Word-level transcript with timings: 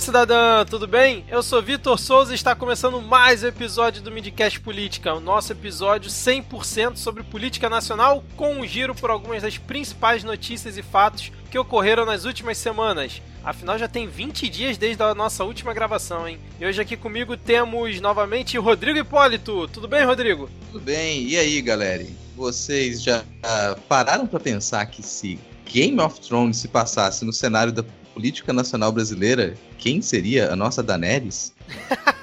Olá, 0.00 0.06
cidadão 0.06 0.36
e 0.36 0.40
cidadã, 0.40 0.64
tudo 0.64 0.86
bem? 0.86 1.24
Eu 1.28 1.42
sou 1.42 1.60
Vitor 1.60 1.98
Souza 1.98 2.32
e 2.32 2.34
está 2.34 2.54
começando 2.54 3.02
mais 3.02 3.42
um 3.42 3.48
episódio 3.48 4.00
do 4.00 4.10
Midcast 4.10 4.58
Política, 4.58 5.12
o 5.12 5.20
nosso 5.20 5.52
episódio 5.52 6.10
100% 6.10 6.96
sobre 6.96 7.22
política 7.22 7.68
nacional, 7.68 8.24
com 8.34 8.54
um 8.54 8.66
giro 8.66 8.94
por 8.94 9.10
algumas 9.10 9.42
das 9.42 9.58
principais 9.58 10.24
notícias 10.24 10.78
e 10.78 10.82
fatos 10.82 11.30
que 11.50 11.58
ocorreram 11.58 12.06
nas 12.06 12.24
últimas 12.24 12.56
semanas. 12.56 13.20
Afinal, 13.44 13.78
já 13.78 13.86
tem 13.86 14.06
20 14.06 14.48
dias 14.48 14.78
desde 14.78 15.02
a 15.02 15.14
nossa 15.14 15.44
última 15.44 15.74
gravação, 15.74 16.26
hein? 16.26 16.40
E 16.58 16.64
hoje 16.64 16.80
aqui 16.80 16.96
comigo 16.96 17.36
temos 17.36 18.00
novamente 18.00 18.56
Rodrigo 18.56 18.98
Hipólito. 18.98 19.68
Tudo 19.68 19.86
bem, 19.86 20.04
Rodrigo? 20.04 20.48
Tudo 20.72 20.82
bem? 20.82 21.28
E 21.28 21.36
aí, 21.36 21.60
galera? 21.60 22.06
Vocês 22.34 23.02
já 23.02 23.22
pararam 23.86 24.26
pra 24.26 24.40
pensar 24.40 24.86
que 24.86 25.02
se 25.02 25.38
Game 25.66 26.00
of 26.00 26.20
Thrones 26.20 26.56
se 26.56 26.68
passasse 26.68 27.24
no 27.24 27.32
cenário 27.32 27.72
da 27.72 27.84
política 28.14 28.52
nacional 28.52 28.92
brasileira, 28.92 29.54
quem 29.78 30.02
seria 30.02 30.52
a 30.52 30.56
nossa 30.56 30.82
Daenerys? 30.82 31.52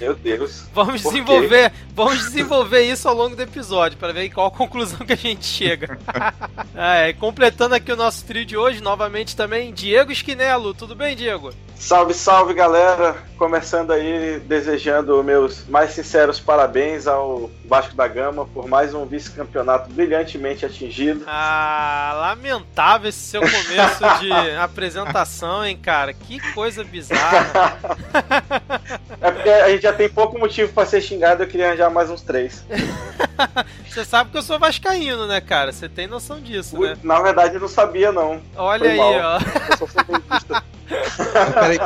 Meu 0.00 0.14
Deus. 0.14 0.66
Vamos 0.72 1.02
Por 1.02 1.12
quê? 1.12 1.20
desenvolver, 1.20 1.72
vamos 1.94 2.18
desenvolver 2.18 2.82
isso 2.82 3.08
ao 3.08 3.14
longo 3.14 3.36
do 3.36 3.42
episódio 3.42 3.98
para 3.98 4.12
ver 4.12 4.30
qual 4.30 4.50
conclusão 4.50 5.06
que 5.06 5.12
a 5.12 5.16
gente 5.16 5.44
chega. 5.44 5.98
é, 6.74 7.12
completando 7.12 7.74
aqui 7.74 7.92
o 7.92 7.96
nosso 7.96 8.24
trio 8.24 8.44
de 8.44 8.56
hoje, 8.56 8.80
novamente 8.82 9.36
também 9.36 9.72
Diego 9.72 10.12
Esquinelo. 10.12 10.72
Tudo 10.74 10.94
bem, 10.94 11.14
Diego? 11.16 11.52
Salve, 11.80 12.12
salve 12.12 12.52
galera! 12.52 13.16
Começando 13.38 13.90
aí, 13.90 14.38
desejando 14.40 15.24
meus 15.24 15.66
mais 15.66 15.92
sinceros 15.92 16.38
parabéns 16.38 17.06
ao 17.06 17.50
Vasco 17.64 17.94
da 17.94 18.06
Gama 18.06 18.44
por 18.44 18.68
mais 18.68 18.92
um 18.92 19.06
vice-campeonato 19.06 19.90
brilhantemente 19.90 20.66
atingido. 20.66 21.24
Ah, 21.26 22.12
lamentável 22.16 23.08
esse 23.08 23.18
seu 23.18 23.40
começo 23.40 24.20
de 24.20 24.30
apresentação, 24.60 25.64
hein, 25.64 25.74
cara? 25.74 26.12
Que 26.12 26.38
coisa 26.52 26.84
bizarra. 26.84 27.78
É 29.20 29.30
porque 29.30 29.48
a 29.48 29.68
gente 29.70 29.82
já 29.82 29.92
tem 29.92 30.08
pouco 30.08 30.38
motivo 30.38 30.72
pra 30.72 30.86
ser 30.86 31.00
xingado, 31.00 31.42
eu 31.42 31.48
queria 31.48 31.68
arranjar 31.68 31.90
mais 31.90 32.08
uns 32.10 32.22
três. 32.22 32.64
Você 33.88 34.04
sabe 34.04 34.30
que 34.30 34.38
eu 34.38 34.42
sou 34.42 34.58
vascaíno, 34.58 35.26
né, 35.26 35.40
cara? 35.40 35.72
Você 35.72 35.88
tem 35.88 36.06
noção 36.06 36.40
disso, 36.40 36.78
né? 36.78 36.96
Na 37.02 37.20
verdade, 37.20 37.54
eu 37.54 37.60
não 37.60 37.68
sabia, 37.68 38.12
não. 38.12 38.40
Olha 38.56 38.80
Foi 38.80 38.90
aí, 38.90 38.96
mal. 38.98 39.12
ó. 39.12 39.38
Eu 39.70 39.76
sou 39.78 39.86
flamenguista. 39.88 40.62
Peraí, 41.54 41.78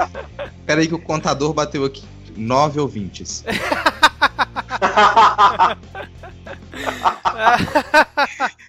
peraí 0.66 0.88
que 0.88 0.94
o 0.94 0.98
contador 0.98 1.52
bateu 1.52 1.84
aqui. 1.84 2.04
Nove 2.36 2.80
ouvintes. 2.80 3.44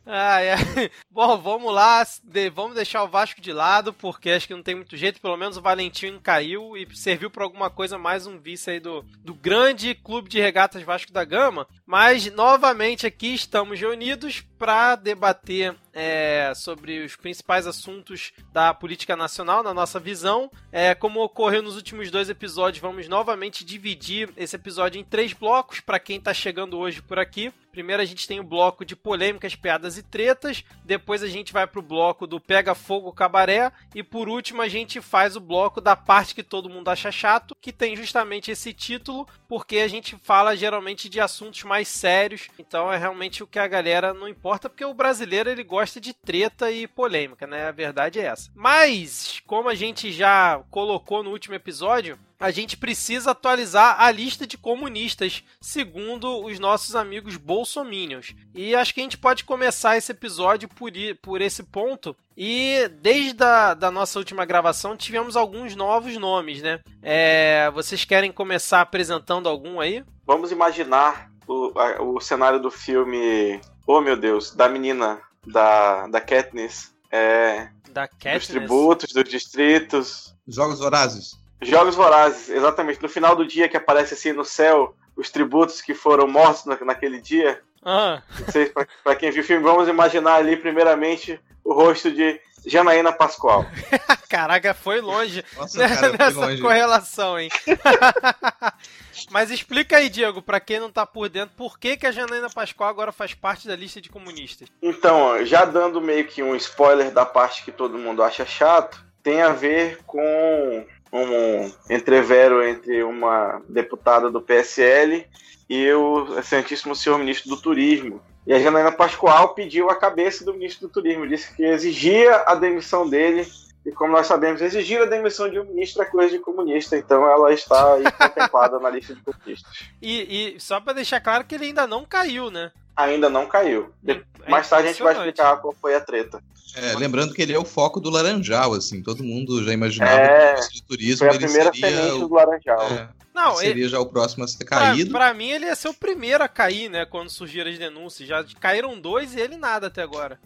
Ai, 0.05 0.49
ai. 0.51 0.91
Bom, 1.09 1.37
vamos 1.37 1.73
lá. 1.73 2.05
de- 2.23 2.49
vamos 2.49 2.75
deixar 2.75 3.03
o 3.03 3.07
Vasco 3.07 3.41
de 3.41 3.51
lado, 3.51 3.93
porque 3.93 4.29
acho 4.31 4.47
que 4.47 4.53
não 4.53 4.63
tem 4.63 4.75
muito 4.75 4.95
jeito. 4.97 5.19
Pelo 5.21 5.37
menos 5.37 5.57
o 5.57 5.61
Valentim 5.61 6.19
caiu 6.21 6.75
e 6.77 6.87
serviu 6.95 7.29
para 7.29 7.43
alguma 7.43 7.69
coisa 7.69 7.97
mais 7.97 8.27
um 8.27 8.37
vice 8.39 8.69
aí 8.71 8.79
do, 8.79 9.03
do 9.23 9.33
grande 9.33 9.95
clube 9.95 10.29
de 10.29 10.39
regatas 10.39 10.83
Vasco 10.83 11.11
da 11.11 11.23
Gama. 11.23 11.67
Mas 11.85 12.31
novamente 12.31 13.05
aqui 13.07 13.33
estamos 13.33 13.79
reunidos 13.79 14.41
para 14.57 14.95
debater 14.95 15.75
é, 15.93 16.51
sobre 16.55 17.03
os 17.05 17.15
principais 17.15 17.65
assuntos 17.67 18.31
da 18.51 18.73
política 18.73 19.15
nacional, 19.15 19.63
na 19.63 19.73
nossa 19.73 19.99
visão. 19.99 20.49
É, 20.71 20.93
como 20.95 21.21
ocorreu 21.23 21.61
nos 21.61 21.75
últimos 21.75 22.11
dois 22.11 22.29
episódios, 22.29 22.81
vamos 22.81 23.07
novamente 23.07 23.63
dividir 23.65 24.31
esse 24.37 24.55
episódio 24.55 24.99
em 24.99 25.03
três 25.03 25.33
blocos 25.33 25.79
para 25.79 25.99
quem 25.99 26.17
está 26.17 26.33
chegando 26.33 26.77
hoje 26.77 27.01
por 27.01 27.17
aqui. 27.19 27.51
Primeiro 27.75 28.01
a 28.01 28.05
gente 28.05 28.25
tem 28.25 28.39
o 28.39 28.43
bloco 28.43 28.85
de 28.85 28.95
polêmicas, 28.95 29.53
piadas 29.53 29.97
e 29.97 30.01
tretas. 30.01 30.63
Depois 30.85 31.21
a 31.21 31.27
gente 31.27 31.51
vai 31.51 31.67
pro 31.67 31.81
bloco 31.81 32.25
do 32.25 32.39
Pega 32.39 32.73
Fogo 32.73 33.11
Cabaré. 33.11 33.69
E 33.93 34.01
por 34.01 34.29
último 34.29 34.61
a 34.61 34.69
gente 34.69 35.01
faz 35.01 35.35
o 35.35 35.41
bloco 35.41 35.81
da 35.81 35.93
parte 35.93 36.33
que 36.33 36.41
todo 36.41 36.69
mundo 36.69 36.87
acha 36.87 37.11
chato, 37.11 37.53
que 37.59 37.73
tem 37.73 37.93
justamente 37.93 38.49
esse 38.49 38.71
título, 38.71 39.27
porque 39.45 39.79
a 39.79 39.89
gente 39.89 40.15
fala 40.23 40.55
geralmente 40.55 41.09
de 41.09 41.19
assuntos 41.19 41.63
mais 41.63 41.89
sérios. 41.89 42.47
Então 42.57 42.89
é 42.89 42.95
realmente 42.95 43.43
o 43.43 43.47
que 43.47 43.59
a 43.59 43.67
galera 43.67 44.13
não 44.13 44.29
importa, 44.29 44.69
porque 44.69 44.85
o 44.85 44.93
brasileiro 44.93 45.49
ele 45.49 45.61
gosta 45.61 45.99
de 45.99 46.13
treta 46.13 46.71
e 46.71 46.87
polêmica, 46.87 47.45
né? 47.45 47.67
A 47.67 47.73
verdade 47.73 48.21
é 48.21 48.27
essa. 48.27 48.49
Mas, 48.55 49.41
como 49.45 49.67
a 49.67 49.75
gente 49.75 50.13
já 50.13 50.63
colocou 50.71 51.21
no 51.21 51.31
último 51.31 51.55
episódio, 51.55 52.17
a 52.39 52.51
gente 52.51 52.75
precisa 52.77 53.31
atualizar 53.31 53.95
a 54.01 54.11
lista 54.11 54.45
de 54.45 54.57
comunistas, 54.57 55.43
segundo 55.61 56.43
os 56.45 56.59
nossos 56.59 56.95
amigos 56.95 57.37
bolsominions. 57.37 58.35
E 58.53 58.75
acho 58.75 58.93
que 58.93 58.99
a 58.99 59.03
gente 59.03 59.17
pode 59.17 59.43
começar 59.43 59.97
esse 59.97 60.11
episódio 60.11 60.67
por, 60.69 60.91
por 61.21 61.41
esse 61.41 61.63
ponto. 61.63 62.15
E 62.37 62.89
desde 63.01 63.43
a 63.43 63.73
da 63.73 63.89
nossa 63.89 64.19
última 64.19 64.45
gravação 64.45 64.97
tivemos 64.97 65.35
alguns 65.37 65.75
novos 65.75 66.17
nomes, 66.17 66.61
né? 66.61 66.79
É, 67.01 67.69
vocês 67.73 68.03
querem 68.03 68.31
começar 68.31 68.81
apresentando 68.81 69.47
algum 69.47 69.79
aí? 69.79 70.03
Vamos 70.25 70.51
imaginar 70.51 71.31
o, 71.47 71.71
a- 71.79 72.01
o 72.01 72.19
cenário 72.19 72.59
do 72.59 72.69
filme. 72.71 73.59
Oh 73.87 74.01
meu 74.01 74.17
Deus, 74.17 74.53
da 74.53 74.67
menina 74.67 75.21
da, 75.45 76.07
da 76.07 76.19
Katniss. 76.19 76.93
É, 77.11 77.69
Da 77.91 78.07
dos 78.07 78.17
Katniss? 78.19 78.47
tributos, 78.47 79.13
dos 79.13 79.29
distritos. 79.29 80.35
Jogos 80.47 80.79
Vorazes. 80.79 81.31
Jogos 81.61 81.95
Vorazes, 81.95 82.49
exatamente. 82.49 83.01
No 83.01 83.09
final 83.09 83.35
do 83.35 83.45
dia 83.45 83.67
que 83.69 83.77
aparece 83.77 84.13
assim 84.13 84.31
no 84.33 84.45
céu 84.45 84.95
os 85.15 85.29
tributos 85.29 85.81
que 85.81 85.93
foram 85.93 86.27
mortos 86.27 86.65
na- 86.65 86.77
naquele 86.81 87.19
dia. 87.21 87.61
Ah, 87.83 88.21
Não 88.39 88.47
sei, 88.51 88.65
pra, 88.67 88.87
pra 89.03 89.15
quem 89.15 89.31
viu 89.31 89.43
o 89.43 89.45
filme, 89.45 89.63
vamos 89.63 89.87
imaginar 89.87 90.35
ali, 90.35 90.57
primeiramente, 90.57 91.39
o 91.63 91.71
rosto 91.73 92.11
de 92.11 92.39
Janaína 92.65 93.11
Pascoal. 93.13 93.63
caraca, 94.27 94.73
foi 94.73 94.99
longe 95.01 95.45
Nossa, 95.55 95.79
cara, 95.87 95.95
foi 96.09 96.17
nessa 96.17 96.39
longe. 96.39 96.61
correlação, 96.61 97.39
hein? 97.39 97.49
Mas 99.31 99.49
explica 99.51 99.97
aí, 99.97 100.09
Diego, 100.09 100.41
pra 100.41 100.59
quem 100.59 100.79
não 100.79 100.91
tá 100.91 101.05
por 101.05 101.29
dentro, 101.29 101.55
por 101.55 101.79
que, 101.79 101.95
que 101.97 102.05
a 102.07 102.11
Janaína 102.11 102.49
Pascoal 102.49 102.89
agora 102.89 103.11
faz 103.11 103.33
parte 103.33 103.67
da 103.67 103.75
lista 103.75 104.01
de 104.01 104.09
comunistas? 104.09 104.67
Então, 104.81 105.43
já 105.45 105.63
dando 105.65 106.01
meio 106.01 106.25
que 106.27 106.43
um 106.43 106.55
spoiler 106.55 107.11
da 107.11 107.25
parte 107.25 107.63
que 107.63 107.71
todo 107.71 107.97
mundo 107.97 108.21
acha 108.23 108.45
chato, 108.45 109.03
tem 109.23 109.41
a 109.41 109.49
ver 109.49 109.99
com 110.05 110.85
um 111.15 111.71
entrevero 111.89 112.63
entre 112.63 113.03
uma 113.03 113.61
deputada 113.69 114.29
do 114.29 114.41
PSL 114.41 115.25
e 115.69 115.91
o 115.93 116.37
excelentíssimo 116.37 116.95
senhor 116.95 117.17
ministro 117.17 117.49
do 117.49 117.61
Turismo. 117.61 118.21
E 118.45 118.53
a 118.53 118.59
Janaína 118.59 118.91
Pascoal 118.91 119.55
pediu 119.55 119.89
a 119.89 119.95
cabeça 119.95 120.45
do 120.45 120.53
ministro 120.53 120.87
do 120.87 120.93
Turismo, 120.93 121.27
disse 121.27 121.55
que 121.55 121.63
exigia 121.63 122.43
a 122.45 122.53
demissão 122.53 123.09
dele. 123.09 123.47
E 123.85 123.91
como 123.91 124.13
nós 124.13 124.25
sabemos, 124.25 124.61
exigir 124.61 124.99
a 125.01 125.05
demissão 125.05 125.49
de 125.49 125.59
um 125.59 125.65
ministro 125.65 126.01
é 126.01 126.05
coisa 126.05 126.31
de 126.31 126.39
comunista, 126.39 126.97
então 126.97 127.23
ela 127.29 127.53
está 127.53 127.93
aí 127.93 128.03
contemplada 128.11 128.79
na 128.79 128.89
lista 128.89 129.13
de 129.13 129.21
comunistas. 129.21 129.71
E, 130.01 130.55
e 130.55 130.59
só 130.59 130.79
pra 130.81 130.93
deixar 130.93 131.21
claro 131.21 131.43
que 131.45 131.53
ele 131.53 131.65
ainda 131.65 131.85
não 131.85 132.03
caiu, 132.03 132.49
né? 132.49 132.71
Ainda 132.95 133.29
não 133.29 133.45
caiu. 133.45 133.91
É 134.07 134.49
Mais 134.49 134.67
tarde 134.69 134.87
a 134.87 134.91
gente 134.91 135.03
vai 135.03 135.13
explicar 135.13 135.57
qual 135.57 135.75
foi 135.79 135.93
a 135.95 136.01
treta. 136.01 136.41
É, 136.75 136.93
lembrando 136.95 137.33
que 137.33 137.41
ele 137.41 137.53
é 137.53 137.59
o 137.59 137.63
foco 137.65 137.99
do 138.01 138.09
Laranjal, 138.09 138.73
assim. 138.73 139.01
Todo 139.03 139.23
mundo 139.23 139.63
já 139.63 139.71
imaginava 139.71 140.11
É, 140.19 140.27
que 140.27 140.33
o 140.33 140.53
ministro 140.55 140.81
do 140.81 140.87
turismo 140.87 141.17
Foi 141.19 141.27
a 141.29 141.31
ele 141.35 141.45
primeira 141.45 141.71
seria, 141.73 142.15
o, 142.15 142.19
do 142.27 142.33
Laranjal. 142.33 142.81
é, 142.91 143.09
Não, 143.33 143.51
ele 143.51 143.59
ele, 143.61 143.67
seria 143.67 143.89
já 143.89 143.99
o 143.99 144.05
próximo 144.07 144.43
a 144.43 144.47
ser 144.47 144.65
pra, 144.65 144.79
caído. 144.79 145.11
pra 145.11 145.33
mim 145.33 145.49
ele 145.51 145.65
ia 145.65 145.75
ser 145.75 145.89
o 145.89 145.93
primeiro 145.93 146.43
a 146.43 146.47
cair, 146.47 146.89
né? 146.89 147.05
Quando 147.05 147.29
surgiram 147.29 147.69
as 147.69 147.77
denúncias. 147.77 148.27
Já 148.27 148.43
caíram 148.59 148.99
dois 148.99 149.35
e 149.35 149.39
ele 149.39 149.57
nada 149.57 149.87
até 149.87 150.01
agora. 150.01 150.39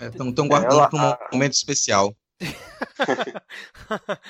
Estão 0.00 0.48
guardando 0.48 0.72
Ela- 0.72 0.88
para 0.88 1.18
um 1.32 1.34
momento 1.36 1.52
especial. 1.52 2.14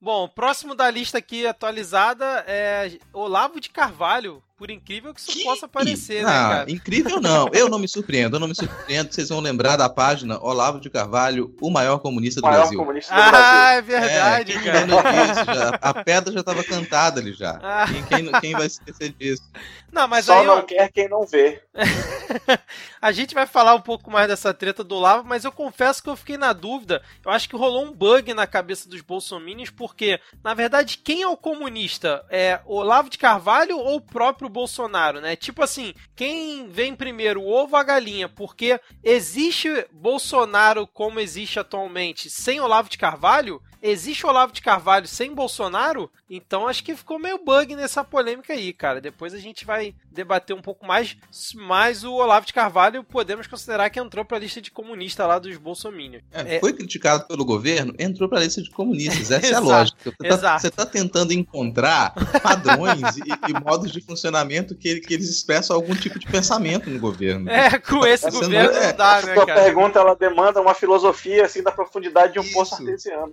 Bom, 0.00 0.28
próximo 0.28 0.74
da 0.74 0.90
lista 0.90 1.18
aqui 1.18 1.46
atualizada 1.46 2.44
é 2.46 2.98
Olavo 3.12 3.60
de 3.60 3.68
Carvalho. 3.68 4.42
Por 4.60 4.70
incrível 4.70 5.14
que 5.14 5.20
isso 5.22 5.42
possa 5.42 5.66
parecer, 5.66 6.22
né, 6.22 6.28
ah, 6.30 6.48
cara? 6.50 6.70
incrível 6.70 7.18
não. 7.18 7.48
Eu 7.50 7.70
não 7.70 7.78
me 7.78 7.88
surpreendo, 7.88 8.36
eu 8.36 8.40
não 8.40 8.46
me 8.46 8.54
surpreendo. 8.54 9.10
Vocês 9.10 9.30
vão 9.30 9.40
lembrar 9.40 9.76
da 9.78 9.88
página 9.88 10.38
Olavo 10.38 10.78
de 10.78 10.90
Carvalho, 10.90 11.56
o 11.62 11.70
maior 11.70 11.98
comunista 11.98 12.40
O 12.40 12.42
do 12.42 12.46
maior 12.46 12.60
Brasil. 12.60 12.78
comunista 12.78 13.14
do 13.14 13.18
Ah, 13.22 13.30
Brasil. 13.30 13.72
é 13.72 13.80
verdade, 13.82 14.52
é, 14.52 14.60
cara. 14.62 14.80
lembrando 14.80 15.02
disso, 15.02 15.44
já- 15.46 15.78
a 15.80 16.04
pedra 16.04 16.30
já 16.34 16.40
estava 16.40 16.62
cantada 16.62 17.20
ali 17.22 17.32
já. 17.32 17.58
Ah. 17.62 17.86
Quem, 17.88 18.04
quem- 18.04 18.40
quem 18.40 18.52
vai 18.52 18.66
esquecer 18.66 19.14
disso? 19.18 19.42
Não, 19.90 20.06
mas 20.06 20.26
Só 20.26 20.38
aí, 20.40 20.46
não 20.46 20.58
ó, 20.58 20.62
quer 20.62 20.92
quem 20.92 21.08
não 21.08 21.26
vê. 21.26 21.62
a 23.00 23.12
gente 23.12 23.34
vai 23.34 23.46
falar 23.46 23.74
um 23.74 23.80
pouco 23.80 24.10
mais 24.10 24.28
dessa 24.28 24.52
treta 24.52 24.84
do 24.84 24.94
Olavo, 24.96 25.26
mas 25.26 25.44
eu 25.44 25.50
confesso 25.52 26.02
que 26.02 26.08
eu 26.10 26.16
fiquei 26.16 26.36
na 26.36 26.52
dúvida. 26.52 27.02
Eu 27.24 27.30
acho 27.32 27.48
que 27.48 27.56
rolou 27.56 27.84
um 27.86 27.92
bug 27.92 28.32
na 28.34 28.46
cabeça 28.46 28.88
dos 28.88 29.00
bolsominions, 29.00 29.70
porque, 29.70 30.20
na 30.44 30.52
verdade, 30.54 30.98
quem 31.02 31.22
é 31.22 31.28
o 31.28 31.36
comunista? 31.36 32.24
É 32.30 32.60
Olavo 32.66 33.08
de 33.08 33.16
Carvalho 33.18 33.78
ou 33.78 33.96
o 33.96 34.00
próprio 34.00 34.49
Bolsonaro, 34.50 35.20
né? 35.20 35.36
Tipo 35.36 35.62
assim, 35.62 35.94
quem 36.14 36.68
vem 36.68 36.94
primeiro, 36.94 37.40
o 37.40 37.48
ovo 37.48 37.74
ou 37.74 37.80
a 37.80 37.82
galinha? 37.82 38.28
Porque 38.28 38.80
existe 39.02 39.86
Bolsonaro 39.92 40.86
como 40.86 41.20
existe 41.20 41.58
atualmente 41.58 42.28
sem 42.28 42.60
Olavo 42.60 42.88
de 42.88 42.98
Carvalho? 42.98 43.62
Existe 43.82 44.26
Olavo 44.26 44.52
de 44.52 44.60
Carvalho 44.60 45.06
sem 45.06 45.34
Bolsonaro? 45.34 46.10
Então 46.28 46.68
acho 46.68 46.84
que 46.84 46.94
ficou 46.94 47.18
meio 47.18 47.38
bug 47.38 47.74
nessa 47.74 48.04
polêmica 48.04 48.52
aí, 48.52 48.72
cara. 48.72 49.00
Depois 49.00 49.34
a 49.34 49.38
gente 49.38 49.64
vai 49.64 49.94
debater 50.10 50.54
um 50.54 50.60
pouco 50.60 50.86
mais, 50.86 51.16
mas 51.54 52.04
o 52.04 52.12
Olavo 52.12 52.46
de 52.46 52.52
Carvalho 52.52 53.02
podemos 53.02 53.46
considerar 53.46 53.90
que 53.90 53.98
entrou 53.98 54.24
para 54.24 54.36
a 54.36 54.40
lista 54.40 54.60
de 54.60 54.70
comunista 54.70 55.26
lá 55.26 55.38
dos 55.38 55.56
bolsominions. 55.56 56.22
É, 56.32 56.56
é... 56.56 56.60
Foi 56.60 56.72
criticado 56.72 57.26
pelo 57.26 57.44
governo, 57.44 57.94
entrou 57.98 58.28
para 58.28 58.38
a 58.38 58.42
lista 58.42 58.62
de 58.62 58.70
comunistas. 58.70 59.30
Essa 59.32 59.46
é 59.46 59.54
a 59.54 59.60
lógica. 59.60 60.12
Você 60.20 60.68
está 60.68 60.84
tá 60.84 60.86
tentando 60.86 61.32
encontrar 61.32 62.12
padrões 62.42 63.16
e, 63.16 63.50
e, 63.50 63.64
modos 63.64 63.90
de 63.90 64.00
funcionamento 64.00 64.74
que, 64.74 65.00
que, 65.00 65.14
eles 65.14 65.28
expressam 65.28 65.74
algum 65.74 65.94
tipo 65.94 66.18
de 66.18 66.26
pensamento 66.26 66.90
no 66.90 66.98
governo. 66.98 67.50
É, 67.50 67.78
com 67.78 68.06
esse 68.06 68.24
tá 68.24 68.30
governo 68.30 68.72
sendo... 68.72 68.84
não 68.84 68.96
dá, 68.96 69.22
né, 69.22 69.34
cara? 69.34 69.62
pergunta 69.62 69.98
ela 69.98 70.14
demanda 70.14 70.60
uma 70.60 70.74
filosofia 70.74 71.44
assim 71.44 71.62
da 71.62 71.72
profundidade 71.72 72.34
de 72.34 72.38
um 72.38 72.42
Isso. 72.42 72.52
poço 72.52 72.74
artesiano. 72.74 73.32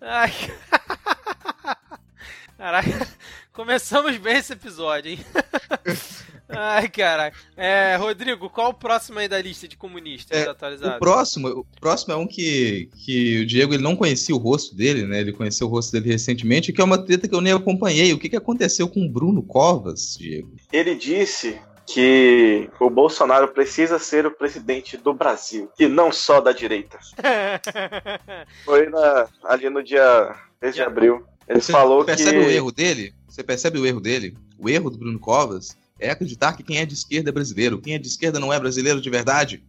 Ai. 0.00 0.32
Caraca, 2.56 3.08
começamos 3.52 4.16
bem 4.18 4.36
esse 4.36 4.52
episódio, 4.52 5.12
hein? 5.12 5.20
Ai, 6.52 6.88
caraca. 6.88 7.36
É, 7.56 7.96
Rodrigo, 7.96 8.50
qual 8.50 8.70
o 8.70 8.74
próximo 8.74 9.18
aí 9.18 9.28
da 9.28 9.40
lista 9.40 9.68
de 9.68 9.76
comunistas 9.76 10.36
é, 10.36 10.48
atualizados? 10.48 10.96
O 10.96 10.98
próximo, 10.98 11.48
o 11.48 11.66
próximo 11.80 12.12
é 12.12 12.16
um 12.16 12.26
que, 12.26 12.90
que 13.04 13.40
o 13.40 13.46
Diego 13.46 13.72
ele 13.72 13.82
não 13.82 13.94
conhecia 13.94 14.34
o 14.34 14.38
rosto 14.38 14.74
dele, 14.74 15.06
né? 15.06 15.20
Ele 15.20 15.32
conheceu 15.32 15.68
o 15.68 15.70
rosto 15.70 15.92
dele 15.92 16.10
recentemente, 16.10 16.72
que 16.72 16.80
é 16.80 16.84
uma 16.84 16.98
treta 16.98 17.28
que 17.28 17.34
eu 17.34 17.40
nem 17.40 17.52
acompanhei. 17.52 18.12
O 18.12 18.18
que, 18.18 18.28
que 18.28 18.36
aconteceu 18.36 18.88
com 18.88 19.06
o 19.06 19.08
Bruno 19.08 19.42
Covas, 19.42 20.16
Diego? 20.18 20.52
Ele 20.72 20.94
disse 20.96 21.58
que 21.92 22.70
o 22.78 22.88
Bolsonaro 22.88 23.48
precisa 23.48 23.98
ser 23.98 24.26
o 24.26 24.30
presidente 24.30 24.96
do 24.96 25.12
Brasil 25.12 25.70
e 25.78 25.88
não 25.88 26.12
só 26.12 26.40
da 26.40 26.52
direita. 26.52 26.98
Foi 28.64 28.88
na, 28.88 29.28
ali 29.44 29.68
no 29.68 29.82
dia 29.82 30.34
3 30.60 30.74
de 30.74 30.82
abril. 30.82 31.24
Ele 31.48 31.60
Você 31.60 31.72
falou 31.72 32.04
percebe 32.04 32.30
que. 32.30 32.36
Percebe 32.36 32.52
o 32.52 32.56
erro 32.56 32.72
dele? 32.72 33.14
Você 33.28 33.42
percebe 33.42 33.78
o 33.78 33.86
erro 33.86 34.00
dele? 34.00 34.36
O 34.58 34.68
erro 34.68 34.90
do 34.90 34.98
Bruno 34.98 35.18
Covas 35.18 35.76
é 35.98 36.10
acreditar 36.10 36.56
que 36.56 36.62
quem 36.62 36.78
é 36.78 36.86
de 36.86 36.94
esquerda 36.94 37.30
é 37.30 37.32
brasileiro. 37.32 37.78
Quem 37.78 37.94
é 37.94 37.98
de 37.98 38.08
esquerda 38.08 38.40
não 38.40 38.52
é 38.52 38.58
brasileiro 38.58 39.00
de 39.00 39.10
verdade. 39.10 39.62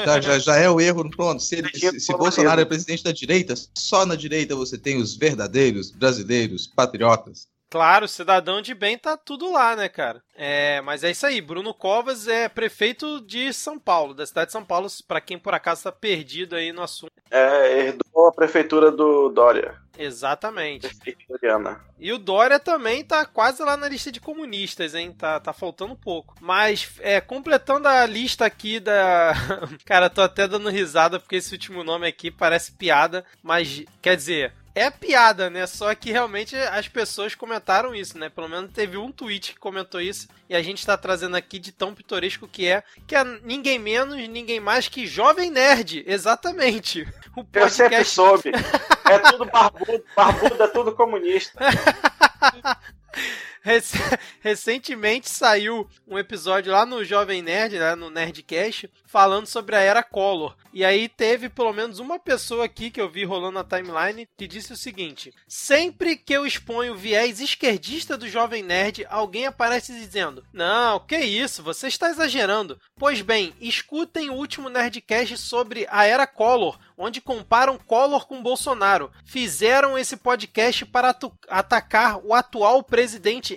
Então, 0.00 0.20
já, 0.22 0.38
já 0.38 0.56
é 0.56 0.70
o 0.70 0.80
erro. 0.80 1.08
Pronto, 1.10 1.42
se, 1.42 1.56
ele, 1.56 1.70
se, 1.74 2.00
se 2.00 2.12
Bolsonaro 2.12 2.60
é 2.60 2.64
presidente 2.64 3.02
da 3.02 3.12
direita, 3.12 3.54
só 3.74 4.06
na 4.06 4.14
direita 4.14 4.54
você 4.54 4.78
tem 4.78 4.98
os 4.98 5.16
verdadeiros 5.16 5.90
brasileiros 5.90 6.66
patriotas. 6.66 7.48
Claro, 7.70 8.08
cidadão 8.08 8.60
de 8.60 8.74
bem 8.74 8.98
tá 8.98 9.16
tudo 9.16 9.52
lá, 9.52 9.76
né, 9.76 9.88
cara? 9.88 10.20
É, 10.36 10.80
mas 10.80 11.04
é 11.04 11.10
isso 11.12 11.24
aí. 11.24 11.40
Bruno 11.40 11.72
Covas 11.72 12.26
é 12.26 12.48
prefeito 12.48 13.20
de 13.20 13.52
São 13.52 13.78
Paulo, 13.78 14.12
da 14.12 14.26
cidade 14.26 14.46
de 14.46 14.52
São 14.52 14.64
Paulo, 14.64 14.88
para 15.06 15.20
quem 15.20 15.38
por 15.38 15.54
acaso 15.54 15.84
tá 15.84 15.92
perdido 15.92 16.56
aí 16.56 16.72
no 16.72 16.82
assunto. 16.82 17.12
É, 17.30 17.86
herdou 17.86 18.26
a 18.26 18.32
prefeitura 18.32 18.90
do 18.90 19.28
Dória. 19.28 19.78
Exatamente. 19.96 20.88
E 21.98 22.12
o 22.12 22.18
Dória 22.18 22.58
também 22.58 23.04
tá 23.04 23.24
quase 23.26 23.62
lá 23.62 23.76
na 23.76 23.86
lista 23.86 24.10
de 24.10 24.18
comunistas, 24.18 24.94
hein? 24.94 25.12
Tá, 25.12 25.38
tá 25.38 25.52
faltando 25.52 25.94
pouco. 25.94 26.34
Mas, 26.40 26.90
é, 27.00 27.20
completando 27.20 27.86
a 27.86 28.06
lista 28.06 28.46
aqui 28.46 28.80
da. 28.80 29.34
Cara, 29.84 30.08
tô 30.08 30.22
até 30.22 30.48
dando 30.48 30.70
risada 30.70 31.20
porque 31.20 31.36
esse 31.36 31.52
último 31.52 31.84
nome 31.84 32.06
aqui 32.06 32.30
parece 32.30 32.72
piada, 32.72 33.24
mas 33.42 33.84
quer 34.00 34.16
dizer, 34.16 34.54
é 34.74 34.90
piada, 34.90 35.50
né? 35.50 35.66
Só 35.66 35.94
que 35.94 36.10
realmente 36.10 36.56
as 36.56 36.88
pessoas 36.88 37.34
comentaram 37.34 37.94
isso, 37.94 38.18
né? 38.18 38.28
Pelo 38.28 38.48
menos 38.48 38.72
teve 38.72 38.96
um 38.96 39.10
tweet 39.10 39.52
que 39.52 39.58
comentou 39.58 40.00
isso 40.00 40.28
e 40.48 40.54
a 40.54 40.62
gente 40.62 40.84
tá 40.84 40.96
trazendo 40.96 41.36
aqui 41.36 41.58
de 41.58 41.72
tão 41.72 41.94
pitoresco 41.94 42.46
que 42.46 42.66
é, 42.66 42.82
que 43.06 43.14
é 43.14 43.24
ninguém 43.42 43.78
menos, 43.78 44.16
ninguém 44.28 44.60
mais 44.60 44.88
que 44.88 45.06
Jovem 45.06 45.50
Nerd, 45.50 46.04
exatamente. 46.06 47.06
O 47.36 47.44
podcast... 47.44 47.80
Eu 47.80 47.88
sempre 47.88 48.04
soube. 48.04 48.50
É 49.08 49.18
tudo 49.30 49.44
barbudo, 49.44 50.04
barbudo 50.16 50.62
é 50.64 50.66
tudo 50.66 50.92
comunista. 50.92 51.60
Recentemente 54.40 55.28
saiu 55.28 55.88
um 56.06 56.18
episódio 56.18 56.72
lá 56.72 56.86
no 56.86 57.04
Jovem 57.04 57.42
Nerd, 57.42 57.78
né, 57.78 57.94
no 57.94 58.10
Nerdcast, 58.10 58.90
falando 59.06 59.46
sobre 59.46 59.76
a 59.76 59.80
era 59.80 60.02
Collor. 60.02 60.56
E 60.72 60.84
aí 60.84 61.08
teve 61.08 61.48
pelo 61.48 61.72
menos 61.72 61.98
uma 61.98 62.18
pessoa 62.18 62.64
aqui 62.64 62.90
que 62.90 63.00
eu 63.00 63.08
vi 63.08 63.24
rolando 63.24 63.52
na 63.52 63.64
timeline 63.64 64.28
que 64.38 64.46
disse 64.46 64.72
o 64.72 64.76
seguinte: 64.76 65.32
Sempre 65.48 66.16
que 66.16 66.32
eu 66.32 66.46
exponho 66.46 66.94
o 66.94 66.96
viés 66.96 67.40
esquerdista 67.40 68.16
do 68.16 68.28
Jovem 68.28 68.62
Nerd, 68.62 69.04
alguém 69.10 69.46
aparece 69.46 69.92
dizendo: 69.92 70.44
Não, 70.52 71.00
que 71.00 71.18
isso, 71.18 71.62
você 71.62 71.88
está 71.88 72.08
exagerando. 72.08 72.78
Pois 72.96 73.20
bem, 73.20 73.52
escutem 73.60 74.30
o 74.30 74.34
último 74.34 74.68
Nerdcast 74.68 75.36
sobre 75.38 75.86
a 75.90 76.04
era 76.04 76.26
Collor, 76.26 76.78
onde 76.96 77.20
comparam 77.20 77.76
Collor 77.76 78.26
com 78.26 78.42
Bolsonaro. 78.42 79.10
Fizeram 79.24 79.98
esse 79.98 80.16
podcast 80.16 80.86
para 80.86 81.14
atacar 81.48 82.24
o 82.24 82.32
atual 82.32 82.82
presidente 82.82 82.99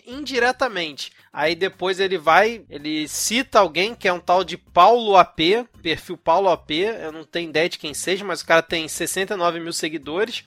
indiretamente. 0.06 1.12
Aí 1.32 1.56
depois 1.56 2.00
ele 2.00 2.18
vai, 2.18 2.64
ele 2.70 3.08
cita 3.08 3.60
alguém 3.60 3.96
que 3.96 4.08
é 4.08 4.14
um 4.14 4.20
tal 4.20 4.44
de 4.44 4.58
Paulo 4.58 5.18
AP, 5.18 5.68
perfil 5.82 6.18
Paulo 6.18 6.50
AP, 6.50 6.72
eu 6.72 7.12
não 7.12 7.24
tenho 7.24 7.50
ideia 7.50 7.68
de 7.68 7.80
quem 7.80 7.94
seja, 7.94 8.24
mas 8.24 8.42
o 8.42 8.46
cara 8.46 8.62
tem 8.62 8.88
69 8.88 9.60
mil 9.60 9.74
seguidores. 9.74 10.44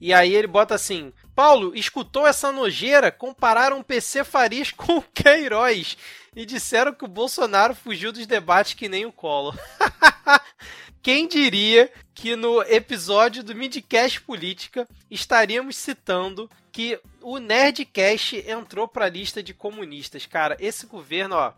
E 0.00 0.14
aí 0.14 0.34
ele 0.34 0.46
bota 0.46 0.74
assim: 0.74 1.12
Paulo, 1.34 1.72
escutou 1.74 2.26
essa 2.26 2.50
nojeira? 2.50 3.12
Compararam 3.12 3.82
PC 3.82 4.24
Farias 4.24 4.70
com 4.76 4.96
o 4.96 5.02
Queiroz 5.02 5.96
e 6.34 6.46
disseram 6.46 6.94
que 6.94 7.04
o 7.04 7.08
Bolsonaro 7.08 7.74
fugiu 7.74 8.12
dos 8.12 8.26
debates 8.26 8.74
que 8.74 8.88
nem 8.88 9.04
o 9.04 9.12
Collor. 9.12 9.54
Quem 11.02 11.26
diria 11.26 11.90
que 12.14 12.36
no 12.36 12.62
episódio 12.62 13.42
do 13.42 13.54
Midcast 13.54 14.20
Política 14.20 14.86
estaríamos 15.10 15.76
citando 15.76 16.50
que 16.70 17.00
o 17.22 17.38
Nerdcast 17.38 18.44
entrou 18.46 18.86
para 18.86 19.06
a 19.06 19.10
lista 19.10 19.42
de 19.42 19.54
comunistas. 19.54 20.26
Cara, 20.26 20.56
esse 20.60 20.86
governo, 20.86 21.36
ó, 21.36 21.52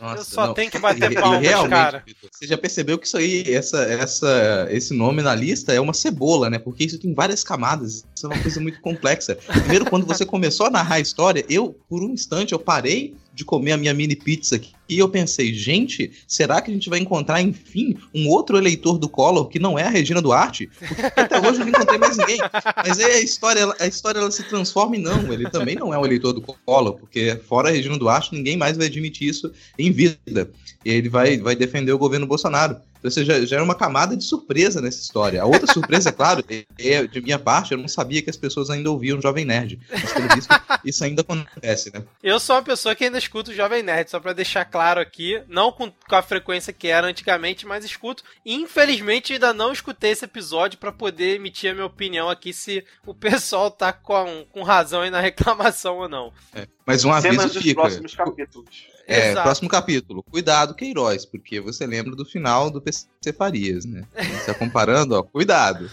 nossa, 0.00 0.20
eu 0.20 0.24
só 0.24 0.46
não. 0.46 0.54
tenho 0.54 0.70
que 0.70 0.78
bater 0.78 1.12
palmas, 1.20 1.42
realmente, 1.42 1.70
cara. 1.70 2.04
Você 2.32 2.46
já 2.46 2.56
percebeu 2.56 2.98
que 2.98 3.06
isso 3.06 3.18
aí, 3.18 3.44
essa, 3.52 3.82
essa, 3.82 4.66
esse 4.70 4.94
nome 4.94 5.22
na 5.22 5.34
lista 5.34 5.74
é 5.74 5.80
uma 5.80 5.92
cebola, 5.92 6.48
né? 6.48 6.58
Porque 6.58 6.84
isso 6.84 6.98
tem 6.98 7.12
várias 7.12 7.44
camadas. 7.44 8.04
Isso 8.14 8.26
é 8.26 8.28
uma 8.28 8.42
coisa 8.42 8.60
muito 8.60 8.80
complexa. 8.80 9.36
Primeiro, 9.36 9.84
quando 9.84 10.06
você 10.06 10.24
começou 10.24 10.66
a 10.66 10.70
narrar 10.70 10.96
a 10.96 11.00
história, 11.00 11.44
eu, 11.50 11.78
por 11.88 12.02
um 12.02 12.14
instante, 12.14 12.52
eu 12.52 12.58
parei 12.58 13.14
de 13.40 13.44
comer 13.44 13.72
a 13.72 13.76
minha 13.76 13.94
mini 13.94 14.14
pizza 14.14 14.56
aqui. 14.56 14.72
E 14.86 14.98
eu 14.98 15.08
pensei, 15.08 15.54
gente, 15.54 16.12
será 16.26 16.60
que 16.60 16.70
a 16.70 16.74
gente 16.74 16.90
vai 16.90 16.98
encontrar, 16.98 17.40
enfim, 17.40 17.96
um 18.14 18.28
outro 18.28 18.58
eleitor 18.58 18.98
do 18.98 19.08
Collor 19.08 19.48
que 19.48 19.58
não 19.58 19.78
é 19.78 19.84
a 19.84 19.88
Regina 19.88 20.20
Duarte? 20.20 20.68
Porque 20.78 21.20
até 21.20 21.38
hoje 21.38 21.60
eu 21.60 21.66
não 21.66 21.68
encontrei 21.68 21.98
mais 21.98 22.16
ninguém. 22.18 22.38
Mas 22.76 22.98
aí 22.98 23.12
a 23.12 23.20
história, 23.20 23.74
a 23.78 23.86
história 23.86 24.18
ela 24.18 24.30
se 24.30 24.42
transforma 24.42 24.96
em 24.96 25.00
não. 25.00 25.32
Ele 25.32 25.48
também 25.48 25.74
não 25.74 25.94
é 25.94 25.98
o 25.98 26.04
eleitor 26.04 26.32
do 26.32 26.42
Collor, 26.42 26.94
porque 26.94 27.40
fora 27.48 27.68
a 27.68 27.72
Regina 27.72 27.96
Duarte, 27.96 28.34
ninguém 28.34 28.56
mais 28.56 28.76
vai 28.76 28.88
admitir 28.88 29.28
isso 29.28 29.50
em 29.78 29.90
vida. 29.90 30.50
E 30.84 30.90
ele 30.90 31.08
vai, 31.08 31.38
vai 31.38 31.56
defender 31.56 31.92
o 31.92 31.98
governo 31.98 32.26
Bolsonaro. 32.26 32.76
Ou 33.02 33.10
seja, 33.10 33.46
já 33.46 33.56
era 33.56 33.64
uma 33.64 33.74
camada 33.74 34.16
de 34.16 34.24
surpresa 34.24 34.80
nessa 34.80 35.00
história. 35.00 35.42
A 35.42 35.46
outra 35.46 35.72
surpresa, 35.72 36.10
é 36.10 36.12
claro, 36.12 36.44
é, 36.78 37.06
de 37.06 37.20
minha 37.20 37.38
parte, 37.38 37.72
eu 37.72 37.78
não 37.78 37.88
sabia 37.88 38.22
que 38.22 38.30
as 38.30 38.36
pessoas 38.36 38.70
ainda 38.70 38.90
ouviam 38.90 39.20
Jovem 39.20 39.44
Nerd. 39.44 39.80
Mas 39.90 40.12
pelo 40.12 40.28
visto, 40.34 40.54
isso 40.84 41.04
ainda 41.04 41.22
acontece, 41.22 41.92
né? 41.92 42.04
Eu 42.22 42.38
sou 42.38 42.56
uma 42.56 42.62
pessoa 42.62 42.94
que 42.94 43.04
ainda 43.04 43.18
escuto 43.18 43.50
o 43.50 43.54
Jovem 43.54 43.82
Nerd, 43.82 44.10
só 44.10 44.20
para 44.20 44.32
deixar 44.32 44.64
claro 44.64 45.00
aqui, 45.00 45.42
não 45.48 45.72
com, 45.72 45.90
com, 45.90 46.16
a 46.16 46.22
frequência 46.22 46.72
que 46.72 46.88
era 46.88 47.06
antigamente, 47.06 47.66
mas 47.66 47.84
escuto. 47.84 48.22
Infelizmente, 48.44 49.32
ainda 49.32 49.52
não 49.52 49.72
escutei 49.72 50.10
esse 50.10 50.24
episódio 50.24 50.78
para 50.78 50.92
poder 50.92 51.36
emitir 51.36 51.70
a 51.70 51.74
minha 51.74 51.86
opinião 51.86 52.28
aqui 52.28 52.52
se 52.52 52.84
o 53.06 53.14
pessoal 53.14 53.70
tá 53.70 53.92
com, 53.92 54.44
com 54.50 54.62
razão 54.62 55.02
aí 55.02 55.10
na 55.10 55.20
reclamação 55.20 55.96
ou 55.98 56.08
não. 56.08 56.32
É, 56.54 56.66
mas 56.86 57.04
um 57.04 57.12
aviso 57.12 57.36
Cenas 57.36 57.56
fica. 57.56 57.80
próximos 57.80 58.14
capítulos. 58.14 58.86
É, 59.10 59.30
Exato. 59.30 59.42
próximo 59.42 59.68
capítulo. 59.68 60.22
Cuidado, 60.22 60.74
Queiroz, 60.74 61.26
porque 61.26 61.60
você 61.60 61.84
lembra 61.84 62.14
do 62.14 62.24
final 62.24 62.70
do 62.70 62.80
PC 62.80 63.08
Farias, 63.36 63.84
né? 63.84 64.04
Você 64.14 64.52
tá 64.52 64.54
comparando, 64.58 65.16
ó, 65.18 65.22
cuidado. 65.22 65.90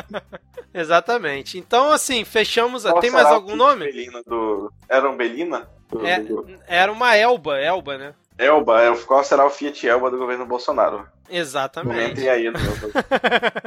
Exatamente. 0.72 1.58
Então, 1.58 1.90
assim, 1.92 2.24
fechamos. 2.24 2.84
Qual 2.84 3.00
Tem 3.00 3.10
mais 3.10 3.26
algum 3.26 3.54
nome? 3.54 3.84
Belina 3.84 4.22
do... 4.26 4.72
Era 4.88 5.10
um 5.10 5.16
Belina? 5.16 5.68
Do... 5.90 6.06
É, 6.06 6.24
era 6.66 6.90
uma 6.90 7.14
Elba, 7.14 7.58
Elba, 7.58 7.98
né? 7.98 8.14
Elba, 8.38 8.82
é, 8.82 8.96
qual 8.96 9.22
será 9.22 9.44
o 9.44 9.50
Fiat 9.50 9.86
Elba 9.86 10.10
do 10.10 10.16
governo 10.16 10.46
Bolsonaro? 10.46 11.06
Exatamente. 11.30 12.14
Comentem 12.14 12.28
aí 12.28 12.50
no 12.50 12.58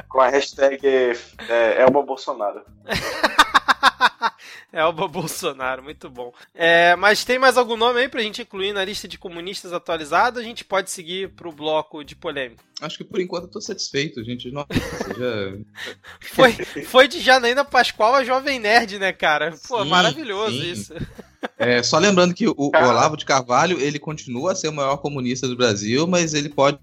com 0.08 0.20
a 0.20 0.29
hashtag 0.29 0.86
é, 0.86 1.82
Elba 1.82 2.01
Bolsonaro. 2.01 2.62
Elba 4.72 5.08
Bolsonaro, 5.08 5.84
muito 5.84 6.10
bom. 6.10 6.34
É, 6.53 6.96
mas 6.96 7.24
tem 7.24 7.38
mais 7.38 7.58
algum 7.58 7.77
nome 7.77 8.00
aí 8.00 8.10
pra 8.10 8.24
gente 8.24 8.41
incluir 8.41 8.74
na 8.74 8.84
lista 8.84 9.08
de 9.08 9.20
comunistas 9.20 9.72
atualizada? 9.72 10.39
A 10.39 10.43
gente 10.43 10.65
pode 10.65 10.89
seguir 10.89 11.29
pro 11.29 11.51
bloco 11.51 12.03
de 12.03 12.15
polêmica. 12.15 12.63
Acho 12.82 12.98
que 12.98 13.03
por 13.03 13.20
enquanto 13.22 13.43
eu 13.43 13.51
tô 13.51 13.62
satisfeito, 13.62 14.24
gente. 14.24 14.51
Nossa, 14.51 14.67
já... 15.15 15.96
foi, 16.22 16.53
foi 16.86 17.08
de 17.08 17.20
Janaína 17.20 17.63
Pascoal 17.63 18.15
a 18.15 18.24
Jovem 18.24 18.60
Nerd, 18.60 18.98
né, 18.98 19.13
cara? 19.13 19.53
Pô, 19.67 19.84
Sim, 19.84 19.89
maravilhoso 19.89 20.58
sim. 20.58 20.72
isso. 20.72 20.93
É, 21.58 21.84
só 21.84 21.98
lembrando 21.98 22.34
que 22.34 22.48
o, 22.48 22.55
o. 22.58 22.72
Olavo 22.75 23.15
de 23.15 23.25
Carvalho, 23.25 23.79
ele 23.79 24.00
continua 24.00 24.53
a 24.53 24.55
ser 24.55 24.70
o 24.70 24.74
maior 24.74 24.98
comunista 24.98 25.48
do 25.48 25.55
Brasil, 25.55 26.08
mas 26.08 26.34
ele 26.34 26.50
pode, 26.50 26.79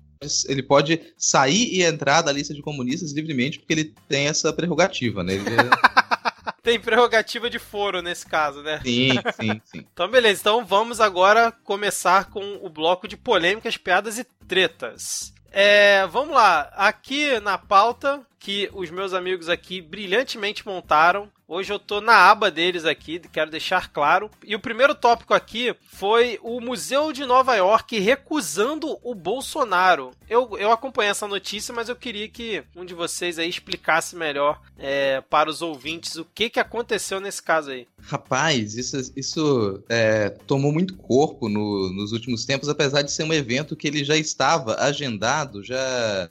ele 0.46 0.62
pode 0.62 1.00
sair 1.16 1.68
e 1.74 1.82
entrar 1.82 2.20
da 2.20 2.30
lista 2.30 2.52
de 2.52 2.60
comunistas 2.60 3.12
livremente, 3.12 3.58
porque 3.58 3.72
ele 3.72 3.94
tem 4.08 4.26
essa 4.26 4.52
prerrogativa, 4.52 5.24
né? 5.24 5.34
Ele 5.34 5.48
é- 5.48 6.00
Tem 6.62 6.78
prerrogativa 6.78 7.48
de 7.48 7.58
foro 7.58 8.02
nesse 8.02 8.26
caso, 8.26 8.62
né? 8.62 8.80
Sim, 8.84 9.12
sim, 9.40 9.60
sim. 9.64 9.86
Então, 9.92 10.06
beleza. 10.08 10.40
Então, 10.42 10.62
vamos 10.64 11.00
agora 11.00 11.50
começar 11.64 12.26
com 12.26 12.58
o 12.62 12.68
bloco 12.68 13.08
de 13.08 13.16
polêmicas, 13.16 13.78
piadas 13.78 14.18
e 14.18 14.24
tretas. 14.46 15.32
É, 15.50 16.06
vamos 16.08 16.34
lá. 16.34 16.70
Aqui 16.76 17.40
na 17.40 17.56
pauta 17.56 18.20
que 18.40 18.70
os 18.72 18.90
meus 18.90 19.12
amigos 19.12 19.48
aqui 19.50 19.82
brilhantemente 19.82 20.66
montaram. 20.66 21.28
Hoje 21.46 21.72
eu 21.72 21.78
tô 21.80 22.00
na 22.00 22.14
aba 22.30 22.48
deles 22.50 22.84
aqui, 22.84 23.18
quero 23.32 23.50
deixar 23.50 23.88
claro. 23.92 24.30
E 24.46 24.54
o 24.54 24.60
primeiro 24.60 24.94
tópico 24.94 25.34
aqui 25.34 25.74
foi 25.92 26.38
o 26.42 26.60
Museu 26.60 27.12
de 27.12 27.26
Nova 27.26 27.54
York 27.56 27.98
recusando 27.98 28.96
o 29.02 29.14
Bolsonaro. 29.16 30.12
Eu, 30.28 30.56
eu 30.58 30.70
acompanhei 30.70 31.10
essa 31.10 31.26
notícia, 31.26 31.74
mas 31.74 31.88
eu 31.88 31.96
queria 31.96 32.28
que 32.28 32.62
um 32.74 32.84
de 32.84 32.94
vocês 32.94 33.36
aí 33.38 33.48
explicasse 33.48 34.14
melhor 34.16 34.60
é, 34.78 35.20
para 35.22 35.50
os 35.50 35.60
ouvintes 35.60 36.14
o 36.16 36.24
que, 36.24 36.48
que 36.48 36.60
aconteceu 36.60 37.20
nesse 37.20 37.42
caso 37.42 37.72
aí. 37.72 37.86
Rapaz, 38.00 38.76
isso, 38.76 39.12
isso 39.16 39.82
é, 39.88 40.30
tomou 40.46 40.72
muito 40.72 40.96
corpo 40.96 41.48
no- 41.48 41.92
nos 41.92 42.12
últimos 42.12 42.44
tempos, 42.46 42.68
apesar 42.68 43.02
de 43.02 43.10
ser 43.12 43.24
um 43.24 43.34
evento 43.34 43.74
que 43.76 43.88
ele 43.88 44.04
já 44.04 44.16
estava 44.16 44.76
agendado 44.76 45.64
já, 45.64 46.30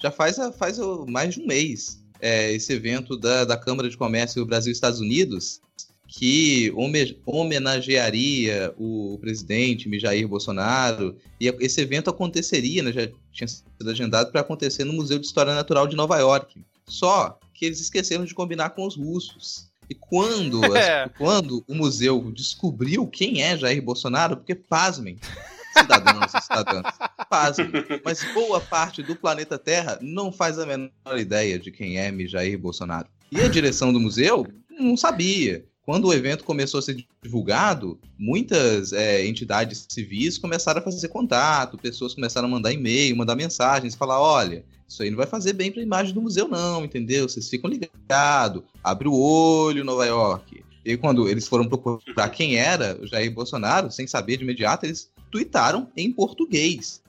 já 0.00 0.10
faz, 0.10 0.36
faz 0.58 0.78
mais 1.06 1.34
de 1.34 1.40
um 1.40 1.46
mês. 1.46 2.02
É, 2.20 2.52
esse 2.52 2.72
evento 2.72 3.16
da, 3.16 3.44
da 3.44 3.56
Câmara 3.56 3.88
de 3.88 3.96
Comércio 3.96 4.44
Brasil-Estados 4.44 5.00
Unidos, 5.00 5.60
que 6.06 6.72
home- 6.74 7.16
homenagearia 7.26 8.72
o 8.78 9.18
presidente 9.20 9.98
Jair 9.98 10.26
Bolsonaro. 10.26 11.16
E 11.40 11.46
esse 11.60 11.80
evento 11.80 12.10
aconteceria, 12.10 12.82
né, 12.82 12.92
já 12.92 13.08
tinha 13.32 13.46
sido 13.46 13.90
agendado 13.90 14.32
para 14.32 14.40
acontecer 14.40 14.84
no 14.84 14.92
Museu 14.92 15.18
de 15.18 15.26
História 15.26 15.54
Natural 15.54 15.86
de 15.86 15.96
Nova 15.96 16.18
York. 16.18 16.60
Só 16.86 17.38
que 17.54 17.66
eles 17.66 17.80
esqueceram 17.80 18.24
de 18.24 18.34
combinar 18.34 18.70
com 18.70 18.86
os 18.86 18.96
russos. 18.96 19.68
E 19.90 19.94
quando, 19.94 20.64
É. 20.76 21.08
quando 21.18 21.64
o 21.68 21.74
museu 21.74 22.30
descobriu 22.34 23.06
quem 23.06 23.42
é 23.42 23.56
Jair 23.56 23.82
Bolsonaro, 23.82 24.36
porque 24.38 24.54
pasmem, 24.54 25.18
cidadãos 25.80 26.34
e 26.34 26.40
cidadãs, 26.40 26.94
pasmem, 27.28 27.70
mas 28.04 28.24
boa 28.32 28.60
parte 28.60 29.02
do 29.02 29.16
planeta 29.16 29.58
Terra 29.58 29.98
não 30.00 30.32
faz 30.32 30.58
a 30.58 30.66
menor 30.66 31.18
ideia 31.18 31.58
de 31.58 31.70
quem 31.70 31.98
é 31.98 32.12
Jair 32.26 32.58
Bolsonaro. 32.58 33.08
E 33.30 33.40
a 33.40 33.48
direção 33.48 33.92
do 33.92 34.00
museu 34.00 34.46
não 34.70 34.96
sabia. 34.96 35.64
Quando 35.82 36.08
o 36.08 36.12
evento 36.12 36.44
começou 36.44 36.80
a 36.80 36.82
ser 36.82 37.02
divulgado, 37.22 37.98
muitas 38.18 38.92
é, 38.92 39.26
entidades 39.26 39.86
civis 39.88 40.36
começaram 40.36 40.80
a 40.80 40.84
fazer 40.84 41.08
contato, 41.08 41.78
pessoas 41.78 42.14
começaram 42.14 42.46
a 42.46 42.50
mandar 42.50 42.72
e-mail, 42.72 43.16
mandar 43.16 43.34
mensagens, 43.34 43.94
falar: 43.94 44.20
olha, 44.20 44.64
isso 44.86 45.02
aí 45.02 45.08
não 45.08 45.16
vai 45.16 45.26
fazer 45.26 45.54
bem 45.54 45.72
para 45.72 45.80
a 45.80 45.84
imagem 45.84 46.12
do 46.12 46.20
museu, 46.20 46.46
não, 46.46 46.84
entendeu? 46.84 47.26
Vocês 47.26 47.48
ficam 47.48 47.70
ligados, 47.70 48.62
abre 48.84 49.08
o 49.08 49.18
olho, 49.18 49.82
Nova 49.82 50.04
York. 50.04 50.62
E 50.84 50.96
quando 50.96 51.28
eles 51.28 51.48
foram 51.48 51.66
procurar 51.66 52.28
quem 52.30 52.56
era 52.56 52.98
o 53.00 53.06
Jair 53.06 53.32
Bolsonaro, 53.32 53.90
sem 53.90 54.06
saber 54.06 54.36
de 54.36 54.44
imediato, 54.44 54.86
eles 54.86 55.10
tuitaram 55.30 55.88
em 55.96 56.12
português. 56.12 57.02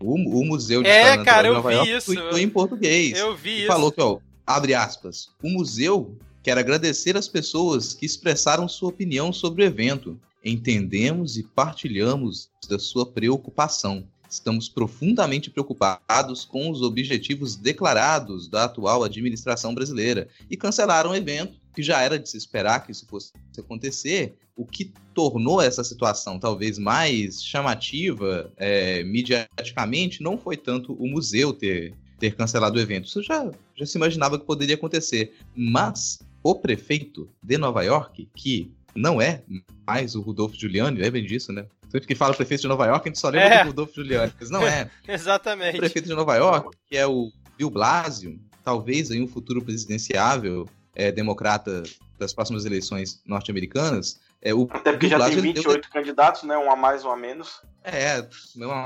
O, 0.00 0.14
o 0.14 0.44
Museu 0.44 0.82
de 0.82 0.88
É, 0.88 1.00
História 1.02 1.24
cara, 1.24 1.48
eu 1.48 1.54
Nova 1.54 1.68
vi 1.70 1.74
York 1.76 1.92
isso. 1.92 2.06
tuitou 2.06 2.38
em 2.38 2.48
português. 2.48 3.18
Eu 3.18 3.36
vi 3.36 3.58
isso. 3.58 3.66
falou 3.66 3.90
que, 3.90 4.00
ó, 4.00 4.18
abre 4.46 4.74
aspas, 4.74 5.30
o 5.42 5.48
museu 5.48 6.16
quer 6.42 6.58
agradecer 6.58 7.16
as 7.16 7.26
pessoas 7.28 7.94
que 7.94 8.04
expressaram 8.04 8.68
sua 8.68 8.90
opinião 8.90 9.32
sobre 9.32 9.62
o 9.62 9.66
evento. 9.66 10.18
Entendemos 10.44 11.38
e 11.38 11.42
partilhamos 11.42 12.50
da 12.68 12.78
sua 12.78 13.06
preocupação. 13.06 14.06
Estamos 14.28 14.68
profundamente 14.68 15.48
preocupados 15.48 16.44
com 16.44 16.68
os 16.70 16.82
objetivos 16.82 17.56
declarados 17.56 18.48
da 18.48 18.64
atual 18.64 19.04
administração 19.04 19.74
brasileira 19.74 20.28
e 20.50 20.56
cancelaram 20.56 21.10
o 21.12 21.14
evento, 21.14 21.54
que 21.74 21.82
já 21.82 22.02
era 22.02 22.18
de 22.18 22.28
se 22.28 22.36
esperar 22.36 22.84
que 22.84 22.92
isso 22.92 23.06
fosse 23.06 23.32
acontecer, 23.56 24.34
o 24.56 24.64
que 24.64 24.92
tornou 25.12 25.60
essa 25.60 25.82
situação 25.82 26.38
talvez 26.38 26.78
mais 26.78 27.42
chamativa 27.44 28.52
é, 28.56 29.02
mediaticamente 29.04 30.22
não 30.22 30.38
foi 30.38 30.56
tanto 30.56 30.92
o 30.94 31.06
museu 31.08 31.52
ter, 31.52 31.94
ter 32.18 32.34
cancelado 32.34 32.78
o 32.78 32.80
evento. 32.80 33.06
Isso 33.06 33.22
já, 33.22 33.50
já 33.76 33.86
se 33.86 33.96
imaginava 33.98 34.38
que 34.38 34.44
poderia 34.44 34.74
acontecer. 34.76 35.34
Mas 35.56 36.20
o 36.42 36.54
prefeito 36.54 37.28
de 37.42 37.58
Nova 37.58 37.82
York, 37.82 38.28
que 38.34 38.70
não 38.94 39.20
é 39.20 39.42
mais 39.86 40.14
o 40.14 40.20
Rudolfo 40.20 40.54
Giuliani, 40.56 41.00
lembrem 41.00 41.24
disso, 41.24 41.52
né? 41.52 41.66
Sempre 41.90 42.06
que 42.08 42.14
fala 42.14 42.34
prefeito 42.34 42.62
de 42.62 42.68
Nova 42.68 42.86
York, 42.86 43.08
a 43.08 43.10
gente 43.10 43.20
só 43.20 43.28
lembra 43.28 43.48
É. 43.54 43.62
do 43.64 43.68
Rudolfo 43.70 43.94
Giuliani, 43.94 44.32
mas 44.38 44.50
não 44.50 44.66
é. 44.66 44.90
O 45.08 45.10
Exatamente. 45.12 45.78
prefeito 45.78 46.08
de 46.08 46.14
Nova 46.14 46.36
York, 46.36 46.76
que 46.88 46.96
é 46.96 47.06
o 47.06 47.30
Bill 47.56 47.70
Blasio, 47.70 48.38
talvez 48.64 49.10
em 49.10 49.22
um 49.22 49.28
futuro 49.28 49.62
presidenciável 49.62 50.68
é, 50.94 51.10
democrata 51.12 51.82
das 52.18 52.32
próximas 52.32 52.64
eleições 52.64 53.20
norte-americanas, 53.26 54.20
é, 54.44 54.52
o 54.52 54.68
Até 54.70 54.92
porque 54.92 55.08
já 55.08 55.18
tem 55.18 55.32
ele 55.32 55.54
deu 55.54 55.54
28 55.54 55.88
candidatos, 55.88 56.42
né? 56.42 56.56
Um 56.58 56.70
a 56.70 56.76
mais, 56.76 57.02
um 57.02 57.10
a 57.10 57.16
menos. 57.16 57.62
é, 57.82 58.28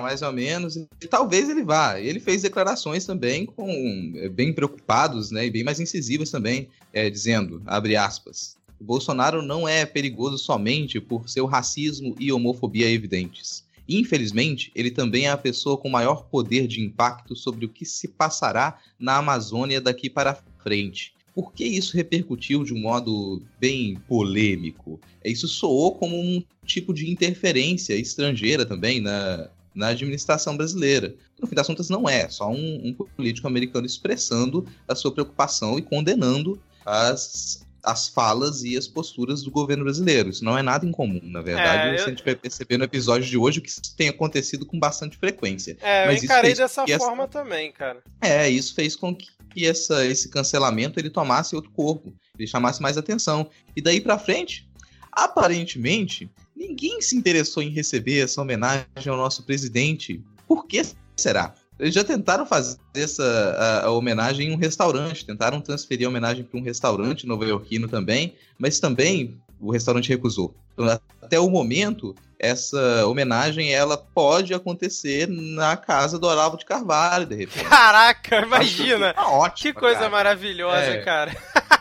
mais 0.00 0.22
ou 0.22 0.32
menos. 0.32 0.76
E 0.76 1.06
talvez 1.08 1.50
ele 1.50 1.64
vá. 1.64 2.00
Ele 2.00 2.20
fez 2.20 2.42
declarações 2.42 3.04
também 3.04 3.44
com 3.44 4.12
é, 4.14 4.28
bem 4.28 4.52
preocupados, 4.52 5.32
né, 5.32 5.46
e 5.46 5.50
bem 5.50 5.64
mais 5.64 5.80
incisivas 5.80 6.30
também, 6.30 6.68
é, 6.92 7.10
dizendo, 7.10 7.60
abre 7.66 7.96
aspas, 7.96 8.56
o 8.80 8.84
Bolsonaro 8.84 9.42
não 9.42 9.68
é 9.68 9.84
perigoso 9.84 10.38
somente 10.38 11.00
por 11.00 11.28
seu 11.28 11.44
racismo 11.44 12.14
e 12.20 12.32
homofobia 12.32 12.88
evidentes. 12.88 13.66
Infelizmente, 13.88 14.70
ele 14.74 14.90
também 14.90 15.26
é 15.26 15.30
a 15.30 15.36
pessoa 15.36 15.76
com 15.76 15.88
maior 15.88 16.24
poder 16.24 16.68
de 16.68 16.80
impacto 16.80 17.34
sobre 17.34 17.64
o 17.64 17.68
que 17.68 17.84
se 17.84 18.06
passará 18.06 18.78
na 18.98 19.16
Amazônia 19.16 19.80
daqui 19.80 20.08
para 20.08 20.38
frente. 20.62 21.14
Por 21.38 21.52
que 21.52 21.64
isso 21.64 21.96
repercutiu 21.96 22.64
de 22.64 22.74
um 22.74 22.80
modo 22.80 23.40
bem 23.60 23.94
polêmico? 24.08 25.00
Isso 25.24 25.46
soou 25.46 25.94
como 25.94 26.16
um 26.20 26.42
tipo 26.66 26.92
de 26.92 27.08
interferência 27.08 27.94
estrangeira 27.94 28.66
também 28.66 29.00
na, 29.00 29.48
na 29.72 29.86
administração 29.90 30.56
brasileira. 30.56 31.14
No 31.40 31.46
fim 31.46 31.54
das 31.54 31.68
contas, 31.68 31.88
não 31.88 32.08
é, 32.08 32.28
só 32.28 32.50
um, 32.50 32.88
um 32.88 32.92
político 32.92 33.46
americano 33.46 33.86
expressando 33.86 34.66
a 34.88 34.96
sua 34.96 35.12
preocupação 35.12 35.78
e 35.78 35.82
condenando 35.82 36.60
as, 36.84 37.64
as 37.84 38.08
falas 38.08 38.64
e 38.64 38.76
as 38.76 38.88
posturas 38.88 39.40
do 39.44 39.50
governo 39.52 39.84
brasileiro. 39.84 40.30
Isso 40.30 40.44
não 40.44 40.58
é 40.58 40.62
nada 40.62 40.84
incomum, 40.84 41.20
na 41.22 41.40
verdade. 41.40 41.96
É, 41.96 42.00
eu- 42.00 42.04
a 42.06 42.08
gente 42.08 42.24
vai 42.24 42.34
perceber 42.34 42.78
no 42.78 42.84
episódio 42.84 43.28
de 43.28 43.38
hoje, 43.38 43.60
o 43.60 43.62
que 43.62 43.70
tem 43.96 44.08
acontecido 44.08 44.66
com 44.66 44.76
bastante 44.76 45.16
frequência. 45.16 45.76
É, 45.80 46.02
eu 46.02 46.06
Mas 46.06 46.16
isso 46.16 46.24
encarei 46.24 46.54
dessa 46.54 46.84
que 46.84 46.92
essa- 46.92 47.04
forma 47.04 47.28
também, 47.28 47.70
cara. 47.70 48.02
É, 48.20 48.50
isso 48.50 48.74
fez 48.74 48.96
com 48.96 49.14
que 49.14 49.28
essa, 49.66 50.04
esse 50.06 50.28
cancelamento 50.28 50.98
ele 50.98 51.10
tomasse 51.10 51.54
outro 51.54 51.70
corpo, 51.70 52.12
ele 52.38 52.46
chamasse 52.46 52.80
mais 52.80 52.96
atenção. 52.96 53.48
E 53.76 53.82
daí 53.82 54.00
pra 54.00 54.18
frente, 54.18 54.68
aparentemente, 55.12 56.30
ninguém 56.56 57.00
se 57.00 57.16
interessou 57.16 57.62
em 57.62 57.70
receber 57.70 58.20
essa 58.20 58.40
homenagem 58.40 58.86
ao 59.06 59.16
nosso 59.16 59.42
presidente. 59.44 60.22
Por 60.46 60.66
que 60.66 60.82
será? 61.16 61.54
Eles 61.78 61.94
já 61.94 62.02
tentaram 62.02 62.44
fazer 62.44 62.78
essa 62.94 63.22
a, 63.22 63.86
a 63.86 63.90
homenagem 63.92 64.48
em 64.48 64.52
um 64.52 64.56
restaurante, 64.56 65.24
tentaram 65.24 65.60
transferir 65.60 66.06
a 66.06 66.10
homenagem 66.10 66.42
para 66.42 66.58
um 66.58 66.62
restaurante 66.62 67.26
nova-iorquino 67.26 67.86
também, 67.86 68.34
mas 68.58 68.80
também 68.80 69.38
o 69.60 69.70
restaurante 69.70 70.08
recusou. 70.08 70.54
Então, 70.74 70.86
até 71.22 71.38
o 71.38 71.48
momento, 71.48 72.14
essa 72.38 73.06
homenagem 73.06 73.72
ela 73.72 73.96
pode 73.96 74.54
acontecer 74.54 75.26
na 75.28 75.76
casa 75.76 76.18
do 76.18 76.26
Olavo 76.26 76.56
de 76.56 76.64
Carvalho, 76.64 77.26
de 77.26 77.34
repente. 77.34 77.64
Caraca, 77.64 78.42
imagina! 78.42 79.12
Tá 79.14 79.26
ótimo. 79.28 79.72
Que 79.72 79.78
coisa 79.78 79.98
cara. 80.00 80.10
maravilhosa, 80.10 80.90
É. 80.90 81.02
cara. 81.02 81.36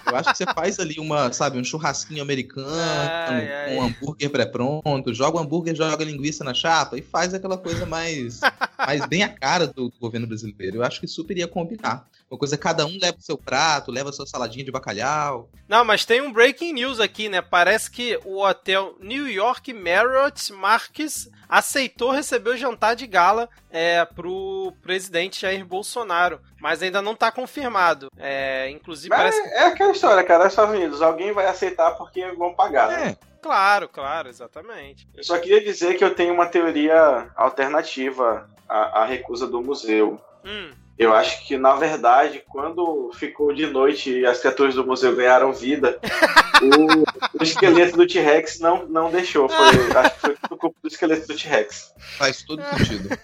Eu 0.07 0.15
acho 0.15 0.31
que 0.31 0.37
você 0.37 0.45
faz 0.45 0.79
ali 0.79 0.95
uma, 0.99 1.33
sabe, 1.33 1.59
um 1.59 1.63
churrasquinho 1.63 2.21
americano, 2.21 2.69
Ai, 2.71 3.53
ai. 3.53 3.75
um 3.75 3.83
hambúrguer 3.83 4.29
pré-pronto, 4.29 5.13
joga 5.13 5.37
o 5.37 5.41
hambúrguer, 5.41 5.75
joga 5.75 6.01
a 6.01 6.07
linguiça 6.07 6.45
na 6.45 6.53
chapa 6.53 6.97
e 6.97 7.01
faz 7.01 7.33
aquela 7.33 7.57
coisa 7.57 7.85
mais 7.85 8.39
faz 8.77 9.05
bem 9.05 9.23
a 9.23 9.29
cara 9.29 9.67
do, 9.67 9.89
do, 9.89 9.99
governo 9.99 10.25
brasileiro. 10.25 10.77
Eu 10.77 10.83
acho 10.83 11.01
que 11.01 11.07
super 11.07 11.37
ia 11.37 11.47
combinar. 11.47 12.07
Uma 12.29 12.37
coisa, 12.37 12.57
cada 12.57 12.85
um 12.85 12.97
leva 13.01 13.17
o 13.17 13.21
seu 13.21 13.37
prato, 13.37 13.91
leva 13.91 14.09
a 14.09 14.13
sua 14.13 14.27
saladinha 14.27 14.65
de 14.65 14.71
bacalhau. 14.71 15.49
Não, 15.67 15.85
mas 15.85 16.03
tem 16.03 16.21
um 16.21 16.31
breaking 16.31 16.73
news 16.73 16.99
aqui, 16.99 17.29
né? 17.29 17.41
Parece 17.41 17.89
que 17.89 18.19
o 18.25 18.43
hotel 18.43 18.95
New 18.99 19.29
York 19.29 19.71
Marriott 19.73 20.51
Marques 20.51 21.29
aceitou 21.47 22.11
receber 22.11 22.49
o 22.49 22.57
jantar 22.57 22.95
de 22.97 23.07
gala 23.07 23.47
é, 23.71 24.03
pro 24.03 24.73
presidente 24.81 25.39
Jair 25.41 25.65
Bolsonaro, 25.65 26.41
mas 26.59 26.83
ainda 26.83 27.01
não 27.01 27.15
tá 27.15 27.31
confirmado. 27.31 28.09
É, 28.17 28.69
inclusive 28.69 29.09
mas 29.09 29.33
parece... 29.35 29.53
É 29.53 29.63
aquela 29.67 29.93
história, 29.93 30.23
cara, 30.23 30.43
é 30.43 30.47
Estados 30.47 30.75
Unidos, 30.75 31.01
alguém 31.01 31.31
vai 31.31 31.45
aceitar 31.45 31.91
porque 31.91 32.29
vão 32.31 32.53
pagar, 32.53 32.89
né? 32.89 33.17
É. 33.21 33.27
Claro, 33.41 33.87
claro, 33.87 34.27
exatamente. 34.27 35.07
Eu 35.15 35.23
só 35.23 35.37
queria 35.37 35.63
dizer 35.63 35.95
que 35.97 36.03
eu 36.03 36.13
tenho 36.13 36.33
uma 36.33 36.47
teoria 36.47 37.31
alternativa 37.35 38.49
à, 38.67 39.03
à 39.03 39.05
recusa 39.05 39.47
do 39.47 39.61
museu. 39.61 40.19
Hum. 40.43 40.71
Eu 40.97 41.13
acho 41.13 41.45
que, 41.45 41.57
na 41.57 41.75
verdade, 41.75 42.43
quando 42.49 43.11
ficou 43.13 43.53
de 43.53 43.67
noite 43.67 44.09
e 44.09 44.25
as 44.25 44.39
criaturas 44.39 44.73
do 44.73 44.85
museu 44.85 45.15
ganharam 45.15 45.53
vida, 45.53 45.99
o, 46.63 47.39
o, 47.39 47.43
esqueleto 47.43 47.95
do 47.95 48.07
T-Rex 48.07 48.59
não, 48.59 48.87
não 48.87 49.11
deixou. 49.11 49.47
Foi, 49.47 49.67
acho 49.67 50.15
que 50.15 50.19
foi 50.19 50.35
por 50.35 50.57
culpa 50.57 50.75
do 50.81 50.87
esqueleto 50.87 51.27
do 51.27 51.35
T-Rex. 51.35 51.93
Faz 52.17 52.41
todo 52.41 52.63
sentido. 52.63 53.09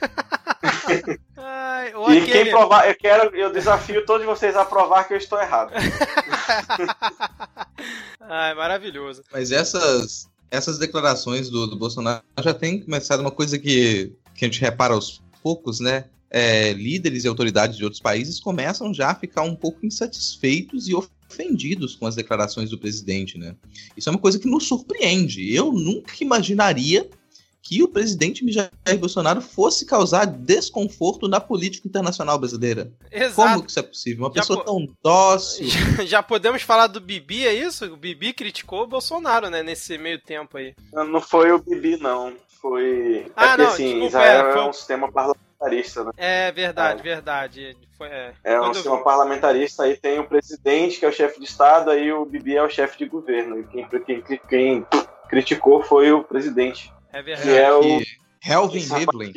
Ai, 1.36 1.92
e 1.92 2.18
aquele... 2.20 2.32
quem 2.32 2.52
provar, 2.52 2.88
eu 2.88 2.96
quero, 2.96 3.36
eu 3.36 3.52
desafio 3.52 4.06
todos 4.06 4.26
vocês 4.26 4.56
a 4.56 4.64
provar 4.64 5.06
que 5.06 5.14
eu 5.14 5.18
estou 5.18 5.42
errado. 5.42 5.74
Ai, 8.22 8.54
maravilhoso. 8.54 9.24
Mas 9.32 9.52
essas, 9.52 10.30
essas 10.52 10.78
declarações 10.78 11.50
do, 11.50 11.66
do 11.66 11.76
Bolsonaro 11.76 12.24
já 12.40 12.54
tem 12.54 12.80
começado 12.80 13.22
uma 13.22 13.32
coisa 13.32 13.58
que, 13.58 14.14
que 14.36 14.46
a 14.46 14.48
gente 14.48 14.62
repara 14.62 14.94
aos 14.94 15.24
poucos, 15.42 15.80
né? 15.80 16.06
É, 16.34 16.74
líderes 16.74 17.24
e 17.24 17.28
autoridades 17.28 17.78
de 17.78 17.84
outros 17.84 18.02
países 18.02 18.40
começam 18.40 18.92
já 18.92 19.12
a 19.12 19.16
ficar 19.16 19.44
um 19.44 19.56
pouco 19.56 19.86
insatisfeitos 19.86 20.90
e 20.90 20.96
ofendidos 20.96 21.96
com 21.96 22.08
as 22.08 22.16
declarações 22.16 22.72
do 22.72 22.78
presidente, 22.78 23.38
né? 23.38 23.56
Isso 23.96 24.10
é 24.10 24.12
uma 24.12 24.20
coisa 24.20 24.40
que 24.40 24.50
nos 24.50 24.68
surpreende. 24.68 25.56
Eu 25.56 25.72
nunca 25.72 26.12
imaginaria 26.22 27.08
que 27.62 27.82
o 27.82 27.88
presidente 27.88 28.44
Jair 28.52 29.00
Bolsonaro 29.00 29.42
fosse 29.42 29.86
causar 29.86 30.26
desconforto 30.26 31.30
na 31.30 31.40
política 31.40 31.88
internacional 31.88 32.38
brasileira. 32.38 32.92
Exato. 33.10 33.36
Como 33.36 33.64
que 33.64 33.70
isso 33.70 33.80
é 33.80 33.84
possível? 33.84 34.26
Uma 34.26 34.34
já 34.34 34.42
pessoa 34.42 34.66
tão 34.66 34.88
dócil. 35.02 35.68
Já, 35.98 36.06
já, 36.06 36.24
podemos 36.24 36.62
falar 36.62 36.88
do 36.88 37.00
Bibi, 37.00 37.46
é 37.46 37.54
isso? 37.54 37.86
O 37.86 37.96
Bibi 37.96 38.34
criticou 38.34 38.84
o 38.84 38.88
Bolsonaro, 38.88 39.50
né, 39.50 39.64
nesse 39.64 39.98
meio 39.98 40.20
tempo 40.20 40.58
aí. 40.58 40.74
Não 40.92 41.22
foi 41.22 41.52
o 41.52 41.60
Bibi, 41.60 41.98
não. 41.98 42.34
Foi. 42.62 43.32
Ah, 43.36 43.46
é 43.46 43.48
porque, 43.50 43.62
não, 43.62 43.70
assim, 43.70 43.84
desculpa, 43.84 44.08
Israel 44.08 44.48
é, 44.48 44.54
foi... 44.54 44.62
é 44.62 44.70
um 44.70 44.74
sistema 44.74 45.12
parlamentar 45.12 45.53
parlamentarista, 45.64 46.04
né? 46.04 46.12
É 46.18 46.52
verdade, 46.52 47.00
é. 47.00 47.04
verdade. 47.04 47.78
Foi, 47.98 48.08
é 48.08 48.34
é 48.44 48.62
um 48.62 48.74
sistema 48.74 48.98
vi... 48.98 49.04
parlamentarista, 49.04 49.84
aí 49.84 49.96
tem 49.96 50.20
o 50.20 50.28
presidente, 50.28 51.00
que 51.00 51.06
é 51.06 51.10
o 51.10 51.14
chefe 51.14 51.40
de 51.40 51.46
Estado, 51.46 51.90
aí 51.90 52.12
o 52.12 52.26
Bibi 52.26 52.58
é 52.58 52.64
o 52.64 52.70
chefe 52.70 52.98
de 52.98 53.06
governo. 53.06 53.60
E 53.60 53.64
quem, 53.64 53.88
quem, 54.02 54.40
quem 54.50 54.88
criticou 55.30 55.84
foi 55.84 56.12
o 56.12 56.24
presidente. 56.24 56.94
É 57.12 57.22
verdade. 57.22 57.50
Que 57.50 57.58
é 57.58 57.74
o. 57.74 58.02
Helvin 58.46 58.86
Liebling. 58.94 59.34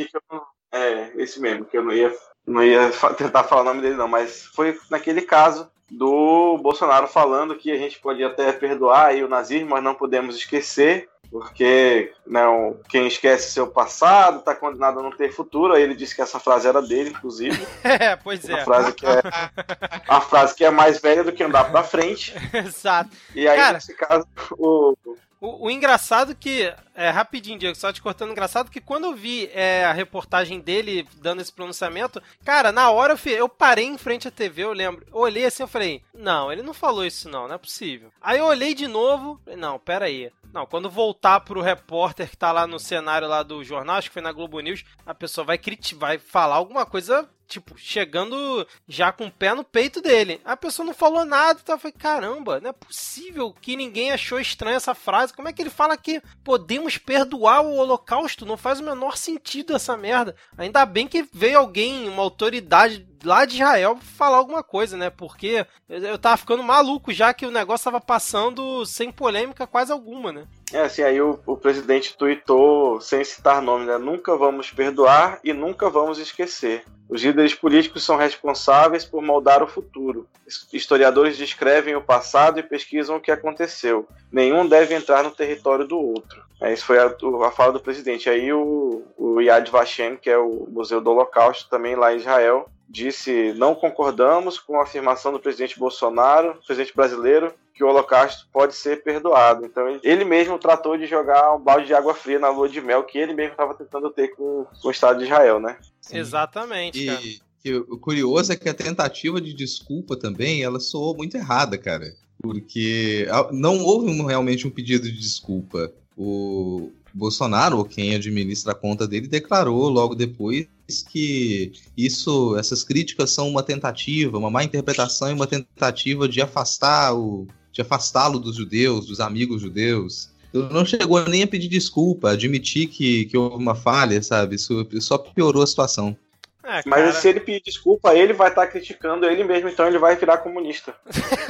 É, 0.72 1.12
esse 1.22 1.40
mesmo, 1.40 1.64
que 1.64 1.78
eu 1.78 1.84
não 1.84 1.92
ia, 1.92 2.12
não 2.44 2.62
ia 2.62 2.90
tentar 3.16 3.44
falar 3.44 3.62
o 3.62 3.64
nome 3.64 3.80
dele, 3.80 3.94
não, 3.94 4.08
mas 4.08 4.42
foi 4.46 4.76
naquele 4.90 5.22
caso 5.22 5.70
do 5.90 6.58
Bolsonaro 6.58 7.06
falando 7.06 7.56
que 7.56 7.70
a 7.70 7.76
gente 7.76 7.98
pode 7.98 8.22
até 8.22 8.52
perdoar 8.52 9.14
o 9.14 9.28
nazismo, 9.28 9.70
mas 9.70 9.82
não 9.82 9.94
podemos 9.94 10.36
esquecer 10.36 11.08
porque 11.30 12.12
não, 12.26 12.70
né, 12.70 12.76
quem 12.88 13.06
esquece 13.06 13.52
seu 13.52 13.66
passado 13.66 14.38
está 14.38 14.54
condenado 14.54 15.00
a 15.00 15.02
não 15.02 15.10
ter 15.10 15.32
futuro. 15.32 15.74
Aí 15.74 15.82
ele 15.82 15.94
disse 15.94 16.14
que 16.14 16.22
essa 16.22 16.38
frase 16.38 16.68
era 16.68 16.80
dele, 16.80 17.10
inclusive. 17.10 17.66
É, 17.84 18.16
pois 18.16 18.48
é. 18.48 18.54
Uma 18.54 18.64
frase 18.64 18.92
que 18.92 19.06
é, 19.06 19.22
uma 20.08 20.20
frase 20.20 20.54
que 20.54 20.64
é 20.64 20.70
mais 20.70 21.00
velha 21.00 21.24
do 21.24 21.32
que 21.32 21.42
andar 21.42 21.70
para 21.70 21.82
frente. 21.82 22.34
Exato. 22.52 23.10
E 23.34 23.48
aí, 23.48 23.56
Cara, 23.56 23.74
nesse 23.74 23.94
caso, 23.94 24.26
o, 24.52 24.96
o, 25.40 25.66
o, 25.66 25.70
engraçado 25.70 26.34
que. 26.34 26.72
É, 26.96 27.10
rapidinho, 27.10 27.58
Diego, 27.58 27.76
só 27.76 27.92
te 27.92 28.00
cortando, 28.00 28.30
engraçado 28.30 28.70
que 28.70 28.80
quando 28.80 29.04
eu 29.04 29.14
vi 29.14 29.50
é, 29.52 29.84
a 29.84 29.92
reportagem 29.92 30.60
dele 30.60 31.06
dando 31.16 31.42
esse 31.42 31.52
pronunciamento, 31.52 32.22
cara, 32.42 32.72
na 32.72 32.90
hora 32.90 33.12
eu, 33.12 33.32
eu 33.32 33.48
parei 33.50 33.84
em 33.84 33.98
frente 33.98 34.26
à 34.26 34.30
TV, 34.30 34.64
eu 34.64 34.72
lembro. 34.72 35.06
Eu 35.08 35.18
olhei 35.18 35.44
assim, 35.44 35.62
eu 35.62 35.68
falei, 35.68 36.02
não, 36.14 36.50
ele 36.50 36.62
não 36.62 36.72
falou 36.72 37.04
isso 37.04 37.28
não, 37.28 37.46
não 37.46 37.54
é 37.54 37.58
possível. 37.58 38.10
Aí 38.18 38.38
eu 38.38 38.46
olhei 38.46 38.74
de 38.74 38.86
novo, 38.86 39.38
não, 39.58 39.78
pera 39.78 40.06
aí. 40.06 40.32
Não, 40.54 40.64
quando 40.64 40.88
voltar 40.88 41.40
pro 41.40 41.60
repórter 41.60 42.30
que 42.30 42.36
tá 42.36 42.50
lá 42.50 42.66
no 42.66 42.78
cenário 42.78 43.28
lá 43.28 43.42
do 43.42 43.62
jornal, 43.62 43.96
acho 43.96 44.08
que 44.08 44.14
foi 44.14 44.22
na 44.22 44.32
Globo 44.32 44.58
News, 44.60 44.82
a 45.04 45.14
pessoa 45.14 45.44
vai 45.44 45.58
criticar, 45.58 45.98
vai 45.98 46.18
falar 46.18 46.56
alguma 46.56 46.86
coisa 46.86 47.28
tipo, 47.46 47.76
chegando 47.78 48.66
já 48.88 49.12
com 49.12 49.26
o 49.26 49.30
pé 49.30 49.54
no 49.54 49.64
peito 49.64 50.00
dele. 50.00 50.40
A 50.44 50.56
pessoa 50.56 50.84
não 50.84 50.94
falou 50.94 51.24
nada, 51.24 51.60
então 51.62 51.74
eu 51.74 51.78
falei, 51.78 51.94
caramba, 51.96 52.60
não 52.60 52.70
é 52.70 52.72
possível 52.72 53.54
que 53.60 53.76
ninguém 53.76 54.12
achou 54.12 54.38
estranha 54.38 54.76
essa 54.76 54.94
frase. 54.94 55.32
Como 55.32 55.48
é 55.48 55.52
que 55.52 55.62
ele 55.62 55.70
fala 55.70 55.96
que 55.96 56.22
podemos 56.42 56.85
perdoar 56.94 57.62
o 57.62 57.74
holocausto? 57.74 58.46
Não 58.46 58.56
faz 58.56 58.78
o 58.78 58.84
menor 58.84 59.16
sentido 59.16 59.74
essa 59.74 59.96
merda. 59.96 60.36
Ainda 60.56 60.86
bem 60.86 61.08
que 61.08 61.26
veio 61.32 61.58
alguém, 61.58 62.08
uma 62.08 62.22
autoridade 62.22 63.06
lá 63.24 63.44
de 63.44 63.56
Israel 63.56 63.98
falar 64.00 64.36
alguma 64.36 64.62
coisa, 64.62 64.96
né? 64.96 65.10
Porque 65.10 65.66
eu 65.88 66.18
tava 66.18 66.36
ficando 66.36 66.62
maluco 66.62 67.12
já 67.12 67.34
que 67.34 67.44
o 67.44 67.50
negócio 67.50 67.84
tava 67.84 68.00
passando 68.00 68.86
sem 68.86 69.10
polêmica 69.10 69.66
quase 69.66 69.90
alguma, 69.90 70.32
né? 70.32 70.46
É, 70.72 70.80
assim, 70.80 71.02
aí 71.02 71.20
o, 71.20 71.38
o 71.46 71.56
presidente 71.56 72.16
tuitou, 72.16 73.00
sem 73.00 73.22
citar 73.22 73.62
nome, 73.62 73.86
né? 73.86 73.98
Nunca 73.98 74.36
vamos 74.36 74.70
perdoar 74.70 75.38
e 75.44 75.52
nunca 75.52 75.88
vamos 75.88 76.18
esquecer. 76.18 76.84
Os 77.08 77.22
líderes 77.22 77.54
políticos 77.54 78.04
são 78.04 78.16
responsáveis 78.16 79.04
por 79.04 79.22
moldar 79.22 79.62
o 79.62 79.68
futuro. 79.68 80.26
Historiadores 80.72 81.36
descrevem 81.36 81.94
o 81.94 82.02
passado 82.02 82.58
e 82.58 82.64
pesquisam 82.64 83.16
o 83.16 83.20
que 83.20 83.30
aconteceu. 83.30 84.08
Nenhum 84.30 84.66
deve 84.66 84.92
entrar 84.92 85.22
no 85.22 85.30
território 85.30 85.86
do 85.86 85.98
outro. 85.98 86.44
É, 86.60 86.72
isso 86.72 86.84
foi 86.84 86.98
a, 86.98 87.06
a 87.06 87.50
fala 87.52 87.72
do 87.72 87.80
presidente. 87.80 88.28
Aí 88.28 88.52
o, 88.52 89.04
o 89.16 89.40
Yad 89.40 89.70
Vashem, 89.70 90.16
que 90.16 90.28
é 90.28 90.36
o 90.36 90.66
Museu 90.68 91.00
do 91.00 91.10
Holocausto, 91.10 91.70
também 91.70 91.94
lá 91.94 92.12
em 92.12 92.16
Israel, 92.16 92.68
disse: 92.88 93.52
não 93.54 93.74
concordamos 93.74 94.58
com 94.58 94.78
a 94.78 94.84
afirmação 94.84 95.32
do 95.32 95.40
presidente 95.40 95.78
Bolsonaro, 95.78 96.58
presidente 96.66 96.94
brasileiro, 96.94 97.52
que 97.74 97.84
o 97.84 97.88
Holocausto 97.88 98.48
pode 98.52 98.74
ser 98.74 99.02
perdoado. 99.02 99.66
Então 99.66 100.00
ele 100.02 100.24
mesmo 100.24 100.58
tratou 100.58 100.96
de 100.96 101.06
jogar 101.06 101.54
um 101.54 101.60
balde 101.60 101.86
de 101.86 101.94
água 101.94 102.14
fria 102.14 102.38
na 102.38 102.48
lua 102.48 102.68
de 102.68 102.80
mel 102.80 103.04
que 103.04 103.18
ele 103.18 103.34
mesmo 103.34 103.52
estava 103.52 103.74
tentando 103.74 104.10
ter 104.10 104.28
com, 104.28 104.66
com, 104.80 104.88
o 104.88 104.90
Estado 104.90 105.18
de 105.18 105.26
Israel, 105.26 105.60
né? 105.60 105.76
Sim. 106.00 106.18
Exatamente. 106.18 106.98
E, 106.98 107.40
e, 107.64 107.74
o 107.74 107.98
curioso 107.98 108.52
é 108.52 108.56
que 108.56 108.68
a 108.68 108.74
tentativa 108.74 109.40
de 109.40 109.52
desculpa 109.52 110.16
também 110.16 110.62
ela 110.62 110.80
soou 110.80 111.14
muito 111.14 111.36
errada, 111.36 111.76
cara. 111.76 112.14
Porque 112.40 113.26
não 113.50 113.82
houve 113.82 114.10
realmente 114.22 114.66
um 114.66 114.70
pedido 114.70 115.04
de 115.04 115.18
desculpa. 115.18 115.92
O 116.16 116.92
Bolsonaro, 117.12 117.78
ou 117.78 117.84
quem 117.84 118.14
administra 118.14 118.72
a 118.72 118.74
conta 118.74 119.06
dele, 119.06 119.26
declarou 119.26 119.88
logo 119.88 120.14
depois 120.14 120.66
que 121.08 121.72
isso, 121.96 122.56
essas 122.56 122.84
críticas 122.84 123.30
são 123.30 123.48
uma 123.48 123.62
tentativa, 123.62 124.38
uma 124.38 124.50
má 124.50 124.62
interpretação 124.62 125.30
e 125.30 125.34
uma 125.34 125.46
tentativa 125.46 126.28
de 126.28 126.40
afastar 126.40 127.14
o, 127.14 127.46
de 127.72 127.82
afastá-lo 127.82 128.38
dos 128.38 128.56
judeus, 128.56 129.06
dos 129.06 129.20
amigos 129.20 129.60
judeus. 129.60 130.30
Ele 130.54 130.68
não 130.72 130.84
chegou 130.84 131.22
nem 131.28 131.42
a 131.42 131.46
pedir 131.46 131.68
desculpa, 131.68 132.30
admitir 132.30 132.86
que, 132.86 133.26
que 133.26 133.36
houve 133.36 133.56
uma 133.56 133.74
falha, 133.74 134.22
sabe? 134.22 134.56
Isso 134.56 134.86
só 135.00 135.18
piorou 135.18 135.62
a 135.62 135.66
situação. 135.66 136.16
É, 136.64 136.82
Mas 136.84 137.16
se 137.16 137.28
ele 137.28 137.38
pedir 137.38 137.62
desculpa, 137.62 138.12
ele 138.14 138.32
vai 138.32 138.48
estar 138.48 138.62
tá 138.62 138.66
criticando 138.66 139.24
ele 139.26 139.44
mesmo, 139.44 139.68
então 139.68 139.86
ele 139.86 139.98
vai 139.98 140.16
virar 140.16 140.38
comunista. 140.38 140.94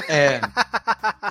É. 0.09 0.41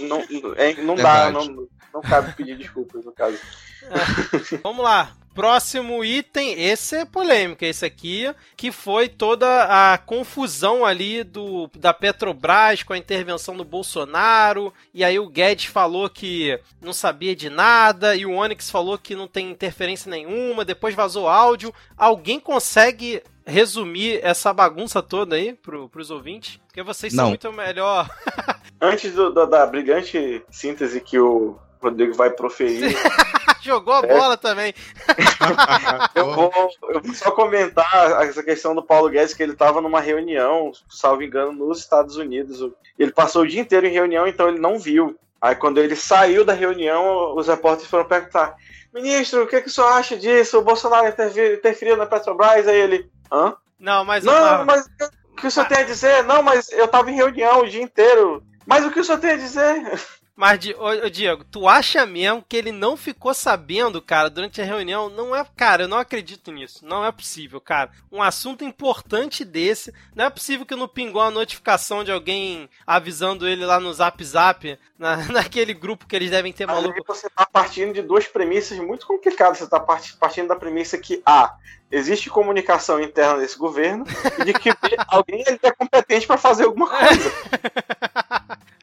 Não, 0.01 0.23
é, 0.57 0.73
não 0.81 0.95
dá, 0.95 1.31
não, 1.31 1.67
não 1.95 2.01
cabe 2.01 2.33
pedir 2.33 2.57
desculpas 2.57 3.05
no 3.05 3.11
caso. 3.13 3.39
É. 3.83 4.57
Vamos 4.61 4.83
lá. 4.83 5.15
Próximo 5.33 6.03
item, 6.03 6.53
esse 6.63 6.95
é 6.95 7.05
polêmico, 7.05 7.65
esse 7.65 7.85
aqui, 7.85 8.33
que 8.55 8.71
foi 8.71 9.09
toda 9.09 9.93
a 9.93 9.97
confusão 9.97 10.85
ali 10.85 11.25
do 11.25 11.69
da 11.77 11.93
Petrobras 11.93 12.83
com 12.83 12.93
a 12.93 12.97
intervenção 12.97 13.57
do 13.57 13.65
Bolsonaro, 13.65 14.73
e 14.93 15.03
aí 15.03 15.19
o 15.19 15.27
Guedes 15.27 15.65
falou 15.65 16.09
que 16.09 16.57
não 16.81 16.93
sabia 16.93 17.35
de 17.35 17.49
nada, 17.49 18.15
e 18.15 18.25
o 18.25 18.31
Onyx 18.31 18.69
falou 18.69 18.97
que 18.97 19.13
não 19.13 19.27
tem 19.27 19.51
interferência 19.51 20.09
nenhuma, 20.09 20.63
depois 20.63 20.95
vazou 20.95 21.27
áudio. 21.27 21.73
Alguém 21.97 22.39
consegue 22.39 23.21
resumir 23.45 24.19
essa 24.23 24.53
bagunça 24.53 25.03
toda 25.03 25.35
aí 25.35 25.53
pro, 25.53 25.89
pros 25.89 26.09
ouvintes? 26.11 26.61
Porque 26.65 26.81
vocês 26.81 27.13
não. 27.13 27.23
são 27.23 27.29
muito 27.29 27.51
melhor. 27.51 28.09
Antes 28.81 29.13
do, 29.13 29.31
do, 29.31 29.45
da 29.45 29.65
brilhante 29.65 30.43
síntese 30.49 31.01
que 31.01 31.19
o 31.19 31.59
Rodrigo 31.81 32.13
vai 32.13 32.29
proferir. 32.29 32.95
Jogou 33.61 33.95
a 33.95 34.01
bola 34.03 34.35
é. 34.35 34.37
também. 34.37 34.73
eu, 36.13 36.31
vou, 36.33 36.51
eu, 36.89 37.01
vou, 37.01 37.13
só 37.15 37.31
comentar 37.31 38.23
essa 38.23 38.43
questão 38.43 38.75
do 38.75 38.83
Paulo 38.83 39.09
Guedes, 39.09 39.33
que 39.33 39.41
ele 39.41 39.53
estava 39.53 39.81
numa 39.81 39.99
reunião, 39.99 40.71
salvo 40.87 41.23
engano, 41.23 41.51
nos 41.51 41.79
Estados 41.79 42.15
Unidos. 42.15 42.59
Ele 42.97 43.11
passou 43.11 43.41
o 43.41 43.47
dia 43.47 43.61
inteiro 43.61 43.87
em 43.87 43.91
reunião, 43.91 44.27
então 44.27 44.47
ele 44.49 44.59
não 44.59 44.77
viu. 44.77 45.17
Aí 45.41 45.55
quando 45.55 45.79
ele 45.79 45.95
saiu 45.95 46.45
da 46.45 46.53
reunião, 46.53 47.35
os 47.35 47.47
repórteres 47.47 47.89
foram 47.89 48.05
perguntar: 48.05 48.55
Ministro, 48.93 49.43
o 49.43 49.47
que, 49.47 49.61
que 49.61 49.67
o 49.67 49.71
senhor 49.71 49.87
acha 49.87 50.15
disso? 50.15 50.59
O 50.59 50.63
Bolsonaro 50.63 51.07
interferiu 51.07 51.97
na 51.97 52.05
Petrobras? 52.05 52.67
Aí 52.67 52.79
ele: 52.79 53.09
Hã? 53.31 53.55
Não, 53.79 54.05
mas. 54.05 54.23
Não, 54.23 54.63
mas 54.63 54.85
o 55.31 55.35
que 55.35 55.47
o 55.47 55.51
senhor 55.51 55.67
tem 55.67 55.79
a 55.79 55.83
dizer? 55.83 56.23
Não, 56.23 56.41
mas 56.41 56.69
eu 56.71 56.87
tava 56.87 57.11
em 57.11 57.15
reunião 57.15 57.61
o 57.61 57.69
dia 57.69 57.81
inteiro. 57.81 58.43
Mas 58.65 58.85
o 58.85 58.91
que 58.91 58.99
o 58.99 59.03
senhor 59.03 59.19
tem 59.19 59.31
a 59.31 59.37
dizer? 59.37 59.99
Mas, 60.35 60.59
ô, 60.77 61.09
Diego, 61.09 61.45
tu 61.45 61.65
acha 61.65 62.05
mesmo 62.05 62.43
que 62.47 62.57
ele 62.57 62.73
não 62.73 62.97
ficou 62.97 63.33
sabendo, 63.33 64.01
cara, 64.01 64.29
durante 64.29 64.61
a 64.61 64.65
reunião? 64.65 65.09
Não 65.09 65.33
é, 65.33 65.45
cara, 65.55 65.83
eu 65.83 65.87
não 65.87 65.97
acredito 65.97 66.51
nisso. 66.51 66.85
Não 66.85 67.05
é 67.05 67.11
possível, 67.11 67.61
cara. 67.61 67.89
Um 68.11 68.21
assunto 68.21 68.65
importante 68.65 69.45
desse, 69.45 69.93
não 70.13 70.25
é 70.25 70.29
possível 70.29 70.65
que 70.65 70.75
não 70.75 70.89
pingou 70.89 71.21
a 71.21 71.31
notificação 71.31 72.03
de 72.03 72.11
alguém 72.11 72.69
avisando 72.85 73.47
ele 73.47 73.65
lá 73.65 73.79
no 73.79 73.93
Zap 73.93 74.21
Zap, 74.25 74.77
na, 74.99 75.15
naquele 75.31 75.73
grupo 75.73 76.05
que 76.05 76.15
eles 76.15 76.31
devem 76.31 76.51
ter 76.51 76.65
maluco. 76.65 76.93
Aí 76.93 77.03
você 77.07 77.29
tá 77.29 77.45
partindo 77.45 77.93
de 77.93 78.01
duas 78.01 78.27
premissas 78.27 78.77
muito 78.77 79.07
complicadas. 79.07 79.59
Você 79.59 79.67
tá 79.69 79.79
partindo 79.79 80.49
da 80.49 80.55
premissa 80.57 80.97
que 80.97 81.21
A, 81.25 81.55
existe 81.89 82.29
comunicação 82.29 82.99
interna 82.99 83.39
desse 83.39 83.57
governo 83.57 84.05
e 84.39 84.43
de 84.43 84.53
que 84.53 84.69
alguém 85.07 85.45
é 85.63 85.71
competente 85.71 86.27
para 86.27 86.37
fazer 86.37 86.65
alguma 86.65 86.89
coisa. 86.89 87.31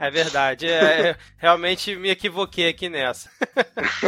É 0.02 0.10
verdade. 0.10 0.66
É, 0.66 1.10
é, 1.10 1.16
realmente 1.38 1.94
me 1.94 2.10
equivoquei 2.10 2.68
aqui 2.68 2.88
nessa. 2.88 3.30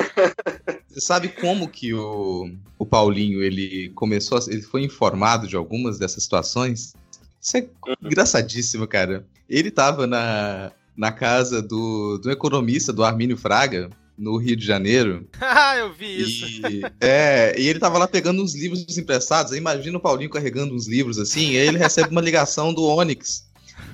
Você 0.90 1.00
sabe 1.00 1.28
como 1.28 1.68
que 1.68 1.94
o, 1.94 2.50
o 2.76 2.85
Paulinho 2.85 3.40
ele 3.40 3.90
começou, 3.90 4.37
a, 4.37 4.40
ele 4.48 4.62
foi 4.62 4.83
informado 4.83 5.46
de 5.46 5.54
algumas 5.54 5.96
dessas 5.96 6.24
situações? 6.24 6.94
Isso 7.40 7.57
é 7.59 7.68
engraçadíssimo, 8.02 8.88
cara. 8.88 9.24
Ele 9.48 9.70
tava 9.70 10.04
na, 10.04 10.72
na 10.96 11.12
casa 11.12 11.62
do, 11.62 12.18
do 12.18 12.28
economista, 12.28 12.92
do 12.92 13.04
Armínio 13.04 13.37
Fraga, 13.37 13.88
no 14.18 14.37
Rio 14.37 14.57
de 14.57 14.66
Janeiro. 14.66 15.28
Ah, 15.40 15.76
eu 15.76 15.92
vi 15.92 16.22
isso. 16.22 16.66
E, 16.66 16.83
é, 17.00 17.54
e 17.57 17.68
ele 17.68 17.78
tava 17.78 17.98
lá 17.98 18.09
pegando 18.09 18.42
uns 18.42 18.52
livros 18.54 18.98
emprestados. 18.98 19.52
Imagina 19.52 19.96
o 19.96 20.00
Paulinho 20.00 20.30
carregando 20.30 20.74
uns 20.74 20.88
livros 20.88 21.20
assim, 21.20 21.52
e 21.52 21.59
aí 21.59 21.68
ele 21.68 21.78
recebe 21.78 22.11
uma 22.11 22.20
ligação 22.20 22.74
do 22.74 22.83
Onix 22.83 23.43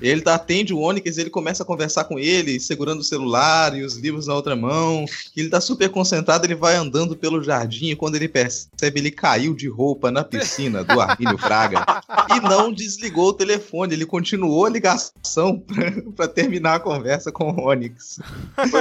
ele 0.01 0.21
tá, 0.21 0.35
atende 0.35 0.73
o 0.73 0.79
Onyx, 0.79 1.17
ele 1.17 1.29
começa 1.29 1.63
a 1.63 1.65
conversar 1.65 2.05
com 2.05 2.17
ele, 2.17 2.59
segurando 2.59 2.99
o 2.99 3.03
celular 3.03 3.77
e 3.77 3.83
os 3.83 3.95
livros 3.95 4.27
na 4.27 4.35
outra 4.35 4.55
mão. 4.55 5.05
Ele 5.35 5.49
tá 5.49 5.61
super 5.61 5.89
concentrado, 5.89 6.45
ele 6.45 6.55
vai 6.55 6.75
andando 6.75 7.15
pelo 7.15 7.43
jardim 7.43 7.91
e 7.91 7.95
quando 7.95 8.15
ele 8.15 8.27
percebe, 8.27 8.99
ele 8.99 9.11
caiu 9.11 9.53
de 9.53 9.67
roupa 9.67 10.09
na 10.09 10.23
piscina 10.23 10.83
do 10.83 10.99
Armínio 10.99 11.37
Fraga 11.37 11.85
e 12.35 12.39
não 12.39 12.73
desligou 12.73 13.29
o 13.29 13.33
telefone, 13.33 13.93
ele 13.93 14.05
continuou 14.05 14.65
a 14.65 14.69
ligação 14.69 15.63
para 16.15 16.27
terminar 16.27 16.75
a 16.75 16.79
conversa 16.79 17.31
com 17.31 17.51
o 17.51 17.67
Onyx. 17.67 18.19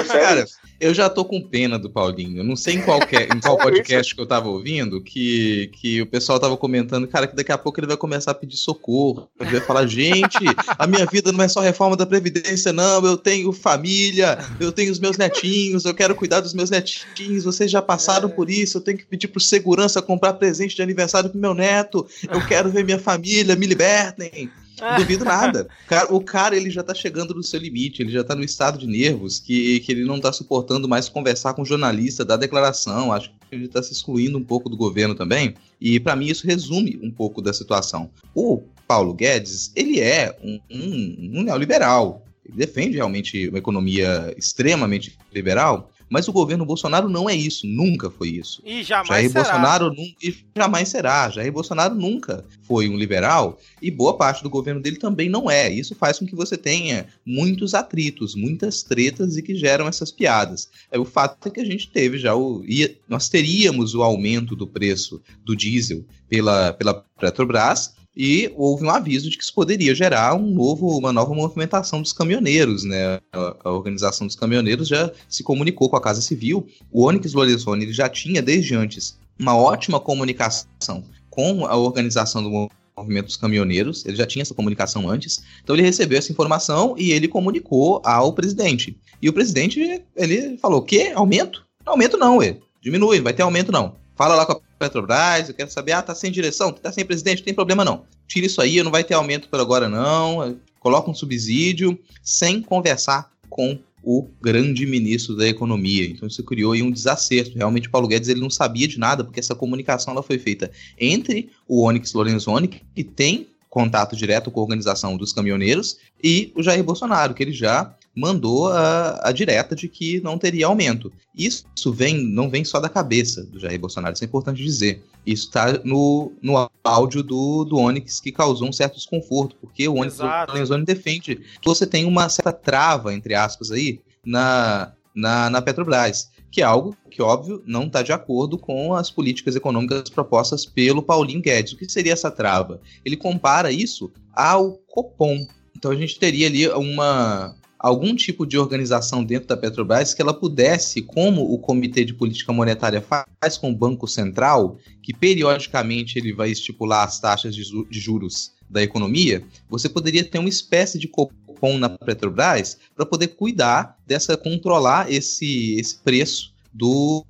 Cara, 0.08 0.46
eu 0.80 0.94
já 0.94 1.10
tô 1.10 1.24
com 1.24 1.42
pena 1.42 1.78
do 1.78 1.90
Paulinho. 1.90 2.38
Eu 2.38 2.44
não 2.44 2.56
sei 2.56 2.76
em 2.76 2.82
qual, 2.82 3.00
em 3.02 3.40
qual 3.40 3.58
podcast 3.60 4.14
que 4.14 4.20
eu 4.20 4.26
tava 4.26 4.48
ouvindo 4.48 5.02
que, 5.02 5.70
que 5.74 6.00
o 6.00 6.06
pessoal 6.06 6.40
tava 6.40 6.56
comentando, 6.56 7.06
cara, 7.06 7.26
que 7.26 7.36
daqui 7.36 7.52
a 7.52 7.58
pouco 7.58 7.78
ele 7.78 7.86
vai 7.86 7.98
começar 7.98 8.30
a 8.30 8.34
pedir 8.34 8.56
socorro. 8.56 9.28
Ele 9.38 9.50
vai 9.50 9.60
falar, 9.60 9.86
gente, 9.86 10.38
a 10.78 10.86
minha 10.90 11.06
vida 11.06 11.32
não 11.32 11.42
é 11.42 11.48
só 11.48 11.60
reforma 11.60 11.96
da 11.96 12.04
Previdência, 12.04 12.72
não. 12.72 13.04
Eu 13.04 13.16
tenho 13.16 13.52
família, 13.52 14.38
eu 14.58 14.72
tenho 14.72 14.92
os 14.92 14.98
meus 14.98 15.16
netinhos, 15.16 15.84
eu 15.84 15.94
quero 15.94 16.14
cuidar 16.14 16.40
dos 16.40 16.54
meus 16.54 16.70
netinhos. 16.70 17.44
Vocês 17.44 17.70
já 17.70 17.80
passaram 17.80 18.28
é. 18.28 18.32
por 18.32 18.50
isso. 18.50 18.78
Eu 18.78 18.82
tenho 18.82 18.98
que 18.98 19.06
pedir 19.06 19.28
pro 19.28 19.40
segurança 19.40 20.02
comprar 20.02 20.34
presente 20.34 20.76
de 20.76 20.82
aniversário 20.82 21.30
pro 21.30 21.40
meu 21.40 21.54
neto. 21.54 22.06
Eu 22.28 22.44
quero 22.46 22.70
ver 22.70 22.84
minha 22.84 22.98
família, 22.98 23.56
me 23.56 23.66
libertem. 23.66 24.50
Duvido 24.96 25.24
nada. 25.24 25.68
O 26.08 26.20
cara, 26.20 26.56
ele 26.56 26.70
já 26.70 26.82
tá 26.82 26.94
chegando 26.94 27.34
no 27.34 27.42
seu 27.42 27.60
limite, 27.60 28.02
ele 28.02 28.10
já 28.10 28.24
tá 28.24 28.34
no 28.34 28.42
estado 28.42 28.78
de 28.78 28.86
nervos 28.86 29.38
que, 29.38 29.80
que 29.80 29.92
ele 29.92 30.04
não 30.04 30.18
tá 30.18 30.32
suportando 30.32 30.88
mais 30.88 31.08
conversar 31.08 31.52
com 31.54 31.62
o 31.62 31.66
jornalista, 31.66 32.24
dar 32.24 32.36
declaração. 32.36 33.12
Acho 33.12 33.30
que 33.30 33.54
ele 33.54 33.68
tá 33.68 33.82
se 33.82 33.92
excluindo 33.92 34.38
um 34.38 34.44
pouco 34.44 34.68
do 34.68 34.76
governo 34.76 35.14
também. 35.14 35.54
E 35.80 36.00
para 36.00 36.16
mim 36.16 36.26
isso 36.26 36.46
resume 36.46 36.98
um 37.02 37.10
pouco 37.10 37.42
da 37.42 37.52
situação. 37.52 38.10
O 38.34 38.62
Paulo 38.90 39.14
Guedes, 39.14 39.70
ele 39.76 40.00
é 40.00 40.36
um, 40.42 40.58
um, 40.68 41.30
um 41.34 41.42
neoliberal. 41.44 42.24
Ele 42.44 42.56
defende 42.56 42.96
realmente 42.96 43.48
uma 43.48 43.58
economia 43.58 44.34
extremamente 44.36 45.16
liberal, 45.32 45.92
mas 46.08 46.26
o 46.26 46.32
governo 46.32 46.66
Bolsonaro 46.66 47.08
não 47.08 47.30
é 47.30 47.36
isso, 47.36 47.68
nunca 47.68 48.10
foi 48.10 48.30
isso. 48.30 48.60
E 48.66 48.82
jamais 48.82 49.08
Jair 49.08 49.30
será. 49.30 49.44
Bolsonaro 49.44 49.94
e 50.20 50.34
jamais 50.56 50.88
será. 50.88 51.30
Jair 51.30 51.52
Bolsonaro 51.52 51.94
nunca 51.94 52.44
foi 52.62 52.88
um 52.88 52.96
liberal 52.96 53.60
e 53.80 53.92
boa 53.92 54.16
parte 54.16 54.42
do 54.42 54.50
governo 54.50 54.80
dele 54.80 54.96
também 54.96 55.28
não 55.28 55.48
é. 55.48 55.70
Isso 55.70 55.94
faz 55.94 56.18
com 56.18 56.26
que 56.26 56.34
você 56.34 56.56
tenha 56.56 57.06
muitos 57.24 57.74
atritos, 57.74 58.34
muitas 58.34 58.82
tretas 58.82 59.36
e 59.36 59.42
que 59.42 59.54
geram 59.54 59.86
essas 59.86 60.10
piadas. 60.10 60.68
É 60.90 60.98
o 60.98 61.04
fato 61.04 61.46
é 61.46 61.50
que 61.52 61.60
a 61.60 61.64
gente 61.64 61.88
teve 61.88 62.18
já 62.18 62.34
o 62.34 62.64
ia, 62.66 62.92
nós 63.08 63.28
teríamos 63.28 63.94
o 63.94 64.02
aumento 64.02 64.56
do 64.56 64.66
preço 64.66 65.22
do 65.44 65.54
diesel 65.54 66.04
pela 66.28 66.72
pela 66.72 67.04
Petrobras 67.20 67.99
e 68.16 68.52
houve 68.56 68.84
um 68.84 68.90
aviso 68.90 69.30
de 69.30 69.36
que 69.36 69.42
isso 69.42 69.54
poderia 69.54 69.94
gerar 69.94 70.34
um 70.34 70.50
novo, 70.50 70.98
uma 70.98 71.12
nova 71.12 71.32
movimentação 71.34 72.02
dos 72.02 72.12
caminhoneiros, 72.12 72.84
né? 72.84 73.20
A, 73.32 73.70
organização 73.70 74.26
dos 74.26 74.36
caminhoneiros 74.36 74.88
já 74.88 75.10
se 75.28 75.42
comunicou 75.42 75.88
com 75.88 75.96
a 75.96 76.00
Casa 76.00 76.20
Civil. 76.20 76.66
O 76.90 77.06
Onyx 77.06 77.32
Lorenzoni 77.32 77.84
ele 77.84 77.92
já 77.92 78.08
tinha 78.08 78.42
desde 78.42 78.74
antes 78.74 79.18
uma 79.38 79.56
ótima 79.56 80.00
comunicação 80.00 81.04
com 81.30 81.64
a 81.64 81.76
organização 81.76 82.42
do 82.42 82.68
movimento 82.96 83.26
dos 83.26 83.36
caminhoneiros, 83.36 84.04
ele 84.04 84.16
já 84.16 84.26
tinha 84.26 84.42
essa 84.42 84.54
comunicação 84.54 85.08
antes, 85.08 85.42
então 85.62 85.74
ele 85.74 85.82
recebeu 85.82 86.18
essa 86.18 86.30
informação 86.30 86.94
e 86.98 87.12
ele 87.12 87.28
comunicou 87.28 88.02
ao 88.04 88.32
presidente. 88.32 88.98
E 89.22 89.28
o 89.28 89.32
presidente, 89.32 90.02
ele 90.16 90.58
falou, 90.58 90.82
que 90.82 91.10
aumento? 91.12 91.64
Aumento 91.86 92.18
não, 92.18 92.38
ué. 92.38 92.58
diminui, 92.82 93.16
não 93.16 93.24
vai 93.24 93.32
ter 93.32 93.42
aumento 93.42 93.72
não. 93.72 93.94
Fala 94.14 94.34
lá 94.34 94.44
com 94.44 94.52
a 94.52 94.60
Petrobras, 94.80 95.48
eu 95.48 95.54
quero 95.54 95.70
saber, 95.70 95.92
ah, 95.92 96.00
tá 96.00 96.14
sem 96.14 96.32
direção, 96.32 96.72
tá 96.72 96.90
sem 96.90 97.04
presidente, 97.04 97.40
não 97.40 97.44
tem 97.44 97.54
problema 97.54 97.84
não. 97.84 98.04
Tira 98.26 98.46
isso 98.46 98.62
aí, 98.62 98.82
não 98.82 98.90
vai 98.90 99.04
ter 99.04 99.12
aumento 99.12 99.46
por 99.48 99.60
agora 99.60 99.90
não, 99.90 100.58
coloca 100.80 101.10
um 101.10 101.14
subsídio, 101.14 101.98
sem 102.22 102.62
conversar 102.62 103.30
com 103.50 103.78
o 104.02 104.26
grande 104.40 104.86
ministro 104.86 105.36
da 105.36 105.46
economia. 105.46 106.06
Então 106.06 106.26
isso 106.26 106.42
criou 106.42 106.72
aí 106.72 106.82
um 106.82 106.90
desacerto. 106.90 107.58
Realmente 107.58 107.90
Paulo 107.90 108.08
Guedes 108.08 108.30
ele 108.30 108.40
não 108.40 108.48
sabia 108.48 108.88
de 108.88 108.98
nada, 108.98 109.22
porque 109.22 109.38
essa 109.38 109.54
comunicação 109.54 110.14
ela 110.14 110.22
foi 110.22 110.38
feita 110.38 110.70
entre 110.98 111.50
o 111.68 111.84
Onyx 111.86 112.14
Lorenzoni, 112.14 112.68
que 112.68 113.04
tem 113.04 113.48
contato 113.68 114.16
direto 114.16 114.50
com 114.50 114.60
a 114.60 114.62
organização 114.62 115.16
dos 115.16 115.32
caminhoneiros, 115.32 115.98
e 116.24 116.50
o 116.56 116.62
Jair 116.62 116.82
Bolsonaro, 116.82 117.34
que 117.34 117.42
ele 117.42 117.52
já 117.52 117.94
mandou 118.14 118.68
a, 118.68 119.28
a 119.28 119.32
direta 119.32 119.74
de 119.74 119.88
que 119.88 120.20
não 120.20 120.38
teria 120.38 120.66
aumento. 120.66 121.12
Isso 121.34 121.66
vem, 121.92 122.22
não 122.22 122.50
vem 122.50 122.64
só 122.64 122.80
da 122.80 122.88
cabeça 122.88 123.44
do 123.44 123.58
Jair 123.58 123.78
Bolsonaro, 123.78 124.14
isso 124.14 124.24
é 124.24 124.26
importante 124.26 124.62
dizer. 124.62 125.02
Isso 125.24 125.46
está 125.46 125.80
no, 125.84 126.32
no 126.42 126.70
áudio 126.82 127.22
do, 127.22 127.64
do 127.64 127.76
Onyx 127.76 128.20
que 128.20 128.32
causou 128.32 128.68
um 128.68 128.72
certo 128.72 128.96
desconforto, 128.96 129.56
porque 129.60 129.86
o 129.86 129.96
Onyx 129.96 130.18
Lorenzoni 130.48 130.84
defende 130.84 131.36
que 131.36 131.68
você 131.68 131.86
tem 131.86 132.04
uma 132.04 132.28
certa 132.28 132.52
trava, 132.52 133.14
entre 133.14 133.34
aspas, 133.34 133.70
aí, 133.70 134.00
na, 134.24 134.92
na, 135.14 135.50
na 135.50 135.62
Petrobras 135.62 136.30
que 136.50 136.60
é 136.60 136.64
algo 136.64 136.96
que, 137.10 137.22
óbvio, 137.22 137.62
não 137.64 137.84
está 137.84 138.02
de 138.02 138.12
acordo 138.12 138.58
com 138.58 138.94
as 138.94 139.10
políticas 139.10 139.54
econômicas 139.54 140.10
propostas 140.10 140.66
pelo 140.66 141.02
Paulinho 141.02 141.40
Guedes. 141.40 141.72
O 141.72 141.76
que 141.76 141.88
seria 141.88 142.12
essa 142.12 142.30
trava? 142.30 142.80
Ele 143.04 143.16
compara 143.16 143.70
isso 143.70 144.10
ao 144.34 144.72
Copom. 144.88 145.46
Então 145.76 145.92
a 145.92 145.96
gente 145.96 146.18
teria 146.18 146.48
ali 146.48 146.68
uma, 146.68 147.54
algum 147.80 148.14
tipo 148.14 148.46
de 148.46 148.58
organização 148.58 149.24
dentro 149.24 149.48
da 149.48 149.56
Petrobras 149.56 150.12
que 150.12 150.20
ela 150.20 150.34
pudesse, 150.34 151.00
como 151.00 151.50
o 151.50 151.58
Comitê 151.58 152.04
de 152.04 152.12
Política 152.12 152.52
Monetária 152.52 153.00
faz 153.00 153.56
com 153.56 153.70
o 153.70 153.74
Banco 153.74 154.06
Central, 154.06 154.76
que 155.02 155.14
periodicamente 155.14 156.18
ele 156.18 156.30
vai 156.30 156.50
estipular 156.50 157.04
as 157.04 157.18
taxas 157.18 157.54
de, 157.54 157.64
juros 157.90 158.52
da 158.68 158.82
economia, 158.82 159.42
você 159.68 159.88
poderia 159.88 160.22
ter 160.22 160.38
uma 160.38 160.48
espécie 160.48 160.98
de 160.98 161.08
cupom 161.08 161.78
na 161.78 161.88
Petrobras 161.88 162.78
para 162.94 163.06
poder 163.06 163.28
cuidar 163.28 163.98
dessa, 164.06 164.36
controlar 164.36 165.10
esse, 165.10 165.74
esse 165.80 165.96
preço 165.96 166.52
do, 166.72 167.24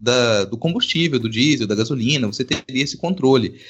da, 0.00 0.44
do 0.44 0.58
combustível, 0.58 1.20
do 1.20 1.30
diesel, 1.30 1.68
da 1.68 1.74
gasolina, 1.76 2.26
você 2.26 2.44
teria 2.44 2.82
esse 2.82 2.96
controle. 2.96 3.60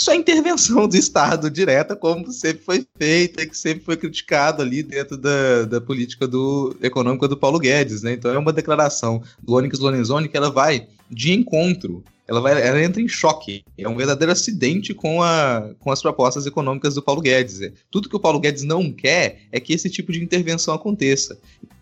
Isso 0.00 0.10
é 0.10 0.16
intervenção 0.16 0.88
do 0.88 0.96
Estado 0.96 1.50
direta, 1.50 1.94
como 1.94 2.32
sempre 2.32 2.64
foi 2.64 2.86
feita, 2.96 3.44
que 3.44 3.54
sempre 3.54 3.84
foi 3.84 3.98
criticado 3.98 4.62
ali 4.62 4.82
dentro 4.82 5.14
da, 5.18 5.64
da 5.64 5.78
política 5.78 6.26
do, 6.26 6.74
econômica 6.80 7.28
do 7.28 7.36
Paulo 7.36 7.58
Guedes, 7.58 8.00
né? 8.00 8.14
Então 8.14 8.32
é 8.32 8.38
uma 8.38 8.50
declaração 8.50 9.22
do 9.42 9.52
Onyx 9.52 9.78
Lorenzoni 9.78 10.26
que 10.26 10.38
ela 10.38 10.50
vai 10.50 10.86
de 11.10 11.34
encontro 11.34 12.02
ela, 12.26 12.40
vai, 12.40 12.66
ela 12.66 12.80
entra 12.80 13.02
em 13.02 13.08
choque. 13.08 13.64
É 13.76 13.88
um 13.88 13.96
verdadeiro 13.96 14.30
acidente 14.30 14.94
com, 14.94 15.20
a, 15.20 15.68
com 15.80 15.90
as 15.90 16.00
propostas 16.00 16.46
econômicas 16.46 16.94
do 16.94 17.02
Paulo 17.02 17.20
Guedes. 17.20 17.60
É, 17.60 17.72
tudo 17.90 18.08
que 18.08 18.14
o 18.14 18.20
Paulo 18.20 18.38
Guedes 18.38 18.62
não 18.62 18.92
quer 18.92 19.40
é 19.50 19.58
que 19.58 19.72
esse 19.72 19.90
tipo 19.90 20.12
de 20.12 20.22
intervenção 20.22 20.72
aconteça. 20.72 21.36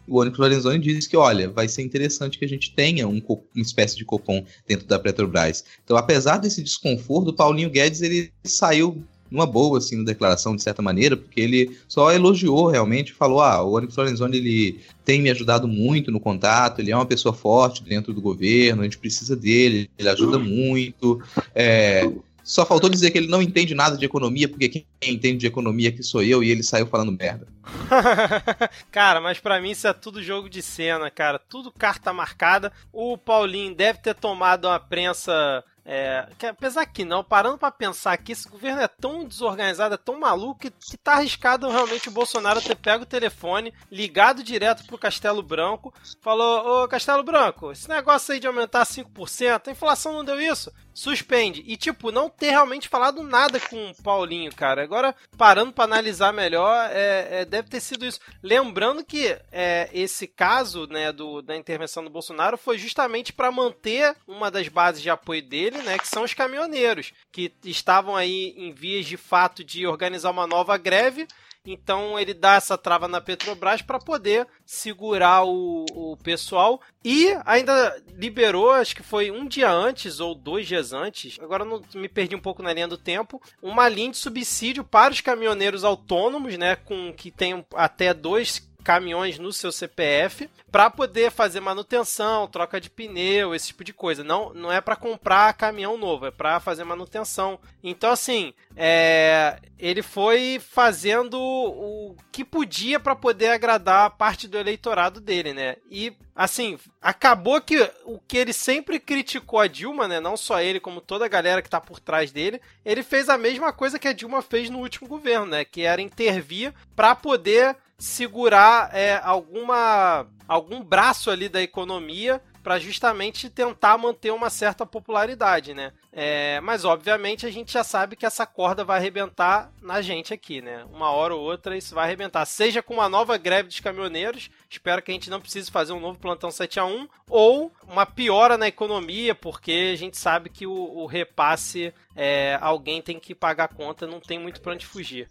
O 0.08 0.20
Onyx 0.20 0.38
Lorenzoni 0.38 0.78
diz 0.78 1.06
que, 1.06 1.16
olha, 1.16 1.50
vai 1.50 1.68
ser 1.68 1.82
interessante 1.82 2.38
que 2.38 2.44
a 2.44 2.48
gente 2.48 2.72
tenha 2.74 3.06
um, 3.06 3.20
uma 3.28 3.62
espécie 3.62 3.96
de 3.96 4.04
cupom 4.04 4.44
dentro 4.66 4.86
da 4.86 4.98
Petrobras. 4.98 5.64
Então, 5.84 5.96
apesar 5.96 6.38
desse 6.38 6.62
desconforto, 6.62 7.28
o 7.28 7.34
Paulinho 7.34 7.70
Guedes 7.70 8.02
ele 8.02 8.32
saiu 8.42 9.02
numa 9.30 9.46
boa, 9.46 9.78
assim, 9.78 9.96
na 9.96 10.04
declaração, 10.04 10.56
de 10.56 10.62
certa 10.62 10.80
maneira, 10.80 11.16
porque 11.16 11.40
ele 11.40 11.76
só 11.86 12.10
elogiou 12.12 12.68
realmente, 12.68 13.12
falou, 13.12 13.40
ah, 13.40 13.62
o 13.62 13.74
Onyx 13.74 13.96
Lorenzoni, 13.96 14.38
ele 14.38 14.80
tem 15.04 15.20
me 15.20 15.30
ajudado 15.30 15.68
muito 15.68 16.10
no 16.10 16.20
contato, 16.20 16.80
ele 16.80 16.90
é 16.90 16.96
uma 16.96 17.06
pessoa 17.06 17.34
forte 17.34 17.82
dentro 17.82 18.12
do 18.12 18.20
governo, 18.20 18.80
a 18.80 18.84
gente 18.84 18.98
precisa 18.98 19.36
dele, 19.36 19.90
ele 19.98 20.08
ajuda 20.08 20.38
muito, 20.38 21.22
é, 21.54 22.10
Só 22.48 22.64
faltou 22.64 22.88
dizer 22.88 23.10
que 23.10 23.18
ele 23.18 23.28
não 23.28 23.42
entende 23.42 23.74
nada 23.74 23.94
de 23.94 24.06
economia, 24.06 24.48
porque 24.48 24.70
quem 24.70 24.86
entende 25.02 25.36
de 25.36 25.46
economia 25.46 25.92
que 25.92 26.02
sou 26.02 26.22
eu 26.22 26.42
e 26.42 26.50
ele 26.50 26.62
saiu 26.62 26.86
falando 26.86 27.12
merda. 27.12 27.46
cara, 28.90 29.20
mas 29.20 29.38
para 29.38 29.60
mim 29.60 29.72
isso 29.72 29.86
é 29.86 29.92
tudo 29.92 30.22
jogo 30.22 30.48
de 30.48 30.62
cena, 30.62 31.10
cara. 31.10 31.38
Tudo 31.38 31.70
carta 31.70 32.10
marcada. 32.10 32.72
O 32.90 33.18
Paulinho 33.18 33.74
deve 33.74 33.98
ter 33.98 34.14
tomado 34.14 34.66
uma 34.66 34.80
prensa 34.80 35.62
é, 35.90 36.26
que, 36.38 36.44
apesar 36.44 36.84
que 36.84 37.02
não, 37.02 37.24
parando 37.24 37.56
para 37.56 37.70
pensar 37.70 38.12
aqui, 38.12 38.32
esse 38.32 38.46
governo 38.46 38.82
é 38.82 38.88
tão 38.88 39.24
desorganizado, 39.24 39.94
é 39.94 39.98
tão 39.98 40.20
maluco 40.20 40.60
que, 40.60 40.70
que 40.70 40.98
tá 40.98 41.14
arriscado 41.14 41.66
realmente 41.66 42.08
o 42.08 42.12
Bolsonaro 42.12 42.60
ter 42.60 42.76
pego 42.76 43.04
o 43.04 43.06
telefone, 43.06 43.72
ligado 43.90 44.42
direto 44.42 44.86
pro 44.86 44.98
Castelo 44.98 45.42
Branco, 45.42 45.92
falou: 46.20 46.84
Ô 46.84 46.88
Castelo 46.88 47.22
Branco, 47.22 47.72
esse 47.72 47.88
negócio 47.88 48.34
aí 48.34 48.40
de 48.40 48.46
aumentar 48.46 48.84
5%, 48.84 49.66
a 49.66 49.70
inflação 49.70 50.12
não 50.12 50.22
deu 50.22 50.38
isso? 50.38 50.70
Suspende. 50.98 51.62
E, 51.64 51.76
tipo, 51.76 52.10
não 52.10 52.28
ter 52.28 52.50
realmente 52.50 52.88
falado 52.88 53.22
nada 53.22 53.60
com 53.60 53.90
o 53.90 54.02
Paulinho, 54.02 54.52
cara. 54.52 54.82
Agora, 54.82 55.14
parando 55.36 55.72
para 55.72 55.84
analisar 55.84 56.32
melhor, 56.32 56.90
é, 56.90 57.28
é, 57.30 57.44
deve 57.44 57.68
ter 57.68 57.78
sido 57.78 58.04
isso. 58.04 58.18
Lembrando 58.42 59.04
que 59.04 59.38
é, 59.52 59.88
esse 59.92 60.26
caso 60.26 60.88
né, 60.88 61.12
do, 61.12 61.40
da 61.40 61.56
intervenção 61.56 62.02
do 62.02 62.10
Bolsonaro 62.10 62.58
foi 62.58 62.78
justamente 62.78 63.32
para 63.32 63.52
manter 63.52 64.16
uma 64.26 64.50
das 64.50 64.66
bases 64.66 65.00
de 65.00 65.08
apoio 65.08 65.40
dele 65.40 65.78
né, 65.82 65.96
que 65.98 66.08
são 66.08 66.24
os 66.24 66.34
caminhoneiros, 66.34 67.12
que 67.30 67.52
estavam 67.62 68.16
aí 68.16 68.52
em 68.56 68.72
vias 68.72 69.06
de 69.06 69.16
fato 69.16 69.62
de 69.62 69.86
organizar 69.86 70.32
uma 70.32 70.48
nova 70.48 70.76
greve. 70.76 71.28
Então 71.72 72.18
ele 72.18 72.34
dá 72.34 72.54
essa 72.54 72.78
trava 72.78 73.06
na 73.06 73.20
Petrobras 73.20 73.82
para 73.82 73.98
poder 73.98 74.46
segurar 74.64 75.44
o, 75.44 75.84
o 75.94 76.16
pessoal. 76.16 76.80
E 77.04 77.36
ainda 77.44 78.02
liberou, 78.14 78.70
acho 78.70 78.94
que 78.94 79.02
foi 79.02 79.30
um 79.30 79.46
dia 79.46 79.70
antes 79.70 80.20
ou 80.20 80.34
dois 80.34 80.66
dias 80.66 80.92
antes, 80.92 81.38
agora 81.40 81.64
não 81.64 81.82
me 81.94 82.08
perdi 82.08 82.34
um 82.34 82.40
pouco 82.40 82.62
na 82.62 82.72
linha 82.72 82.88
do 82.88 82.98
tempo, 82.98 83.40
uma 83.62 83.88
linha 83.88 84.10
de 84.10 84.16
subsídio 84.16 84.84
para 84.84 85.12
os 85.12 85.20
caminhoneiros 85.20 85.84
autônomos, 85.84 86.58
né, 86.58 86.76
com 86.76 87.12
que 87.12 87.30
tem 87.30 87.64
até 87.74 88.12
dois 88.12 88.67
caminhões 88.82 89.38
no 89.38 89.52
seu 89.52 89.70
CPF 89.70 90.48
para 90.70 90.90
poder 90.90 91.30
fazer 91.30 91.60
manutenção, 91.60 92.46
troca 92.46 92.80
de 92.80 92.90
pneu, 92.90 93.54
esse 93.54 93.68
tipo 93.68 93.84
de 93.84 93.92
coisa. 93.92 94.22
Não, 94.22 94.52
não 94.54 94.70
é 94.70 94.80
para 94.80 94.96
comprar 94.96 95.52
caminhão 95.54 95.96
novo, 95.96 96.26
é 96.26 96.30
para 96.30 96.60
fazer 96.60 96.84
manutenção. 96.84 97.58
Então, 97.82 98.10
assim, 98.10 98.52
é, 98.76 99.58
ele 99.78 100.02
foi 100.02 100.60
fazendo 100.60 101.38
o 101.38 102.16
que 102.30 102.44
podia 102.44 103.00
para 103.00 103.16
poder 103.16 103.48
agradar 103.48 104.06
a 104.06 104.10
parte 104.10 104.46
do 104.46 104.58
eleitorado 104.58 105.20
dele, 105.20 105.52
né? 105.52 105.76
E, 105.90 106.12
assim, 106.34 106.78
acabou 107.00 107.60
que 107.60 107.90
o 108.04 108.18
que 108.18 108.36
ele 108.36 108.52
sempre 108.52 109.00
criticou 109.00 109.60
a 109.60 109.66
Dilma, 109.66 110.06
né? 110.06 110.20
Não 110.20 110.36
só 110.36 110.60
ele, 110.60 110.80
como 110.80 111.00
toda 111.00 111.24
a 111.24 111.28
galera 111.28 111.62
que 111.62 111.70
tá 111.70 111.80
por 111.80 111.98
trás 111.98 112.30
dele, 112.30 112.60
ele 112.84 113.02
fez 113.02 113.28
a 113.28 113.38
mesma 113.38 113.72
coisa 113.72 113.98
que 113.98 114.08
a 114.08 114.12
Dilma 114.12 114.42
fez 114.42 114.70
no 114.70 114.78
último 114.78 115.08
governo, 115.08 115.46
né? 115.46 115.64
Que 115.64 115.82
era 115.82 116.02
intervir 116.02 116.72
para 116.94 117.14
poder 117.14 117.76
segurar 117.98 118.94
é, 118.94 119.20
alguma 119.22 120.26
algum 120.46 120.82
braço 120.82 121.30
ali 121.30 121.48
da 121.48 121.60
economia 121.60 122.40
para 122.62 122.78
justamente 122.78 123.48
tentar 123.48 123.96
manter 123.96 124.30
uma 124.30 124.50
certa 124.50 124.84
popularidade, 124.84 125.72
né? 125.72 125.92
É, 126.12 126.60
mas 126.60 126.84
obviamente 126.84 127.46
a 127.46 127.50
gente 127.50 127.72
já 127.72 127.82
sabe 127.82 128.14
que 128.16 128.26
essa 128.26 128.44
corda 128.46 128.84
vai 128.84 128.98
arrebentar 128.98 129.72
na 129.80 130.02
gente 130.02 130.34
aqui, 130.34 130.60
né? 130.60 130.84
Uma 130.92 131.10
hora 131.10 131.34
ou 131.34 131.40
outra 131.40 131.76
isso 131.76 131.94
vai 131.94 132.04
arrebentar, 132.04 132.44
seja 132.44 132.82
com 132.82 132.94
uma 132.94 133.08
nova 133.08 133.38
greve 133.38 133.68
dos 133.68 133.80
caminhoneiros, 133.80 134.50
espero 134.68 135.00
que 135.00 135.10
a 135.10 135.14
gente 135.14 135.30
não 135.30 135.40
precise 135.40 135.70
fazer 135.70 135.92
um 135.92 136.00
novo 136.00 136.18
plantão 136.18 136.50
7 136.50 136.78
a 136.78 136.84
1 136.84 137.08
ou 137.28 137.72
uma 137.86 138.04
piora 138.04 138.58
na 138.58 138.68
economia, 138.68 139.34
porque 139.34 139.92
a 139.94 139.96
gente 139.96 140.18
sabe 140.18 140.50
que 140.50 140.66
o, 140.66 140.72
o 140.72 141.06
repasse 141.06 141.92
é, 142.14 142.58
alguém 142.60 143.00
tem 143.00 143.18
que 143.18 143.34
pagar 143.34 143.64
a 143.64 143.68
conta, 143.68 144.06
não 144.06 144.20
tem 144.20 144.38
muito 144.38 144.60
para 144.60 144.74
onde 144.74 144.84
fugir. 144.84 145.26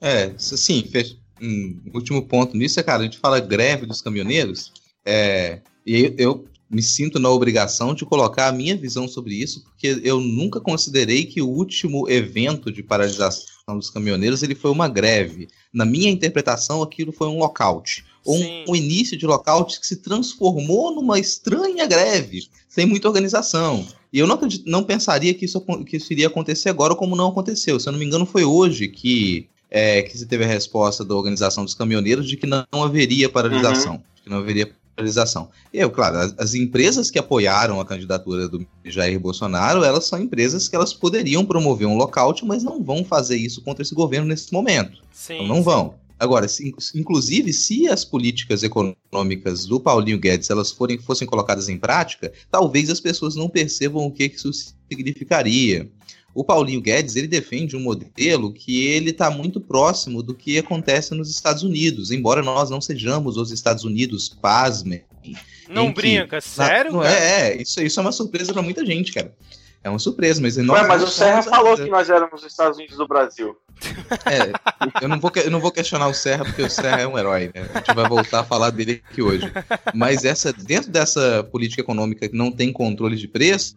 É, 0.00 0.32
sim, 0.38 0.82
um 1.40 1.80
último 1.94 2.22
ponto 2.22 2.56
nisso 2.56 2.80
é, 2.80 2.82
cara, 2.82 3.02
a 3.02 3.04
gente 3.04 3.18
fala 3.18 3.40
greve 3.40 3.86
dos 3.86 4.00
caminhoneiros, 4.00 4.72
é, 5.04 5.60
e 5.86 6.14
eu 6.18 6.46
me 6.68 6.82
sinto 6.82 7.18
na 7.18 7.30
obrigação 7.30 7.94
de 7.94 8.04
colocar 8.04 8.48
a 8.48 8.52
minha 8.52 8.76
visão 8.76 9.06
sobre 9.06 9.34
isso, 9.34 9.62
porque 9.62 10.00
eu 10.02 10.20
nunca 10.20 10.60
considerei 10.60 11.24
que 11.24 11.40
o 11.40 11.48
último 11.48 12.08
evento 12.08 12.72
de 12.72 12.82
paralisação 12.82 13.46
dos 13.68 13.88
caminhoneiros 13.88 14.42
ele 14.42 14.54
foi 14.54 14.70
uma 14.70 14.88
greve. 14.88 15.48
Na 15.72 15.84
minha 15.84 16.10
interpretação, 16.10 16.82
aquilo 16.82 17.12
foi 17.12 17.28
um 17.28 17.38
lockout. 17.38 18.04
Ou 18.24 18.36
um, 18.36 18.64
um, 18.70 18.76
início 18.76 19.16
de 19.16 19.24
lockout 19.24 19.78
que 19.78 19.86
se 19.86 19.96
transformou 19.96 20.92
numa 20.92 21.18
estranha 21.18 21.86
greve, 21.86 22.48
sem 22.68 22.84
muita 22.84 23.06
organização. 23.06 23.86
E 24.12 24.18
eu 24.18 24.26
não, 24.26 24.34
acredito, 24.34 24.68
não 24.68 24.82
pensaria 24.82 25.32
que 25.34 25.44
isso, 25.44 25.60
que 25.84 25.96
isso 25.96 26.12
iria 26.12 26.26
acontecer 26.26 26.68
agora, 26.68 26.96
como 26.96 27.14
não 27.14 27.28
aconteceu. 27.28 27.78
Se 27.78 27.88
eu 27.88 27.92
não 27.92 27.98
me 28.00 28.04
engano, 28.04 28.26
foi 28.26 28.44
hoje 28.44 28.88
que 28.88 29.48
é, 29.70 30.02
que 30.02 30.16
se 30.16 30.26
teve 30.26 30.44
a 30.44 30.46
resposta 30.46 31.04
da 31.04 31.14
organização 31.14 31.64
dos 31.64 31.74
caminhoneiros 31.74 32.28
de 32.28 32.36
que 32.36 32.46
não, 32.46 32.64
não 32.72 32.84
haveria 32.84 33.28
paralisação. 33.28 33.94
Uhum. 33.94 34.00
Que 34.22 34.30
não 34.30 34.38
haveria 34.38 34.70
paralisação. 34.94 35.50
Eu, 35.72 35.90
claro, 35.90 36.16
as, 36.16 36.34
as, 36.38 36.54
empresas 36.54 37.10
que 37.10 37.18
apoiaram 37.18 37.80
a 37.80 37.84
candidatura 37.84 38.48
do 38.48 38.66
Jair 38.84 39.20
Bolsonaro, 39.20 39.84
elas 39.84 40.06
são 40.06 40.20
empresas 40.20 40.68
que 40.68 40.76
elas 40.76 40.94
poderiam 40.94 41.44
promover 41.44 41.86
um 41.86 41.96
lockout, 41.96 42.44
mas 42.44 42.62
não 42.62 42.82
vão 42.82 43.04
fazer 43.04 43.36
isso 43.36 43.60
contra 43.60 43.82
esse 43.82 43.94
governo 43.94 44.28
nesse 44.28 44.52
momento. 44.52 45.02
Sim, 45.12 45.34
então 45.34 45.46
não 45.46 45.56
sim. 45.56 45.62
vão. 45.62 45.94
Agora, 46.18 46.48
se, 46.48 46.74
inclusive, 46.94 47.52
se 47.52 47.88
as 47.88 48.02
políticas 48.02 48.62
econômicas 48.62 49.66
do 49.66 49.78
Paulinho 49.78 50.18
Guedes 50.18 50.48
elas 50.48 50.72
forem, 50.72 50.98
fossem 50.98 51.26
colocadas 51.26 51.68
em 51.68 51.76
prática, 51.76 52.32
talvez 52.50 52.88
as 52.88 53.00
pessoas 53.00 53.36
não 53.36 53.50
percebam 53.50 54.06
o 54.06 54.10
que 54.10 54.24
isso 54.24 54.50
significaria 54.88 55.90
o 56.36 56.44
Paulinho 56.44 56.82
Guedes 56.82 57.16
ele 57.16 57.26
defende 57.26 57.74
um 57.74 57.80
modelo 57.80 58.52
que 58.52 58.86
ele 58.88 59.08
está 59.08 59.30
muito 59.30 59.58
próximo 59.58 60.22
do 60.22 60.34
que 60.34 60.58
acontece 60.58 61.14
nos 61.14 61.30
Estados 61.30 61.62
Unidos, 61.62 62.10
embora 62.10 62.42
nós 62.42 62.68
não 62.68 62.78
sejamos 62.78 63.38
os 63.38 63.50
Estados 63.50 63.84
Unidos, 63.84 64.28
pasmem. 64.28 65.02
Não 65.66 65.90
brinca, 65.90 66.38
que, 66.38 66.46
sério? 66.46 66.92
Na, 66.92 67.08
é, 67.10 67.52
é, 67.52 67.62
isso, 67.62 67.80
isso 67.80 67.98
é 67.98 68.02
uma 68.02 68.12
surpresa 68.12 68.52
para 68.52 68.60
muita 68.60 68.84
gente, 68.84 69.12
cara. 69.12 69.34
É 69.86 69.88
uma 69.88 70.00
surpresa, 70.00 70.42
mas 70.42 70.56
nós. 70.56 70.82
Ué, 70.82 70.88
mas 70.88 71.00
o 71.00 71.06
Serra 71.06 71.44
falou 71.44 71.76
que 71.76 71.88
nós 71.88 72.10
éramos 72.10 72.40
os 72.40 72.50
Estados 72.50 72.76
Unidos 72.76 72.96
do 72.96 73.06
Brasil. 73.06 73.56
É, 74.24 74.52
eu 75.02 75.08
não, 75.08 75.20
vou, 75.20 75.30
eu 75.36 75.50
não 75.50 75.60
vou 75.60 75.70
questionar 75.70 76.08
o 76.08 76.14
Serra, 76.14 76.44
porque 76.44 76.62
o 76.62 76.70
Serra 76.70 77.02
é 77.02 77.06
um 77.06 77.18
herói, 77.18 77.50
né? 77.54 77.68
A 77.74 77.78
gente 77.78 77.94
vai 77.94 78.08
voltar 78.08 78.40
a 78.40 78.44
falar 78.44 78.70
dele 78.70 79.02
aqui 79.08 79.20
hoje. 79.20 79.52
Mas 79.94 80.24
essa, 80.24 80.52
dentro 80.52 80.90
dessa 80.90 81.44
política 81.44 81.82
econômica 81.82 82.28
que 82.28 82.34
não 82.34 82.50
tem 82.50 82.72
controle 82.72 83.16
de 83.16 83.28
preço, 83.28 83.76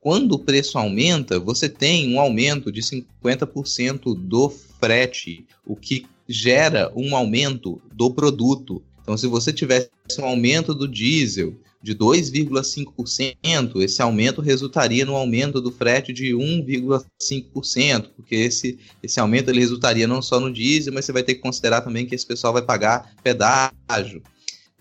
quando 0.00 0.32
o 0.32 0.38
preço 0.38 0.78
aumenta, 0.78 1.38
você 1.38 1.68
tem 1.68 2.14
um 2.14 2.20
aumento 2.20 2.70
de 2.70 2.80
50% 2.80 4.16
do 4.16 4.48
frete, 4.80 5.46
o 5.66 5.74
que 5.74 6.06
gera 6.28 6.90
um 6.94 7.16
aumento 7.16 7.82
do 7.92 8.10
produto. 8.10 8.82
Então, 9.02 9.16
se 9.16 9.26
você 9.26 9.52
tivesse 9.52 9.90
um 10.18 10.24
aumento 10.24 10.74
do 10.74 10.86
diesel 10.86 11.54
de 11.82 11.94
2,5%, 11.94 13.80
esse 13.82 14.02
aumento 14.02 14.42
resultaria 14.42 15.04
no 15.06 15.16
aumento 15.16 15.60
do 15.60 15.72
frete 15.72 16.12
de 16.12 16.32
1,5%, 16.34 18.10
porque 18.14 18.34
esse, 18.34 18.78
esse 19.02 19.18
aumento 19.18 19.48
ele 19.48 19.60
resultaria 19.60 20.06
não 20.06 20.20
só 20.20 20.38
no 20.38 20.52
diesel, 20.52 20.92
mas 20.92 21.06
você 21.06 21.12
vai 21.12 21.22
ter 21.22 21.36
que 21.36 21.40
considerar 21.40 21.80
também 21.80 22.04
que 22.04 22.14
esse 22.14 22.26
pessoal 22.26 22.52
vai 22.52 22.62
pagar 22.62 23.14
pedágio. 23.22 24.22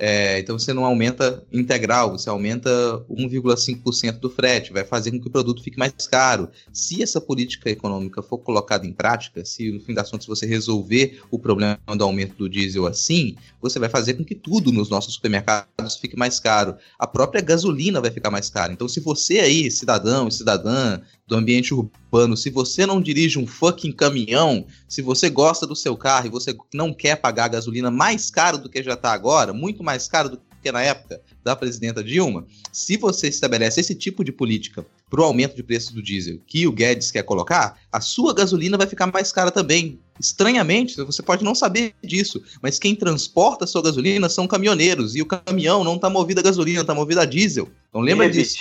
É, 0.02 0.40
então 0.40 0.58
você 0.58 0.72
não 0.72 0.86
aumenta 0.86 1.44
integral, 1.52 2.12
você 2.12 2.30
aumenta 2.30 2.70
1,5% 3.10 4.14
do 4.14 4.30
frete, 4.30 4.72
vai 4.72 4.86
fazer 4.86 5.12
com 5.12 5.20
que 5.20 5.28
o 5.28 5.32
produto 5.32 5.62
fique 5.62 5.78
mais 5.78 5.92
caro. 6.10 6.48
Se 6.72 7.04
essa 7.04 7.20
política 7.20 7.70
econômica 7.70 8.22
for 8.22 8.38
colocada 8.38 8.88
em 8.88 8.94
prática, 8.94 9.44
se 9.44 9.70
no 9.70 9.82
fim 9.82 9.94
das 9.94 10.10
contas 10.10 10.26
você 10.26 10.46
resolver 10.46 11.20
o 11.30 11.38
problema 11.38 11.78
do 11.98 12.04
aumento 12.06 12.38
do 12.38 12.50
diesel 12.50 12.88
assim, 12.88 13.36
você 13.62 13.78
vai 13.78 13.90
fazer 13.90 14.14
com 14.14 14.24
que 14.24 14.36
tudo 14.36 14.72
nos 14.72 14.90
nossos 14.90 15.16
supermercados 15.16 15.98
fique 16.00 16.18
mais 16.18 16.40
caro. 16.40 16.78
A 16.98 17.06
própria 17.06 17.42
gasolina 17.42 18.00
vai 18.00 18.10
ficar 18.10 18.32
mais 18.32 18.50
cara. 18.50 18.72
Então, 18.72 18.88
se 18.88 19.02
você 19.02 19.40
aí, 19.40 19.70
cidadão 19.70 20.30
e 20.30 20.32
cidadã 20.32 21.02
do 21.28 21.36
ambiente 21.36 21.74
urbano, 21.74 22.36
se 22.36 22.50
você 22.50 22.88
não 22.88 23.00
dirige 23.00 23.38
um 23.38 23.46
fucking 23.46 23.92
caminhão, 23.92 24.66
se 24.88 25.00
você 25.00 25.30
gosta 25.30 25.68
do 25.68 25.76
seu 25.76 25.96
carro 25.96 26.26
e 26.26 26.32
você 26.32 26.58
não 26.74 26.92
quer 26.92 27.18
pagar 27.18 27.46
a 27.46 27.50
gasolina 27.50 27.92
mais 27.92 28.32
caro 28.32 28.58
do 28.58 28.68
que 28.68 28.82
já 28.82 28.94
está 28.94 29.12
agora, 29.14 29.54
muito 29.54 29.84
mais 29.84 29.89
caro 30.10 30.30
do 30.30 30.42
que 30.62 30.72
na 30.72 30.82
época 30.82 31.22
da 31.44 31.56
presidenta 31.56 32.04
Dilma, 32.04 32.46
se 32.72 32.98
você 32.98 33.28
estabelece 33.28 33.80
esse 33.80 33.96
tipo 33.96 34.24
de 34.24 34.32
política 34.32 34.86
para 35.10 35.22
o 35.22 35.24
aumento 35.24 35.56
de 35.56 35.64
preço 35.64 35.94
do 35.94 36.02
diesel 36.02 36.40
que 36.46 36.68
o 36.68 36.72
Guedes 36.72 37.12
quer 37.12 37.24
colocar, 37.24 37.78
a 37.92 38.02
sua 38.02 38.34
gasolina 38.34 38.78
vai 38.78 38.86
ficar 38.86 39.08
mais 39.08 39.32
cara 39.32 39.52
também. 39.52 40.00
Estranhamente, 40.20 40.98
você 40.98 41.24
pode 41.24 41.46
não 41.46 41.56
saber 41.56 41.94
disso, 42.04 42.44
mas 42.62 42.78
quem 42.78 42.94
transporta 42.94 43.64
a 43.64 43.68
sua 43.68 43.82
gasolina 43.82 44.28
são 44.28 44.48
caminhoneiros 44.48 45.16
e 45.16 45.22
o 45.22 45.26
caminhão 45.26 45.84
não 45.84 45.96
está 45.96 46.10
movido 46.10 46.42
a 46.42 46.44
gasolina, 46.44 46.82
está 46.82 46.94
movido 46.94 47.22
a 47.22 47.26
diesel. 47.26 47.70
Então 47.90 48.02
lembra 48.02 48.30
disso 48.30 48.60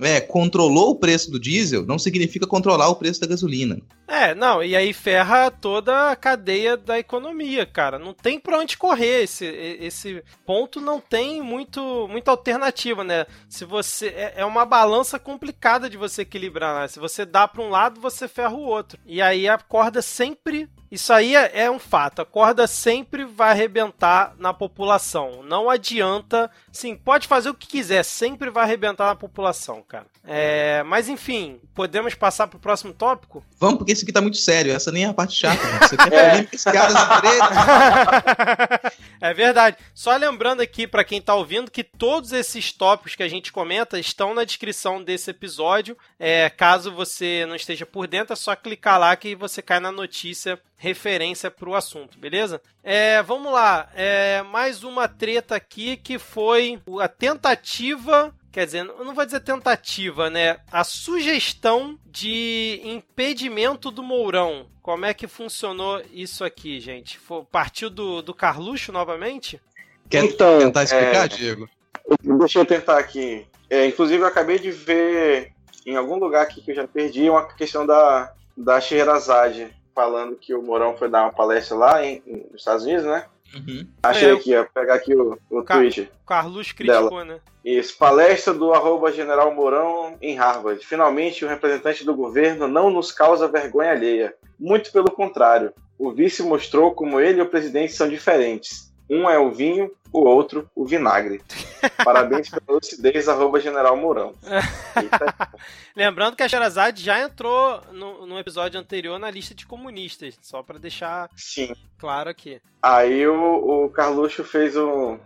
é, 0.00 0.20
controlou 0.20 0.90
o 0.90 0.94
preço 0.96 1.30
do 1.30 1.40
diesel 1.40 1.84
não 1.84 1.98
significa 1.98 2.46
controlar 2.46 2.88
o 2.88 2.96
preço 2.96 3.20
da 3.20 3.26
gasolina. 3.26 3.80
É, 4.06 4.34
não, 4.34 4.62
e 4.62 4.74
aí 4.74 4.92
ferra 4.92 5.50
toda 5.50 6.10
a 6.10 6.16
cadeia 6.16 6.76
da 6.76 6.98
economia, 6.98 7.66
cara. 7.66 7.98
Não 7.98 8.14
tem 8.14 8.40
pra 8.40 8.58
onde 8.58 8.76
correr. 8.76 9.24
Esse, 9.24 9.44
esse 9.44 10.22
ponto 10.46 10.80
não 10.80 11.00
tem 11.00 11.42
muito, 11.42 12.08
muita 12.08 12.30
alternativa, 12.30 13.04
né? 13.04 13.26
Se 13.48 13.64
você. 13.64 14.08
É, 14.08 14.34
é 14.36 14.44
uma 14.44 14.64
balança 14.64 15.18
complicada 15.18 15.90
de 15.90 15.96
você 15.96 16.22
equilibrar, 16.22 16.80
né? 16.80 16.88
Se 16.88 16.98
você 16.98 17.26
dá 17.26 17.46
pra 17.46 17.62
um 17.62 17.68
lado, 17.68 18.00
você 18.00 18.26
ferra 18.26 18.54
o 18.54 18.62
outro. 18.62 18.98
E 19.04 19.20
aí 19.20 19.46
a 19.46 19.58
corda 19.58 20.00
sempre 20.00 20.68
isso 20.90 21.12
aí 21.12 21.36
é, 21.36 21.64
é 21.64 21.70
um 21.70 21.78
fato. 21.78 22.22
A 22.22 22.24
corda 22.24 22.66
sempre 22.66 23.24
vai 23.24 23.50
arrebentar 23.50 24.34
na 24.38 24.54
população. 24.54 25.42
Não 25.42 25.68
adianta. 25.68 26.50
Sim, 26.72 26.96
pode 26.96 27.28
fazer 27.28 27.50
o 27.50 27.54
que 27.54 27.66
quiser, 27.66 28.02
sempre 28.04 28.50
vai 28.50 28.64
arrebentar 28.64 29.06
na 29.06 29.14
população, 29.14 29.82
cara. 29.86 30.06
É, 30.24 30.82
mas 30.84 31.08
enfim, 31.08 31.60
podemos 31.74 32.14
passar 32.14 32.46
pro 32.46 32.58
próximo 32.58 32.92
tópico? 32.92 33.44
Vamos, 33.58 33.78
porque 33.78 33.92
isso 33.92 34.04
aqui 34.04 34.12
tá 34.12 34.20
muito 34.20 34.36
sério. 34.38 34.72
Essa 34.72 34.90
nem 34.90 35.04
é 35.04 35.08
a 35.08 35.14
parte 35.14 35.34
chata. 35.34 35.62
Né? 35.62 35.80
Isso 35.82 35.94
aqui 35.94 36.14
é 36.14 36.72
piadas 36.72 36.96
É 39.20 39.34
verdade. 39.34 39.76
Só 39.94 40.16
lembrando 40.16 40.60
aqui 40.60 40.86
para 40.86 41.04
quem 41.04 41.20
tá 41.20 41.34
ouvindo 41.34 41.70
que 41.70 41.84
todos 41.84 42.32
esses 42.32 42.72
tópicos 42.72 43.14
que 43.14 43.22
a 43.22 43.28
gente 43.28 43.52
comenta 43.52 43.98
estão 43.98 44.34
na 44.34 44.44
descrição 44.44 45.02
desse 45.02 45.30
episódio. 45.30 45.96
É, 46.18 46.48
caso 46.50 46.92
você 46.92 47.44
não 47.46 47.56
esteja 47.56 47.84
por 47.84 48.06
dentro, 48.06 48.32
é 48.32 48.36
só 48.36 48.54
clicar 48.54 48.98
lá 48.98 49.14
que 49.16 49.34
você 49.34 49.60
cai 49.60 49.80
na 49.80 49.92
notícia 49.92 50.58
referência 50.78 51.50
para 51.50 51.68
o 51.68 51.74
assunto, 51.74 52.18
beleza? 52.18 52.62
É, 52.82 53.22
vamos 53.22 53.52
lá, 53.52 53.90
é, 53.94 54.42
mais 54.42 54.82
uma 54.82 55.06
treta 55.08 55.56
aqui 55.56 55.96
que 55.96 56.18
foi 56.18 56.80
a 57.00 57.08
tentativa 57.08 58.34
Quer 58.50 58.64
dizer, 58.64 58.86
eu 58.86 59.04
não 59.04 59.14
vou 59.14 59.24
dizer 59.24 59.40
tentativa, 59.40 60.30
né? 60.30 60.58
A 60.72 60.82
sugestão 60.82 61.98
de 62.06 62.80
impedimento 62.82 63.90
do 63.90 64.02
Mourão. 64.02 64.66
Como 64.82 65.04
é 65.04 65.12
que 65.12 65.28
funcionou 65.28 66.02
isso 66.12 66.42
aqui, 66.42 66.80
gente? 66.80 67.18
Foi, 67.18 67.44
partiu 67.44 67.90
do, 67.90 68.22
do 68.22 68.34
Carluxo 68.34 68.90
novamente? 68.90 69.60
Quer 70.08 70.24
então, 70.24 70.58
tentar 70.58 70.82
explicar, 70.82 71.26
é... 71.26 71.28
Diego? 71.28 71.68
Deixa 72.20 72.58
eu 72.58 72.64
tentar 72.64 72.98
aqui. 72.98 73.46
É, 73.68 73.86
inclusive, 73.86 74.22
eu 74.22 74.26
acabei 74.26 74.58
de 74.58 74.72
ver 74.72 75.52
em 75.86 75.94
algum 75.94 76.16
lugar 76.16 76.42
aqui 76.42 76.62
que 76.62 76.70
eu 76.70 76.74
já 76.74 76.88
perdi 76.88 77.28
uma 77.28 77.46
questão 77.46 77.86
da, 77.86 78.32
da 78.56 78.80
Scheherazade 78.80 79.70
falando 79.98 80.36
que 80.36 80.54
o 80.54 80.62
Mourão 80.62 80.96
foi 80.96 81.08
dar 81.08 81.22
uma 81.22 81.32
palestra 81.32 81.76
lá 81.76 82.06
em, 82.06 82.22
nos 82.52 82.60
Estados 82.60 82.84
Unidos, 82.84 83.04
né? 83.04 83.26
Uhum. 83.52 83.84
Achei 84.00 84.30
é, 84.30 84.32
aqui, 84.32 84.54
ó, 84.54 84.64
pegar 84.64 84.94
aqui 84.94 85.12
o, 85.12 85.36
o 85.50 85.64
Car 85.64 85.78
tweet. 85.78 86.08
Carlos 86.24 86.70
criticou, 86.70 87.10
dela. 87.10 87.24
né? 87.24 87.40
Isso, 87.64 87.98
palestra 87.98 88.54
do 88.54 88.72
arroba 88.72 89.10
General 89.10 89.52
Mourão 89.52 90.16
em 90.22 90.36
Harvard. 90.36 90.86
Finalmente, 90.86 91.44
o 91.44 91.48
representante 91.48 92.04
do 92.04 92.14
governo 92.14 92.68
não 92.68 92.90
nos 92.90 93.10
causa 93.10 93.48
vergonha 93.48 93.90
alheia. 93.90 94.34
Muito 94.56 94.92
pelo 94.92 95.10
contrário. 95.10 95.72
O 95.98 96.12
vice 96.12 96.44
mostrou 96.44 96.94
como 96.94 97.18
ele 97.18 97.40
e 97.40 97.42
o 97.42 97.48
presidente 97.48 97.92
são 97.92 98.08
diferentes. 98.08 98.92
Um 99.10 99.28
é 99.28 99.36
o 99.36 99.50
vinho, 99.50 99.90
o 100.12 100.20
outro 100.20 100.68
o 100.74 100.84
vinagre. 100.84 101.40
Parabéns 102.04 102.48
pela 102.48 102.78
lucidez, 102.78 103.28
arroba 103.28 103.60
General 103.60 103.96
Mourão. 103.96 104.34
Lembrando 105.94 106.36
que 106.36 106.42
a 106.42 106.48
Sherazade 106.48 107.02
já 107.02 107.20
entrou 107.20 107.80
no, 107.92 108.26
no, 108.26 108.38
episódio 108.38 108.80
anterior 108.80 109.18
na 109.18 109.30
lista 109.30 109.54
de 109.54 109.66
comunistas, 109.66 110.38
só 110.42 110.62
para 110.62 110.78
deixar 110.78 111.28
Sim. 111.36 111.72
claro 111.98 112.30
aqui. 112.30 112.60
Aí 112.82 113.26
o, 113.26 113.84
o 113.84 113.90
Carluxo 113.90 114.44
fez 114.44 114.76
um. 114.76 115.18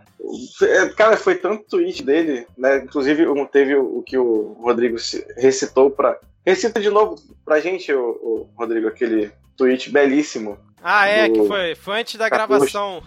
É, 0.63 0.89
cara, 0.91 1.17
foi 1.17 1.35
tanto 1.35 1.65
tweet 1.69 2.03
dele, 2.03 2.47
né? 2.57 2.79
Inclusive 2.79 3.27
teve 3.51 3.75
o, 3.75 3.99
o 3.99 4.03
que 4.03 4.17
o 4.17 4.57
Rodrigo 4.61 4.97
recitou 5.37 5.91
para 5.91 6.19
Recita 6.45 6.81
de 6.81 6.91
novo 6.91 7.17
pra 7.45 7.61
gente, 7.61 7.93
o, 7.93 8.01
o 8.01 8.49
Rodrigo, 8.57 8.89
aquele 8.89 9.31
tweet 9.57 9.91
belíssimo 9.91 10.59
ah, 10.83 11.07
é, 11.07 11.29
do... 11.29 11.35
que 11.35 11.47
foi, 11.47 11.75
foi 11.75 12.01
antes 12.01 12.17
da 12.17 12.29
gravação. 12.29 13.03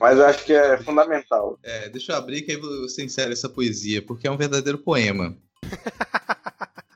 Mas 0.00 0.18
eu 0.18 0.26
acho 0.26 0.44
que 0.44 0.52
é 0.52 0.76
fundamental. 0.78 1.58
É, 1.62 1.88
deixa 1.88 2.12
eu 2.12 2.16
abrir 2.16 2.42
que 2.42 2.52
aí 2.52 2.56
você 2.56 3.04
insere 3.04 3.32
essa 3.32 3.48
poesia, 3.48 4.00
porque 4.02 4.26
é 4.26 4.30
um 4.30 4.36
verdadeiro 4.36 4.78
poema. 4.78 5.36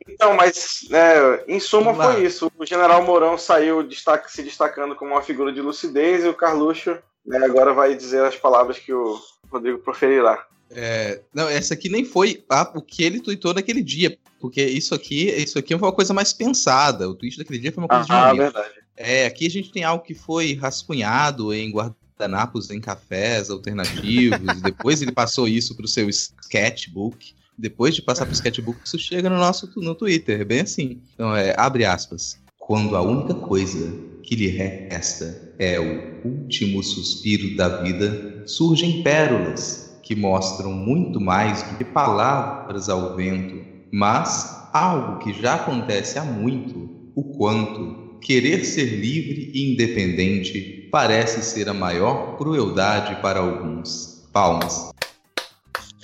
Então, 0.08 0.34
mas 0.34 0.88
é, 0.90 1.44
em 1.46 1.60
suma 1.60 1.94
foi 1.94 2.24
isso. 2.24 2.50
O 2.58 2.64
general 2.64 3.04
Mourão 3.04 3.36
saiu 3.36 3.82
destaca, 3.82 4.26
se 4.30 4.42
destacando 4.42 4.96
como 4.96 5.10
uma 5.10 5.20
figura 5.20 5.52
de 5.52 5.60
lucidez 5.60 6.24
e 6.24 6.28
o 6.28 6.34
Carluxo 6.34 6.96
né, 7.26 7.44
agora 7.44 7.74
vai 7.74 7.94
dizer 7.94 8.24
as 8.24 8.34
palavras 8.34 8.78
que 8.78 8.94
o 8.94 9.20
Rodrigo 9.50 9.78
proferirá. 9.78 10.46
É, 10.70 11.20
não, 11.34 11.48
essa 11.48 11.74
aqui 11.74 11.90
nem 11.90 12.04
foi 12.04 12.44
a, 12.48 12.62
o 12.74 12.80
que 12.80 13.04
ele 13.04 13.20
tweetou 13.20 13.52
naquele 13.52 13.82
dia, 13.82 14.16
porque 14.40 14.64
isso 14.64 14.94
aqui, 14.94 15.28
isso 15.30 15.58
aqui 15.58 15.76
foi 15.78 15.86
uma 15.86 15.94
coisa 15.94 16.14
mais 16.14 16.32
pensada. 16.32 17.08
O 17.08 17.14
tweet 17.14 17.36
daquele 17.36 17.58
dia 17.58 17.72
foi 17.72 17.84
uma 17.84 17.88
coisa 17.88 18.04
ah, 18.04 18.06
de 18.06 18.12
um 18.12 18.16
Ah, 18.16 18.32
verdade. 18.32 18.85
É, 18.96 19.26
aqui 19.26 19.46
a 19.46 19.50
gente 19.50 19.70
tem 19.70 19.84
algo 19.84 20.02
que 20.02 20.14
foi 20.14 20.54
rascunhado 20.54 21.52
em 21.52 21.70
guardanapos 21.70 22.70
em 22.70 22.80
cafés 22.80 23.50
alternativos. 23.50 24.60
depois 24.62 25.02
ele 25.02 25.12
passou 25.12 25.46
isso 25.46 25.74
para 25.74 25.84
o 25.84 25.88
seu 25.88 26.08
sketchbook. 26.08 27.34
Depois 27.58 27.94
de 27.94 28.02
passar 28.02 28.24
para 28.24 28.32
o 28.32 28.34
sketchbook, 28.34 28.80
isso 28.84 28.98
chega 28.98 29.30
no 29.30 29.36
nosso 29.36 29.70
no 29.76 29.94
Twitter, 29.94 30.44
bem 30.44 30.60
assim. 30.60 31.00
Então 31.14 31.34
é, 31.34 31.54
abre 31.56 31.84
aspas. 31.84 32.38
Quando 32.58 32.96
a 32.96 33.02
única 33.02 33.34
coisa 33.34 33.94
que 34.22 34.34
lhe 34.34 34.48
resta 34.48 35.54
é 35.58 35.78
o 35.78 36.26
último 36.26 36.82
suspiro 36.82 37.56
da 37.56 37.82
vida, 37.82 38.42
surgem 38.46 39.02
pérolas 39.02 39.98
que 40.02 40.14
mostram 40.14 40.72
muito 40.72 41.20
mais 41.20 41.62
do 41.62 41.76
que 41.76 41.84
palavras 41.84 42.88
ao 42.88 43.16
vento, 43.16 43.64
mas 43.92 44.68
algo 44.72 45.18
que 45.18 45.32
já 45.32 45.54
acontece 45.54 46.18
há 46.18 46.24
muito, 46.24 47.10
o 47.14 47.24
quanto 47.36 48.05
querer 48.20 48.64
ser 48.64 48.84
livre 48.84 49.50
e 49.54 49.72
independente 49.72 50.88
parece 50.90 51.42
ser 51.42 51.68
a 51.68 51.74
maior 51.74 52.36
crueldade 52.36 53.20
para 53.20 53.40
alguns. 53.40 54.28
Palmas. 54.32 54.90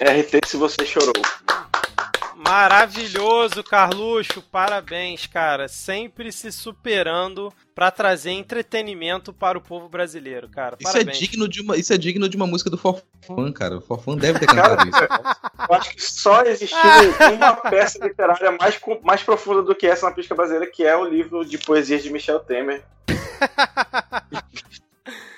RT 0.00 0.40
se 0.46 0.56
você 0.56 0.84
chorou. 0.84 1.12
Maravilhoso, 2.44 3.62
Carluxo. 3.62 4.42
Parabéns, 4.42 5.26
cara. 5.26 5.68
Sempre 5.68 6.32
se 6.32 6.50
superando 6.50 7.52
para 7.72 7.90
trazer 7.90 8.32
entretenimento 8.32 9.32
para 9.32 9.56
o 9.56 9.60
povo 9.60 9.88
brasileiro, 9.88 10.48
cara. 10.48 10.76
Isso 10.80 10.96
é 10.96 11.04
digno 11.04 11.48
de 11.48 11.60
uma, 11.60 11.76
isso 11.76 11.92
é 11.92 11.98
digno 11.98 12.28
de 12.28 12.36
uma 12.36 12.46
música 12.46 12.68
do 12.68 12.76
Forfã, 12.76 13.52
cara. 13.52 13.78
O 13.78 13.80
Forfã 13.80 14.16
deve 14.16 14.40
ter 14.40 14.46
cantado 14.52 14.88
isso. 14.88 14.98
Eu 15.68 15.74
acho 15.74 15.94
que 15.94 16.02
só 16.02 16.42
existiu 16.42 16.78
uma 17.32 17.54
peça 17.54 18.04
literária 18.04 18.50
mais, 18.58 18.80
mais 19.04 19.22
profunda 19.22 19.62
do 19.62 19.74
que 19.74 19.86
essa 19.86 20.06
na 20.06 20.12
política 20.12 20.34
brasileira, 20.34 20.70
que 20.70 20.82
é 20.84 20.96
o 20.96 21.04
livro 21.04 21.44
de 21.44 21.58
poesias 21.58 22.02
de 22.02 22.10
Michel 22.10 22.40
Temer. 22.40 22.84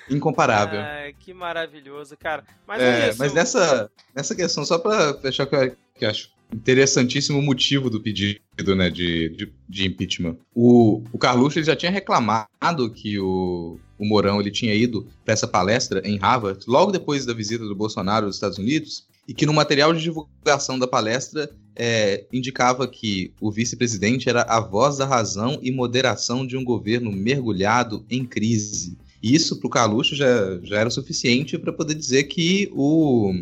Incomparável. 0.09 0.81
Ah, 0.81 1.13
que 1.19 1.33
maravilhoso, 1.33 2.17
cara. 2.17 2.45
Mas, 2.67 2.83
é, 2.83 3.09
é 3.09 3.15
mas 3.15 3.33
nessa, 3.33 3.91
nessa 4.15 4.35
questão, 4.35 4.65
só 4.65 4.79
para 4.79 5.15
fechar 5.15 5.45
o 5.45 5.47
que 5.47 5.57
eu, 5.57 5.77
que 5.95 6.05
eu 6.05 6.11
acho 6.11 6.34
interessantíssimo 6.55 7.43
motivo 7.43 7.91
do 7.91 8.01
pedido 8.01 8.41
né, 8.77 8.89
de, 8.89 9.29
de, 9.31 9.53
de 9.69 9.87
impeachment. 9.87 10.37
O, 10.55 11.03
o 11.13 11.19
Carluxo 11.19 11.63
já 11.63 11.75
tinha 11.75 11.91
reclamado 11.91 12.91
que 12.95 13.19
o, 13.19 13.79
o 13.99 14.41
ele 14.41 14.51
tinha 14.51 14.75
ido 14.75 15.07
para 15.25 15.35
essa 15.35 15.49
palestra 15.49 16.01
em 16.05 16.17
Harvard 16.17 16.65
logo 16.69 16.93
depois 16.93 17.27
da 17.27 17.35
visita 17.35 17.65
do 17.65 17.75
Bolsonaro 17.75 18.27
aos 18.27 18.37
Estados 18.37 18.59
Unidos 18.59 19.07
e 19.27 19.35
que 19.35 19.47
no 19.47 19.53
material 19.53 19.93
de 19.93 20.03
divulgação 20.03 20.79
da 20.79 20.87
palestra 20.87 21.51
é, 21.75 22.25
indicava 22.33 22.87
que 22.87 23.33
o 23.41 23.51
vice-presidente 23.51 24.29
era 24.29 24.43
a 24.43 24.61
voz 24.61 24.99
da 24.99 25.07
razão 25.07 25.59
e 25.63 25.73
moderação 25.73 26.47
de 26.47 26.57
um 26.57 26.63
governo 26.63 27.11
mergulhado 27.11 28.05
em 28.09 28.25
crise. 28.25 28.97
Isso 29.23 29.59
para 29.59 29.67
o 29.67 29.71
Carluxo 29.71 30.15
já, 30.15 30.61
já 30.63 30.79
era 30.79 30.91
suficiente 30.91 31.59
para 31.59 31.73
poder 31.73 31.95
dizer 31.95 32.25
que 32.25 32.71
o, 32.73 33.33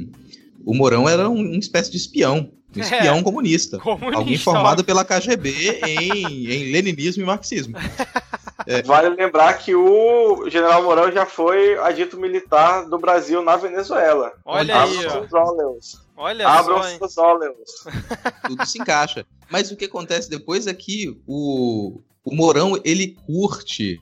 o 0.64 1.08
era 1.08 1.28
um, 1.28 1.40
uma 1.40 1.58
espécie 1.58 1.90
de 1.90 1.96
espião 1.96 2.50
um 2.80 2.82
espião 2.82 3.18
é, 3.18 3.22
comunista, 3.22 3.78
comunista. 3.78 4.18
Alguém 4.18 4.38
formado 4.38 4.84
pela 4.84 5.04
KGB 5.04 5.80
em, 5.86 6.46
em 6.50 6.72
leninismo 6.72 7.22
e 7.22 7.26
marxismo. 7.26 7.76
É. 8.66 8.82
Vale 8.82 9.08
lembrar 9.10 9.54
que 9.54 9.74
o 9.74 10.48
general 10.48 10.82
Mourão 10.82 11.10
já 11.10 11.26
foi 11.26 11.76
adito 11.78 12.16
militar 12.18 12.88
do 12.88 12.98
Brasil 12.98 13.42
na 13.42 13.56
Venezuela. 13.56 14.32
Olha 14.44 14.82
Abram 14.82 14.98
aí, 14.98 15.10
seus 15.10 15.32
óleos. 15.32 16.02
Olha 16.16 16.48
Abram 16.48 16.82
só, 16.82 16.98
seus 16.98 17.18
óleos. 17.18 17.84
Tudo 18.46 18.64
se 18.64 18.80
encaixa. 18.80 19.26
Mas 19.50 19.70
o 19.70 19.76
que 19.76 19.86
acontece 19.86 20.30
depois 20.30 20.66
é 20.66 20.74
que 20.74 21.20
o, 21.26 22.00
o 22.24 22.34
Mourão, 22.34 22.80
ele 22.84 23.16
curte 23.26 24.00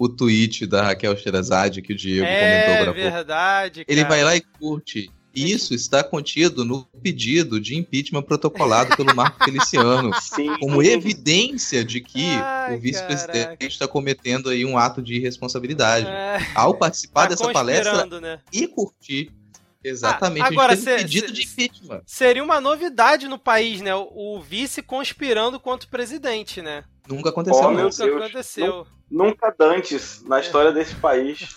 o 0.00 0.08
tweet 0.08 0.66
da 0.66 0.82
Raquel 0.82 1.16
Sherazade 1.16 1.82
que 1.82 1.92
o 1.92 1.96
Diego 1.96 2.26
é, 2.26 2.62
comentou 2.62 2.82
agora. 2.82 3.00
É 3.00 3.10
verdade, 3.10 3.84
Ele 3.86 4.04
vai 4.04 4.24
lá 4.24 4.34
e 4.34 4.40
curte. 4.40 5.10
Isso 5.34 5.74
está 5.74 6.02
contido 6.02 6.64
no 6.64 6.84
pedido 7.02 7.60
de 7.60 7.76
impeachment 7.76 8.22
protocolado 8.22 8.96
pelo 8.96 9.14
Marco 9.14 9.42
Feliciano, 9.44 10.10
Sim. 10.20 10.56
como 10.58 10.82
evidência 10.82 11.84
de 11.84 12.00
que 12.00 12.30
Ai, 12.30 12.76
o 12.76 12.80
vice-presidente 12.80 13.66
está 13.66 13.86
cometendo 13.86 14.48
aí 14.48 14.64
um 14.64 14.76
ato 14.76 15.00
de 15.00 15.14
irresponsabilidade. 15.14 16.06
É. 16.06 16.38
Ao 16.54 16.74
participar 16.74 17.22
tá 17.22 17.28
dessa 17.28 17.52
palestra 17.52 18.06
né? 18.20 18.40
e 18.52 18.66
curtir 18.66 19.32
Exatamente. 19.82 20.44
Ah, 20.44 20.48
agora, 20.48 20.76
pedido 20.76 21.32
de 21.32 21.42
impeachment. 21.42 22.02
Seria 22.04 22.44
uma 22.44 22.60
novidade 22.60 23.26
no 23.26 23.38
país, 23.38 23.80
né? 23.80 23.94
O, 23.94 24.36
o, 24.36 24.40
vice 24.40 24.82
conspirando 24.82 25.58
contra 25.58 25.86
o 25.86 25.90
presidente, 25.90 26.60
né? 26.60 26.84
Nunca 27.10 27.30
aconteceu. 27.30 27.64
Oh, 27.64 27.70
meu 27.70 27.84
Nunca 27.84 28.04
Deus. 28.04 28.16
aconteceu. 28.22 28.86
Nunca 29.10 29.54
dantes 29.58 30.22
na 30.26 30.38
história 30.40 30.72
desse 30.72 30.94
país. 30.94 31.54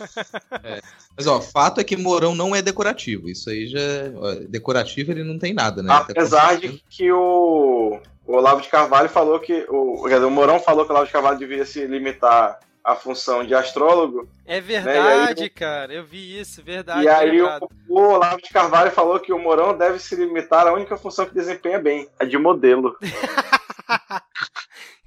Mas 1.15 1.27
ó, 1.27 1.39
fato 1.39 1.79
é 1.79 1.83
que 1.83 1.95
Mourão 1.95 2.33
não 2.33 2.55
é 2.55 2.61
decorativo. 2.61 3.29
Isso 3.29 3.49
aí 3.49 3.67
já. 3.67 3.79
ó, 4.15 4.33
decorativo 4.49 5.11
ele 5.11 5.23
não 5.23 5.37
tem 5.37 5.53
nada, 5.53 5.83
né? 5.83 5.89
Tá 5.89 6.05
Apesar 6.09 6.57
de 6.57 6.83
que 6.89 7.11
o, 7.11 7.99
o 8.25 8.35
Olavo 8.35 8.61
de 8.61 8.69
Carvalho 8.69 9.09
falou 9.09 9.39
que. 9.39 9.65
O, 9.69 10.03
quer 10.07 10.15
dizer, 10.15 10.25
o 10.25 10.31
Mourão 10.31 10.59
falou 10.59 10.83
que 10.85 10.91
o 10.91 10.93
Olavo 10.93 11.05
de 11.05 11.13
Carvalho 11.13 11.37
devia 11.37 11.63
se 11.65 11.85
limitar 11.85 12.59
à 12.83 12.95
função 12.95 13.45
de 13.45 13.53
astrólogo. 13.53 14.27
É 14.45 14.55
Né, 14.55 14.61
verdade, 14.61 15.49
cara. 15.49 15.93
Eu 15.93 16.03
vi 16.03 16.39
isso, 16.39 16.61
verdade. 16.63 17.03
e 17.05 17.07
aí 17.07 17.39
o, 17.41 17.47
o 17.87 17.99
Olavo 18.01 18.41
de 18.41 18.49
Carvalho 18.49 18.91
falou 18.91 19.19
que 19.19 19.31
o 19.31 19.37
Mourão 19.39 19.77
deve 19.77 19.99
se 19.99 20.15
limitar 20.15 20.65
à 20.67 20.73
única 20.73 20.97
função 20.97 21.25
que 21.27 21.33
desempenha 21.35 21.79
bem, 21.79 22.09
a 22.19 22.25
de 22.25 22.37
modelo. 22.37 22.97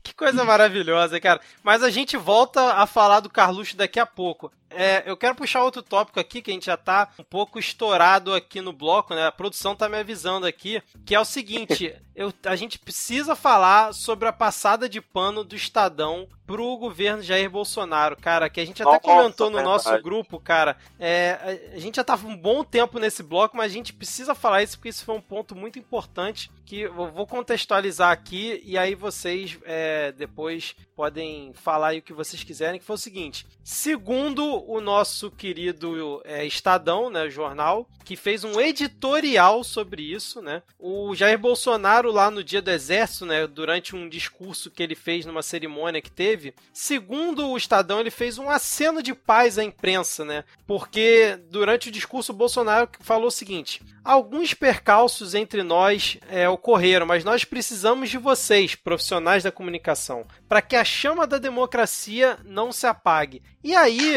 Que 0.06 0.14
coisa 0.14 0.44
maravilhosa, 0.44 1.18
cara. 1.18 1.40
Mas 1.64 1.82
a 1.82 1.90
gente 1.90 2.16
volta 2.16 2.74
a 2.74 2.86
falar 2.86 3.18
do 3.18 3.28
Carluxo 3.28 3.76
daqui 3.76 3.98
a 3.98 4.06
pouco. 4.06 4.52
É, 4.70 5.02
eu 5.06 5.16
quero 5.16 5.34
puxar 5.34 5.62
outro 5.62 5.82
tópico 5.82 6.18
aqui, 6.18 6.42
que 6.42 6.50
a 6.50 6.54
gente 6.54 6.66
já 6.66 6.76
tá 6.76 7.08
um 7.18 7.24
pouco 7.24 7.58
estourado 7.58 8.34
aqui 8.34 8.60
no 8.60 8.72
bloco, 8.72 9.14
né? 9.14 9.26
A 9.26 9.32
produção 9.32 9.76
tá 9.76 9.88
me 9.88 9.96
avisando 9.96 10.46
aqui, 10.46 10.82
que 11.04 11.14
é 11.14 11.20
o 11.20 11.24
seguinte: 11.24 11.94
eu, 12.14 12.32
a 12.44 12.56
gente 12.56 12.78
precisa 12.78 13.36
falar 13.36 13.92
sobre 13.92 14.28
a 14.28 14.32
passada 14.32 14.88
de 14.88 15.00
pano 15.00 15.44
do 15.44 15.54
Estadão 15.54 16.28
pro 16.46 16.76
governo 16.76 17.22
Jair 17.22 17.50
Bolsonaro, 17.50 18.16
cara, 18.16 18.48
que 18.48 18.60
a 18.60 18.64
gente 18.64 18.80
até 18.80 18.92
Nossa, 18.92 19.00
comentou 19.00 19.50
no 19.50 19.56
verdade. 19.56 19.84
nosso 19.84 20.02
grupo, 20.02 20.38
cara. 20.38 20.76
É, 20.98 21.60
a, 21.74 21.78
gente 21.78 21.96
já 21.96 22.04
tava 22.04 22.26
um 22.26 22.36
bom 22.36 22.62
tempo 22.62 22.98
nesse 22.98 23.22
bloco, 23.22 23.56
mas 23.56 23.72
a 23.72 23.74
gente 23.74 23.92
precisa 23.92 24.34
falar 24.34 24.62
isso 24.62 24.78
porque 24.78 24.88
isso 24.88 25.04
foi 25.04 25.16
um 25.16 25.20
ponto 25.20 25.56
muito 25.56 25.78
importante 25.78 26.50
que 26.64 26.82
eu 26.82 27.10
vou 27.10 27.26
contextualizar 27.26 28.12
aqui 28.12 28.62
e 28.64 28.78
aí 28.78 28.94
vocês 28.94 29.58
é, 29.64 30.12
depois 30.12 30.74
podem 30.94 31.52
falar 31.54 31.88
aí 31.88 31.98
o 31.98 32.02
que 32.02 32.12
vocês 32.12 32.42
quiserem, 32.42 32.78
que 32.78 32.86
foi 32.86 32.94
o 32.94 32.98
seguinte. 32.98 33.46
Segundo 33.62 34.55
o 34.66 34.80
nosso 34.80 35.30
querido 35.30 36.22
é, 36.24 36.44
Estadão, 36.44 37.10
né, 37.10 37.28
jornal, 37.28 37.88
que 38.04 38.16
fez 38.16 38.44
um 38.44 38.60
editorial 38.60 39.64
sobre 39.64 40.02
isso, 40.02 40.40
né? 40.40 40.62
O 40.78 41.14
Jair 41.14 41.38
Bolsonaro 41.38 42.12
lá 42.12 42.30
no 42.30 42.44
Dia 42.44 42.62
do 42.62 42.70
Exército, 42.70 43.26
né, 43.26 43.46
durante 43.46 43.96
um 43.96 44.08
discurso 44.08 44.70
que 44.70 44.82
ele 44.82 44.94
fez 44.94 45.26
numa 45.26 45.42
cerimônia 45.42 46.00
que 46.00 46.10
teve, 46.10 46.54
segundo 46.72 47.48
o 47.48 47.56
Estadão, 47.56 48.00
ele 48.00 48.10
fez 48.10 48.38
um 48.38 48.48
aceno 48.48 49.02
de 49.02 49.14
paz 49.14 49.58
à 49.58 49.64
imprensa, 49.64 50.24
né? 50.24 50.44
Porque 50.66 51.38
durante 51.50 51.88
o 51.88 51.92
discurso 51.92 52.32
o 52.32 52.36
Bolsonaro 52.36 52.88
falou 53.00 53.26
o 53.26 53.30
seguinte: 53.30 53.82
alguns 54.06 54.54
percalços 54.54 55.34
entre 55.34 55.62
nós 55.62 56.16
é, 56.30 56.48
ocorreram, 56.48 57.04
mas 57.06 57.24
nós 57.24 57.44
precisamos 57.44 58.08
de 58.08 58.18
vocês, 58.18 58.74
profissionais 58.74 59.42
da 59.42 59.50
comunicação, 59.52 60.24
para 60.48 60.62
que 60.62 60.76
a 60.76 60.84
chama 60.84 61.26
da 61.26 61.38
democracia 61.38 62.38
não 62.44 62.70
se 62.72 62.86
apague. 62.86 63.42
E 63.62 63.74
aí. 63.74 64.14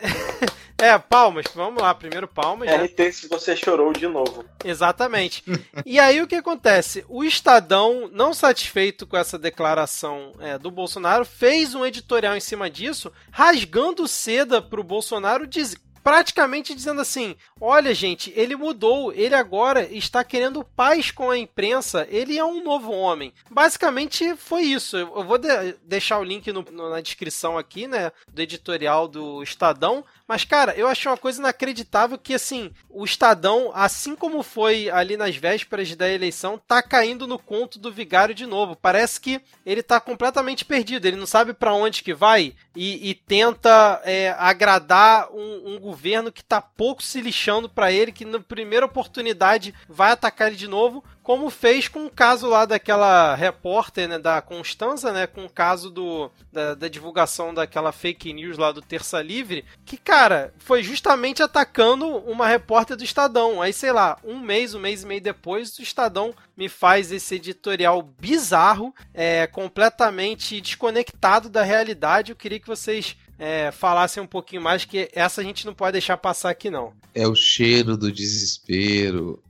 É, 0.78 0.98
palmas, 0.98 1.46
vamos 1.54 1.82
lá, 1.82 1.94
primeiro 1.94 2.28
palmas. 2.28 2.68
né? 2.68 2.84
RT 2.84 3.10
se 3.10 3.28
você 3.28 3.56
chorou 3.56 3.94
de 3.94 4.06
novo. 4.06 4.44
Exatamente. 4.62 5.42
e 5.86 5.98
aí 5.98 6.20
o 6.20 6.26
que 6.26 6.34
acontece? 6.34 7.02
O 7.08 7.24
Estadão, 7.24 8.10
não 8.12 8.34
satisfeito 8.34 9.06
com 9.06 9.16
essa 9.16 9.38
declaração 9.38 10.32
é, 10.38 10.58
do 10.58 10.70
Bolsonaro, 10.70 11.24
fez 11.24 11.74
um 11.74 11.82
editorial 11.82 12.36
em 12.36 12.40
cima 12.40 12.68
disso, 12.68 13.10
rasgando 13.30 14.06
seda 14.06 14.60
pro 14.60 14.84
Bolsonaro, 14.84 15.46
diz- 15.46 15.76
praticamente 16.06 16.72
dizendo 16.72 17.00
assim: 17.00 17.34
olha, 17.60 17.92
gente, 17.92 18.32
ele 18.36 18.54
mudou, 18.54 19.12
ele 19.12 19.34
agora 19.34 19.82
está 19.92 20.22
querendo 20.22 20.62
paz 20.62 21.10
com 21.10 21.30
a 21.30 21.36
imprensa, 21.36 22.06
ele 22.08 22.38
é 22.38 22.44
um 22.44 22.62
novo 22.62 22.92
homem. 22.92 23.32
Basicamente 23.50 24.36
foi 24.36 24.62
isso. 24.62 24.96
Eu 24.96 25.24
vou 25.24 25.36
de- 25.36 25.74
deixar 25.82 26.20
o 26.20 26.24
link 26.24 26.52
no- 26.52 26.64
no- 26.70 26.90
na 26.90 27.00
descrição 27.00 27.58
aqui, 27.58 27.88
né, 27.88 28.12
do 28.32 28.40
editorial 28.40 29.08
do 29.08 29.42
Estadão. 29.42 30.04
Mas, 30.28 30.44
cara, 30.44 30.74
eu 30.76 30.88
achei 30.88 31.10
uma 31.10 31.16
coisa 31.16 31.38
inacreditável 31.38 32.18
que, 32.18 32.34
assim, 32.34 32.72
o 32.88 33.04
Estadão, 33.04 33.70
assim 33.72 34.16
como 34.16 34.42
foi 34.42 34.90
ali 34.90 35.16
nas 35.16 35.36
vésperas 35.36 35.94
da 35.94 36.08
eleição, 36.08 36.60
tá 36.66 36.82
caindo 36.82 37.26
no 37.26 37.38
conto 37.38 37.78
do 37.78 37.92
vigário 37.92 38.34
de 38.34 38.44
novo. 38.44 38.74
Parece 38.74 39.20
que 39.20 39.40
ele 39.64 39.82
tá 39.82 40.00
completamente 40.00 40.64
perdido, 40.64 41.06
ele 41.06 41.16
não 41.16 41.26
sabe 41.26 41.52
pra 41.54 41.72
onde 41.72 42.02
que 42.02 42.12
vai 42.12 42.54
e, 42.74 43.10
e 43.10 43.14
tenta 43.14 44.00
é, 44.04 44.34
agradar 44.38 45.30
um, 45.32 45.74
um 45.74 45.78
governo 45.78 46.32
que 46.32 46.42
tá 46.42 46.60
pouco 46.60 47.02
se 47.02 47.20
lixando 47.20 47.68
pra 47.68 47.92
ele, 47.92 48.10
que 48.10 48.24
na 48.24 48.40
primeira 48.40 48.86
oportunidade 48.86 49.72
vai 49.88 50.10
atacar 50.10 50.48
ele 50.48 50.56
de 50.56 50.66
novo, 50.66 51.04
como 51.26 51.50
fez 51.50 51.88
com 51.88 52.06
o 52.06 52.10
caso 52.10 52.46
lá 52.46 52.64
daquela 52.64 53.34
repórter, 53.34 54.08
né, 54.08 54.16
da 54.16 54.40
Constanza, 54.40 55.12
né, 55.12 55.26
com 55.26 55.44
o 55.44 55.50
caso 55.50 55.90
do, 55.90 56.30
da, 56.52 56.76
da 56.76 56.86
divulgação 56.86 57.52
daquela 57.52 57.90
fake 57.90 58.32
news 58.32 58.56
lá 58.56 58.70
do 58.70 58.80
Terça 58.80 59.20
Livre, 59.20 59.64
que, 59.84 59.96
cara, 59.96 60.54
foi 60.56 60.84
justamente 60.84 61.42
atacando 61.42 62.06
uma 62.06 62.46
repórter 62.46 62.96
do 62.96 63.02
Estadão. 63.02 63.60
Aí, 63.60 63.72
sei 63.72 63.90
lá, 63.90 64.16
um 64.22 64.38
mês, 64.38 64.72
um 64.72 64.78
mês 64.78 65.02
e 65.02 65.06
meio 65.06 65.20
depois, 65.20 65.76
o 65.80 65.82
Estadão 65.82 66.32
me 66.56 66.68
faz 66.68 67.10
esse 67.10 67.34
editorial 67.34 68.02
bizarro, 68.02 68.94
é, 69.12 69.48
completamente 69.48 70.60
desconectado 70.60 71.48
da 71.48 71.64
realidade. 71.64 72.30
Eu 72.30 72.36
queria 72.36 72.60
que 72.60 72.68
vocês 72.68 73.16
é, 73.36 73.72
falassem 73.72 74.22
um 74.22 74.28
pouquinho 74.28 74.62
mais, 74.62 74.84
que 74.84 75.10
essa 75.12 75.40
a 75.40 75.44
gente 75.44 75.66
não 75.66 75.74
pode 75.74 75.94
deixar 75.94 76.16
passar 76.18 76.50
aqui, 76.50 76.70
não. 76.70 76.92
É 77.12 77.26
o 77.26 77.34
cheiro 77.34 77.96
do 77.96 78.12
desespero. 78.12 79.42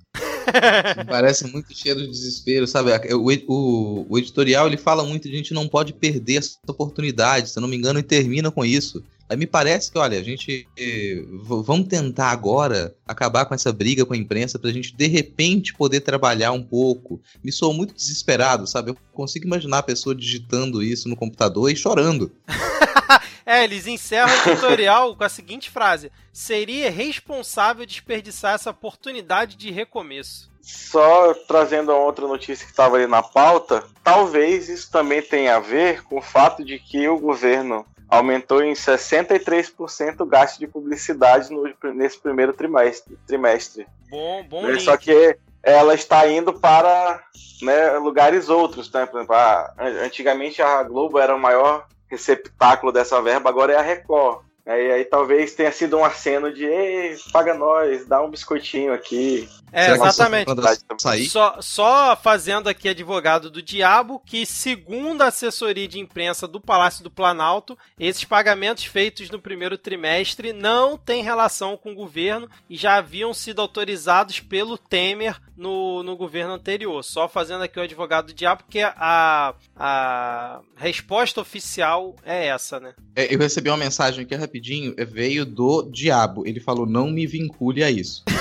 Parece 1.08 1.46
muito 1.46 1.76
cheiro 1.76 2.00
de 2.00 2.08
desespero, 2.08 2.66
sabe? 2.66 2.90
O, 3.14 3.30
o, 3.48 4.06
o 4.08 4.18
editorial 4.18 4.66
ele 4.66 4.76
fala 4.76 5.04
muito, 5.04 5.28
a 5.28 5.30
gente 5.30 5.54
não 5.54 5.68
pode 5.68 5.92
perder 5.92 6.36
essa 6.36 6.58
oportunidade, 6.66 7.50
se 7.50 7.58
eu 7.58 7.60
não 7.60 7.68
me 7.68 7.76
engano, 7.76 7.98
e 7.98 8.02
termina 8.02 8.50
com 8.50 8.64
isso. 8.64 9.02
Aí 9.28 9.36
me 9.36 9.46
parece 9.46 9.90
que, 9.90 9.98
olha, 9.98 10.18
a 10.18 10.22
gente 10.22 10.68
vamos 11.42 11.88
tentar 11.88 12.30
agora 12.30 12.94
acabar 13.06 13.44
com 13.44 13.54
essa 13.54 13.72
briga 13.72 14.06
com 14.06 14.14
a 14.14 14.16
imprensa 14.16 14.56
pra 14.56 14.70
gente 14.70 14.94
de 14.94 15.06
repente 15.08 15.74
poder 15.74 16.00
trabalhar 16.00 16.52
um 16.52 16.62
pouco. 16.62 17.20
Me 17.42 17.50
sou 17.50 17.74
muito 17.74 17.92
desesperado, 17.92 18.68
sabe? 18.68 18.90
Eu 18.90 18.96
consigo 19.12 19.46
imaginar 19.46 19.78
a 19.78 19.82
pessoa 19.82 20.14
digitando 20.14 20.80
isso 20.80 21.08
no 21.08 21.16
computador 21.16 21.70
e 21.70 21.76
chorando. 21.76 22.30
É, 23.46 23.62
eles 23.62 23.86
encerram 23.86 24.32
o 24.36 24.42
tutorial 24.56 25.14
com 25.14 25.22
a 25.22 25.28
seguinte 25.28 25.70
frase: 25.70 26.10
Seria 26.32 26.90
responsável 26.90 27.86
desperdiçar 27.86 28.54
essa 28.54 28.70
oportunidade 28.70 29.56
de 29.56 29.70
recomeço. 29.70 30.50
Só 30.60 31.32
trazendo 31.46 31.92
a 31.92 31.96
outra 31.96 32.26
notícia 32.26 32.64
que 32.66 32.72
estava 32.72 32.96
ali 32.96 33.06
na 33.06 33.22
pauta, 33.22 33.84
talvez 34.02 34.68
isso 34.68 34.90
também 34.90 35.22
tenha 35.22 35.54
a 35.54 35.60
ver 35.60 36.02
com 36.02 36.18
o 36.18 36.22
fato 36.22 36.64
de 36.64 36.76
que 36.80 37.08
o 37.08 37.20
governo 37.20 37.86
aumentou 38.08 38.62
em 38.64 38.74
63% 38.74 40.20
o 40.20 40.26
gasto 40.26 40.58
de 40.58 40.66
publicidade 40.66 41.50
no- 41.52 41.72
nesse 41.94 42.18
primeiro 42.18 42.52
trimestre. 42.52 43.16
trimestre. 43.26 43.86
Bom, 44.10 44.44
bom 44.48 44.62
né? 44.62 44.72
link. 44.72 44.82
Só 44.82 44.96
que 44.96 45.36
ela 45.62 45.94
está 45.94 46.26
indo 46.28 46.52
para 46.52 47.22
né, 47.62 47.90
lugares 47.98 48.48
outros. 48.48 48.90
Né? 48.92 49.06
Por 49.06 49.18
exemplo, 49.18 49.36
a- 49.36 49.72
antigamente 50.04 50.60
a 50.60 50.82
Globo 50.82 51.18
era 51.18 51.34
o 51.34 51.38
maior 51.40 51.86
receptáculo 52.08 52.92
dessa 52.92 53.20
verba, 53.20 53.50
agora 53.50 53.72
é 53.72 53.76
a 53.76 53.82
Record. 53.82 54.45
Aí, 54.66 54.90
aí 54.90 55.04
talvez 55.04 55.54
tenha 55.54 55.70
sido 55.70 55.96
um 55.96 56.04
aceno 56.04 56.52
de 56.52 56.64
Ei, 56.64 57.16
paga 57.32 57.54
nós, 57.54 58.04
dá 58.06 58.20
um 58.20 58.28
biscoitinho 58.28 58.92
aqui. 58.92 59.48
É, 59.72 59.92
exatamente. 59.92 60.50
Só, 61.28 61.60
só 61.60 62.16
fazendo 62.16 62.68
aqui 62.68 62.88
advogado 62.88 63.50
do 63.50 63.62
diabo, 63.62 64.20
que 64.24 64.46
segundo 64.46 65.22
a 65.22 65.26
assessoria 65.26 65.86
de 65.86 65.98
imprensa 65.98 66.48
do 66.48 66.60
Palácio 66.60 67.04
do 67.04 67.10
Planalto, 67.10 67.76
esses 67.98 68.24
pagamentos 68.24 68.84
feitos 68.84 69.30
no 69.30 69.40
primeiro 69.40 69.76
trimestre 69.76 70.52
não 70.52 70.96
têm 70.96 71.22
relação 71.22 71.76
com 71.76 71.92
o 71.92 71.94
governo 71.94 72.48
e 72.70 72.76
já 72.76 72.96
haviam 72.96 73.34
sido 73.34 73.60
autorizados 73.60 74.40
pelo 74.40 74.78
Temer 74.78 75.40
no, 75.56 76.02
no 76.02 76.16
governo 76.16 76.54
anterior. 76.54 77.02
Só 77.02 77.28
fazendo 77.28 77.62
aqui 77.62 77.78
o 77.78 77.82
advogado 77.82 78.26
do 78.26 78.34
diabo, 78.34 78.62
porque 78.64 78.80
a, 78.80 79.54
a 79.74 80.60
resposta 80.76 81.40
oficial 81.40 82.14
é 82.24 82.46
essa, 82.46 82.78
né? 82.78 82.94
É, 83.14 83.34
eu 83.34 83.38
recebi 83.38 83.68
uma 83.70 83.76
mensagem 83.76 84.24
aqui 84.24 84.34
rapidinho, 84.34 84.55
é, 84.96 85.04
veio 85.04 85.44
do 85.44 85.82
Diabo. 85.82 86.46
Ele 86.46 86.60
falou: 86.60 86.86
não 86.86 87.10
me 87.10 87.26
vincule 87.26 87.84
a 87.84 87.90
isso. 87.90 88.24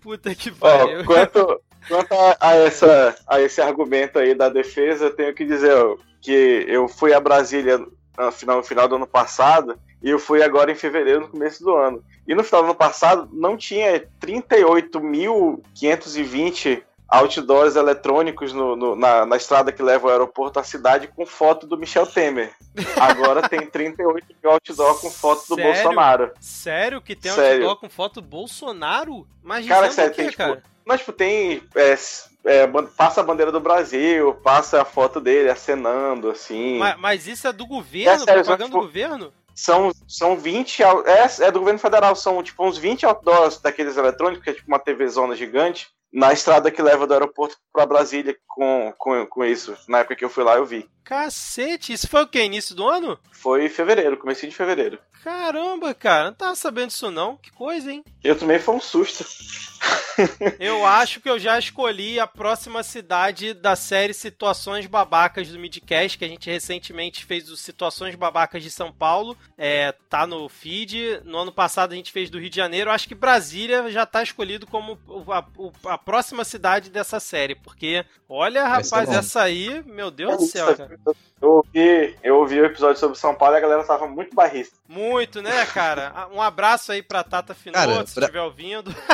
Puta 0.00 0.34
que 0.34 0.50
pariu. 0.50 1.04
quanto 1.04 1.60
quanto 1.88 2.12
a, 2.14 2.36
a 2.40 2.56
essa, 2.56 3.14
a 3.26 3.40
esse 3.40 3.60
argumento 3.60 4.18
aí 4.18 4.34
da 4.34 4.48
defesa, 4.48 5.04
eu 5.06 5.14
tenho 5.14 5.34
que 5.34 5.44
dizer 5.44 5.74
ó, 5.74 5.96
que 6.20 6.64
eu 6.68 6.88
fui 6.88 7.12
a 7.12 7.20
Brasília 7.20 7.78
no 7.78 7.92
final, 8.32 8.56
no 8.58 8.62
final 8.62 8.88
do 8.88 8.96
ano 8.96 9.06
passado 9.06 9.78
e 10.02 10.08
eu 10.10 10.18
fui 10.18 10.42
agora 10.42 10.72
em 10.72 10.74
fevereiro, 10.74 11.22
no 11.22 11.28
começo 11.28 11.62
do 11.62 11.74
ano. 11.74 12.04
E 12.26 12.34
no 12.34 12.44
final 12.44 12.60
do 12.62 12.66
ano 12.66 12.74
passado 12.74 13.30
não 13.32 13.56
tinha 13.56 14.06
38.520 14.20 16.82
outdoors 17.10 17.74
eletrônicos 17.76 18.52
no, 18.52 18.76
no, 18.76 18.94
na, 18.96 19.26
na 19.26 19.36
estrada 19.36 19.72
que 19.72 19.82
leva 19.82 20.06
ao 20.06 20.12
aeroporto 20.12 20.60
à 20.60 20.64
cidade 20.64 21.08
com 21.08 21.26
foto 21.26 21.66
do 21.66 21.76
Michel 21.76 22.06
Temer. 22.06 22.52
Agora 22.98 23.48
tem 23.48 23.66
38 23.66 24.26
mil 24.42 24.52
outdoor 24.52 25.00
com 25.00 25.10
foto 25.10 25.40
do 25.48 25.54
Sério? 25.56 25.72
Bolsonaro. 25.72 26.32
Sério 26.40 27.00
que 27.00 27.16
tem 27.16 27.32
Sério. 27.32 27.64
outdoor 27.66 27.76
com 27.76 27.88
foto 27.88 28.20
do 28.20 28.26
Bolsonaro? 28.28 29.26
Mas 29.42 29.66
Cara, 29.66 29.88
dizendo 29.88 29.94
sério, 29.96 30.14
tem, 30.14 30.26
tipo, 30.26 30.38
cara? 30.38 30.62
Mas, 30.84 31.00
tipo, 31.00 31.12
tem. 31.12 31.62
é, 31.74 31.96
é, 32.44 32.66
passa 32.96 33.20
a 33.20 33.24
bandeira 33.24 33.52
do 33.52 33.60
Brasil, 33.60 34.34
passa 34.42 34.80
a 34.80 34.84
foto 34.84 35.20
dele 35.20 35.50
acenando, 35.50 36.30
assim. 36.30 36.78
Mas, 36.78 36.98
mas 36.98 37.26
isso 37.26 37.46
é 37.46 37.52
do 37.52 37.66
governo? 37.66 38.10
É 38.10 38.18
sério, 38.18 38.44
propaganda 38.44 38.64
tipo, 38.64 38.78
do 38.78 38.86
governo? 38.86 39.32
São, 39.54 39.92
são 40.08 40.36
20. 40.36 40.82
out- 40.82 41.06
É, 41.08 41.26
é 41.46 41.50
do 41.50 41.58
governo 41.58 41.78
federal, 41.78 42.16
são 42.16 42.42
tipo 42.42 42.64
uns 42.66 42.78
20 42.78 43.04
outdoors 43.04 43.58
daqueles 43.60 43.96
eletrônicos, 43.96 44.42
que 44.42 44.50
é 44.50 44.54
tipo 44.54 44.68
uma 44.68 44.78
TV 44.78 45.06
zona 45.08 45.36
gigante, 45.36 45.88
na 46.12 46.32
estrada 46.32 46.70
que 46.70 46.82
leva 46.82 47.06
do 47.06 47.12
aeroporto 47.12 47.56
pra 47.72 47.86
Brasília 47.86 48.36
com, 48.46 48.92
com, 48.98 49.26
com 49.26 49.44
isso. 49.44 49.76
Na 49.88 49.98
época 49.98 50.16
que 50.16 50.24
eu 50.24 50.30
fui 50.30 50.44
lá, 50.44 50.56
eu 50.56 50.66
vi. 50.66 50.88
Cacete, 51.04 51.92
isso 51.92 52.08
foi 52.08 52.22
o 52.22 52.28
quê? 52.28 52.44
Início 52.44 52.74
do 52.74 52.88
ano? 52.88 53.18
Foi 53.32 53.64
em 53.64 53.68
fevereiro, 53.68 54.16
comecei 54.16 54.48
de 54.48 54.54
fevereiro. 54.56 54.98
Caramba, 55.22 55.94
cara, 55.94 56.26
não 56.26 56.34
tava 56.34 56.54
sabendo 56.54 56.88
disso 56.88 57.10
não. 57.10 57.36
Que 57.36 57.50
coisa, 57.52 57.92
hein? 57.92 58.02
Eu 58.24 58.38
também 58.38 58.58
foi 58.58 58.74
um 58.74 58.80
susto. 58.80 59.24
Eu 60.58 60.84
acho 60.84 61.20
que 61.20 61.30
eu 61.30 61.38
já 61.38 61.58
escolhi 61.58 62.20
a 62.20 62.26
próxima 62.26 62.82
cidade 62.82 63.54
da 63.54 63.74
série 63.74 64.12
Situações 64.12 64.86
Babacas 64.86 65.48
do 65.48 65.58
Midcast, 65.58 66.18
que 66.18 66.24
a 66.24 66.28
gente 66.28 66.50
recentemente 66.50 67.24
fez 67.24 67.48
o 67.50 67.56
Situações 67.56 68.14
Babacas 68.14 68.62
de 68.62 68.70
São 68.70 68.92
Paulo. 68.92 69.36
É, 69.56 69.92
tá 70.08 70.26
no 70.26 70.48
feed. 70.48 71.22
No 71.24 71.38
ano 71.38 71.52
passado 71.52 71.92
a 71.92 71.96
gente 71.96 72.12
fez 72.12 72.28
do 72.28 72.38
Rio 72.38 72.50
de 72.50 72.56
Janeiro. 72.56 72.90
Acho 72.90 73.08
que 73.08 73.14
Brasília 73.14 73.90
já 73.90 74.04
tá 74.04 74.22
escolhido 74.22 74.66
como 74.66 74.98
a, 75.28 75.44
a 75.92 75.98
próxima 75.98 76.44
cidade 76.44 76.90
dessa 76.90 77.18
série. 77.18 77.54
Porque, 77.54 78.04
olha, 78.28 78.62
ser 78.62 78.68
rapaz, 78.68 79.10
essa 79.10 79.42
aí, 79.42 79.82
meu 79.86 80.10
Deus 80.10 80.36
do 80.36 80.42
céu, 80.42 80.76
cara. 80.76 80.98
Eu 81.40 81.52
ouvi, 81.52 82.16
eu 82.22 82.36
ouvi 82.36 82.60
o 82.60 82.66
episódio 82.66 83.00
sobre 83.00 83.16
São 83.16 83.34
Paulo 83.34 83.54
e 83.54 83.58
a 83.58 83.60
galera 83.60 83.84
tava 83.84 84.06
muito 84.06 84.34
barrista. 84.34 84.76
Muito, 84.86 85.09
né, 85.42 85.66
cara? 85.66 86.12
Ah, 86.14 86.28
Um 86.28 86.40
abraço 86.40 86.92
aí 86.92 87.02
pra 87.02 87.22
Tata 87.24 87.54
Finoto, 87.54 88.08
se 88.08 88.20
estiver 88.20 88.40
ouvindo. 88.42 88.94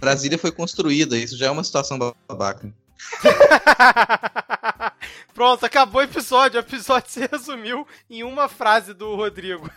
Brasília 0.00 0.38
foi 0.38 0.52
construída, 0.52 1.16
isso 1.16 1.36
já 1.36 1.46
é 1.46 1.50
uma 1.50 1.64
situação 1.64 1.98
babaca. 2.28 2.72
Pronto, 5.34 5.64
acabou 5.64 6.00
o 6.00 6.04
episódio. 6.04 6.60
O 6.60 6.62
episódio 6.62 7.10
se 7.10 7.26
resumiu 7.26 7.86
em 8.08 8.22
uma 8.22 8.48
frase 8.48 8.92
do 8.92 9.14
Rodrigo. 9.14 9.68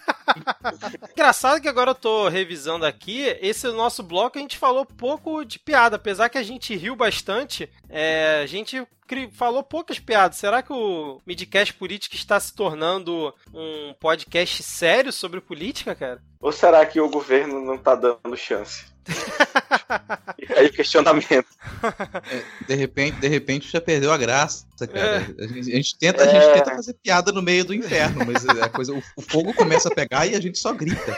Engraçado 1.12 1.62
que 1.62 1.68
agora 1.68 1.92
eu 1.92 1.96
tô 1.96 2.28
revisando 2.28 2.86
aqui. 2.86 3.22
Esse 3.42 3.68
nosso 3.70 4.04
bloco 4.04 4.38
a 4.38 4.42
gente 4.42 4.58
falou 4.58 4.86
pouco 4.86 5.44
de 5.44 5.60
piada, 5.60 5.96
apesar 5.96 6.30
que 6.30 6.38
a 6.38 6.44
gente 6.44 6.76
riu 6.76 6.96
bastante. 6.96 7.70
é, 7.90 8.42
a 8.44 8.46
gente 8.46 8.86
falou 9.34 9.64
poucas 9.64 10.00
piadas. 10.00 10.38
Será 10.38 10.62
que 10.62 10.74
o 10.74 11.22
Midcast 11.26 11.74
Política 11.76 12.16
está 12.16 12.40
se 12.40 12.54
tornando 12.54 13.34
um 13.54 13.94
podcast 14.00 14.62
sério 14.64 15.12
sobre 15.12 15.40
política, 15.40 15.96
cara? 15.96 16.22
Ou 16.40 16.52
será 16.52 16.86
que 16.86 17.00
o 17.00 17.10
governo 17.10 17.64
não 17.64 17.78
tá 17.78 17.96
dando 17.96 18.36
chance? 18.36 18.94
Fica 19.06 20.53
aí 20.60 20.68
o 20.68 20.74
questionamento. 20.74 21.47
De 22.68 22.76
repente, 22.76 23.20
de 23.20 23.28
repente 23.28 23.72
já 23.72 23.80
perdeu 23.80 24.12
a 24.12 24.18
graça, 24.18 24.66
cara. 24.88 25.26
É. 25.38 25.43
A, 25.43 25.47
gente, 25.47 25.72
a 25.72 25.76
gente 25.76 25.97
tenta, 25.97 26.24
a 26.24 26.28
gente 26.28 26.53
tenta 26.53 26.76
fazer 26.76 26.93
piada 26.95 27.32
no 27.32 27.41
meio 27.41 27.66
do 27.66 27.74
inferno, 27.74 28.26
mas 28.26 28.47
a 28.47 28.70
coisa, 28.70 28.93
o, 28.93 29.03
o 29.16 29.22
fogo 29.22 29.53
começa 29.53 29.89
a 29.89 29.95
pegar 29.95 30.26
e 30.26 30.36
a 30.36 30.41
gente 30.41 30.58
só 30.58 30.74
grita. 30.74 31.01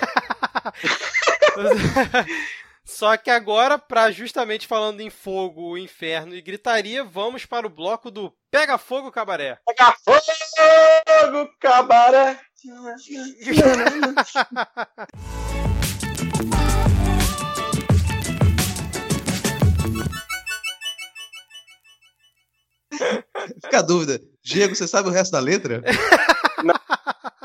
Só 2.88 3.17
que 3.17 3.29
agora, 3.29 3.77
pra 3.77 4.09
justamente 4.11 4.65
falando 4.65 5.01
em 5.01 5.09
fogo, 5.09 5.77
inferno 5.77 6.33
e 6.33 6.41
gritaria, 6.41 7.03
vamos 7.03 7.45
para 7.45 7.67
o 7.67 7.69
bloco 7.69 8.09
do 8.09 8.33
Pega 8.49 8.77
Fogo 8.77 9.11
Cabaré. 9.11 9.59
Pega 9.65 9.93
fogo, 10.05 11.49
cabaré. 11.59 12.39
Fica 23.63 23.79
a 23.79 23.81
dúvida. 23.81 24.19
Diego, 24.43 24.75
você 24.75 24.87
sabe 24.87 25.09
o 25.09 25.11
resto 25.11 25.31
da 25.31 25.39
letra? 25.39 25.83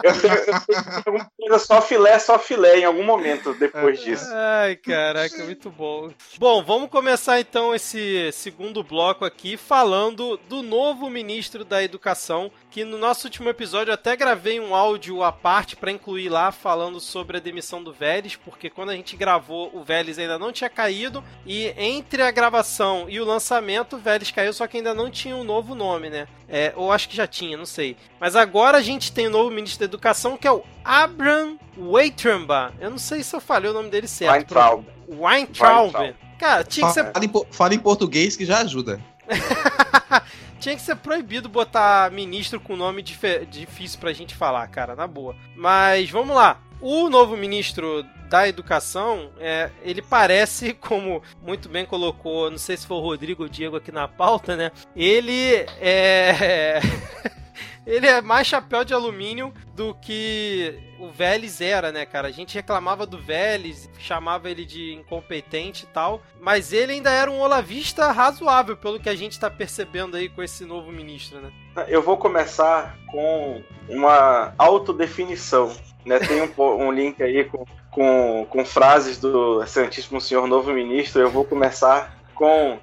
Eu 0.02 0.20
tenho, 0.20 1.26
eu 1.38 1.58
só 1.58 1.80
filé, 1.80 2.18
só 2.18 2.38
filé 2.38 2.80
em 2.80 2.84
algum 2.84 3.04
momento 3.04 3.54
depois 3.54 4.00
disso. 4.00 4.26
Ai, 4.32 4.76
caraca, 4.76 5.44
muito 5.44 5.70
bom. 5.70 6.10
Bom, 6.38 6.62
vamos 6.62 6.90
começar 6.90 7.40
então 7.40 7.74
esse 7.74 8.30
segundo 8.32 8.82
bloco 8.82 9.24
aqui 9.24 9.56
falando 9.56 10.38
do 10.48 10.62
novo 10.62 11.10
ministro 11.10 11.64
da 11.64 11.82
Educação, 11.82 12.50
que 12.70 12.84
no 12.84 12.98
nosso 12.98 13.26
último 13.26 13.48
episódio 13.48 13.90
eu 13.90 13.94
até 13.94 14.16
gravei 14.16 14.58
um 14.58 14.74
áudio 14.74 15.22
à 15.22 15.30
parte 15.30 15.76
para 15.76 15.90
incluir 15.90 16.28
lá 16.28 16.50
falando 16.50 17.00
sobre 17.00 17.36
a 17.36 17.40
demissão 17.40 17.82
do 17.82 17.92
Vélez, 17.92 18.36
porque 18.36 18.70
quando 18.70 18.90
a 18.90 18.96
gente 18.96 19.16
gravou 19.16 19.70
o 19.74 19.82
Vélez 19.82 20.18
ainda 20.18 20.38
não 20.38 20.52
tinha 20.52 20.70
caído 20.70 21.22
e 21.46 21.66
entre 21.76 22.22
a 22.22 22.30
gravação 22.30 23.06
e 23.08 23.20
o 23.20 23.24
lançamento 23.24 23.96
o 23.96 23.98
Vélez 23.98 24.30
caiu, 24.30 24.52
só 24.52 24.66
que 24.66 24.78
ainda 24.78 24.94
não 24.94 25.10
tinha 25.10 25.36
um 25.36 25.44
novo 25.44 25.74
nome, 25.74 26.08
né? 26.10 26.26
É, 26.48 26.72
ou 26.76 26.92
acho 26.92 27.08
que 27.08 27.16
já 27.16 27.26
tinha, 27.26 27.56
não 27.56 27.64
sei. 27.64 27.96
Mas 28.20 28.36
agora 28.36 28.78
a 28.78 28.82
gente 28.82 29.10
tem 29.10 29.26
o 29.26 29.30
novo 29.30 29.50
ministro 29.50 29.80
da 29.80 29.90
Educação 29.92 30.36
que 30.38 30.48
é 30.48 30.52
o 30.52 30.64
Abraham 30.82 31.58
Weitramba. 31.76 32.72
Eu 32.80 32.90
não 32.90 32.98
sei 32.98 33.22
se 33.22 33.36
eu 33.36 33.40
falei 33.40 33.70
o 33.70 33.74
nome 33.74 33.90
dele 33.90 34.08
certo. 34.08 34.32
Weintraub. 34.32 34.84
Weintraub. 35.08 35.94
Weintraub. 35.94 36.14
Cara, 36.38 36.64
tinha 36.64 36.86
que, 36.88 36.94
ser, 36.94 37.12
Fala 37.12 37.24
em, 37.24 37.32
fala 37.52 37.74
em 37.74 37.78
português 37.78 38.34
que 38.36 38.44
já 38.46 38.58
ajuda. 38.60 38.98
tinha 40.58 40.74
que 40.74 40.82
ser 40.82 40.96
proibido 40.96 41.48
botar 41.48 42.10
ministro 42.10 42.58
com 42.58 42.74
nome 42.74 43.02
dife- 43.02 43.46
difícil 43.46 43.98
pra 44.00 44.12
gente 44.12 44.34
falar, 44.34 44.66
cara, 44.68 44.96
na 44.96 45.06
boa. 45.06 45.36
Mas 45.54 46.10
vamos 46.10 46.34
lá. 46.34 46.60
O 46.80 47.08
novo 47.08 47.36
ministro 47.36 48.04
da 48.28 48.48
Educação, 48.48 49.30
é, 49.38 49.70
ele 49.82 50.02
parece, 50.02 50.72
como 50.80 51.22
muito 51.42 51.68
bem 51.68 51.84
colocou, 51.84 52.50
não 52.50 52.58
sei 52.58 52.76
se 52.76 52.86
foi 52.86 52.96
o 52.96 53.00
Rodrigo 53.00 53.42
ou 53.42 53.48
o 53.48 53.50
Diego 53.50 53.76
aqui 53.76 53.92
na 53.92 54.08
pauta, 54.08 54.56
né? 54.56 54.72
Ele 54.96 55.66
é. 55.80 56.80
Ele 57.86 58.06
é 58.06 58.20
mais 58.20 58.46
chapéu 58.46 58.84
de 58.84 58.94
alumínio 58.94 59.52
do 59.74 59.94
que 59.94 60.78
o 60.98 61.10
Vélez 61.10 61.60
era, 61.60 61.90
né, 61.90 62.06
cara? 62.06 62.28
A 62.28 62.30
gente 62.30 62.54
reclamava 62.54 63.04
do 63.04 63.18
Vélez, 63.18 63.90
chamava 63.98 64.48
ele 64.48 64.64
de 64.64 64.94
incompetente 64.94 65.84
e 65.84 65.86
tal, 65.88 66.22
mas 66.40 66.72
ele 66.72 66.92
ainda 66.92 67.10
era 67.10 67.30
um 67.30 67.40
olavista 67.40 68.12
razoável, 68.12 68.76
pelo 68.76 69.00
que 69.00 69.08
a 69.08 69.16
gente 69.16 69.38
tá 69.38 69.50
percebendo 69.50 70.16
aí 70.16 70.28
com 70.28 70.42
esse 70.42 70.64
novo 70.64 70.92
ministro, 70.92 71.40
né? 71.40 71.50
Eu 71.88 72.02
vou 72.02 72.16
começar 72.16 72.96
com 73.10 73.62
uma 73.88 74.52
autodefinição. 74.58 75.74
Né? 76.04 76.18
Tem 76.18 76.42
um, 76.42 76.86
um 76.86 76.92
link 76.92 77.22
aí 77.22 77.44
com, 77.44 77.64
com, 77.90 78.46
com 78.48 78.64
frases 78.64 79.18
do 79.18 79.64
Santíssimo 79.66 80.20
Senhor 80.20 80.46
Novo 80.46 80.72
Ministro. 80.72 81.20
Eu 81.20 81.30
vou 81.30 81.44
começar 81.44 82.16
com 82.34 82.78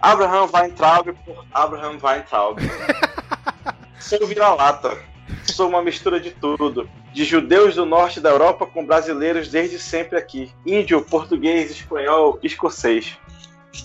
Abraham 0.00 0.48
Weintraub 0.52 1.12
por 1.24 1.44
Abraham 1.52 1.98
Weintraub. 2.02 2.58
Sou 4.18 4.26
vira-lata. 4.26 4.98
Sou 5.44 5.68
uma 5.68 5.82
mistura 5.82 6.20
de 6.20 6.30
tudo. 6.30 6.88
De 7.12 7.24
judeus 7.24 7.74
do 7.74 7.86
norte 7.86 8.20
da 8.20 8.30
Europa 8.30 8.66
com 8.66 8.84
brasileiros 8.84 9.48
desde 9.48 9.78
sempre 9.78 10.18
aqui. 10.18 10.50
Índio, 10.66 11.02
português, 11.02 11.70
espanhol, 11.70 12.38
escocês. 12.42 13.16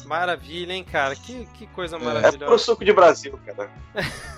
Maravilha, 0.05 0.73
hein, 0.73 0.83
cara? 0.83 1.15
Que, 1.15 1.47
que 1.57 1.67
coisa 1.67 1.95
É, 1.95 1.99
É 1.99 2.01
pro 2.01 2.13
maravilhosa. 2.13 2.57
suco 2.57 2.83
de 2.83 2.91
Brasil, 2.91 3.39
cara. 3.45 3.69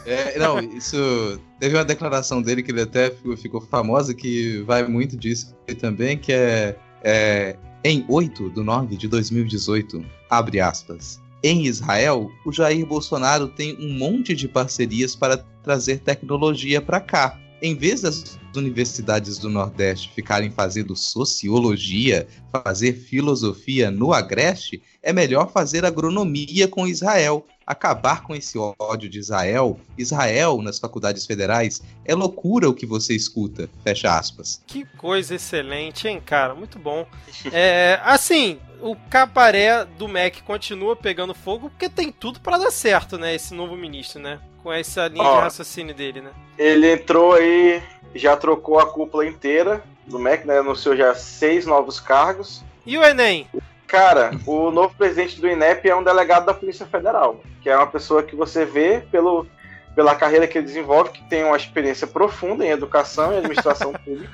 É, 0.06 0.38
não, 0.38 0.60
isso. 0.60 1.42
Teve 1.60 1.76
uma 1.76 1.86
declaração 1.86 2.42
dele 2.42 2.62
que 2.62 2.72
ele 2.72 2.82
até 2.82 3.10
ficou, 3.10 3.38
ficou 3.38 3.62
famosa, 3.62 4.14
que 4.14 4.62
vai 4.64 4.84
muito 4.88 5.18
disso 5.18 5.56
também, 5.80 6.18
que 6.18 6.32
é, 6.32 6.76
é. 7.04 7.56
Em 7.84 8.06
8 8.10 8.50
de 8.50 8.62
9 8.62 8.98
de 8.98 9.08
2018, 9.08 10.06
abre 10.30 10.60
aspas. 10.60 11.20
Em 11.42 11.66
Israel, 11.66 12.30
o 12.46 12.52
Jair 12.52 12.86
Bolsonaro 12.86 13.48
tem 13.48 13.78
um 13.80 13.98
monte 13.98 14.36
de 14.36 14.48
parcerias 14.48 15.16
para 15.16 15.38
trazer 15.64 16.00
tecnologia 16.00 16.82
para 16.82 17.00
cá. 17.00 17.40
Em 17.62 17.76
vez 17.76 18.02
das 18.02 18.38
universidades 18.56 19.38
do 19.38 19.50
Nordeste 19.50 20.12
ficarem 20.14 20.50
fazendo 20.50 20.96
sociologia, 20.98 22.28
fazer 22.52 22.94
filosofia 22.94 23.90
no 23.90 24.12
Agreste, 24.12 24.82
é 25.02 25.14
melhor 25.14 25.52
fazer 25.52 25.86
agronomia 25.86 26.68
com 26.68 26.88
Israel, 26.88 27.46
acabar 27.66 28.24
com 28.24 28.36
esse 28.36 28.58
ódio 28.58 29.10
de 29.10 29.20
Israel. 29.20 29.80
Israel 29.98 30.62
nas 30.62 30.80
faculdades 30.80 31.26
federais 31.26 31.82
é 32.06 32.14
loucura 32.14 32.70
o 32.70 32.74
que 32.74 32.86
você 32.86 33.16
escuta. 33.16 33.70
Fecha 33.84 34.18
aspas. 34.18 34.62
Que 34.68 34.86
coisa 34.98 35.36
excelente, 35.36 36.08
hein, 36.08 36.22
cara? 36.24 36.54
Muito 36.54 36.78
bom. 36.80 37.06
É, 37.52 38.00
assim, 38.04 38.60
o 38.82 38.96
cabaré 39.10 39.86
do 39.86 40.08
MEC 40.08 40.44
continua 40.44 40.96
pegando 40.96 41.34
fogo 41.34 41.70
porque 41.70 41.90
tem 41.90 42.12
tudo 42.12 42.40
pra 42.40 42.58
dar 42.58 42.72
certo, 42.72 43.18
né? 43.18 43.36
Esse 43.36 43.54
novo 43.54 43.76
ministro, 43.76 44.22
né? 44.22 44.40
Com 44.62 44.72
essa 44.72 45.08
linha 45.08 45.24
de 45.24 45.30
Ó. 45.30 45.40
raciocínio 45.40 45.96
dele, 45.96 46.22
né? 46.22 46.32
Ele 46.58 46.92
entrou 46.92 47.34
aí, 47.34 47.82
já 48.16 48.36
trocou 48.36 48.80
a 48.80 48.86
cúpula 48.86 49.26
inteira 49.26 49.84
do 50.06 50.20
MEC, 50.20 50.46
né? 50.46 50.60
Anunciou 50.60 50.96
já 50.96 51.16
seis 51.16 51.66
novos 51.66 52.00
cargos. 52.00 52.64
E 52.86 52.98
o 52.98 53.04
Enem? 53.04 53.48
Cara, 53.90 54.30
o 54.46 54.70
novo 54.70 54.94
presidente 54.96 55.42
do 55.42 55.50
INEP 55.50 55.90
é 55.90 55.96
um 55.96 56.04
delegado 56.04 56.46
da 56.46 56.54
Polícia 56.54 56.86
Federal, 56.86 57.42
que 57.60 57.72
é 57.72 57.76
uma 57.76 57.88
pessoa 57.88 58.22
que 58.22 58.36
você 58.36 58.64
vê 58.64 59.02
pelo, 59.12 59.48
pela 59.96 60.14
carreira 60.14 60.48
que 60.48 60.60
ele 60.60 60.68
desenvolve, 60.68 61.10
que 61.10 61.28
tem 61.28 61.44
uma 61.44 61.58
experiência 61.58 62.06
profunda 62.06 62.64
em 62.64 62.70
educação 62.70 63.34
e 63.34 63.38
administração 63.38 63.92
pública. 64.06 64.32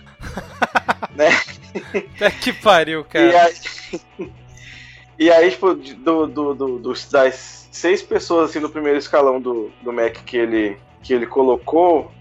né? 1.15 1.29
Até 2.15 2.31
que 2.31 2.51
pariu, 2.51 3.05
cara. 3.05 3.25
E 3.25 3.35
aí, 3.37 4.31
e 5.17 5.31
aí 5.31 5.51
tipo, 5.51 5.73
do, 5.73 6.27
do, 6.27 6.53
do, 6.53 6.79
dos, 6.79 7.09
das 7.09 7.69
seis 7.71 8.01
pessoas 8.01 8.49
assim, 8.49 8.59
no 8.59 8.69
primeiro 8.69 8.99
escalão 8.99 9.39
do, 9.39 9.71
do 9.81 9.93
MEC 9.93 10.21
que 10.23 10.35
ele, 10.35 10.77
que 11.01 11.13
ele 11.13 11.25
colocou, 11.25 12.11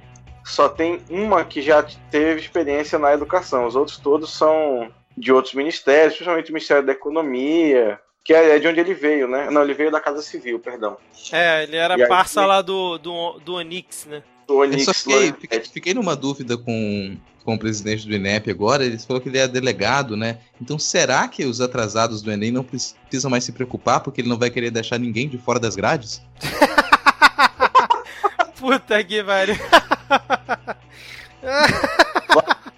só 0.44 0.68
tem 0.68 1.00
uma 1.10 1.44
que 1.44 1.60
já 1.60 1.84
teve 2.12 2.40
experiência 2.40 2.96
na 2.96 3.12
educação. 3.12 3.66
Os 3.66 3.74
outros 3.74 3.98
todos 3.98 4.32
são 4.32 4.88
de 5.16 5.32
outros 5.32 5.54
ministérios, 5.54 6.14
principalmente 6.14 6.50
o 6.50 6.54
Ministério 6.54 6.84
da 6.84 6.92
Economia, 6.92 8.00
que 8.24 8.32
é 8.32 8.58
de 8.58 8.66
onde 8.66 8.80
ele 8.80 8.94
veio, 8.94 9.28
né? 9.28 9.50
Não, 9.50 9.62
ele 9.62 9.74
veio 9.74 9.90
da 9.90 10.00
Casa 10.00 10.22
Civil, 10.22 10.58
perdão. 10.58 10.96
É, 11.30 11.64
ele 11.64 11.76
era 11.76 11.98
e 11.98 12.08
parça 12.08 12.40
aí, 12.40 12.46
lá 12.46 12.62
do, 12.62 12.96
do, 12.96 13.38
do 13.40 13.54
Onix, 13.54 14.06
né? 14.06 14.22
Do 14.46 14.56
Onix. 14.56 14.86
Eu 14.86 14.94
só 14.94 14.94
fiquei, 14.94 15.32
fiquei, 15.32 15.60
fiquei, 15.60 15.94
numa 15.94 16.16
dúvida 16.16 16.56
com, 16.56 17.18
com 17.44 17.54
o 17.54 17.58
presidente 17.58 18.08
do 18.08 18.14
INEP 18.14 18.50
agora, 18.50 18.84
ele 18.84 18.98
falou 18.98 19.20
que 19.20 19.28
ele 19.28 19.38
é 19.38 19.46
delegado, 19.46 20.16
né? 20.16 20.38
Então 20.60 20.78
será 20.78 21.28
que 21.28 21.44
os 21.44 21.60
atrasados 21.60 22.22
do 22.22 22.32
Enem 22.32 22.50
não 22.50 22.64
precisam 22.64 23.30
mais 23.30 23.44
se 23.44 23.52
preocupar 23.52 24.00
porque 24.00 24.22
ele 24.22 24.28
não 24.28 24.38
vai 24.38 24.50
querer 24.50 24.70
deixar 24.70 24.98
ninguém 24.98 25.28
de 25.28 25.36
fora 25.36 25.60
das 25.60 25.76
grades? 25.76 26.22
Puta 28.58 29.04
que 29.04 29.22
pariu. 29.22 29.56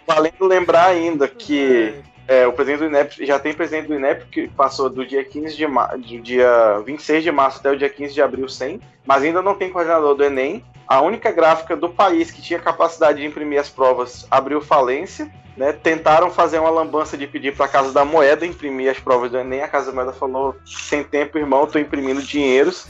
Valendo 0.04 0.44
lembrar 0.44 0.86
ainda 0.86 1.28
que 1.28 1.62
é, 1.62 2.02
o 2.48 2.52
presidente 2.52 2.80
do 2.80 2.86
INEP 2.86 3.24
já 3.24 3.38
tem 3.38 3.54
presidente 3.54 3.86
do 3.86 3.94
INEP 3.94 4.26
que 4.26 4.48
passou 4.48 4.90
do 4.90 5.06
dia 5.06 5.24
15 5.24 5.56
de 5.56 5.66
do 5.66 6.22
dia 6.22 6.80
26 6.84 7.22
de 7.22 7.30
março 7.30 7.58
até 7.60 7.70
o 7.70 7.78
dia 7.78 7.88
15 7.88 8.14
de 8.14 8.22
abril 8.22 8.48
sem, 8.48 8.80
mas 9.06 9.22
ainda 9.22 9.40
não 9.40 9.54
tem 9.54 9.70
coordenador 9.70 10.14
do 10.14 10.24
Enem. 10.24 10.64
A 10.88 11.00
única 11.00 11.32
gráfica 11.32 11.76
do 11.76 11.88
país 11.88 12.30
que 12.30 12.42
tinha 12.42 12.58
capacidade 12.58 13.20
de 13.20 13.26
imprimir 13.26 13.60
as 13.60 13.68
provas 13.68 14.26
abriu 14.30 14.60
falência. 14.60 15.30
Né, 15.56 15.72
tentaram 15.72 16.30
fazer 16.30 16.58
uma 16.58 16.68
lambança 16.68 17.16
de 17.16 17.26
pedir 17.26 17.56
para 17.56 17.64
a 17.64 17.68
Casa 17.68 17.90
da 17.90 18.04
Moeda 18.04 18.44
imprimir 18.44 18.90
as 18.90 18.98
provas 18.98 19.30
do 19.30 19.38
Enem. 19.38 19.62
A 19.62 19.68
Casa 19.68 19.86
da 19.86 19.92
Moeda 19.94 20.12
falou: 20.12 20.54
sem 20.66 21.02
tempo, 21.02 21.38
irmão, 21.38 21.66
tô 21.66 21.78
imprimindo 21.78 22.20
dinheiros. 22.20 22.86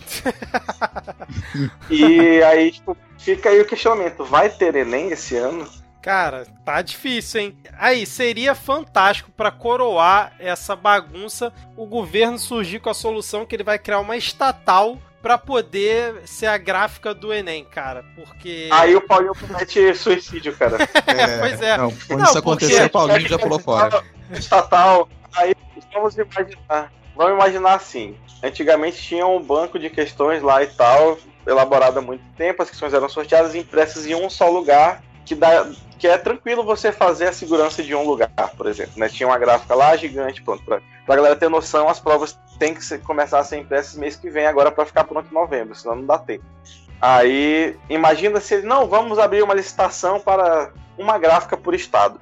e 1.88 2.42
aí, 2.42 2.72
tipo, 2.72 2.96
fica 3.16 3.50
aí 3.50 3.60
o 3.60 3.64
questionamento: 3.64 4.24
vai 4.24 4.50
ter 4.50 4.74
Enem 4.74 5.10
esse 5.12 5.36
ano? 5.36 5.64
Cara, 6.06 6.46
tá 6.64 6.80
difícil, 6.82 7.40
hein? 7.40 7.58
Aí, 7.76 8.06
seria 8.06 8.54
fantástico 8.54 9.28
para 9.36 9.50
coroar 9.50 10.34
essa 10.38 10.76
bagunça 10.76 11.52
o 11.76 11.84
governo 11.84 12.38
surgir 12.38 12.78
com 12.78 12.88
a 12.88 12.94
solução 12.94 13.44
que 13.44 13.56
ele 13.56 13.64
vai 13.64 13.76
criar 13.76 13.98
uma 13.98 14.16
estatal 14.16 14.98
para 15.20 15.36
poder 15.36 16.22
ser 16.24 16.46
a 16.46 16.56
gráfica 16.56 17.12
do 17.12 17.34
Enem, 17.34 17.64
cara. 17.64 18.04
Porque. 18.14 18.68
Aí 18.70 18.94
o 18.94 19.00
Paulinho 19.00 19.32
promete 19.32 19.96
suicídio, 19.96 20.56
cara. 20.56 20.78
É, 21.08 21.38
pois 21.42 21.60
é. 21.60 21.76
Não, 21.76 21.90
quando 21.90 22.20
não, 22.20 22.26
isso 22.26 22.38
acontecer, 22.38 22.84
o 22.84 22.90
Paulinho 22.90 23.28
já 23.28 23.38
pulou 23.40 23.58
fora. 23.58 24.04
Estatal, 24.30 25.08
aí 25.34 25.56
vamos 25.92 26.16
imaginar. 26.16 26.92
Vamos 27.16 27.32
imaginar 27.32 27.74
assim. 27.74 28.16
Antigamente 28.44 29.02
tinha 29.02 29.26
um 29.26 29.42
banco 29.42 29.76
de 29.76 29.90
questões 29.90 30.40
lá 30.40 30.62
e 30.62 30.68
tal, 30.68 31.18
elaborado 31.44 31.98
há 31.98 32.02
muito 32.02 32.22
tempo, 32.36 32.62
as 32.62 32.70
questões 32.70 32.94
eram 32.94 33.08
sorteadas 33.08 33.56
e 33.56 33.58
impressas 33.58 34.06
em 34.06 34.14
um 34.14 34.30
só 34.30 34.48
lugar, 34.48 35.02
que 35.26 35.34
dá, 35.34 35.68
que 35.98 36.06
é 36.06 36.16
tranquilo 36.16 36.64
você 36.64 36.92
fazer 36.92 37.26
a 37.26 37.32
segurança 37.32 37.82
de 37.82 37.94
um 37.94 38.06
lugar, 38.06 38.30
por 38.56 38.66
exemplo. 38.66 38.92
Né? 38.96 39.08
Tinha 39.08 39.26
uma 39.26 39.38
gráfica 39.38 39.74
lá 39.74 39.94
gigante, 39.96 40.40
pronto. 40.40 40.64
Pra, 40.64 40.80
pra 41.04 41.16
galera 41.16 41.36
ter 41.36 41.50
noção, 41.50 41.88
as 41.88 41.98
provas 41.98 42.38
têm 42.58 42.72
que 42.72 42.84
ser, 42.84 43.02
começar 43.02 43.40
a 43.40 43.44
ser 43.44 43.58
impressas 43.58 43.96
mês 43.96 44.14
que 44.14 44.30
vem 44.30 44.46
agora 44.46 44.70
para 44.70 44.86
ficar 44.86 45.04
pronto 45.04 45.28
em 45.28 45.34
novembro, 45.34 45.74
senão 45.74 45.96
não 45.96 46.06
dá 46.06 46.16
tempo. 46.16 46.44
Aí, 47.00 47.76
imagina 47.90 48.40
se 48.40 48.62
não, 48.62 48.86
vamos 48.86 49.18
abrir 49.18 49.42
uma 49.42 49.52
licitação 49.52 50.20
para 50.20 50.70
uma 50.96 51.18
gráfica 51.18 51.56
por 51.56 51.74
estado. 51.74 52.18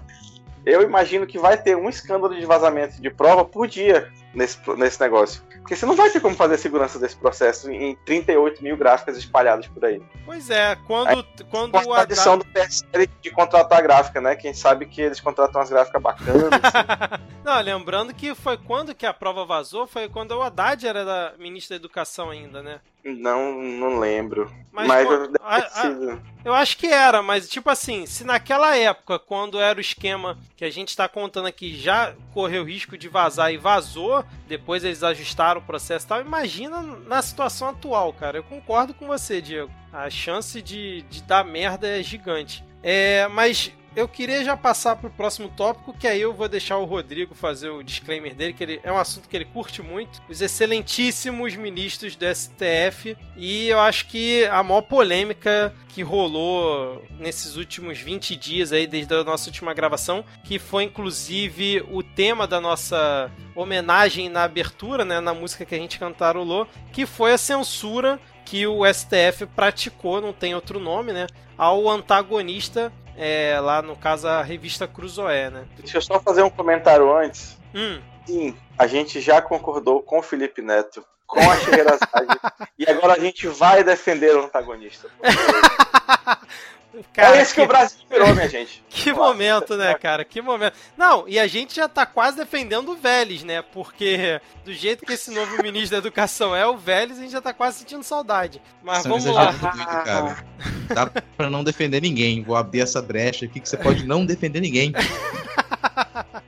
Eu 0.64 0.82
imagino 0.82 1.26
que 1.26 1.38
vai 1.38 1.56
ter 1.58 1.76
um 1.76 1.88
escândalo 1.88 2.34
de 2.34 2.46
vazamento 2.46 3.00
de 3.00 3.10
prova 3.10 3.44
por 3.44 3.68
dia 3.68 4.10
nesse, 4.34 4.58
nesse 4.76 5.00
negócio. 5.00 5.42
Porque 5.60 5.76
você 5.76 5.86
não 5.86 5.96
vai 5.96 6.10
ter 6.10 6.20
como 6.20 6.36
fazer 6.36 6.58
segurança 6.58 6.98
desse 6.98 7.16
processo 7.16 7.70
em 7.70 7.96
38 8.04 8.62
mil 8.62 8.76
gráficas 8.76 9.16
espalhadas 9.16 9.66
por 9.66 9.84
aí. 9.84 10.02
Pois 10.26 10.50
é, 10.50 10.76
quando, 10.86 11.08
aí, 11.08 11.26
quando 11.50 11.76
a 11.76 11.82
tradição 11.82 12.36
do 12.38 12.44
PSL 12.44 13.08
de 13.22 13.30
contratar 13.30 13.82
gráfica, 13.82 14.20
né? 14.20 14.36
Quem 14.36 14.52
sabe 14.52 14.86
que 14.86 15.00
eles 15.00 15.20
contratam 15.20 15.60
umas 15.60 15.70
gráficas 15.70 16.02
bacanas. 16.02 16.50
Assim. 16.62 17.33
Não, 17.44 17.60
lembrando 17.60 18.14
que 18.14 18.34
foi 18.34 18.56
quando 18.56 18.94
que 18.94 19.04
a 19.04 19.12
prova 19.12 19.44
vazou, 19.44 19.86
foi 19.86 20.08
quando 20.08 20.32
o 20.32 20.42
Haddad 20.42 20.86
era 20.86 21.04
da 21.04 21.34
ministra 21.38 21.76
da 21.76 21.82
Educação 21.82 22.30
ainda, 22.30 22.62
né? 22.62 22.80
Não, 23.04 23.60
não 23.60 23.98
lembro. 23.98 24.50
Mas, 24.72 24.88
mas 24.88 25.06
eu, 25.06 25.32
a, 25.42 25.56
a, 25.56 26.18
eu 26.42 26.54
acho 26.54 26.78
que 26.78 26.86
era, 26.86 27.22
mas 27.22 27.46
tipo 27.46 27.68
assim, 27.68 28.06
se 28.06 28.24
naquela 28.24 28.74
época, 28.74 29.18
quando 29.18 29.60
era 29.60 29.76
o 29.76 29.80
esquema 29.80 30.38
que 30.56 30.64
a 30.64 30.70
gente 30.70 30.88
está 30.88 31.06
contando 31.06 31.46
aqui, 31.46 31.76
já 31.76 32.14
correu 32.32 32.64
risco 32.64 32.96
de 32.96 33.08
vazar 33.08 33.52
e 33.52 33.58
vazou, 33.58 34.24
depois 34.48 34.82
eles 34.82 35.02
ajustaram 35.02 35.60
o 35.60 35.64
processo 35.64 36.06
e 36.06 36.08
tal, 36.08 36.20
imagina 36.22 36.80
na 36.80 37.20
situação 37.20 37.68
atual, 37.68 38.10
cara. 38.14 38.38
Eu 38.38 38.42
concordo 38.42 38.94
com 38.94 39.06
você, 39.06 39.42
Diego. 39.42 39.70
A 39.92 40.08
chance 40.08 40.62
de, 40.62 41.02
de 41.02 41.22
dar 41.22 41.44
merda 41.44 41.86
é 41.86 42.02
gigante. 42.02 42.64
É, 42.82 43.28
mas 43.28 43.70
eu 43.96 44.08
queria 44.08 44.44
já 44.44 44.56
passar 44.56 44.96
para 44.96 45.08
o 45.08 45.12
próximo 45.12 45.48
tópico, 45.48 45.92
que 45.92 46.06
aí 46.06 46.20
eu 46.20 46.32
vou 46.32 46.48
deixar 46.48 46.78
o 46.78 46.84
Rodrigo 46.84 47.34
fazer 47.34 47.70
o 47.70 47.82
disclaimer 47.82 48.34
dele, 48.34 48.52
que 48.52 48.62
ele, 48.62 48.80
é 48.82 48.92
um 48.92 48.98
assunto 48.98 49.28
que 49.28 49.36
ele 49.36 49.44
curte 49.44 49.82
muito. 49.82 50.20
Os 50.28 50.40
excelentíssimos 50.40 51.54
ministros 51.54 52.16
do 52.16 52.24
STF. 52.34 53.16
E 53.36 53.68
eu 53.68 53.80
acho 53.80 54.06
que 54.06 54.44
a 54.46 54.62
maior 54.62 54.82
polêmica 54.82 55.74
que 55.88 56.02
rolou 56.02 57.04
nesses 57.20 57.56
últimos 57.56 58.00
20 58.00 58.34
dias 58.34 58.72
aí, 58.72 58.84
desde 58.84 59.14
a 59.14 59.22
nossa 59.22 59.48
última 59.48 59.72
gravação, 59.72 60.24
que 60.42 60.58
foi 60.58 60.82
inclusive 60.82 61.84
o 61.88 62.02
tema 62.02 62.48
da 62.48 62.60
nossa 62.60 63.30
homenagem 63.54 64.28
na 64.28 64.42
abertura, 64.42 65.04
né, 65.04 65.20
na 65.20 65.32
música 65.32 65.64
que 65.64 65.74
a 65.74 65.78
gente 65.78 66.00
cantarolou, 66.00 66.66
que 66.92 67.06
foi 67.06 67.32
a 67.32 67.38
censura 67.38 68.18
que 68.54 68.68
o 68.68 68.86
STF 68.86 69.46
praticou, 69.46 70.20
não 70.20 70.32
tem 70.32 70.54
outro 70.54 70.78
nome, 70.78 71.12
né, 71.12 71.26
ao 71.58 71.88
antagonista 71.90 72.92
é, 73.16 73.58
lá 73.58 73.82
no 73.82 73.96
caso 73.96 74.28
a 74.28 74.42
revista 74.42 74.86
Cruzoé, 74.86 75.50
né? 75.50 75.66
Deixa 75.76 75.98
eu 75.98 76.02
só 76.02 76.20
fazer 76.20 76.44
um 76.44 76.50
comentário 76.50 77.12
antes. 77.16 77.58
Hum. 77.74 78.00
Sim, 78.24 78.56
a 78.78 78.86
gente 78.86 79.20
já 79.20 79.42
concordou 79.42 80.00
com 80.00 80.20
o 80.20 80.22
Felipe 80.22 80.62
Neto, 80.62 81.04
com 81.26 81.40
a 81.40 81.56
Scheherazade, 81.56 82.38
e 82.78 82.88
agora 82.88 83.14
a 83.14 83.18
gente 83.18 83.46
vai 83.48 83.82
defender 83.82 84.36
o 84.36 84.44
antagonista. 84.44 85.08
Cara, 87.12 87.38
é 87.38 87.42
isso 87.42 87.54
que, 87.54 87.60
que, 87.60 87.64
o 87.64 87.68
Brasil 87.68 87.98
virou, 88.08 88.34
minha 88.34 88.48
gente. 88.48 88.82
Que 88.88 89.10
Nossa, 89.10 89.22
momento, 89.22 89.76
né, 89.76 89.94
cara? 89.94 90.24
Que 90.24 90.40
momento. 90.40 90.74
Não, 90.96 91.26
e 91.26 91.38
a 91.38 91.46
gente 91.46 91.74
já 91.74 91.88
tá 91.88 92.06
quase 92.06 92.36
defendendo 92.36 92.90
o 92.90 92.96
Vélez, 92.96 93.42
né? 93.42 93.62
Porque 93.62 94.40
do 94.64 94.72
jeito 94.72 95.04
que 95.04 95.12
esse 95.12 95.30
novo 95.32 95.60
ministro 95.62 95.90
da 95.92 95.98
Educação 95.98 96.54
é, 96.54 96.66
o 96.66 96.76
Vélez, 96.76 97.18
a 97.18 97.22
gente 97.22 97.32
já 97.32 97.40
tá 97.40 97.52
quase 97.52 97.78
sentindo 97.78 98.04
saudade. 98.04 98.62
Mas 98.82 99.02
São 99.02 99.10
vamos 99.10 99.26
lá. 99.26 99.52
Cara. 100.04 100.44
Dá 100.94 101.06
pra 101.36 101.50
não 101.50 101.64
defender 101.64 102.00
ninguém. 102.00 102.42
Vou 102.42 102.56
abrir 102.56 102.80
essa 102.80 103.02
brecha 103.02 103.46
aqui 103.46 103.58
que 103.58 103.68
você 103.68 103.76
pode 103.76 104.06
não 104.06 104.24
defender 104.24 104.60
ninguém. 104.60 104.92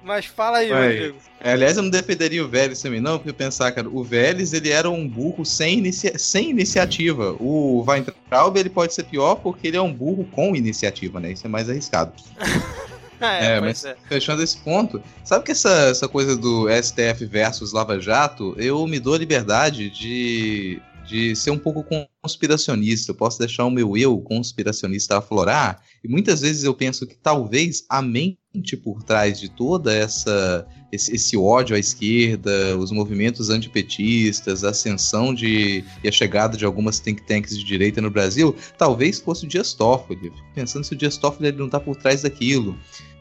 Mas 0.07 0.25
fala 0.25 0.59
aí, 0.59 0.71
Rodrigo. 0.71 1.19
É, 1.41 1.53
aliás, 1.53 1.77
eu 1.77 1.83
não 1.83 1.91
defenderia 1.91 2.45
o 2.45 2.49
Vélez 2.49 2.81
também, 2.81 3.01
não, 3.01 3.19
porque 3.19 3.33
pensar, 3.33 3.73
cara, 3.73 3.89
o 3.89 4.05
Vélez 4.05 4.53
ele 4.53 4.71
era 4.71 4.89
um 4.89 5.07
burro 5.07 5.45
sem, 5.45 5.79
inicia 5.79 6.17
sem 6.17 6.51
iniciativa. 6.51 7.37
O 7.41 7.85
Weintraub 7.85 8.57
ele 8.57 8.71
pode 8.71 8.95
ser 8.95 9.03
pior 9.03 9.35
porque 9.35 9.67
ele 9.67 9.77
é 9.77 9.83
um 9.83 9.93
burro 9.93 10.25
com 10.31 10.55
iniciativa, 10.55 11.19
né? 11.19 11.33
Isso 11.33 11.45
é 11.45 11.51
mais 11.51 11.69
arriscado. 11.69 12.13
é, 13.21 13.57
é 13.57 13.61
mas 13.61 13.85
é. 13.85 13.97
fechando 14.09 14.45
esse 14.45 14.59
ponto, 14.59 15.03
sabe 15.25 15.45
que 15.45 15.51
essa, 15.51 15.89
essa 15.91 16.07
coisa 16.07 16.37
do 16.37 16.69
STF 16.71 17.27
versus 17.27 17.73
Lava 17.73 17.99
Jato, 17.99 18.55
eu 18.59 18.87
me 18.87 19.01
dou 19.01 19.15
a 19.15 19.19
liberdade 19.19 19.91
de 19.91 20.81
de 21.07 21.37
ser 21.37 21.51
um 21.51 21.59
pouco 21.59 21.85
conspiracionista. 22.21 23.13
Eu 23.13 23.15
posso 23.15 23.39
deixar 23.39 23.65
o 23.65 23.71
meu 23.71 23.97
eu 23.97 24.19
conspiracionista 24.19 25.19
aflorar. 25.19 25.81
E 26.03 26.09
muitas 26.09 26.41
vezes 26.41 26.65
eu 26.65 26.75
penso 26.75 27.07
que 27.07 27.17
talvez 27.17 27.85
a 27.89 28.03
mente 28.03 28.39
por 28.83 29.03
trás 29.03 29.41
de 29.41 29.49
toda 29.49 29.95
essa 29.95 30.67
esse, 30.93 31.15
esse 31.15 31.37
ódio 31.37 31.75
à 31.75 31.79
esquerda, 31.79 32.77
os 32.79 32.91
movimentos 32.91 33.51
antipetistas, 33.51 34.65
a 34.65 34.71
ascensão 34.71 35.35
de 35.35 35.85
e 36.03 36.09
a 36.09 36.13
chegada 36.13 36.57
de 36.57 36.65
algumas 36.65 36.99
think 36.99 37.23
tanks 37.23 37.57
de 37.59 37.65
direita 37.65 38.01
no 38.01 38.11
Brasil, 38.11 38.55
talvez 38.79 39.19
fosse 39.19 39.45
o 39.45 39.49
Dias 39.49 39.75
Toffoli. 39.75 40.27
Eu 40.27 40.33
fico 40.33 40.49
pensando 40.55 40.85
se 40.85 40.93
o 40.93 40.97
Dias 40.97 41.17
Toffoli 41.17 41.53
não 41.53 41.67
está 41.67 41.81
por 41.81 41.97
trás 41.97 42.23
daquilo 42.23 42.77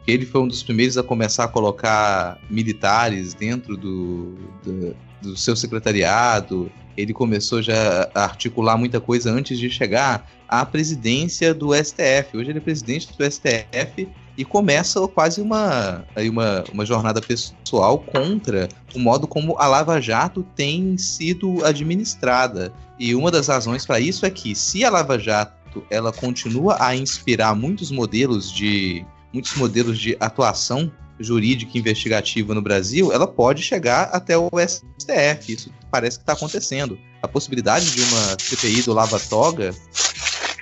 ele 0.08 0.26
foi 0.26 0.42
um 0.42 0.48
dos 0.48 0.62
primeiros 0.62 0.98
a 0.98 1.04
começar 1.04 1.46
a 1.46 1.48
colocar 1.48 2.40
militares 2.50 3.34
dentro 3.34 3.76
do, 3.76 4.36
do, 4.64 4.96
do 5.22 5.38
seu 5.38 5.56
secretariado, 5.56 6.72
ele 6.96 7.14
começou 7.14 7.62
já 7.62 8.10
a 8.14 8.24
articular 8.24 8.78
muita 8.78 9.02
coisa 9.02 9.32
antes 9.32 9.58
de 9.58 9.70
chegar 9.70 10.30
à 10.48 10.66
presidência 10.66 11.54
do 11.54 11.74
STF. 11.74 12.38
Hoje 12.38 12.52
ele 12.52 12.60
é 12.60 12.62
presidente 12.62 13.08
do 13.18 13.32
STF 13.32 14.08
e 14.38 14.44
começa 14.44 15.06
quase 15.08 15.42
uma, 15.42 16.04
uma, 16.30 16.64
uma 16.74 16.86
jornada 16.86 17.22
pessoal 17.22 18.00
contra 18.00 18.68
o 18.94 19.00
modo 19.00 19.28
como 19.28 19.58
a 19.58 19.68
Lava 19.68 20.00
Jato 20.02 20.44
tem 20.56 20.98
sido 20.98 21.64
administrada. 21.66 22.74
E 23.00 23.16
uma 23.16 23.32
das 23.32 23.48
razões 23.48 23.86
para 23.86 24.00
isso 24.00 24.26
é 24.26 24.30
que 24.30 24.56
se 24.56 24.84
a 24.84 24.90
Lava 24.90 25.18
Jato 25.18 25.86
ela 25.90 26.12
continua 26.12 26.78
a 26.80 26.96
inspirar 26.96 27.56
muitos 27.56 27.92
modelos 27.92 28.52
de 28.52 29.06
muitos 29.34 29.54
modelos 29.56 30.00
de 30.00 30.16
atuação 30.20 30.90
jurídica 31.20 31.78
investigativa 31.78 32.54
no 32.54 32.62
Brasil, 32.62 33.12
ela 33.12 33.28
pode 33.28 33.62
chegar 33.62 34.04
até 34.14 34.38
o 34.38 34.50
STF. 34.50 35.54
Isso 35.54 35.72
parece 35.92 36.18
que 36.18 36.24
está 36.24 36.34
acontecendo. 36.34 36.98
A 37.22 37.28
possibilidade 37.28 37.92
de 37.92 38.02
uma 38.02 38.38
CPI 38.40 38.84
do 38.84 38.94
Lava 38.94 39.20
Toga, 39.20 39.74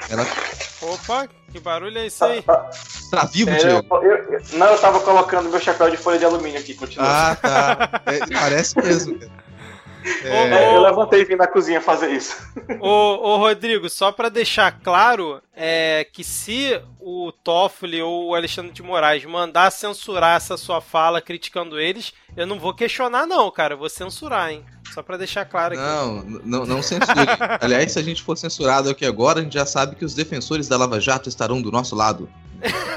ela 0.09 0.25
Opa, 0.83 1.27
que 1.51 1.59
barulho 1.59 1.97
é 1.97 2.07
esse 2.07 2.23
aí? 2.23 2.41
Tá 2.41 3.25
vivo, 3.31 3.49
É, 3.49 3.55
Diego? 3.57 3.95
eu- 3.97 4.03
eu- 4.11 4.41
não, 4.53 4.67
eu 4.67 4.79
tava 4.79 4.99
colocando 4.99 5.49
meu 5.49 5.59
chapéu 5.59 5.89
de 5.89 5.97
folha 5.97 6.19
de 6.19 6.25
alumínio 6.25 6.59
aqui, 6.59 6.73
continua. 6.73 7.05
Ah, 7.07 7.35
tá. 7.35 8.01
É, 8.05 8.19
parece 8.39 8.77
mesmo. 8.81 9.15
Ô, 9.15 9.19
É, 10.51 10.75
eu 10.75 10.81
levantei 10.81 11.21
e 11.21 11.25
vim 11.25 11.35
na 11.35 11.47
cozinha 11.47 11.79
fazer 11.79 12.11
isso. 12.11 12.35
Ô, 12.81 12.87
ô 12.89 13.37
Rodrigo, 13.37 13.89
só 13.89 14.11
pra 14.11 14.27
deixar 14.27 14.69
claro, 14.81 15.41
é 15.55 16.05
que 16.11 16.23
se 16.25 16.81
o 16.99 17.31
Toffoli 17.31 18.01
ou 18.01 18.27
o 18.29 18.35
Alexandre 18.35 18.73
de 18.73 18.83
Moraes 18.83 19.23
mandar 19.23 19.71
censurar 19.71 20.35
essa 20.35 20.57
sua 20.57 20.81
fala 20.81 21.21
criticando 21.21 21.79
eles, 21.79 22.11
eu 22.35 22.45
não 22.45 22.59
vou 22.59 22.73
questionar 22.73 23.25
não, 23.25 23.49
cara, 23.49 23.75
eu 23.75 23.77
vou 23.77 23.89
censurar, 23.89 24.51
hein? 24.51 24.65
Só 24.93 25.01
pra 25.03 25.17
deixar 25.17 25.45
claro 25.45 25.73
aqui. 25.73 25.83
Não, 25.83 26.23
não, 26.45 26.65
não 26.65 26.81
censure. 26.81 27.09
Aliás, 27.61 27.91
se 27.91 27.99
a 27.99 28.03
gente 28.03 28.21
for 28.21 28.37
censurado 28.37 28.89
aqui 28.89 29.05
agora, 29.05 29.39
a 29.39 29.43
gente 29.43 29.53
já 29.53 29.65
sabe 29.65 29.95
que 29.95 30.05
os 30.05 30.13
defensores 30.13 30.67
da 30.67 30.77
Lava 30.77 30.99
Jato 30.99 31.29
estarão 31.29 31.61
do 31.61 31.71
nosso 31.71 31.95
lado. 31.95 32.29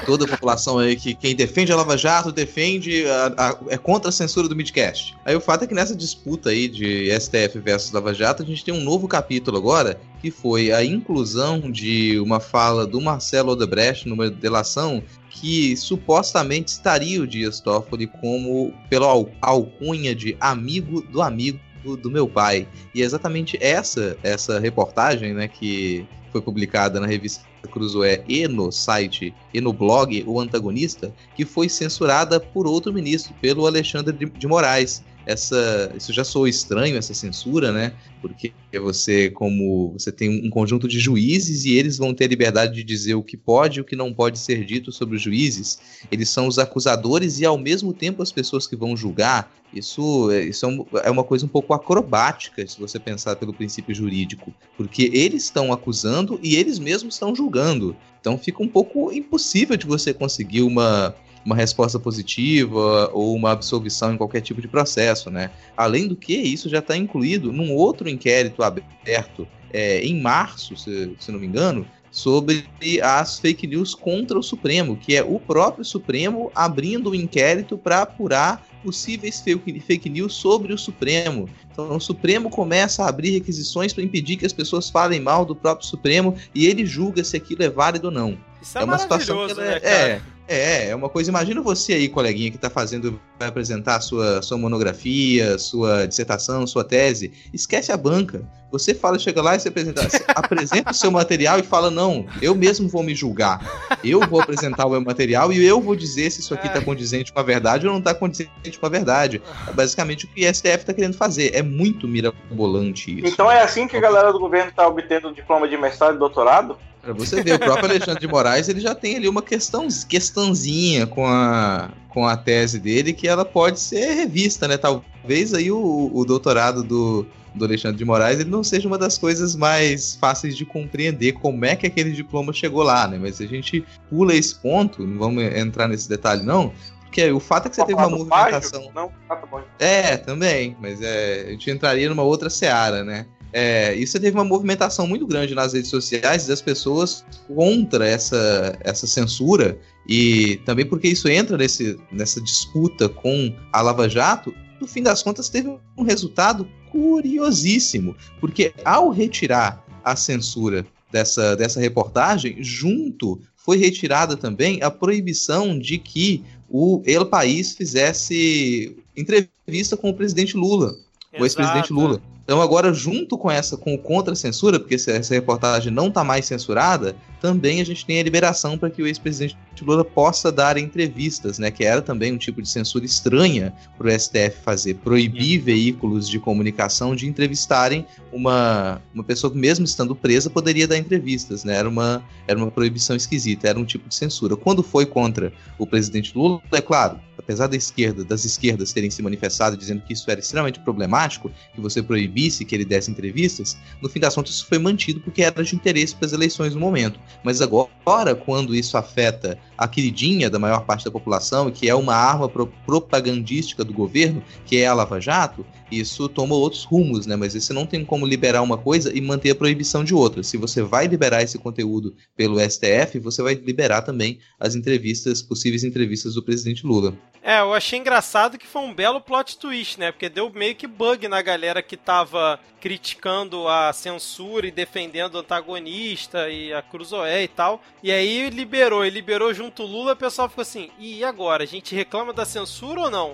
Toda 0.05 0.23
a 0.23 0.27
população 0.29 0.79
aí 0.79 0.95
que 0.95 1.13
quem 1.13 1.35
defende 1.35 1.73
a 1.73 1.75
Lava 1.75 1.97
Jato 1.97 2.31
defende 2.31 3.05
a- 3.05 3.33
a- 3.49 3.57
é 3.67 3.77
contra 3.77 4.07
a 4.07 4.11
censura 4.13 4.47
do 4.47 4.55
midcast. 4.55 5.13
Aí 5.25 5.35
o 5.35 5.41
fato 5.41 5.65
é 5.65 5.67
que 5.67 5.73
nessa 5.73 5.93
disputa 5.93 6.51
aí 6.51 6.69
de 6.69 7.09
STF 7.11 7.59
versus 7.59 7.91
Lava 7.91 8.13
Jato, 8.13 8.43
a 8.43 8.45
gente 8.45 8.63
tem 8.63 8.73
um 8.73 8.79
novo 8.81 9.09
capítulo 9.09 9.57
agora, 9.57 9.99
que 10.21 10.31
foi 10.31 10.71
a 10.71 10.85
inclusão 10.85 11.69
de 11.69 12.17
uma 12.21 12.39
fala 12.39 12.87
do 12.87 13.01
Marcelo 13.01 13.51
Odebrecht 13.51 14.07
numa 14.07 14.29
delação 14.29 15.03
que 15.29 15.75
supostamente 15.75 16.69
estaria 16.71 17.21
o 17.21 17.27
Dias 17.27 17.59
Toffoli 17.59 18.07
como 18.07 18.73
pela 18.89 19.07
al- 19.07 19.29
alcunha 19.41 20.15
de 20.15 20.37
amigo 20.39 21.01
do 21.01 21.21
amigo 21.21 21.59
do 21.95 22.09
meu 22.09 22.27
pai. 22.27 22.67
E 22.93 23.01
é 23.01 23.05
exatamente 23.05 23.57
essa 23.61 24.17
essa 24.23 24.59
reportagem, 24.59 25.33
né, 25.33 25.47
que 25.47 26.05
foi 26.31 26.41
publicada 26.41 26.99
na 26.99 27.07
revista 27.07 27.45
Cruzoé 27.71 28.23
e 28.27 28.47
no 28.47 28.71
site 28.71 29.33
e 29.53 29.61
no 29.61 29.73
blog 29.73 30.23
O 30.25 30.39
Antagonista, 30.39 31.13
que 31.35 31.45
foi 31.45 31.69
censurada 31.69 32.39
por 32.39 32.65
outro 32.65 32.93
ministro, 32.93 33.33
pelo 33.41 33.67
Alexandre 33.67 34.15
de, 34.15 34.25
de 34.25 34.47
Moraes. 34.47 35.03
Essa, 35.27 35.91
isso 35.93 36.13
já 36.13 36.23
soa 36.23 36.47
estranho, 36.49 36.95
essa 36.95 37.13
censura, 37.13 37.73
né? 37.73 37.97
Porque 38.21 38.55
você, 38.81 39.29
como 39.29 39.91
você 39.91 40.09
tem 40.09 40.29
um 40.47 40.49
conjunto 40.49 40.87
de 40.87 40.99
juízes 40.99 41.65
e 41.65 41.73
eles 41.73 41.97
vão 41.97 42.13
ter 42.13 42.23
a 42.23 42.27
liberdade 42.29 42.73
de 42.75 42.83
dizer 42.83 43.15
o 43.15 43.21
que 43.23 43.35
pode 43.35 43.79
e 43.79 43.81
o 43.81 43.85
que 43.85 43.93
não 43.95 44.13
pode 44.13 44.39
ser 44.39 44.63
dito 44.63 44.89
sobre 44.89 45.17
os 45.17 45.21
juízes. 45.21 45.79
Eles 46.09 46.29
são 46.29 46.47
os 46.47 46.57
acusadores 46.57 47.39
e, 47.39 47.45
ao 47.45 47.57
mesmo 47.57 47.93
tempo, 47.93 48.23
as 48.23 48.31
pessoas 48.31 48.65
que 48.67 48.75
vão 48.77 48.95
julgar. 48.95 49.51
Isso, 49.71 50.31
é- 50.31 50.45
isso 50.45 50.65
é 50.65 51.07
é 51.07 51.11
uma 51.11 51.25
coisa 51.25 51.45
um 51.45 51.49
pouco 51.49 51.73
acrobática, 51.73 52.65
se 52.65 52.79
você 52.79 52.97
pensar 52.97 53.35
pelo 53.35 53.53
princípio 53.53 53.93
jurídico. 53.93 54.55
Porque 54.77 55.11
eles 55.13 55.43
estão 55.43 55.73
acusando 55.73 56.39
e 56.41 56.55
eles 56.55 56.79
mesmos 56.79 57.15
estão 57.15 57.35
julgando. 57.35 57.99
Então 58.19 58.37
fica 58.37 58.63
um 58.63 58.67
pouco 58.69 59.11
impossível 59.11 59.75
de 59.75 59.85
você 59.85 60.13
conseguir 60.13 60.61
uma, 60.61 61.13
uma 61.47 61.55
resposta 61.55 61.97
positiva 61.97 63.09
ou 63.13 63.33
uma 63.33 63.51
absolvição 63.51 64.13
em 64.13 64.17
qualquer 64.17 64.41
tipo 64.41 64.61
de 64.61 64.67
processo, 64.67 65.31
né? 65.31 65.49
Além 65.77 66.05
do 66.05 66.13
que, 66.13 66.35
isso 66.35 66.67
já 66.67 66.79
está 66.79 66.97
incluído 66.97 67.53
num 67.53 67.73
outro 67.73 68.09
inquérito 68.09 68.61
aberto 68.61 69.47
é, 69.71 70.01
em 70.01 70.19
março, 70.19 70.75
se, 70.75 71.15
se 71.17 71.31
não 71.31 71.39
me 71.39 71.47
engano, 71.47 71.87
sobre 72.11 72.65
as 73.01 73.39
fake 73.39 73.65
news 73.65 73.95
contra 73.95 74.37
o 74.37 74.43
Supremo, 74.43 74.97
que 74.97 75.15
é 75.15 75.23
o 75.23 75.39
próprio 75.39 75.85
Supremo 75.85 76.51
abrindo 76.53 77.11
o 77.11 77.15
inquérito 77.15 77.77
para 77.77 78.01
apurar 78.01 78.65
possíveis 78.83 79.41
fake 79.41 80.09
news 80.09 80.33
sobre 80.33 80.73
o 80.73 80.77
Supremo. 80.77 81.47
Então 81.71 81.95
o 81.95 82.01
Supremo 82.01 82.49
começa 82.49 83.03
a 83.03 83.09
abrir 83.09 83.31
requisições 83.31 83.93
para 83.93 84.03
impedir 84.03 84.35
que 84.35 84.45
as 84.45 84.53
pessoas 84.53 84.89
falem 84.89 85.21
mal 85.21 85.45
do 85.45 85.55
próprio 85.55 85.87
Supremo 85.87 86.35
e 86.53 86.65
ele 86.65 86.85
julga 86.85 87.23
se 87.23 87.37
aquilo 87.37 87.63
é 87.63 87.69
válido 87.69 88.07
ou 88.07 88.13
não. 88.13 88.37
Isso 88.61 88.77
é, 88.77 88.81
é 88.81 88.83
uma 88.83 88.97
situação 88.97 89.45
que 89.45 89.51
ela 89.53 89.63
né, 89.63 89.79
é-? 89.81 90.21
É, 90.47 90.89
é 90.89 90.95
uma 90.95 91.09
coisa. 91.09 91.29
Imagina 91.29 91.61
você 91.61 91.93
aí, 91.93 92.09
coleguinha, 92.09 92.51
que 92.51 92.57
tá 92.57 92.69
fazendo, 92.69 93.19
vai 93.39 93.47
apresentar 93.47 94.01
sua, 94.01 94.41
sua 94.41 94.57
monografia, 94.57 95.57
sua 95.57 96.07
dissertação, 96.07 96.65
sua 96.65 96.83
tese. 96.83 97.31
Esquece 97.53 97.91
a 97.91 97.97
banca. 97.97 98.43
Você 98.71 98.93
fala, 98.93 99.17
chega 99.17 99.41
lá 99.41 99.55
e 99.55 99.59
você 99.59 99.69
apresenta, 99.69 100.09
você 100.09 100.23
apresenta 100.27 100.91
o 100.91 100.93
seu 100.93 101.09
material 101.09 101.59
e 101.59 101.63
fala: 101.63 101.89
Não, 101.89 102.25
eu 102.41 102.53
mesmo 102.53 102.89
vou 102.89 103.01
me 103.01 103.15
julgar. 103.15 103.61
Eu 104.03 104.19
vou 104.27 104.41
apresentar 104.41 104.85
o 104.85 104.89
meu 104.89 105.01
material 105.01 105.53
e 105.53 105.65
eu 105.65 105.79
vou 105.79 105.95
dizer 105.95 106.29
se 106.31 106.41
isso 106.41 106.53
aqui 106.53 106.67
tá 106.67 106.81
condizente 106.81 107.31
com 107.31 107.39
a 107.39 107.43
verdade 107.43 107.87
ou 107.87 107.93
não 107.93 108.01
tá 108.01 108.13
condizente 108.13 108.77
com 108.79 108.85
a 108.85 108.89
verdade. 108.89 109.41
É 109.67 109.71
basicamente 109.71 110.25
o 110.25 110.27
que 110.27 110.45
o 110.45 110.53
STF 110.53 110.85
tá 110.85 110.93
querendo 110.93 111.15
fazer. 111.15 111.55
É 111.55 111.61
muito 111.61 112.07
mirabolante 112.07 113.19
isso. 113.19 113.27
Então 113.27 113.49
é 113.49 113.61
assim 113.61 113.87
que 113.87 113.95
a 113.95 114.01
galera 114.01 114.33
do 114.33 114.39
governo 114.39 114.71
tá 114.75 114.85
obtendo 114.85 115.33
diploma 115.33 115.67
de 115.67 115.77
mestrado 115.77 116.15
e 116.15 116.19
doutorado? 116.19 116.77
Pra 117.01 117.13
você 117.13 117.41
ver, 117.41 117.53
o 117.53 117.59
próprio 117.59 117.85
Alexandre 117.89 118.19
de 118.19 118.27
Moraes 118.27 118.67
ele 118.67 118.81
já 118.81 118.93
tem 118.93 119.15
ali 119.15 119.29
uma 119.29 119.41
questão, 119.41 119.87
questãozinha 120.09 121.07
com 121.07 121.25
a, 121.25 121.89
com 122.09 122.25
a 122.25 122.35
tese 122.35 122.79
dele 122.79 123.13
que 123.13 123.27
ela 123.27 123.45
pode 123.45 123.79
ser 123.79 124.13
revista, 124.13 124.67
né? 124.67 124.77
Talvez 124.77 125.53
aí 125.53 125.71
o, 125.71 126.11
o 126.13 126.25
doutorado 126.25 126.83
do, 126.83 127.25
do 127.53 127.65
Alexandre 127.65 127.97
de 127.97 128.05
Moraes 128.05 128.39
ele 128.39 128.49
não 128.49 128.63
seja 128.63 128.87
uma 128.87 128.97
das 128.97 129.17
coisas 129.17 129.55
mais 129.55 130.15
fáceis 130.15 130.55
de 130.55 130.65
compreender 130.65 131.33
como 131.33 131.65
é 131.65 131.75
que 131.75 131.87
aquele 131.87 132.11
diploma 132.11 132.53
chegou 132.53 132.83
lá, 132.83 133.07
né? 133.07 133.17
Mas 133.19 133.41
a 133.41 133.45
gente 133.45 133.83
pula 134.09 134.33
esse 134.33 134.55
ponto, 134.55 135.05
não 135.05 135.17
vamos 135.17 135.43
entrar 135.43 135.87
nesse 135.87 136.07
detalhe 136.07 136.43
não, 136.43 136.73
porque 137.01 137.31
o 137.31 137.39
fato 137.39 137.67
é 137.67 137.69
que 137.69 137.75
você 137.75 137.85
teve 137.85 137.99
uma 137.99 138.09
movimentação... 138.09 138.91
Não, 138.93 139.11
ah, 139.29 139.35
tá 139.35 139.45
bom. 139.45 139.61
É, 139.79 140.17
também, 140.17 140.77
mas 140.79 141.01
é, 141.01 141.45
a 141.47 141.51
gente 141.51 141.71
entraria 141.71 142.09
numa 142.09 142.23
outra 142.23 142.49
seara, 142.49 143.03
né? 143.03 143.25
É, 143.59 143.95
isso 143.95 144.19
teve 144.19 144.37
uma 144.37 144.43
movimentação 144.43 145.07
muito 145.07 145.25
grande 145.25 145.55
nas 145.55 145.73
redes 145.73 145.89
sociais 145.89 146.45
das 146.45 146.61
pessoas 146.61 147.25
contra 147.47 148.07
essa, 148.07 148.77
essa 148.81 149.07
censura 149.07 149.79
e 150.07 150.57
também 150.63 150.85
porque 150.85 151.07
isso 151.07 151.27
entra 151.27 151.57
nesse, 151.57 151.99
nessa 152.11 152.39
disputa 152.39 153.09
com 153.09 153.51
a 153.73 153.81
Lava 153.81 154.07
Jato. 154.07 154.53
No 154.79 154.87
fim 154.87 155.01
das 155.01 155.23
contas, 155.23 155.49
teve 155.49 155.75
um 155.97 156.03
resultado 156.03 156.67
curiosíssimo, 156.91 158.15
porque 158.39 158.75
ao 158.85 159.09
retirar 159.09 159.83
a 160.03 160.15
censura 160.15 160.85
dessa, 161.11 161.55
dessa 161.55 161.79
reportagem, 161.79 162.57
junto 162.59 163.41
foi 163.55 163.77
retirada 163.77 164.37
também 164.37 164.83
a 164.83 164.91
proibição 164.91 165.79
de 165.79 165.97
que 165.97 166.43
o 166.69 167.01
El 167.07 167.25
País 167.25 167.73
fizesse 167.75 168.95
entrevista 169.15 169.97
com 169.97 170.11
o 170.11 170.13
presidente 170.13 170.55
Lula, 170.55 170.95
o 171.39 171.43
ex-presidente. 171.43 171.91
Lula. 171.91 172.21
Então 172.47 172.61
agora, 172.61 172.93
junto 172.93 173.37
com 173.37 173.51
essa, 173.51 173.75
com 173.75 173.93
o 173.93 173.97
contra-censura, 173.97 174.79
porque 174.79 174.95
essa, 174.95 175.11
essa 175.11 175.33
reportagem 175.33 175.91
não 175.91 176.07
está 176.07 176.23
mais 176.23 176.45
censurada, 176.45 177.13
também 177.41 177.81
a 177.81 177.85
gente 177.85 178.05
tem 178.05 178.21
a 178.21 178.23
liberação 178.23 178.77
para 178.77 178.89
que 178.89 179.01
o 179.01 179.05
ex-presidente 179.05 179.57
Lula 179.81 180.05
possa 180.05 180.49
dar 180.49 180.77
entrevistas, 180.77 181.59
né? 181.59 181.69
Que 181.69 181.83
era 181.83 182.01
também 182.01 182.31
um 182.31 182.37
tipo 182.37 182.61
de 182.61 182.69
censura 182.69 183.03
estranha 183.03 183.73
para 183.97 184.07
o 184.07 184.17
STF 184.17 184.61
fazer, 184.63 184.93
proibir 184.93 185.59
veículos 185.59 186.29
de 186.29 186.39
comunicação 186.39 187.13
de 187.13 187.27
entrevistarem 187.27 188.05
uma, 188.31 189.01
uma 189.13 189.25
pessoa 189.25 189.51
que, 189.51 189.57
mesmo 189.57 189.83
estando 189.83 190.15
presa, 190.15 190.49
poderia 190.49 190.87
dar 190.87 190.97
entrevistas, 190.97 191.65
né? 191.65 191.75
Era 191.75 191.89
uma, 191.89 192.23
era 192.47 192.57
uma 192.57 192.71
proibição 192.71 193.17
esquisita, 193.17 193.67
era 193.67 193.77
um 193.77 193.83
tipo 193.83 194.07
de 194.07 194.15
censura. 194.15 194.55
Quando 194.55 194.81
foi 194.81 195.05
contra 195.05 195.51
o 195.77 195.85
presidente 195.85 196.31
Lula, 196.33 196.61
é 196.71 196.79
claro, 196.79 197.19
apesar 197.47 197.67
da 197.67 197.77
esquerda, 197.77 198.25
das 198.25 198.43
esquerdas 198.43 198.91
terem 198.91 199.09
se 199.09 199.21
manifestado 199.21 199.77
dizendo 199.77 200.01
que 200.01 200.11
isso 200.11 200.29
era 200.29 200.37
extremamente 200.37 200.81
problemático, 200.81 201.49
que 201.73 201.79
você 201.79 202.03
proibisse 202.03 202.65
que 202.65 202.75
ele 202.75 202.83
desse 202.83 203.09
entrevistas, 203.09 203.77
no 204.01 204.09
fim 204.09 204.19
das 204.19 204.35
contas 204.35 204.55
isso 204.55 204.65
foi 204.65 204.77
mantido 204.77 205.21
porque 205.21 205.41
era 205.41 205.63
de 205.63 205.73
interesse 205.73 206.13
para 206.13 206.25
as 206.25 206.33
eleições 206.33 206.75
no 206.75 206.81
momento. 206.81 207.17
Mas 207.45 207.61
agora, 207.61 208.35
quando 208.35 208.75
isso 208.75 208.97
afeta 208.97 209.57
a 209.77 209.87
queridinha 209.87 210.49
da 210.49 210.59
maior 210.59 210.85
parte 210.85 211.05
da 211.05 211.11
população, 211.11 211.71
que 211.71 211.87
é 211.87 211.95
uma 211.95 212.15
arma 212.15 212.49
pro 212.49 212.67
propagandística 212.85 213.83
do 213.83 213.93
governo, 213.93 214.43
que 214.65 214.77
é 214.77 214.87
a 214.87 214.93
Lava 214.93 215.21
Jato, 215.21 215.65
isso 215.89 216.27
toma 216.27 216.55
outros 216.55 216.83
rumos, 216.83 217.25
né? 217.25 217.35
Mas 217.35 217.53
você 217.53 217.71
não 217.71 217.85
tem 217.85 218.03
como 218.03 218.25
liberar 218.25 218.61
uma 218.61 218.77
coisa 218.77 219.15
e 219.15 219.21
manter 219.21 219.51
a 219.51 219.55
proibição 219.55 220.03
de 220.03 220.13
outra. 220.13 220.43
Se 220.43 220.57
você 220.57 220.81
vai 220.81 221.07
liberar 221.07 221.43
esse 221.43 221.57
conteúdo 221.57 222.13
pelo 222.35 222.59
STF, 222.59 223.19
você 223.19 223.41
vai 223.41 223.53
liberar 223.53 224.01
também 224.01 224.39
as 224.59 224.75
entrevistas, 224.75 225.41
possíveis 225.41 225.83
entrevistas 225.83 226.33
do 226.33 226.43
presidente 226.43 226.85
Lula. 226.85 227.17
É, 227.47 227.61
eu 227.61 227.73
achei 227.73 227.97
engraçado 227.97 228.57
que 228.57 228.67
foi 228.67 228.81
um 228.81 228.93
belo 228.93 229.21
plot 229.21 229.57
twist, 229.57 229.97
né? 229.97 230.11
Porque 230.11 230.27
deu 230.27 230.51
meio 230.53 230.75
que 230.75 230.85
bug 230.85 231.29
na 231.29 231.41
galera 231.41 231.81
que 231.81 231.95
tava 231.95 232.59
criticando 232.81 233.69
a 233.69 233.93
censura 233.93 234.67
e 234.67 234.71
defendendo 234.71 235.35
o 235.35 235.37
antagonista 235.37 236.49
e 236.49 236.73
a 236.73 236.81
Cruzoé 236.81 237.43
e 237.43 237.47
tal. 237.47 237.81
E 238.03 238.11
aí 238.11 238.49
liberou, 238.49 239.05
e 239.05 239.09
liberou 239.09 239.53
junto 239.53 239.83
o 239.83 239.85
Lula, 239.85 240.11
o 240.11 240.17
pessoal 240.17 240.49
ficou 240.49 240.61
assim: 240.61 240.91
e 240.99 241.23
agora? 241.23 241.63
A 241.63 241.65
gente 241.65 241.95
reclama 241.95 242.33
da 242.33 242.43
censura 242.43 243.03
ou 243.03 243.09
não? 243.09 243.31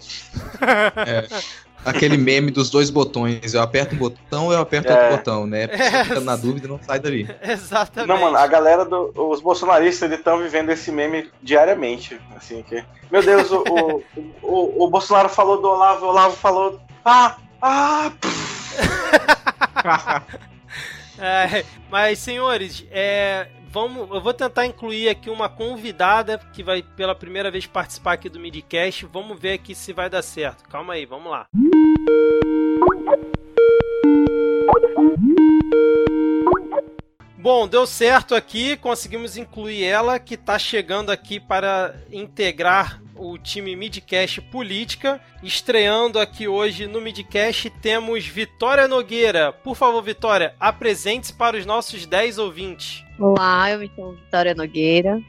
É. 1.07 1.63
Aquele 1.85 2.17
meme 2.17 2.51
dos 2.51 2.69
dois 2.69 2.89
botões. 2.89 3.53
Eu 3.53 3.61
aperto 3.61 3.95
um 3.95 3.97
botão 3.97 4.45
ou 4.45 4.53
eu 4.53 4.59
aperto 4.59 4.91
é. 4.91 4.93
outro 4.93 5.17
botão, 5.17 5.47
né? 5.47 5.69
É. 5.83 6.05
Fica 6.05 6.21
na 6.21 6.35
dúvida 6.35 6.67
não 6.67 6.79
sai 6.81 6.99
dali. 6.99 7.29
Exatamente. 7.43 8.07
Não, 8.07 8.19
mano, 8.19 8.37
a 8.37 8.47
galera 8.47 8.85
do. 8.85 9.11
Os 9.15 9.41
bolsonaristas 9.41 10.07
eles 10.07 10.19
estão 10.19 10.39
vivendo 10.39 10.69
esse 10.69 10.91
meme 10.91 11.29
diariamente. 11.41 12.19
Assim, 12.35 12.63
que. 12.63 12.83
Meu 13.11 13.21
Deus, 13.21 13.51
o, 13.51 13.63
o, 13.63 14.03
o, 14.41 14.85
o, 14.85 14.89
Bolsonaro 14.89 15.29
falou 15.29 15.61
do 15.61 15.67
Olavo, 15.67 16.05
o 16.05 16.09
Olavo 16.09 16.35
falou. 16.35 16.79
Ah! 17.03 17.35
Ah! 17.61 18.11
é, 21.19 21.65
mas, 21.91 22.19
senhores, 22.19 22.85
é, 22.91 23.47
vamos, 23.73 24.07
eu 24.11 24.21
vou 24.21 24.33
tentar 24.33 24.67
incluir 24.67 25.09
aqui 25.09 25.31
uma 25.31 25.49
convidada 25.49 26.37
que 26.53 26.61
vai 26.61 26.83
pela 26.83 27.15
primeira 27.15 27.49
vez 27.49 27.65
participar 27.65 28.13
aqui 28.13 28.29
do 28.29 28.39
Midcast. 28.39 29.07
Vamos 29.07 29.39
ver 29.39 29.53
aqui 29.53 29.73
se 29.73 29.91
vai 29.91 30.09
dar 30.09 30.21
certo. 30.21 30.63
Calma 30.69 30.93
aí, 30.93 31.07
vamos 31.07 31.31
lá. 31.31 31.47
Bom, 37.35 37.67
deu 37.67 37.85
certo 37.85 38.35
aqui, 38.35 38.77
conseguimos 38.77 39.35
incluir 39.35 39.83
ela, 39.83 40.17
que 40.19 40.35
está 40.35 40.57
chegando 40.57 41.11
aqui 41.11 41.39
para 41.39 41.93
integrar 42.11 43.01
o 43.15 43.37
time 43.37 43.75
Midcast 43.75 44.39
Política. 44.43 45.19
Estreando 45.41 46.19
aqui 46.19 46.47
hoje 46.47 46.87
no 46.87 47.01
Midcast 47.01 47.69
temos 47.81 48.25
Vitória 48.25 48.87
Nogueira. 48.87 49.51
Por 49.51 49.75
favor, 49.75 50.01
Vitória, 50.01 50.55
apresente-se 50.59 51.33
para 51.33 51.57
os 51.57 51.65
nossos 51.65 52.05
10 52.05 52.37
ouvintes. 52.37 53.02
Olá, 53.19 53.69
eu 53.69 53.79
me 53.79 53.91
chamo 53.95 54.13
Vitória 54.13 54.55
Nogueira, 54.55 55.21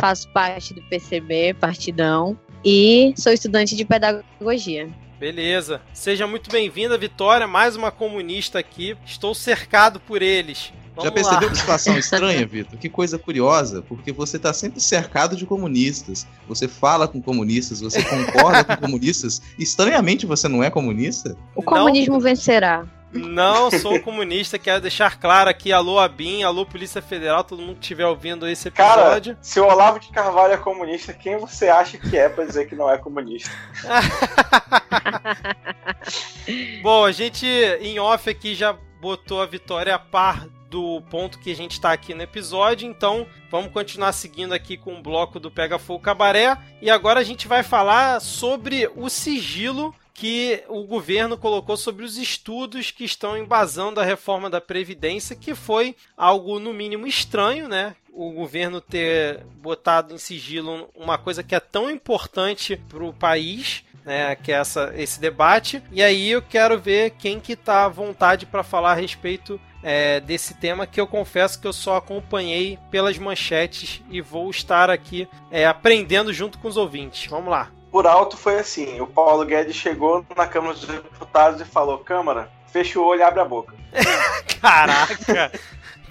faço 0.00 0.28
parte 0.30 0.74
do 0.74 0.82
PCB, 0.82 1.54
Partidão, 1.54 2.36
e 2.64 3.14
sou 3.16 3.32
estudante 3.32 3.76
de 3.76 3.84
Pedagogia. 3.84 4.88
Beleza. 5.20 5.80
Seja 5.94 6.26
muito 6.26 6.50
bem-vinda, 6.50 6.98
Vitória. 6.98 7.46
Mais 7.46 7.76
uma 7.76 7.92
comunista 7.92 8.58
aqui. 8.58 8.96
Estou 9.06 9.36
cercado 9.36 10.00
por 10.00 10.20
eles. 10.20 10.72
Vamos 10.96 11.04
Já 11.04 11.12
percebeu 11.12 11.48
lá. 11.48 11.52
que 11.52 11.58
situação 11.58 11.96
estranha, 11.98 12.44
Vitor? 12.44 12.76
Que 12.76 12.88
coisa 12.88 13.16
curiosa, 13.18 13.82
porque 13.82 14.10
você 14.10 14.36
está 14.36 14.52
sempre 14.52 14.80
cercado 14.80 15.36
de 15.36 15.46
comunistas. 15.46 16.26
Você 16.48 16.66
fala 16.66 17.06
com 17.06 17.22
comunistas, 17.22 17.80
você 17.80 18.02
concorda 18.02 18.64
com 18.64 18.76
comunistas. 18.82 19.40
Estranhamente 19.56 20.26
você 20.26 20.48
não 20.48 20.62
é 20.62 20.70
comunista? 20.70 21.36
O 21.54 21.62
comunismo 21.62 22.14
não, 22.14 22.20
vencerá. 22.20 22.84
Não 23.12 23.70
sou 23.70 24.00
comunista, 24.00 24.58
quero 24.58 24.80
deixar 24.80 25.18
claro 25.18 25.50
aqui, 25.50 25.70
alô 25.70 25.98
Abin, 25.98 26.42
alô 26.42 26.64
Polícia 26.64 27.02
Federal, 27.02 27.44
todo 27.44 27.60
mundo 27.60 27.74
que 27.74 27.82
estiver 27.82 28.06
ouvindo 28.06 28.48
esse 28.48 28.68
episódio. 28.68 29.34
Cara, 29.34 29.44
se 29.44 29.60
o 29.60 29.66
Olavo 29.66 30.00
de 30.00 30.08
Carvalho 30.08 30.54
é 30.54 30.56
comunista, 30.56 31.12
quem 31.12 31.36
você 31.36 31.68
acha 31.68 31.98
que 31.98 32.16
é 32.16 32.28
para 32.28 32.46
dizer 32.46 32.66
que 32.66 32.74
não 32.74 32.90
é 32.90 32.96
comunista? 32.96 33.50
Bom, 36.82 37.04
a 37.04 37.12
gente 37.12 37.46
em 37.80 37.98
off 37.98 38.30
aqui 38.30 38.54
já 38.54 38.74
botou 39.00 39.42
a 39.42 39.46
vitória 39.46 39.94
a 39.94 39.98
par 39.98 40.46
do 40.70 41.02
ponto 41.10 41.38
que 41.38 41.52
a 41.52 41.56
gente 41.56 41.72
está 41.72 41.92
aqui 41.92 42.14
no 42.14 42.22
episódio, 42.22 42.88
então 42.88 43.26
vamos 43.50 43.72
continuar 43.72 44.12
seguindo 44.12 44.54
aqui 44.54 44.78
com 44.78 44.94
o 44.94 45.02
bloco 45.02 45.38
do 45.38 45.50
Pega 45.50 45.78
Fogo 45.78 46.02
Cabaré. 46.02 46.56
E 46.80 46.88
agora 46.88 47.20
a 47.20 47.24
gente 47.24 47.46
vai 47.46 47.62
falar 47.62 48.22
sobre 48.22 48.90
o 48.96 49.10
sigilo 49.10 49.94
que 50.14 50.62
o 50.68 50.84
governo 50.84 51.38
colocou 51.38 51.76
sobre 51.76 52.04
os 52.04 52.16
estudos 52.16 52.90
que 52.90 53.04
estão 53.04 53.36
embasando 53.36 54.00
a 54.00 54.04
reforma 54.04 54.50
da 54.50 54.60
Previdência, 54.60 55.36
que 55.36 55.54
foi 55.54 55.96
algo 56.16 56.58
no 56.58 56.72
mínimo 56.72 57.06
estranho, 57.06 57.68
né? 57.68 57.96
O 58.12 58.30
governo 58.32 58.80
ter 58.80 59.42
botado 59.62 60.14
em 60.14 60.18
sigilo 60.18 60.90
uma 60.94 61.16
coisa 61.16 61.42
que 61.42 61.54
é 61.54 61.60
tão 61.60 61.90
importante 61.90 62.76
para 62.76 63.02
o 63.02 63.12
país 63.12 63.84
né, 64.04 64.34
que 64.36 64.52
é 64.52 64.56
essa, 64.56 64.92
esse 64.96 65.20
debate. 65.20 65.82
E 65.90 66.02
aí 66.02 66.30
eu 66.30 66.42
quero 66.42 66.78
ver 66.78 67.10
quem 67.10 67.40
que 67.40 67.56
tá 67.56 67.84
à 67.84 67.88
vontade 67.88 68.46
para 68.46 68.62
falar 68.62 68.92
a 68.92 69.00
respeito 69.00 69.60
é, 69.82 70.20
desse 70.20 70.54
tema 70.54 70.86
que 70.86 71.00
eu 71.00 71.06
confesso 71.06 71.60
que 71.60 71.66
eu 71.66 71.72
só 71.72 71.96
acompanhei 71.96 72.78
pelas 72.90 73.18
manchetes 73.18 74.02
e 74.10 74.20
vou 74.20 74.50
estar 74.50 74.90
aqui 74.90 75.28
é, 75.50 75.66
aprendendo 75.66 76.32
junto 76.32 76.58
com 76.58 76.68
os 76.68 76.76
ouvintes. 76.76 77.26
Vamos 77.26 77.50
lá. 77.50 77.70
Por 77.92 78.06
alto 78.06 78.38
foi 78.38 78.58
assim: 78.58 78.98
o 79.02 79.06
Paulo 79.06 79.44
Guedes 79.44 79.76
chegou 79.76 80.24
na 80.34 80.46
Câmara 80.46 80.72
dos 80.72 80.86
Deputados 80.86 81.60
e 81.60 81.64
falou: 81.66 81.98
Câmara, 81.98 82.50
fecha 82.72 82.98
o 82.98 83.04
olho 83.04 83.20
e 83.20 83.22
abre 83.22 83.40
a 83.40 83.44
boca. 83.44 83.74
Caraca! 84.60 85.52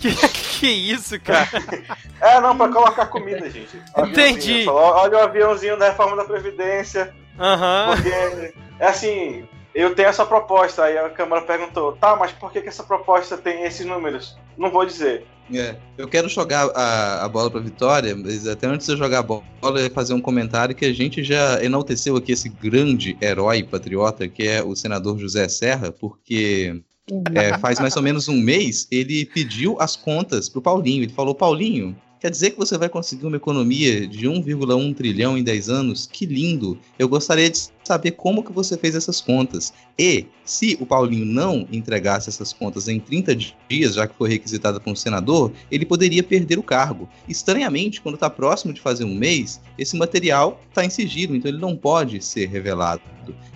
Que, 0.02 0.16
que 0.16 0.68
isso, 0.68 1.20
cara? 1.22 1.48
é, 2.20 2.42
não, 2.42 2.58
pra 2.58 2.70
colocar 2.70 3.06
comida, 3.06 3.48
gente. 3.52 3.80
Entendi. 3.96 4.66
Falou, 4.66 4.82
Olha 4.96 5.20
o 5.20 5.22
aviãozinho 5.22 5.78
da 5.78 5.90
reforma 5.90 6.16
da 6.16 6.24
Previdência. 6.24 7.14
Aham. 7.40 7.90
Uhum. 7.90 7.96
Porque, 7.96 8.54
é 8.80 8.88
assim, 8.88 9.48
eu 9.76 9.94
tenho 9.94 10.10
essa 10.10 10.26
proposta. 10.26 10.86
Aí 10.86 10.98
a 10.98 11.08
Câmara 11.12 11.44
perguntou, 11.44 11.96
tá, 11.98 12.16
mas 12.16 12.32
por 12.32 12.52
que, 12.52 12.62
que 12.62 12.70
essa 12.70 12.84
proposta 12.84 13.38
tem 13.38 13.64
esses 13.64 13.86
números? 13.86 14.36
Não 14.58 14.72
vou 14.72 14.88
dizer. 14.88 15.24
É, 15.54 15.76
eu 15.98 16.08
quero 16.08 16.30
jogar 16.30 16.70
a, 16.76 17.26
a 17.26 17.30
bola 17.30 17.50
para 17.50 17.60
Vitória, 17.60 18.16
mas 18.16 18.48
até 18.48 18.68
antes 18.68 18.88
de 18.88 18.94
eu 18.94 18.98
jogar 18.98 19.20
a 19.20 19.24
bola, 19.24 19.44
eu 19.80 19.90
fazer 19.92 20.14
um 20.14 20.22
comentário 20.22 20.76
que 20.76 20.86
a 20.86 20.94
gente 20.94 21.24
já 21.24 21.64
enalteceu 21.64 22.16
aqui 22.16 22.32
esse 22.32 22.50
grande 22.50 23.18
herói 23.22 23.64
patriota 23.64 24.28
que 24.28 24.44
é 24.44 24.64
o 24.64 24.76
senador 24.76 25.18
José 25.18 25.48
Serra, 25.48 25.92
porque 25.92 26.82
é, 27.36 27.58
faz 27.58 27.80
mais 27.80 27.96
ou 27.96 28.02
menos 28.02 28.28
um 28.28 28.38
mês 28.38 28.88
ele 28.92 29.26
pediu 29.26 29.78
as 29.80 29.96
contas 29.96 30.48
pro 30.48 30.62
Paulinho. 30.62 31.04
Ele 31.04 31.14
falou: 31.14 31.36
Paulinho, 31.36 31.96
Quer 32.22 32.30
dizer 32.30 32.52
que 32.52 32.58
você 32.58 32.78
vai 32.78 32.88
conseguir 32.88 33.26
uma 33.26 33.38
economia 33.38 34.08
de 34.08 34.28
1,1 34.28 34.96
trilhão 34.96 35.36
em 35.36 35.44
10 35.44 35.70
anos? 35.70 36.06
Que 36.06 36.28
lindo! 36.28 36.78
Eu 37.00 37.10
gostaria 37.10 37.50
de 37.50 37.58
saber 37.92 38.12
como 38.12 38.42
que 38.42 38.54
você 38.54 38.78
fez 38.78 38.96
essas 38.96 39.20
contas. 39.20 39.74
E, 40.00 40.26
se 40.46 40.78
o 40.80 40.86
Paulinho 40.86 41.26
não 41.26 41.68
entregasse 41.70 42.30
essas 42.30 42.54
contas 42.54 42.88
em 42.88 43.02
30 43.02 43.36
dias, 43.70 43.96
já 43.96 44.08
que 44.08 44.16
foi 44.16 44.30
requisitado 44.30 44.80
por 44.80 44.92
um 44.92 44.96
senador, 44.96 45.52
ele 45.70 45.86
poderia 45.86 46.24
perder 46.24 46.58
o 46.58 46.64
cargo. 46.64 47.10
Estranhamente, 47.28 48.00
quando 48.00 48.16
está 48.16 48.30
próximo 48.30 48.72
de 48.72 48.80
fazer 48.80 49.04
um 49.04 49.14
mês, 49.14 49.60
esse 49.78 49.98
material 49.98 50.62
está 50.70 50.86
em 50.86 50.90
sigilo, 50.90 51.36
então 51.36 51.52
ele 51.52 51.60
não 51.60 51.76
pode 51.76 52.24
ser 52.24 52.48
revelado. 52.48 53.02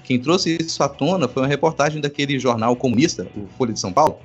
Quem 0.03 0.19
trouxe 0.19 0.57
isso 0.59 0.83
à 0.83 0.89
tona 0.89 1.29
foi 1.29 1.43
uma 1.43 1.47
reportagem 1.47 2.01
daquele 2.01 2.38
jornal 2.38 2.75
comunista, 2.75 3.25
o 3.38 3.47
Folha 3.57 3.71
de 3.71 3.79
São 3.79 3.93
Paulo. 3.93 4.17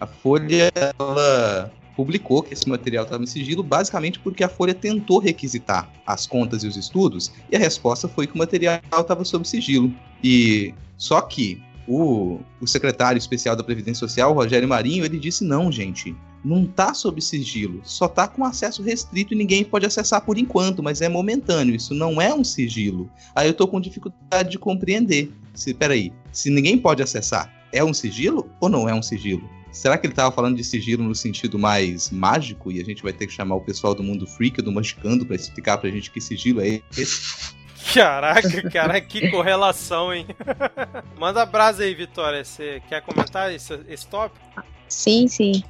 A 0.00 0.06
Folha, 0.06 0.70
ela 0.98 1.70
publicou 1.98 2.44
que 2.44 2.54
esse 2.54 2.68
material 2.68 3.02
estava 3.02 3.24
em 3.24 3.26
sigilo 3.26 3.60
basicamente 3.60 4.20
porque 4.20 4.44
a 4.44 4.48
Folha 4.48 4.72
tentou 4.72 5.18
requisitar 5.18 5.90
as 6.06 6.28
contas 6.28 6.62
e 6.62 6.68
os 6.68 6.76
estudos 6.76 7.32
e 7.50 7.56
a 7.56 7.58
resposta 7.58 8.06
foi 8.06 8.24
que 8.24 8.36
o 8.36 8.38
material 8.38 8.80
estava 9.00 9.24
sob 9.24 9.46
sigilo. 9.48 9.92
E 10.22 10.72
só 10.96 11.20
que 11.20 11.60
o, 11.88 12.38
o 12.60 12.68
secretário 12.68 13.18
especial 13.18 13.56
da 13.56 13.64
Previdência 13.64 14.06
Social, 14.06 14.32
Rogério 14.32 14.68
Marinho, 14.68 15.04
ele 15.04 15.18
disse 15.18 15.42
não, 15.42 15.72
gente, 15.72 16.14
não 16.44 16.62
está 16.62 16.94
sob 16.94 17.20
sigilo, 17.20 17.80
só 17.82 18.06
está 18.06 18.28
com 18.28 18.44
acesso 18.44 18.80
restrito 18.80 19.34
e 19.34 19.36
ninguém 19.36 19.64
pode 19.64 19.84
acessar 19.84 20.24
por 20.24 20.38
enquanto, 20.38 20.84
mas 20.84 21.00
é 21.00 21.08
momentâneo, 21.08 21.74
isso 21.74 21.94
não 21.94 22.22
é 22.22 22.32
um 22.32 22.44
sigilo. 22.44 23.10
Aí 23.34 23.48
eu 23.48 23.52
estou 23.52 23.66
com 23.66 23.80
dificuldade 23.80 24.50
de 24.50 24.58
compreender. 24.58 25.32
Se, 25.52 25.74
peraí, 25.74 26.12
se 26.30 26.48
ninguém 26.48 26.78
pode 26.78 27.02
acessar, 27.02 27.52
é 27.72 27.82
um 27.82 27.92
sigilo 27.92 28.48
ou 28.60 28.68
não 28.68 28.88
é 28.88 28.94
um 28.94 29.02
sigilo? 29.02 29.57
Será 29.70 29.98
que 29.98 30.06
ele 30.06 30.12
estava 30.12 30.34
falando 30.34 30.56
de 30.56 30.64
sigilo 30.64 31.04
no 31.04 31.14
sentido 31.14 31.58
mais 31.58 32.10
mágico 32.10 32.72
e 32.72 32.80
a 32.80 32.84
gente 32.84 33.02
vai 33.02 33.12
ter 33.12 33.26
que 33.26 33.32
chamar 33.32 33.56
o 33.56 33.60
pessoal 33.60 33.94
do 33.94 34.02
mundo 34.02 34.26
freak, 34.26 34.62
do 34.62 34.72
Magicando, 34.72 35.26
para 35.26 35.36
explicar 35.36 35.78
pra 35.78 35.90
gente 35.90 36.10
que 36.10 36.20
sigilo 36.20 36.60
é 36.60 36.80
esse? 36.96 37.56
Caraca, 37.94 38.70
cara, 38.70 39.00
que 39.00 39.30
correlação, 39.30 40.12
hein? 40.12 40.26
Manda 41.18 41.46
brasa 41.46 41.84
aí, 41.84 41.94
Vitória. 41.94 42.44
Você 42.44 42.82
quer 42.88 43.00
comentar 43.02 43.52
esse, 43.52 43.80
esse 43.88 44.06
tópico? 44.06 44.44
Sim, 44.88 45.26
sim. 45.26 45.62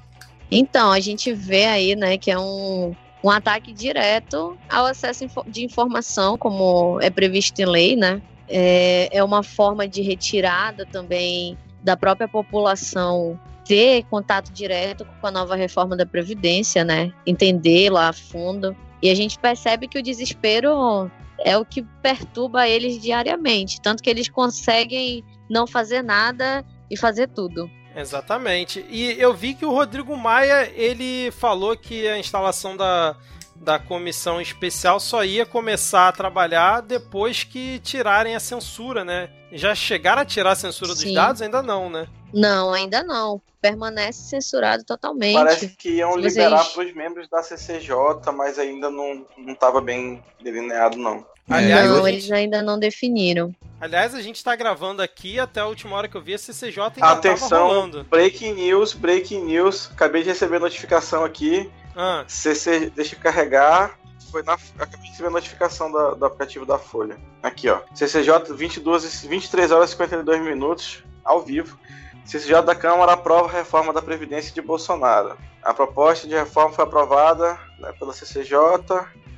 Então, 0.50 0.90
a 0.90 0.98
gente 1.00 1.32
vê 1.32 1.66
aí, 1.66 1.94
né, 1.94 2.16
que 2.16 2.30
é 2.30 2.38
um, 2.38 2.94
um 3.22 3.30
ataque 3.30 3.72
direto 3.72 4.56
ao 4.68 4.86
acesso 4.86 5.26
de 5.46 5.64
informação, 5.64 6.38
como 6.38 6.98
é 7.00 7.10
previsto 7.10 7.60
em 7.60 7.66
lei, 7.66 7.94
né? 7.94 8.22
É, 8.48 9.08
é 9.12 9.22
uma 9.22 9.42
forma 9.42 9.86
de 9.86 10.00
retirada 10.00 10.86
também 10.86 11.56
da 11.82 11.96
própria 11.96 12.26
população 12.26 13.38
ter 13.68 14.02
contato 14.04 14.50
direto 14.50 15.06
com 15.20 15.26
a 15.26 15.30
nova 15.30 15.54
reforma 15.54 15.94
da 15.94 16.06
Previdência, 16.06 16.82
né? 16.84 17.12
Entendê-la 17.26 18.08
a 18.08 18.12
fundo. 18.14 18.74
E 19.02 19.10
a 19.10 19.14
gente 19.14 19.38
percebe 19.38 19.86
que 19.86 19.98
o 19.98 20.02
desespero 20.02 21.10
é 21.38 21.56
o 21.56 21.64
que 21.64 21.82
perturba 22.02 22.66
eles 22.66 23.00
diariamente. 23.00 23.80
Tanto 23.80 24.02
que 24.02 24.08
eles 24.08 24.28
conseguem 24.28 25.22
não 25.48 25.66
fazer 25.66 26.02
nada 26.02 26.64
e 26.90 26.96
fazer 26.96 27.28
tudo. 27.28 27.70
Exatamente. 27.94 28.84
E 28.88 29.20
eu 29.20 29.34
vi 29.34 29.54
que 29.54 29.66
o 29.66 29.70
Rodrigo 29.70 30.16
Maia, 30.16 30.72
ele 30.74 31.30
falou 31.32 31.76
que 31.76 32.08
a 32.08 32.18
instalação 32.18 32.76
da, 32.76 33.16
da 33.60 33.78
comissão 33.78 34.40
especial 34.40 34.98
só 35.00 35.24
ia 35.24 35.44
começar 35.44 36.08
a 36.08 36.12
trabalhar 36.12 36.80
depois 36.80 37.44
que 37.44 37.78
tirarem 37.80 38.34
a 38.34 38.40
censura, 38.40 39.04
né? 39.04 39.28
Já 39.52 39.74
chegaram 39.74 40.22
a 40.22 40.24
tirar 40.24 40.52
a 40.52 40.56
censura 40.56 40.94
Sim. 40.94 41.04
dos 41.06 41.14
dados? 41.14 41.42
Ainda 41.42 41.62
não, 41.62 41.90
né? 41.90 42.06
Não, 42.32 42.72
ainda 42.72 43.02
não. 43.02 43.40
Permanece 43.60 44.22
censurado 44.28 44.84
totalmente. 44.84 45.34
Parece 45.34 45.68
que 45.70 45.90
iam 45.96 46.12
Vocês- 46.12 46.36
liberar 46.36 46.64
para 46.64 46.84
os 46.84 46.94
membros 46.94 47.28
da 47.28 47.42
CCJ, 47.42 48.30
mas 48.34 48.58
ainda 48.58 48.88
não 48.90 49.26
estava 49.48 49.80
bem 49.80 50.22
delineado, 50.42 50.96
não. 50.96 51.26
Aliás, 51.50 51.88
não, 51.90 52.04
a 52.04 52.08
eles 52.10 52.24
gente, 52.24 52.34
ainda 52.34 52.60
não 52.62 52.78
definiram. 52.78 53.54
aliás, 53.80 54.14
a 54.14 54.20
gente 54.20 54.44
tá 54.44 54.54
gravando 54.54 55.00
aqui 55.00 55.40
até 55.40 55.60
a 55.60 55.66
última 55.66 55.96
hora 55.96 56.06
que 56.06 56.14
eu 56.14 56.20
vi 56.22 56.34
a 56.34 56.38
CCJ 56.38 56.82
ainda 56.82 57.00
tava 57.00 57.12
Atenção, 57.14 57.66
rolando. 57.68 58.04
breaking 58.04 58.52
news, 58.52 58.92
breaking 58.92 59.44
news. 59.46 59.90
Acabei 59.90 60.22
de 60.22 60.28
receber 60.28 60.58
notificação 60.60 61.24
aqui. 61.24 61.68
Ah, 62.00 62.24
CC, 62.28 62.90
deixa 62.94 63.16
eu 63.16 63.20
carregar. 63.20 63.98
Foi 64.30 64.42
na, 64.44 64.52
acabei 64.78 65.00
de 65.02 65.08
receber 65.08 65.28
a 65.28 65.32
notificação 65.32 65.90
da- 65.90 66.14
do 66.14 66.24
aplicativo 66.24 66.64
da 66.64 66.78
Folha. 66.78 67.18
Aqui, 67.42 67.68
ó. 67.68 67.80
CCJ, 67.94 68.52
22, 68.54 69.24
e 69.24 69.26
23 69.28 69.72
horas 69.72 69.88
e 69.88 69.92
52 69.92 70.40
minutos, 70.42 71.02
ao 71.24 71.40
vivo. 71.42 71.78
CCJ 72.24 72.62
da 72.62 72.74
Câmara 72.74 73.12
aprova 73.12 73.48
a 73.48 73.52
reforma 73.52 73.92
da 73.92 74.02
Previdência 74.02 74.52
de 74.54 74.60
Bolsonaro. 74.60 75.36
A 75.62 75.74
proposta 75.74 76.28
de 76.28 76.34
reforma 76.34 76.74
foi 76.74 76.84
aprovada 76.84 77.58
né, 77.80 77.90
pela 77.98 78.12
CCJ 78.12 78.54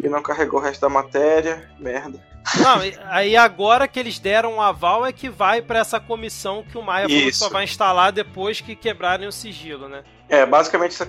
e 0.03 0.09
não 0.09 0.21
carregou 0.23 0.61
o 0.61 0.63
resto 0.63 0.81
da 0.83 0.89
matéria. 0.89 1.71
Merda. 1.79 2.21
não, 2.59 2.81
aí 3.11 3.37
agora 3.37 3.87
que 3.87 3.99
eles 4.01 4.19
deram 4.19 4.55
um 4.55 4.61
aval 4.63 5.07
é 5.07 5.13
que 5.13 5.29
vai 5.29 5.63
pra 5.63 5.79
essa 5.79 6.01
comissão 6.01 6.65
que 6.65 6.77
o 6.77 6.83
Maia 6.83 7.07
só 7.33 7.49
vai 7.49 7.65
instalar 7.65 8.11
depois 8.13 8.61
que 8.61 8.75
quebrarem 8.75 9.29
o 9.29 9.33
sigilo, 9.33 9.89
né? 9.89 10.03
É, 10.31 10.47
basicamente 10.47 10.93
essa, 10.93 11.09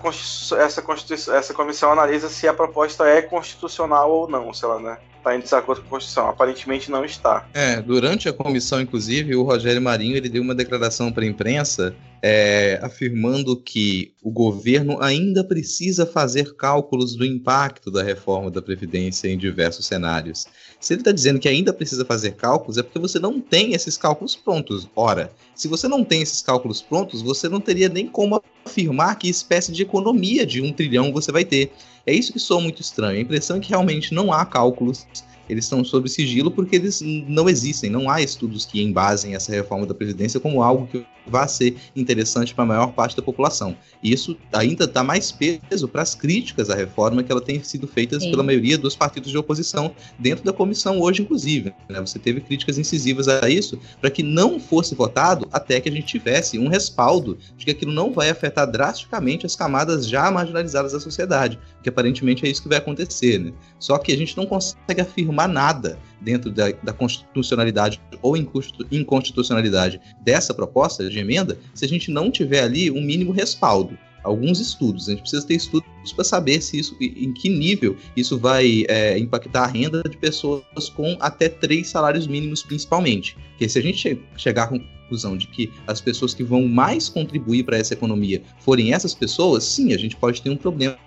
essa, 0.58 0.82
constitu- 0.82 1.32
essa 1.32 1.54
comissão 1.54 1.92
analisa 1.92 2.28
se 2.28 2.48
a 2.48 2.54
proposta 2.54 3.08
é 3.08 3.22
constitucional 3.22 4.12
ou 4.12 4.28
não, 4.28 4.52
se 4.52 4.66
ela 4.66 4.80
né, 4.80 4.98
está 5.22 5.36
em 5.36 5.40
desacordo 5.40 5.82
com 5.82 5.88
a 5.88 5.90
Constituição. 5.92 6.28
Aparentemente 6.28 6.90
não 6.90 7.06
está. 7.06 7.48
É, 7.54 7.80
durante 7.80 8.28
a 8.28 8.34
comissão, 8.34 8.82
inclusive, 8.82 9.36
o 9.36 9.44
Rogério 9.44 9.82
Marinho 9.82 10.18
ele 10.18 10.28
deu 10.28 10.42
uma 10.42 10.56
declaração 10.56 11.12
para 11.12 11.24
a 11.24 11.28
imprensa 11.28 11.96
é, 12.22 12.80
afirmando 12.82 13.56
que 13.56 14.14
o 14.24 14.32
governo 14.32 15.02
ainda 15.02 15.44
precisa 15.44 16.06
fazer 16.06 16.56
cálculos 16.56 17.16
do 17.16 17.26
impacto 17.26 17.92
da 17.92 18.04
reforma 18.04 18.50
da 18.50 18.62
Previdência 18.62 19.28
em 19.28 19.38
diversos 19.38 19.86
cenários. 19.86 20.48
Se 20.82 20.94
ele 20.94 21.02
está 21.02 21.12
dizendo 21.12 21.40
que 21.40 21.48
ainda 21.48 21.72
precisa 21.72 22.04
fazer 22.04 22.32
cálculos, 22.32 22.78
é 22.80 22.84
porque 22.84 22.98
você 22.98 23.20
não 23.20 23.40
tem 23.40 23.74
esses 23.74 23.96
cálculos 23.96 24.36
prontos. 24.36 24.90
Ora, 24.96 25.32
se 25.54 25.68
você 25.68 25.88
não 25.88 26.04
tem 26.04 26.24
esses 26.24 26.42
cálculos 26.42 26.82
prontos, 26.82 27.22
você 27.22 27.48
não 27.48 27.62
teria 27.62 27.88
nem 27.88 28.08
como 28.08 28.42
afirmar 28.66 29.16
que 29.20 29.30
espécie 29.30 29.72
de 29.72 29.84
economia 29.84 30.44
de 30.44 30.60
um 30.60 30.74
trilhão 30.74 31.14
você 31.14 31.32
vai 31.32 31.46
ter. 31.46 31.72
É 32.04 32.12
isso 32.12 32.34
que 32.34 32.40
soa 32.40 32.60
muito 32.60 32.82
estranho. 32.82 33.20
A 33.20 33.22
impressão 33.22 33.58
é 33.58 33.60
que 33.60 33.70
realmente 33.70 34.12
não 34.12 34.34
há 34.34 34.44
cálculos 34.44 35.06
eles 35.52 35.66
estão 35.66 35.84
sob 35.84 36.08
sigilo 36.10 36.50
porque 36.50 36.78
eles 36.78 37.02
não 37.02 37.50
existem, 37.50 37.90
não 37.90 38.10
há 38.10 38.22
estudos 38.22 38.66
que 38.66 38.82
embasem 38.82 39.36
essa 39.36 39.52
reforma 39.52 39.86
da 39.86 39.94
Previdência 39.94 40.40
como 40.40 40.64
algo 40.64 40.88
que 40.88 41.06
vá 41.26 41.48
ser 41.48 41.76
interessante 41.96 42.54
para 42.54 42.64
a 42.64 42.68
maior 42.68 42.94
parte 42.94 43.16
da 43.16 43.22
população. 43.22 43.76
E 44.02 44.12
isso 44.12 44.38
ainda 44.52 44.88
dá 44.88 45.04
mais 45.04 45.32
peso 45.32 45.88
para 45.88 46.02
as 46.02 46.16
críticas 46.16 46.70
à 46.70 46.76
reforma 46.76 47.24
que 47.24 47.32
ela 47.32 47.42
tem 47.42 47.64
sido 47.64 47.88
feitas 47.88 48.24
Sim. 48.24 48.32
pela 48.32 48.44
maioria 48.44 48.78
dos 48.78 48.96
partidos 48.96 49.32
de 49.32 49.38
oposição 49.38 49.94
dentro 50.18 50.44
da 50.44 50.54
comissão 50.54 51.00
hoje, 51.00 51.22
inclusive. 51.22 51.74
né? 51.90 52.00
Você 52.02 52.20
teve 52.20 52.42
críticas 52.42 52.78
incisivas 52.78 53.28
a 53.28 53.50
isso 53.50 53.80
para 54.00 54.10
que 54.10 54.24
não 54.24 54.60
fosse 54.60 54.96
votado 54.96 55.48
até 55.52 55.80
que 55.80 55.90
a 55.90 55.92
gente 55.92 56.06
tivesse 56.06 56.58
um 56.58 56.68
respaldo 56.68 57.38
de 57.58 57.66
que 57.66 57.72
aquilo 57.72 57.92
não 57.92 58.12
vai 58.12 58.30
afetar 58.30 58.70
drasticamente 58.70 59.46
as 59.46 59.56
camadas 59.56 60.08
já 60.08 60.30
marginalizadas 60.32 60.94
da 60.94 61.00
sociedade, 61.00 61.60
que 61.84 61.90
aparentemente 61.90 62.46
é 62.46 62.50
isso 62.50 62.62
que 62.62 62.70
vai 62.70 62.78
acontecer, 62.78 63.40
né? 63.40 63.52
Só 63.80 63.98
que 63.98 64.12
a 64.12 64.18
gente 64.18 64.36
não 64.38 64.46
consegue 64.46 65.02
afirmar 65.02 65.48
nada 65.48 65.98
dentro 66.22 66.52
da, 66.52 66.72
da 66.84 66.94
constitucionalidade 66.94 68.00
ou 68.22 68.38
inconstitu- 68.38 68.86
inconstitucionalidade 68.92 70.00
dessa 70.24 70.54
proposta 70.54 71.10
de 71.10 71.20
emenda 71.20 71.58
se 71.74 71.84
a 71.86 71.88
gente 71.88 72.12
não 72.12 72.32
tiver 72.32 72.64
ali 72.64 72.92
um 72.92 73.02
mínimo 73.02 73.32
respaldo. 73.32 73.98
Alguns 74.24 74.60
estudos, 74.60 75.08
a 75.08 75.12
gente 75.12 75.22
precisa 75.22 75.46
ter 75.48 75.56
estudos 75.56 75.90
para 76.16 76.24
saber 76.24 76.62
se 76.62 76.78
isso, 76.78 76.96
em 77.02 77.34
que 77.34 77.50
nível 77.50 77.98
isso 78.16 78.38
vai 78.38 78.86
é, 78.88 79.18
impactar 79.18 79.64
a 79.64 79.68
renda 79.68 80.04
de 80.08 80.16
pessoas 80.16 80.90
com 80.96 81.18
até 81.20 81.50
três 81.50 81.90
salários 81.90 82.28
mínimos, 82.28 82.62
principalmente. 82.62 83.36
Porque 83.50 83.68
se 83.68 83.80
a 83.80 83.82
gente 83.82 83.98
che- 83.98 84.20
chegar 84.38 84.66
à 84.66 84.68
conclusão 85.12 85.36
de 85.36 85.48
que 85.48 85.72
as 85.86 86.00
pessoas 86.00 86.34
que 86.34 86.44
vão 86.44 86.68
mais 86.68 87.10
contribuir 87.10 87.64
para 87.64 87.78
essa 87.78 87.94
economia 87.94 88.42
forem 88.60 88.94
essas 88.94 89.14
pessoas, 89.14 89.66
sim, 89.66 89.94
a 89.94 89.98
gente 89.98 90.16
pode 90.16 90.42
ter 90.42 90.50
um 90.50 90.56
problema 90.56 90.98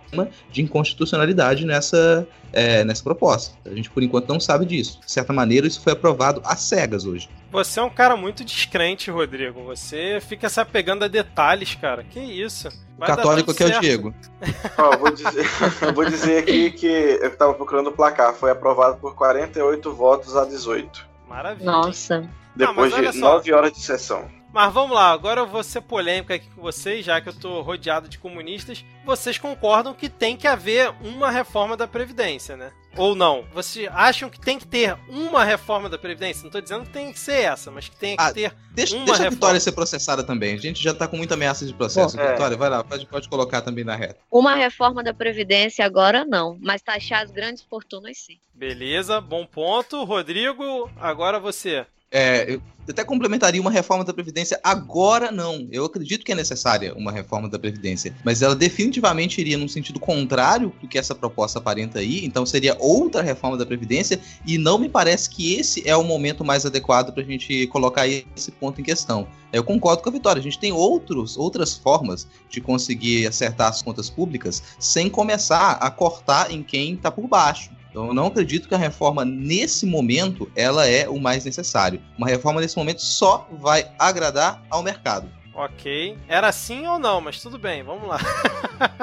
de 0.53 0.63
inconstitucionalidade 0.63 1.65
nessa, 1.65 2.29
é, 2.53 2.85
nessa 2.85 3.03
proposta. 3.03 3.57
A 3.65 3.75
gente, 3.75 3.91
por 3.91 4.03
enquanto, 4.03 4.29
não 4.29 4.39
sabe 4.39 4.65
disso. 4.67 5.01
De 5.05 5.11
certa 5.11 5.33
maneira, 5.33 5.67
isso 5.67 5.81
foi 5.81 5.93
aprovado 5.93 6.41
às 6.45 6.61
cegas 6.61 7.05
hoje. 7.05 7.29
Você 7.51 7.81
é 7.81 7.83
um 7.83 7.91
cara 7.91 8.17
muito 8.17 8.45
descrente, 8.45 9.11
Rodrigo. 9.11 9.65
Você 9.65 10.21
fica 10.21 10.49
se 10.49 10.61
apegando 10.61 11.05
a 11.05 11.09
detalhes, 11.09 11.75
cara. 11.75 12.05
Que 12.05 12.21
isso? 12.21 12.69
Vai 12.97 13.09
Católico 13.09 13.53
que 13.53 13.63
é 13.63 13.67
o 13.67 13.69
certo. 13.71 13.83
Diego. 13.83 14.15
Ó, 14.79 14.97
vou 14.99 15.11
dizer, 15.11 15.47
eu 15.83 15.95
vou 15.95 16.05
dizer 16.05 16.39
aqui 16.39 16.71
que 16.71 16.87
eu 16.87 17.29
estava 17.29 17.55
procurando 17.55 17.89
o 17.89 17.93
placar. 17.93 18.35
Foi 18.35 18.51
aprovado 18.51 18.99
por 18.99 19.17
48 19.17 19.93
votos 19.93 20.37
a 20.37 20.45
18. 20.45 21.09
Maravilha. 21.29 21.65
Nossa. 21.65 22.29
Depois 22.55 22.93
olha 22.93 23.11
de 23.11 23.19
só. 23.19 23.35
9 23.35 23.53
horas 23.53 23.73
de 23.73 23.81
sessão. 23.81 24.31
Mas 24.53 24.73
vamos 24.73 24.95
lá, 24.95 25.11
agora 25.11 25.41
eu 25.41 25.49
vou 25.49 25.65
ser 25.65 25.81
polêmico 25.81 26.33
aqui 26.33 26.47
com 26.55 26.63
vocês, 26.63 27.05
já 27.05 27.21
que 27.21 27.29
eu 27.29 27.33
tô 27.33 27.61
rodeado 27.61 28.09
de 28.09 28.19
comunistas. 28.19 28.85
Vocês 29.05 29.37
concordam 29.37 29.93
que 29.93 30.09
tem 30.09 30.37
que 30.37 30.47
haver 30.47 30.95
uma 31.01 31.29
reforma 31.29 31.77
da 31.77 31.89
Previdência, 31.89 32.57
né? 32.57 32.71
Ou 32.97 33.17
não? 33.17 33.45
Vocês 33.53 33.89
acham 33.93 34.31
que 34.31 34.39
tem 34.39 34.57
que 34.57 34.65
ter 34.65 34.97
uma 35.09 35.43
reforma 35.43 35.89
da 35.89 35.99
Previdência? 35.99 36.45
Não 36.45 36.53
tô 36.53 36.61
dizendo 36.61 36.85
que 36.85 36.93
tem 36.93 37.13
que 37.13 37.19
ser 37.19 37.41
essa, 37.43 37.69
mas 37.73 37.89
que 37.89 37.97
tem 37.97 38.17
que 38.17 38.23
Ah, 38.23 38.33
ter. 38.33 38.55
Deixa, 38.71 38.95
Uma 38.95 39.07
deixa 39.07 39.23
a 39.23 39.25
reforma. 39.25 39.31
Vitória 39.35 39.59
ser 39.61 39.73
processada 39.73 40.23
também. 40.23 40.55
A 40.55 40.59
gente 40.59 40.81
já 40.81 40.95
tá 40.95 41.09
com 41.09 41.17
muita 41.17 41.35
ameaça 41.35 41.67
de 41.67 41.75
processo. 41.75 42.17
Bom, 42.17 42.23
é. 42.23 42.31
Vitória, 42.31 42.57
vai 42.57 42.71
lá, 42.71 42.85
pode, 42.85 43.07
pode 43.07 43.29
colocar 43.29 43.61
também 43.61 43.83
na 43.83 43.97
reta. 43.97 44.21
Uma 44.31 44.55
reforma 44.55 45.03
da 45.03 45.13
Previdência 45.13 45.85
agora 45.85 46.25
não, 46.25 46.57
mas 46.63 46.81
taxar 46.81 47.25
as 47.25 47.31
grandes 47.33 47.65
fortunas 47.65 48.17
sim. 48.19 48.39
Beleza, 48.55 49.21
bom 49.21 49.45
ponto. 49.45 50.05
Rodrigo, 50.05 50.89
agora 51.01 51.41
você. 51.41 51.85
É, 52.17 52.55
eu 52.55 52.63
até 52.89 53.03
complementaria 53.03 53.61
uma 53.61 53.73
reforma 53.73 54.05
da 54.05 54.15
Previdência 54.15 54.61
agora 54.63 55.33
não. 55.33 55.67
Eu 55.73 55.85
acredito 55.85 56.25
que 56.25 56.31
é 56.31 56.35
necessária 56.35 56.95
uma 56.95 57.11
reforma 57.11 57.49
da 57.49 57.59
Previdência, 57.59 58.15
mas 58.23 58.41
ela 58.41 58.55
definitivamente 58.55 59.41
iria 59.41 59.59
num 59.59 59.67
sentido 59.67 59.99
contrário 59.99 60.73
do 60.81 60.87
que 60.87 60.97
essa 60.97 61.13
proposta 61.13 61.59
aparenta 61.59 61.99
aí, 61.99 62.25
então 62.25 62.47
seria 62.47 62.77
outra 62.79 63.21
reforma 63.21 63.57
da 63.57 63.67
Previdência, 63.67 64.21
e 64.47 64.57
não 64.59 64.79
me 64.79 64.89
parece 64.89 65.29
que 65.29 65.55
esse 65.55 65.83
é 65.89 65.97
o 65.97 66.05
momento 66.05 66.45
mais 66.45 66.65
adequado 66.65 67.13
para 67.13 67.25
a 67.25 67.27
gente 67.27 67.67
colocar 67.67 68.07
esse 68.07 68.53
ponto 68.53 68.81
em 68.81 68.85
questão. 68.85 69.27
Eu 69.53 69.65
concordo 69.65 70.01
com 70.01 70.09
a 70.09 70.13
Vitória, 70.13 70.39
a 70.39 70.43
gente 70.43 70.59
tem 70.59 70.71
outros, 70.71 71.37
outras 71.37 71.77
formas 71.77 72.29
de 72.49 72.61
conseguir 72.61 73.27
acertar 73.27 73.71
as 73.71 73.83
contas 73.83 74.09
públicas 74.09 74.63
sem 74.79 75.11
começar 75.11 75.73
a 75.81 75.91
cortar 75.91 76.53
em 76.53 76.63
quem 76.63 76.95
está 76.95 77.11
por 77.11 77.27
baixo. 77.27 77.71
Então, 77.95 78.09
eu 78.09 78.13
não 78.13 78.27
acredito 78.27 78.67
que 78.67 78.75
a 78.75 78.79
reforma, 78.79 79.25
nesse 79.25 79.87
momento, 79.87 80.51
ela 80.57 80.85
é 80.85 81.09
o 81.09 81.21
mais 81.21 81.45
necessário. 81.45 82.03
Uma 82.19 82.27
reforma, 82.27 82.61
nesse 82.61 82.77
momento, 82.77 83.01
só 83.01 83.49
vai 83.53 83.89
agradar 83.97 84.61
ao 84.69 84.83
mercado. 84.83 85.31
Ok. 85.55 86.19
Era 86.27 86.51
sim 86.51 86.85
ou 86.89 86.99
não, 86.99 87.21
mas 87.21 87.41
tudo 87.41 87.57
bem, 87.57 87.85
vamos 87.85 88.09
lá. 88.09 88.19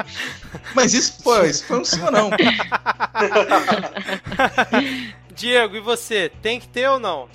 Mas 0.76 0.94
isso 0.94 1.24
foi, 1.24 1.50
isso 1.50 1.66
foi 1.66 1.80
um 1.80 1.86
sim 1.86 2.02
ou 2.02 2.12
não. 2.12 2.30
Diego, 5.34 5.78
e 5.78 5.80
você? 5.80 6.30
Tem 6.42 6.60
que 6.60 6.68
ter 6.68 6.90
ou 6.90 7.00
não? 7.00 7.30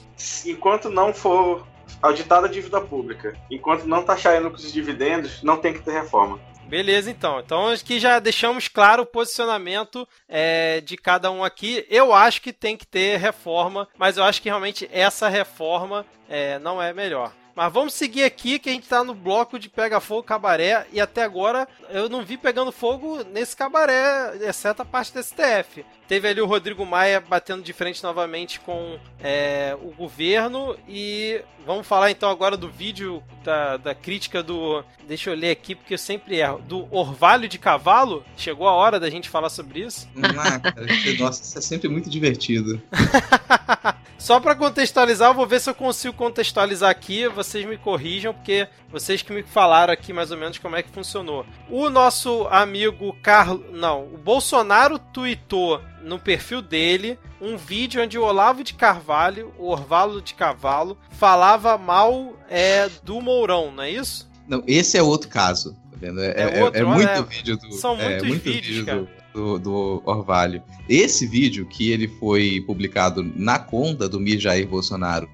Enquanto 0.44 0.90
não 0.90 1.14
for 1.14 1.66
auditada 2.02 2.46
a 2.46 2.50
dívida 2.50 2.82
pública, 2.82 3.34
enquanto 3.50 3.86
não 3.86 4.02
taxar 4.02 4.42
lucros 4.42 4.66
e 4.66 4.72
dividendos, 4.72 5.42
não 5.42 5.56
tem 5.56 5.72
que 5.72 5.80
ter 5.80 5.92
reforma. 5.92 6.38
Beleza, 6.68 7.10
então. 7.10 7.38
Então 7.40 7.68
aqui 7.68 8.00
já 8.00 8.18
deixamos 8.18 8.66
claro 8.66 9.04
o 9.04 9.06
posicionamento 9.06 10.06
é, 10.28 10.80
de 10.80 10.96
cada 10.96 11.30
um 11.30 11.44
aqui. 11.44 11.86
Eu 11.88 12.12
acho 12.12 12.42
que 12.42 12.52
tem 12.52 12.76
que 12.76 12.86
ter 12.86 13.18
reforma, 13.18 13.88
mas 13.96 14.16
eu 14.16 14.24
acho 14.24 14.42
que 14.42 14.48
realmente 14.48 14.88
essa 14.92 15.28
reforma 15.28 16.04
é, 16.28 16.58
não 16.58 16.82
é 16.82 16.92
melhor. 16.92 17.32
Mas 17.56 17.72
vamos 17.72 17.94
seguir 17.94 18.22
aqui 18.22 18.58
que 18.58 18.68
a 18.68 18.72
gente 18.72 18.86
tá 18.86 19.02
no 19.02 19.14
bloco 19.14 19.58
de 19.58 19.70
Pega 19.70 19.98
Fogo 19.98 20.22
Cabaré 20.22 20.86
e 20.92 21.00
até 21.00 21.22
agora 21.22 21.66
eu 21.88 22.06
não 22.06 22.22
vi 22.22 22.36
pegando 22.36 22.70
fogo 22.70 23.24
nesse 23.32 23.56
cabaré, 23.56 24.36
exceto 24.42 24.82
a 24.82 24.84
parte 24.84 25.14
do 25.14 25.22
STF. 25.22 25.82
Teve 26.06 26.28
ali 26.28 26.40
o 26.42 26.46
Rodrigo 26.46 26.84
Maia 26.84 27.18
batendo 27.18 27.62
de 27.62 27.72
frente 27.72 28.02
novamente 28.02 28.60
com 28.60 28.98
é, 29.20 29.74
o 29.82 29.90
governo 29.92 30.76
e 30.86 31.40
vamos 31.64 31.86
falar 31.86 32.10
então 32.10 32.28
agora 32.28 32.58
do 32.58 32.70
vídeo 32.70 33.22
da, 33.42 33.78
da 33.78 33.94
crítica 33.94 34.42
do. 34.42 34.84
Deixa 35.08 35.30
eu 35.30 35.34
ler 35.34 35.50
aqui 35.50 35.74
porque 35.74 35.94
eu 35.94 35.98
sempre 35.98 36.36
erro. 36.36 36.60
Do 36.60 36.86
Orvalho 36.94 37.48
de 37.48 37.58
Cavalo. 37.58 38.22
Chegou 38.36 38.68
a 38.68 38.72
hora 38.72 39.00
da 39.00 39.08
gente 39.08 39.30
falar 39.30 39.48
sobre 39.48 39.80
isso. 39.80 40.06
Ah, 40.38 40.60
cara, 40.60 40.86
nossa, 41.18 41.42
isso 41.42 41.58
é 41.58 41.62
sempre 41.62 41.88
muito 41.88 42.10
divertido. 42.10 42.80
Só 44.18 44.40
para 44.40 44.54
contextualizar, 44.54 45.30
eu 45.30 45.34
vou 45.34 45.46
ver 45.46 45.60
se 45.60 45.68
eu 45.68 45.74
consigo 45.74 46.14
contextualizar 46.14 46.90
aqui, 46.90 47.28
vocês 47.46 47.66
me 47.66 47.76
corrijam, 47.76 48.34
porque 48.34 48.68
vocês 48.90 49.22
que 49.22 49.32
me 49.32 49.42
falaram 49.42 49.92
aqui 49.92 50.12
mais 50.12 50.30
ou 50.30 50.36
menos 50.36 50.58
como 50.58 50.76
é 50.76 50.82
que 50.82 50.90
funcionou. 50.90 51.46
O 51.70 51.88
nosso 51.88 52.46
amigo 52.50 53.16
Carlos. 53.22 53.64
Não, 53.72 54.04
o 54.04 54.18
Bolsonaro 54.18 54.98
tweetou 54.98 55.80
no 56.02 56.18
perfil 56.18 56.60
dele 56.60 57.18
um 57.40 57.56
vídeo 57.56 58.02
onde 58.02 58.18
o 58.18 58.24
Olavo 58.24 58.64
de 58.64 58.74
Carvalho, 58.74 59.52
o 59.58 59.68
Orvalo 59.68 60.20
de 60.22 60.34
Cavalo, 60.34 60.98
falava 61.10 61.76
mal 61.76 62.34
é, 62.48 62.88
do 63.02 63.20
Mourão, 63.20 63.72
não 63.72 63.82
é 63.82 63.90
isso? 63.90 64.28
Não, 64.48 64.62
esse 64.66 64.96
é 64.96 65.02
outro 65.02 65.28
caso. 65.28 65.72
Tá 65.90 65.96
vendo? 65.98 66.20
É, 66.20 66.34
é, 66.36 66.58
é 66.58 66.64
outro, 66.64 66.80
é 66.80 66.84
muito 66.84 67.24
vídeo 67.24 67.56
do. 67.56 67.72
São 67.72 67.98
é 68.00 68.08
muitos 68.08 68.28
muito 68.28 68.42
vídeos, 68.42 68.76
vídeo. 68.78 69.08
Do 69.08 69.26
do, 69.36 69.58
do 69.58 70.02
Orvalho. 70.06 70.62
Esse 70.88 71.26
vídeo 71.26 71.66
que 71.66 71.90
ele 71.90 72.08
foi 72.08 72.64
publicado 72.66 73.22
na 73.36 73.58
conta 73.58 74.08
do 74.08 74.18
Mir 74.18 74.38
Jair 74.40 74.66
Bolsonaro 74.66 75.28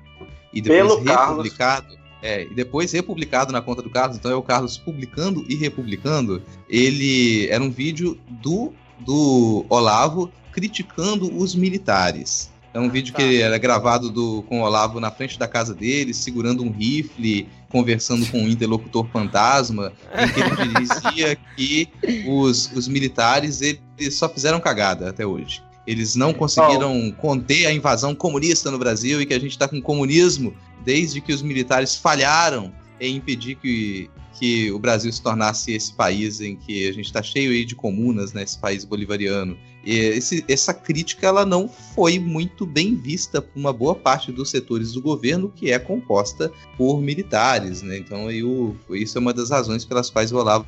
e 0.52 0.60
depois 0.60 0.80
Pelo 0.80 1.00
republicado, 1.00 1.96
é, 2.22 2.44
e 2.44 2.54
depois 2.54 2.92
republicado 2.92 3.52
na 3.52 3.60
conta 3.60 3.82
do 3.82 3.90
Carlos, 3.90 4.16
então 4.16 4.30
é 4.30 4.34
o 4.34 4.42
Carlos 4.42 4.78
publicando 4.78 5.44
e 5.48 5.56
republicando, 5.56 6.40
ele 6.68 7.48
era 7.48 7.62
um 7.62 7.70
vídeo 7.70 8.16
do, 8.28 8.72
do 9.00 9.66
Olavo 9.68 10.30
criticando 10.52 11.36
os 11.36 11.54
militares. 11.54 12.50
É 12.72 12.78
um 12.78 12.86
ah, 12.86 12.88
vídeo 12.88 13.12
tá. 13.12 13.18
que 13.18 13.42
era 13.42 13.58
gravado 13.58 14.08
do, 14.08 14.42
com 14.44 14.60
o 14.60 14.64
Olavo 14.64 15.00
na 15.00 15.10
frente 15.10 15.38
da 15.38 15.48
casa 15.48 15.74
dele, 15.74 16.14
segurando 16.14 16.62
um 16.62 16.70
rifle, 16.70 17.48
conversando 17.68 18.24
com 18.26 18.38
um 18.38 18.48
interlocutor 18.48 19.06
fantasma, 19.12 19.92
em 20.14 20.28
que 20.28 20.62
ele 20.62 20.86
dizia 20.86 21.36
que 21.56 21.88
os, 22.26 22.70
os 22.72 22.86
militares 22.86 23.60
eles 23.60 24.14
só 24.14 24.28
fizeram 24.28 24.60
cagada 24.60 25.08
até 25.08 25.26
hoje. 25.26 25.62
Eles 25.86 26.14
não 26.14 26.32
conseguiram 26.32 27.10
conter 27.20 27.66
a 27.66 27.72
invasão 27.72 28.14
comunista 28.14 28.70
no 28.70 28.78
Brasil 28.78 29.20
e 29.20 29.26
que 29.26 29.34
a 29.34 29.40
gente 29.40 29.50
está 29.50 29.66
com 29.66 29.82
comunismo 29.82 30.54
desde 30.84 31.20
que 31.20 31.32
os 31.32 31.42
militares 31.42 31.96
falharam 31.96 32.72
em 33.00 33.16
impedir 33.16 33.56
que, 33.56 34.08
que 34.38 34.70
o 34.70 34.78
Brasil 34.78 35.12
se 35.12 35.20
tornasse 35.20 35.72
esse 35.72 35.92
país 35.92 36.40
em 36.40 36.56
que 36.56 36.88
a 36.88 36.92
gente 36.92 37.06
está 37.06 37.22
cheio 37.22 37.50
aí 37.50 37.64
de 37.64 37.74
comunas, 37.74 38.32
né, 38.32 38.42
esse 38.42 38.58
país 38.58 38.84
bolivariano. 38.84 39.56
E 39.84 39.96
esse, 39.96 40.44
essa 40.46 40.72
crítica 40.72 41.26
ela 41.26 41.44
não 41.44 41.68
foi 41.68 42.18
muito 42.18 42.64
bem 42.64 42.94
vista 42.94 43.42
por 43.42 43.58
uma 43.58 43.72
boa 43.72 43.94
parte 43.94 44.30
dos 44.30 44.50
setores 44.50 44.92
do 44.92 45.02
governo, 45.02 45.52
que 45.54 45.72
é 45.72 45.78
composta 45.78 46.52
por 46.76 47.00
militares. 47.00 47.82
Né? 47.82 47.98
Então, 47.98 48.26
o, 48.26 48.76
isso 48.90 49.18
é 49.18 49.20
uma 49.20 49.32
das 49.32 49.50
razões 49.50 49.84
pelas 49.84 50.08
quais 50.08 50.30
o 50.30 50.36
Olavo 50.36 50.66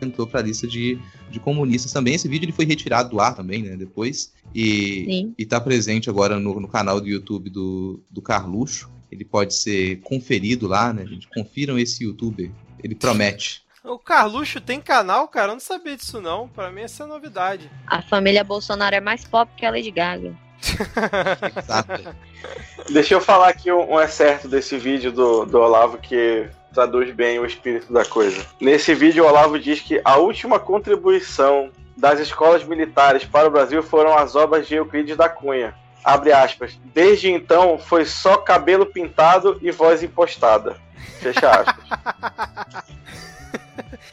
entrou 0.00 0.26
para 0.26 0.40
a 0.40 0.42
lista 0.42 0.66
de, 0.66 0.98
de 1.30 1.38
comunistas 1.38 1.92
também. 1.92 2.14
Esse 2.14 2.28
vídeo 2.28 2.46
ele 2.46 2.52
foi 2.52 2.64
retirado 2.64 3.10
do 3.10 3.20
ar 3.20 3.34
também, 3.34 3.62
né? 3.62 3.76
Depois. 3.76 4.32
E 4.54 5.34
está 5.36 5.60
presente 5.60 6.08
agora 6.08 6.40
no, 6.40 6.58
no, 6.60 6.68
canal 6.68 7.00
do 7.00 7.08
YouTube 7.08 7.50
do, 7.50 8.00
do 8.10 8.22
Carluxo. 8.22 8.90
Ele 9.10 9.24
pode 9.24 9.54
ser 9.54 10.00
conferido 10.00 10.66
lá, 10.66 10.92
né, 10.92 11.06
gente? 11.06 11.28
Confiram 11.28 11.78
esse 11.78 12.04
youtuber. 12.04 12.50
Ele 12.82 12.94
promete. 12.94 13.64
O 13.84 13.98
Carluxo 13.98 14.60
tem 14.60 14.80
canal, 14.80 15.28
cara? 15.28 15.52
Eu 15.52 15.54
não 15.54 15.60
sabia 15.60 15.96
disso, 15.96 16.20
não. 16.20 16.48
Pra 16.48 16.72
mim, 16.72 16.82
essa 16.82 17.04
é 17.04 17.06
novidade. 17.06 17.70
A 17.86 18.02
família 18.02 18.42
Bolsonaro 18.42 18.96
é 18.96 19.00
mais 19.00 19.24
pop 19.24 19.50
que 19.56 19.64
a 19.64 19.70
Lady 19.70 19.92
Gaga. 19.92 20.34
Deixa 22.90 23.14
eu 23.14 23.20
falar 23.20 23.48
aqui 23.48 23.70
um, 23.70 23.94
um 23.94 24.00
excerto 24.00 24.48
desse 24.48 24.76
vídeo 24.76 25.12
do, 25.12 25.44
do 25.44 25.58
Olavo 25.58 25.98
que 25.98 26.48
traduz 26.72 27.14
bem 27.14 27.38
o 27.38 27.46
espírito 27.46 27.92
da 27.92 28.04
coisa. 28.04 28.44
Nesse 28.60 28.94
vídeo, 28.94 29.24
o 29.24 29.28
Olavo 29.28 29.58
diz 29.58 29.80
que 29.80 30.00
a 30.04 30.16
última 30.16 30.58
contribuição 30.58 31.70
das 31.96 32.20
escolas 32.20 32.64
militares 32.64 33.24
para 33.24 33.48
o 33.48 33.50
Brasil 33.50 33.82
foram 33.82 34.16
as 34.16 34.34
obras 34.34 34.66
de 34.66 34.74
Euclides 34.74 35.16
da 35.16 35.28
Cunha. 35.28 35.74
Abre 36.06 36.32
aspas. 36.32 36.78
Desde 36.94 37.28
então, 37.32 37.80
foi 37.80 38.04
só 38.04 38.36
cabelo 38.36 38.86
pintado 38.86 39.58
e 39.60 39.72
voz 39.72 40.04
impostada. 40.04 40.76
Fecha 41.18 41.50
aspas. 41.50 41.84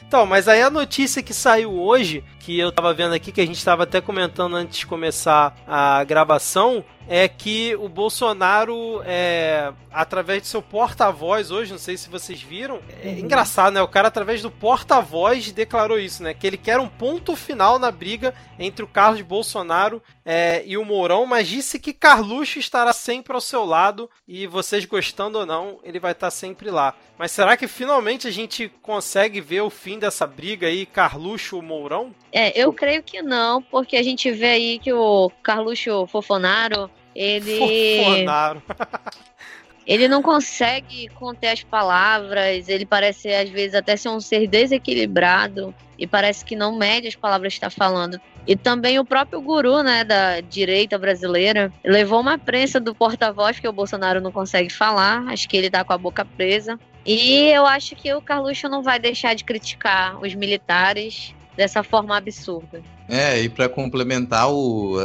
Então, 0.06 0.26
mas 0.26 0.46
aí 0.46 0.62
a 0.62 0.70
notícia 0.70 1.22
que 1.22 1.34
saiu 1.34 1.72
hoje, 1.72 2.22
que 2.44 2.58
eu 2.58 2.70
tava 2.70 2.92
vendo 2.92 3.14
aqui, 3.14 3.32
que 3.32 3.40
a 3.40 3.46
gente 3.46 3.64
tava 3.64 3.84
até 3.84 4.02
comentando 4.02 4.54
antes 4.54 4.80
de 4.80 4.86
começar 4.86 5.56
a 5.66 6.04
gravação, 6.04 6.84
é 7.08 7.26
que 7.28 7.74
o 7.76 7.88
Bolsonaro, 7.88 9.02
é, 9.04 9.72
através 9.92 10.42
de 10.42 10.48
seu 10.48 10.62
porta-voz 10.62 11.50
hoje, 11.50 11.72
não 11.72 11.78
sei 11.78 11.96
se 11.96 12.08
vocês 12.08 12.42
viram, 12.42 12.80
é 13.02 13.10
engraçado, 13.18 13.74
né? 13.74 13.82
O 13.82 13.88
cara, 13.88 14.08
através 14.08 14.42
do 14.42 14.50
porta-voz, 14.50 15.52
declarou 15.52 15.98
isso, 15.98 16.22
né? 16.22 16.34
Que 16.34 16.46
ele 16.46 16.56
quer 16.56 16.78
um 16.78 16.88
ponto 16.88 17.36
final 17.36 17.78
na 17.78 17.90
briga 17.90 18.34
entre 18.58 18.84
o 18.84 18.88
Carlos 18.88 19.22
Bolsonaro 19.22 20.02
é, 20.24 20.62
e 20.66 20.76
o 20.76 20.84
Mourão, 20.84 21.26
mas 21.26 21.48
disse 21.48 21.78
que 21.78 21.92
Carluxo 21.92 22.58
estará 22.58 22.92
sempre 22.92 23.34
ao 23.34 23.40
seu 23.40 23.64
lado 23.64 24.08
e 24.26 24.46
vocês 24.46 24.84
gostando 24.84 25.38
ou 25.38 25.46
não, 25.46 25.78
ele 25.82 26.00
vai 26.00 26.12
estar 26.12 26.30
sempre 26.30 26.70
lá. 26.70 26.94
Mas 27.18 27.30
será 27.30 27.56
que 27.56 27.68
finalmente 27.68 28.26
a 28.26 28.30
gente 28.30 28.68
consegue 28.82 29.40
ver 29.40 29.60
o 29.60 29.70
fim 29.70 29.98
dessa 29.98 30.26
briga 30.26 30.66
aí, 30.66 30.84
Carluxo-Mourão? 30.86 32.12
É, 32.36 32.60
eu 32.60 32.72
creio 32.72 33.00
que 33.00 33.22
não, 33.22 33.62
porque 33.62 33.96
a 33.96 34.02
gente 34.02 34.28
vê 34.32 34.46
aí 34.46 34.78
que 34.80 34.92
o 34.92 35.30
Carluxo 35.40 36.04
Fofonaro 36.08 36.90
ele. 37.14 37.58
Fofonaro. 37.58 38.60
ele 39.86 40.08
não 40.08 40.20
consegue 40.20 41.08
conter 41.10 41.50
as 41.50 41.62
palavras, 41.62 42.68
ele 42.68 42.84
parece 42.84 43.32
às 43.32 43.48
vezes 43.48 43.76
até 43.76 43.96
ser 43.96 44.08
um 44.08 44.18
ser 44.18 44.48
desequilibrado 44.48 45.72
e 45.96 46.08
parece 46.08 46.44
que 46.44 46.56
não 46.56 46.76
mede 46.76 47.06
as 47.06 47.14
palavras 47.14 47.52
que 47.52 47.64
está 47.64 47.70
falando. 47.70 48.20
E 48.44 48.56
também 48.56 48.98
o 48.98 49.04
próprio 49.04 49.40
guru, 49.40 49.84
né, 49.84 50.02
da 50.02 50.40
direita 50.40 50.98
brasileira, 50.98 51.72
levou 51.84 52.20
uma 52.20 52.36
prensa 52.36 52.80
do 52.80 52.96
porta-voz 52.96 53.60
que 53.60 53.68
o 53.68 53.72
Bolsonaro 53.72 54.20
não 54.20 54.32
consegue 54.32 54.70
falar, 54.70 55.24
acho 55.28 55.48
que 55.48 55.56
ele 55.56 55.70
tá 55.70 55.84
com 55.84 55.92
a 55.92 55.98
boca 55.98 56.24
presa. 56.24 56.80
E 57.06 57.48
eu 57.50 57.64
acho 57.64 57.94
que 57.94 58.12
o 58.12 58.20
Carluxo 58.20 58.68
não 58.68 58.82
vai 58.82 58.98
deixar 58.98 59.34
de 59.34 59.44
criticar 59.44 60.20
os 60.20 60.34
militares 60.34 61.32
dessa 61.56 61.82
forma 61.82 62.16
absurda. 62.16 62.82
É, 63.08 63.42
e 63.42 63.48
para 63.48 63.68
complementar 63.68 64.50
o, 64.50 64.96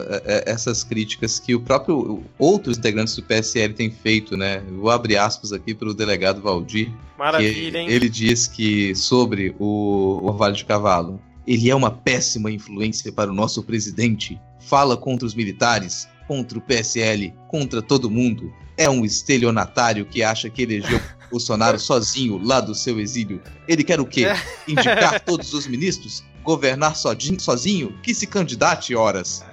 essas 0.45 0.83
críticas 0.83 1.39
que 1.39 1.53
o 1.53 1.59
próprio 1.59 2.23
outros 2.37 2.77
integrantes 2.77 3.15
do 3.15 3.23
PSL 3.23 3.73
têm 3.73 3.91
feito, 3.91 4.37
né? 4.37 4.63
Vou 4.71 4.89
abrir 4.89 5.17
aspas 5.17 5.51
aqui 5.51 5.73
para 5.73 5.89
o 5.89 5.93
delegado 5.93 6.41
Valdir. 6.41 6.91
Maravilha, 7.17 7.79
hein? 7.79 7.89
Ele 7.89 8.09
diz 8.09 8.47
que 8.47 8.95
sobre 8.95 9.55
o 9.59 10.19
Orvalho 10.23 10.55
de 10.55 10.65
Cavalo, 10.65 11.19
ele 11.45 11.69
é 11.69 11.75
uma 11.75 11.91
péssima 11.91 12.51
influência 12.51 13.11
para 13.11 13.29
o 13.29 13.33
nosso 13.33 13.63
presidente. 13.63 14.39
Fala 14.59 14.95
contra 14.95 15.25
os 15.25 15.35
militares, 15.35 16.07
contra 16.27 16.57
o 16.57 16.61
PSL, 16.61 17.33
contra 17.47 17.81
todo 17.81 18.09
mundo. 18.09 18.53
É 18.79 18.89
um 18.89 19.05
estelionatário 19.05 20.05
que 20.05 20.23
acha 20.23 20.49
que 20.49 20.63
elegeu 20.63 20.99
Bolsonaro 21.29 21.77
sozinho 21.77 22.39
lá 22.43 22.59
do 22.59 22.73
seu 22.73 22.99
exílio. 22.99 23.39
Ele 23.67 23.83
quer 23.83 23.99
o 23.99 24.05
quê? 24.05 24.25
É. 24.25 24.35
Indicar 24.67 25.19
todos 25.19 25.53
os 25.53 25.67
ministros? 25.67 26.23
governar 26.49 26.95
sozinho, 26.95 27.39
sozinho 27.39 27.99
que 28.01 28.13
se 28.13 28.25
candidate 28.25 28.95
horas. 28.95 29.45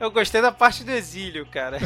Eu 0.00 0.10
gostei 0.10 0.42
da 0.42 0.50
parte 0.50 0.82
do 0.82 0.90
exílio, 0.90 1.46
cara. 1.46 1.78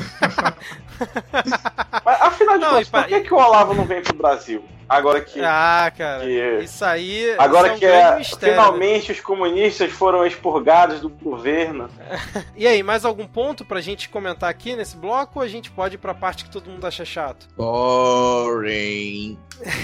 Mas, 2.05 2.21
afinal 2.23 2.59
de 2.59 2.65
contas, 2.65 2.89
por 2.89 3.07
que, 3.07 3.21
que 3.21 3.35
o 3.35 3.37
Olavo 3.37 3.75
não 3.75 3.85
vem 3.85 4.03
pro 4.03 4.17
Brasil? 4.17 4.65
Agora 4.89 5.21
que. 5.21 5.41
Ah, 5.41 5.93
cara. 5.97 6.25
Que, 6.25 6.61
isso 6.65 6.85
aí. 6.85 7.35
Agora 7.39 7.69
isso 7.69 7.77
é 7.77 7.79
que 7.79 7.85
é, 7.85 8.19
mistério, 8.19 8.55
finalmente 8.55 9.09
né? 9.09 9.15
os 9.15 9.21
comunistas 9.21 9.93
foram 9.93 10.25
expurgados 10.25 11.01
do 11.01 11.11
governo. 11.11 11.91
e 12.57 12.67
aí, 12.67 12.83
mais 12.83 13.05
algum 13.05 13.27
ponto 13.27 13.65
pra 13.65 13.81
gente 13.81 14.09
comentar 14.09 14.49
aqui 14.49 14.75
nesse 14.75 14.97
bloco 14.97 15.39
ou 15.39 15.45
a 15.45 15.49
gente 15.49 15.71
pode 15.71 15.97
ir 15.97 15.99
pra 15.99 16.15
parte 16.15 16.45
que 16.45 16.51
todo 16.51 16.71
mundo 16.71 16.87
acha 16.87 17.05
chato? 17.05 17.47
Boring. 17.57 19.39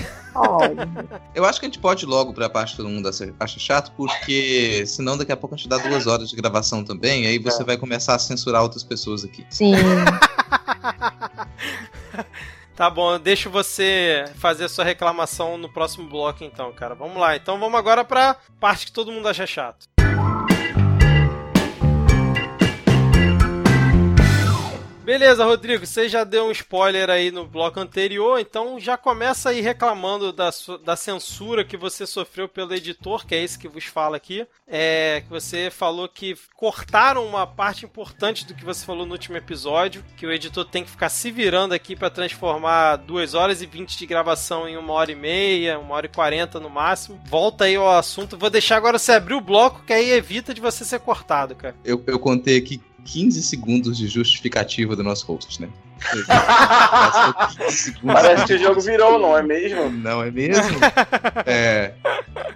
Eu 1.34 1.44
acho 1.44 1.60
que 1.60 1.66
a 1.66 1.68
gente 1.68 1.78
pode 1.78 2.04
ir 2.04 2.08
logo 2.08 2.32
pra 2.32 2.48
parte 2.48 2.72
que 2.72 2.78
todo 2.78 2.88
mundo 2.88 3.08
acha 3.08 3.58
chato, 3.58 3.92
porque 3.96 4.84
senão 4.86 5.16
daqui 5.16 5.30
a 5.30 5.36
pouco 5.36 5.54
a 5.54 5.58
gente 5.58 5.68
dá 5.68 5.78
duas 5.78 6.06
horas 6.06 6.28
de 6.28 6.36
gravação 6.36 6.82
também, 6.82 7.26
aí 7.26 7.38
você 7.38 7.62
é. 7.62 7.64
vai 7.64 7.76
começar 7.76 8.14
a 8.14 8.18
censurar 8.18 8.62
outras 8.62 8.82
pessoas 8.82 9.24
aqui. 9.24 9.46
Sim. 9.50 9.74
Tá 12.76 12.90
bom, 12.90 13.12
eu 13.12 13.18
deixo 13.20 13.48
você 13.48 14.24
fazer 14.34 14.64
a 14.64 14.68
sua 14.68 14.84
reclamação 14.84 15.56
no 15.56 15.68
próximo 15.68 16.08
bloco 16.08 16.42
então, 16.42 16.72
cara. 16.72 16.94
Vamos 16.94 17.16
lá. 17.16 17.36
Então 17.36 17.58
vamos 17.58 17.78
agora 17.78 18.04
pra 18.04 18.36
parte 18.58 18.86
que 18.86 18.92
todo 18.92 19.12
mundo 19.12 19.28
acha 19.28 19.46
chato. 19.46 19.93
Beleza, 25.04 25.44
Rodrigo, 25.44 25.84
você 25.84 26.08
já 26.08 26.24
deu 26.24 26.46
um 26.46 26.50
spoiler 26.50 27.10
aí 27.10 27.30
no 27.30 27.46
bloco 27.46 27.78
anterior, 27.78 28.40
então 28.40 28.80
já 28.80 28.96
começa 28.96 29.50
aí 29.50 29.60
reclamando 29.60 30.32
da, 30.32 30.48
da 30.82 30.96
censura 30.96 31.62
que 31.62 31.76
você 31.76 32.06
sofreu 32.06 32.48
pelo 32.48 32.72
editor, 32.72 33.26
que 33.26 33.34
é 33.34 33.42
esse 33.42 33.58
que 33.58 33.68
vos 33.68 33.84
fala 33.84 34.16
aqui. 34.16 34.46
É, 34.66 35.20
que 35.20 35.28
você 35.28 35.70
falou 35.70 36.08
que 36.08 36.34
cortaram 36.56 37.26
uma 37.26 37.46
parte 37.46 37.84
importante 37.84 38.46
do 38.46 38.54
que 38.54 38.64
você 38.64 38.82
falou 38.82 39.04
no 39.04 39.12
último 39.12 39.36
episódio, 39.36 40.02
que 40.16 40.26
o 40.26 40.32
editor 40.32 40.64
tem 40.64 40.82
que 40.82 40.90
ficar 40.90 41.10
se 41.10 41.30
virando 41.30 41.74
aqui 41.74 41.94
para 41.94 42.08
transformar 42.08 42.96
2 42.96 43.34
horas 43.34 43.60
e 43.60 43.66
20 43.66 43.98
de 43.98 44.06
gravação 44.06 44.66
em 44.66 44.78
uma 44.78 44.94
hora 44.94 45.12
e 45.12 45.14
meia, 45.14 45.78
uma 45.78 45.96
hora 45.96 46.06
e 46.06 46.08
40 46.08 46.58
no 46.58 46.70
máximo. 46.70 47.20
Volta 47.26 47.64
aí 47.64 47.76
ao 47.76 47.90
assunto. 47.90 48.38
Vou 48.38 48.48
deixar 48.48 48.78
agora 48.78 48.98
você 48.98 49.12
abrir 49.12 49.34
o 49.34 49.40
bloco, 49.42 49.84
que 49.86 49.92
aí 49.92 50.12
evita 50.12 50.54
de 50.54 50.62
você 50.62 50.82
ser 50.82 51.00
cortado, 51.00 51.54
cara. 51.54 51.76
Eu, 51.84 52.02
eu 52.06 52.18
contei 52.18 52.56
aqui 52.56 52.80
15 53.04 53.42
segundos 53.42 53.98
de 53.98 54.08
justificativa 54.08 54.96
do 54.96 55.02
nosso 55.02 55.26
host, 55.26 55.60
né? 55.60 55.68
Parece 58.04 58.46
que 58.46 58.54
o 58.54 58.58
jogo 58.58 58.80
virou, 58.80 59.18
não 59.18 59.36
é 59.36 59.42
mesmo? 59.42 59.90
Não 59.90 60.22
é 60.22 60.30
mesmo? 60.30 60.64
É, 61.46 61.92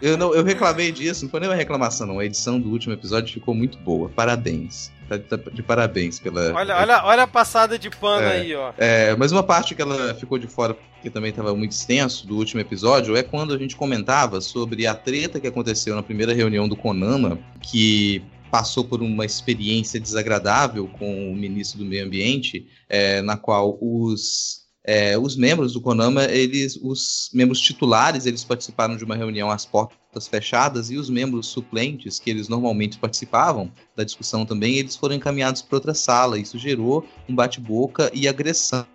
eu, 0.00 0.16
não, 0.16 0.34
eu 0.34 0.42
reclamei 0.42 0.90
disso, 0.90 1.24
não 1.24 1.30
foi 1.30 1.40
nem 1.40 1.48
uma 1.48 1.54
reclamação, 1.54 2.06
não. 2.06 2.20
A 2.20 2.24
edição 2.24 2.58
do 2.58 2.70
último 2.70 2.94
episódio 2.94 3.32
ficou 3.32 3.54
muito 3.54 3.76
boa. 3.78 4.08
Parabéns. 4.08 4.90
Tá, 5.08 5.18
tá 5.18 5.50
de 5.52 5.62
parabéns 5.62 6.18
pela. 6.18 6.52
Olha, 6.54 6.76
olha, 6.76 7.04
olha 7.04 7.22
a 7.24 7.26
passada 7.26 7.78
de 7.78 7.90
pano 7.90 8.26
É, 8.26 8.32
aí, 8.32 8.54
ó. 8.54 8.72
É, 8.78 9.14
mas 9.16 9.32
uma 9.32 9.42
parte 9.42 9.74
que 9.74 9.82
ela 9.82 10.14
ficou 10.14 10.38
de 10.38 10.46
fora, 10.46 10.74
porque 10.74 11.10
também 11.10 11.30
estava 11.30 11.54
muito 11.54 11.72
extenso 11.72 12.26
do 12.26 12.36
último 12.36 12.60
episódio, 12.60 13.16
é 13.16 13.22
quando 13.22 13.54
a 13.54 13.58
gente 13.58 13.76
comentava 13.76 14.40
sobre 14.40 14.86
a 14.86 14.94
treta 14.94 15.40
que 15.40 15.46
aconteceu 15.46 15.94
na 15.94 16.02
primeira 16.02 16.32
reunião 16.32 16.68
do 16.68 16.76
Conama, 16.76 17.38
que 17.60 18.22
passou 18.50 18.84
por 18.84 19.02
uma 19.02 19.24
experiência 19.24 20.00
desagradável 20.00 20.88
com 20.98 21.32
o 21.32 21.34
ministro 21.34 21.78
do 21.78 21.84
Meio 21.84 22.04
Ambiente, 22.04 22.66
é, 22.88 23.22
na 23.22 23.36
qual 23.36 23.78
os, 23.80 24.62
é, 24.84 25.18
os 25.18 25.36
membros 25.36 25.72
do 25.72 25.80
Conama, 25.80 26.24
eles, 26.24 26.78
os 26.82 27.30
membros 27.32 27.60
titulares, 27.60 28.26
eles 28.26 28.44
participaram 28.44 28.96
de 28.96 29.04
uma 29.04 29.16
reunião 29.16 29.50
às 29.50 29.66
portas 29.66 30.26
fechadas 30.26 30.90
e 30.90 30.96
os 30.96 31.10
membros 31.10 31.46
suplentes, 31.46 32.18
que 32.18 32.30
eles 32.30 32.48
normalmente 32.48 32.98
participavam 32.98 33.70
da 33.94 34.04
discussão 34.04 34.46
também, 34.46 34.76
eles 34.76 34.96
foram 34.96 35.14
encaminhados 35.14 35.62
para 35.62 35.76
outra 35.76 35.94
sala. 35.94 36.38
Isso 36.38 36.58
gerou 36.58 37.06
um 37.28 37.34
bate-boca 37.34 38.10
e 38.14 38.26
agressão 38.26 38.86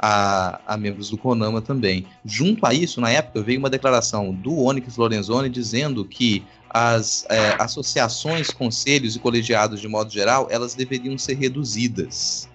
a, 0.00 0.60
a, 0.66 0.76
membros 0.78 1.10
do 1.10 1.18
Conama 1.18 1.60
também. 1.60 2.06
Junto 2.24 2.64
a 2.64 2.72
isso, 2.72 3.00
na 3.00 3.10
época, 3.10 3.42
veio 3.42 3.58
uma 3.58 3.68
declaração 3.68 4.32
do 4.32 4.58
Onyx 4.64 4.96
Lorenzoni 4.96 5.50
dizendo 5.50 6.04
que 6.04 6.42
as 6.70 7.26
é, 7.28 7.56
associações, 7.58 8.50
conselhos 8.50 9.16
e 9.16 9.18
colegiados, 9.18 9.80
de 9.80 9.88
modo 9.88 10.10
geral, 10.12 10.46
elas 10.50 10.74
deveriam 10.74 11.18
ser 11.18 11.34
reduzidas. 11.34 12.48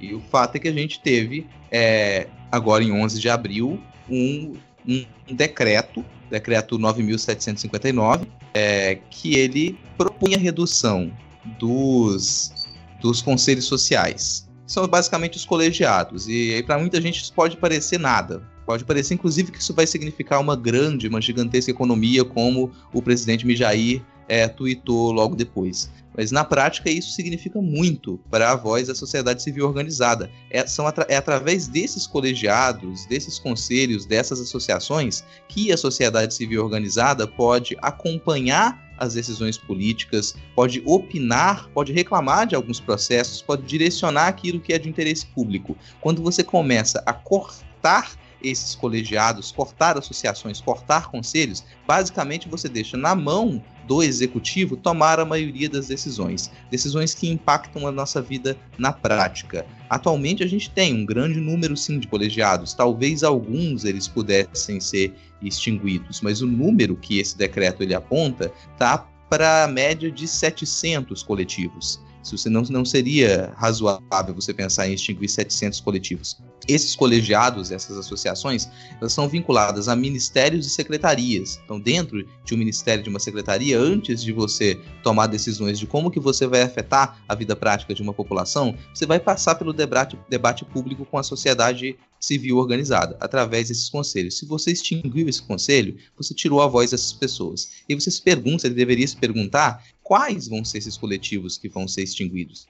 E 0.00 0.14
o 0.14 0.20
fato 0.20 0.56
é 0.56 0.58
que 0.58 0.68
a 0.68 0.72
gente 0.72 1.00
teve, 1.00 1.46
é, 1.70 2.26
agora 2.50 2.84
em 2.84 2.92
11 2.92 3.20
de 3.20 3.30
abril, 3.30 3.80
um, 4.10 4.54
um, 4.86 5.06
decreto, 5.34 6.04
decreto 6.30 6.78
9.759, 6.78 8.26
é, 8.52 8.98
que 9.08 9.34
ele 9.34 9.78
propunha 9.96 10.36
redução 10.36 11.10
dos, 11.58 12.52
dos 13.00 13.22
conselhos 13.22 13.64
sociais. 13.64 14.48
São 14.66 14.86
basicamente 14.86 15.36
os 15.36 15.44
colegiados. 15.44 16.28
E 16.28 16.62
para 16.66 16.78
muita 16.78 17.00
gente, 17.00 17.22
isso 17.22 17.32
pode 17.32 17.56
parecer 17.56 17.98
nada. 17.98 18.42
Pode 18.64 18.84
parecer, 18.84 19.14
inclusive, 19.14 19.50
que 19.50 19.58
isso 19.58 19.74
vai 19.74 19.86
significar 19.86 20.40
uma 20.40 20.56
grande, 20.56 21.08
uma 21.08 21.20
gigantesca 21.20 21.70
economia, 21.70 22.24
como 22.24 22.70
o 22.92 23.02
presidente 23.02 23.46
Mijair 23.46 24.02
é, 24.28 24.48
tweetou 24.48 25.12
logo 25.12 25.34
depois. 25.34 25.90
Mas 26.16 26.30
na 26.30 26.44
prática 26.44 26.90
isso 26.90 27.10
significa 27.10 27.60
muito 27.60 28.20
para 28.30 28.50
a 28.50 28.56
voz 28.56 28.88
da 28.88 28.94
sociedade 28.94 29.42
civil 29.42 29.66
organizada. 29.66 30.30
É, 30.50 30.66
são 30.66 30.86
atra 30.86 31.06
é 31.08 31.16
através 31.16 31.66
desses 31.66 32.06
colegiados, 32.06 33.06
desses 33.06 33.38
conselhos, 33.38 34.04
dessas 34.04 34.40
associações 34.40 35.24
que 35.48 35.72
a 35.72 35.76
sociedade 35.76 36.34
civil 36.34 36.62
organizada 36.62 37.26
pode 37.26 37.76
acompanhar 37.80 38.92
as 38.98 39.14
decisões 39.14 39.58
políticas, 39.58 40.36
pode 40.54 40.82
opinar, 40.86 41.68
pode 41.70 41.92
reclamar 41.92 42.46
de 42.46 42.54
alguns 42.54 42.78
processos, 42.78 43.42
pode 43.42 43.62
direcionar 43.62 44.28
aquilo 44.28 44.60
que 44.60 44.72
é 44.72 44.78
de 44.78 44.88
interesse 44.88 45.26
público. 45.26 45.76
Quando 46.00 46.22
você 46.22 46.44
começa 46.44 47.02
a 47.04 47.12
cortar 47.12 48.12
esses 48.42 48.74
colegiados, 48.74 49.52
cortar 49.52 49.96
associações, 49.98 50.60
cortar 50.60 51.10
conselhos, 51.10 51.64
basicamente 51.86 52.48
você 52.48 52.68
deixa 52.68 52.96
na 52.96 53.14
mão 53.14 53.62
do 53.86 54.02
executivo 54.02 54.76
tomar 54.76 55.18
a 55.18 55.24
maioria 55.24 55.68
das 55.68 55.88
decisões, 55.88 56.50
decisões 56.70 57.14
que 57.14 57.28
impactam 57.28 57.86
a 57.86 57.92
nossa 57.92 58.22
vida 58.22 58.56
na 58.78 58.92
prática. 58.92 59.66
Atualmente 59.90 60.42
a 60.42 60.46
gente 60.46 60.70
tem 60.70 60.94
um 60.94 61.04
grande 61.04 61.40
número 61.40 61.76
sim 61.76 61.98
de 61.98 62.06
colegiados, 62.06 62.74
talvez 62.74 63.22
alguns 63.22 63.84
eles 63.84 64.08
pudessem 64.08 64.80
ser 64.80 65.14
extinguidos, 65.42 66.20
mas 66.20 66.40
o 66.40 66.46
número 66.46 66.96
que 66.96 67.18
esse 67.18 67.36
decreto 67.36 67.82
ele 67.82 67.94
aponta 67.94 68.52
tá 68.78 69.08
para 69.28 69.64
a 69.64 69.68
média 69.68 70.10
de 70.10 70.28
700 70.28 71.22
coletivos. 71.22 72.01
Se 72.22 72.36
você 72.36 72.48
não, 72.48 72.62
não 72.62 72.84
seria 72.84 73.52
razoável 73.56 74.34
você 74.34 74.54
pensar 74.54 74.88
em 74.88 74.94
extinguir 74.94 75.28
700 75.28 75.80
coletivos. 75.80 76.38
Esses 76.68 76.94
colegiados, 76.94 77.72
essas 77.72 77.98
associações, 77.98 78.68
elas 79.00 79.12
são 79.12 79.28
vinculadas 79.28 79.88
a 79.88 79.96
ministérios 79.96 80.64
e 80.66 80.70
secretarias. 80.70 81.60
Então, 81.64 81.80
dentro 81.80 82.24
de 82.44 82.54
um 82.54 82.56
ministério, 82.56 83.02
de 83.02 83.10
uma 83.10 83.18
secretaria, 83.18 83.78
antes 83.78 84.22
de 84.22 84.32
você 84.32 84.80
tomar 85.02 85.26
decisões 85.26 85.78
de 85.78 85.86
como 85.86 86.10
que 86.10 86.20
você 86.20 86.46
vai 86.46 86.62
afetar 86.62 87.20
a 87.28 87.34
vida 87.34 87.56
prática 87.56 87.92
de 87.92 88.02
uma 88.02 88.14
população, 88.14 88.76
você 88.94 89.04
vai 89.04 89.18
passar 89.18 89.56
pelo 89.56 89.72
debate, 89.72 90.16
debate 90.30 90.64
público 90.64 91.04
com 91.04 91.18
a 91.18 91.22
sociedade 91.22 91.96
civil 92.22 92.56
organizada, 92.56 93.16
através 93.18 93.68
desses 93.68 93.90
conselhos. 93.90 94.38
Se 94.38 94.46
você 94.46 94.70
extinguiu 94.70 95.28
esse 95.28 95.42
conselho, 95.42 95.96
você 96.16 96.32
tirou 96.32 96.62
a 96.62 96.68
voz 96.68 96.92
dessas 96.92 97.12
pessoas. 97.12 97.82
E 97.88 97.94
você 97.96 98.12
se 98.12 98.22
pergunta, 98.22 98.60
você 98.60 98.70
deveria 98.70 99.06
se 99.08 99.16
perguntar, 99.16 99.84
quais 100.12 100.46
vão 100.46 100.62
ser 100.62 100.76
esses 100.76 100.98
coletivos 100.98 101.56
que 101.56 101.70
vão 101.70 101.88
ser 101.88 102.02
extinguidos? 102.02 102.68